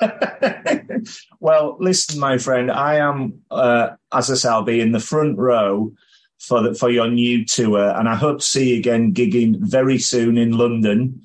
well, 1.41 1.77
listen, 1.81 2.21
my 2.21 2.39
friend, 2.39 2.71
I 2.71 2.97
am, 2.97 3.41
uh, 3.51 3.91
as 4.13 4.31
I 4.31 4.35
say, 4.35 4.49
I'll 4.49 4.63
be 4.63 4.81
in 4.81 4.93
the 4.93 5.01
front 5.01 5.39
row 5.39 5.93
for 6.39 6.63
the, 6.63 6.75
for 6.75 6.91
your 6.91 7.09
new 7.09 7.45
tour, 7.45 7.91
and 7.91 8.09
I 8.09 8.15
hope 8.15 8.39
to 8.39 8.45
see 8.45 8.73
you 8.73 8.79
again 8.79 9.15
gigging 9.15 9.57
very 9.59 9.99
soon 9.99 10.39
in 10.39 10.53
London. 10.53 11.23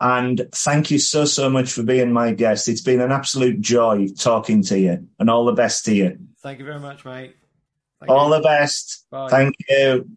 And 0.00 0.48
thank 0.52 0.90
you 0.90 0.98
so 0.98 1.24
so 1.24 1.48
much 1.48 1.70
for 1.72 1.84
being 1.84 2.12
my 2.12 2.32
guest. 2.32 2.68
It's 2.68 2.80
been 2.80 3.00
an 3.00 3.12
absolute 3.12 3.60
joy 3.60 4.08
talking 4.18 4.62
to 4.64 4.78
you, 4.78 5.06
and 5.18 5.30
all 5.30 5.44
the 5.44 5.52
best 5.52 5.84
to 5.84 5.94
you. 5.94 6.18
Thank 6.42 6.58
you 6.58 6.64
very 6.64 6.80
much, 6.80 7.04
mate. 7.04 7.36
Thank 8.00 8.10
all 8.10 8.28
you. 8.28 8.36
the 8.36 8.42
best. 8.42 9.06
Bye. 9.10 9.28
Thank 9.28 9.54
you. 9.68 10.08